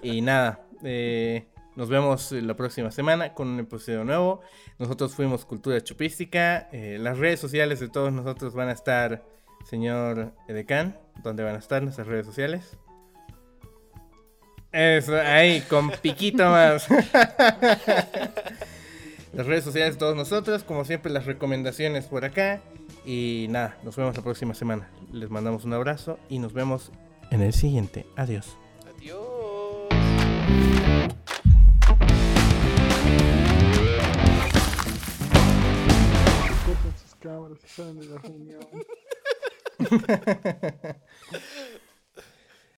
y 0.02 0.22
nada, 0.22 0.64
eh, 0.82 1.48
nos 1.76 1.90
vemos 1.90 2.32
la 2.32 2.56
próxima 2.56 2.90
semana 2.90 3.34
con 3.34 3.48
un 3.48 3.60
episodio 3.60 4.04
nuevo. 4.04 4.40
Nosotros 4.78 5.14
fuimos 5.14 5.44
Cultura 5.44 5.84
Chupística, 5.84 6.70
eh, 6.72 6.96
las 6.98 7.18
redes 7.18 7.40
sociales 7.40 7.80
de 7.80 7.90
todos 7.90 8.10
nosotros 8.10 8.54
van 8.54 8.70
a 8.70 8.72
estar, 8.72 9.22
señor 9.68 10.32
Edecán, 10.48 10.98
¿dónde 11.22 11.44
van 11.44 11.56
a 11.56 11.58
estar 11.58 11.82
nuestras 11.82 12.06
redes 12.06 12.24
sociales? 12.24 12.78
Eso, 14.72 15.14
ahí, 15.14 15.60
con 15.68 15.90
piquito 15.90 16.48
más. 16.48 16.88
las 19.32 19.46
redes 19.46 19.64
sociales 19.64 19.94
de 19.94 19.98
todos 19.98 20.16
nosotros, 20.16 20.64
como 20.64 20.84
siempre 20.84 21.12
las 21.12 21.26
recomendaciones 21.26 22.06
por 22.06 22.24
acá. 22.24 22.60
Y 23.04 23.46
nada, 23.50 23.78
nos 23.84 23.96
vemos 23.96 24.16
la 24.16 24.22
próxima 24.22 24.54
semana. 24.54 24.90
Les 25.12 25.30
mandamos 25.30 25.64
un 25.64 25.72
abrazo 25.72 26.18
y 26.28 26.38
nos 26.38 26.52
vemos 26.52 26.90
en 27.30 27.42
el 27.42 27.52
siguiente. 27.52 28.06
Adiós. 28.16 28.56
Adiós. 28.96 29.18
Corten 36.66 36.92
sus 37.00 37.14
cámaras 37.18 37.58
y 37.64 37.68
salen 37.68 38.00
de 38.00 38.06
la 38.06 38.18
reunión. 38.18 38.60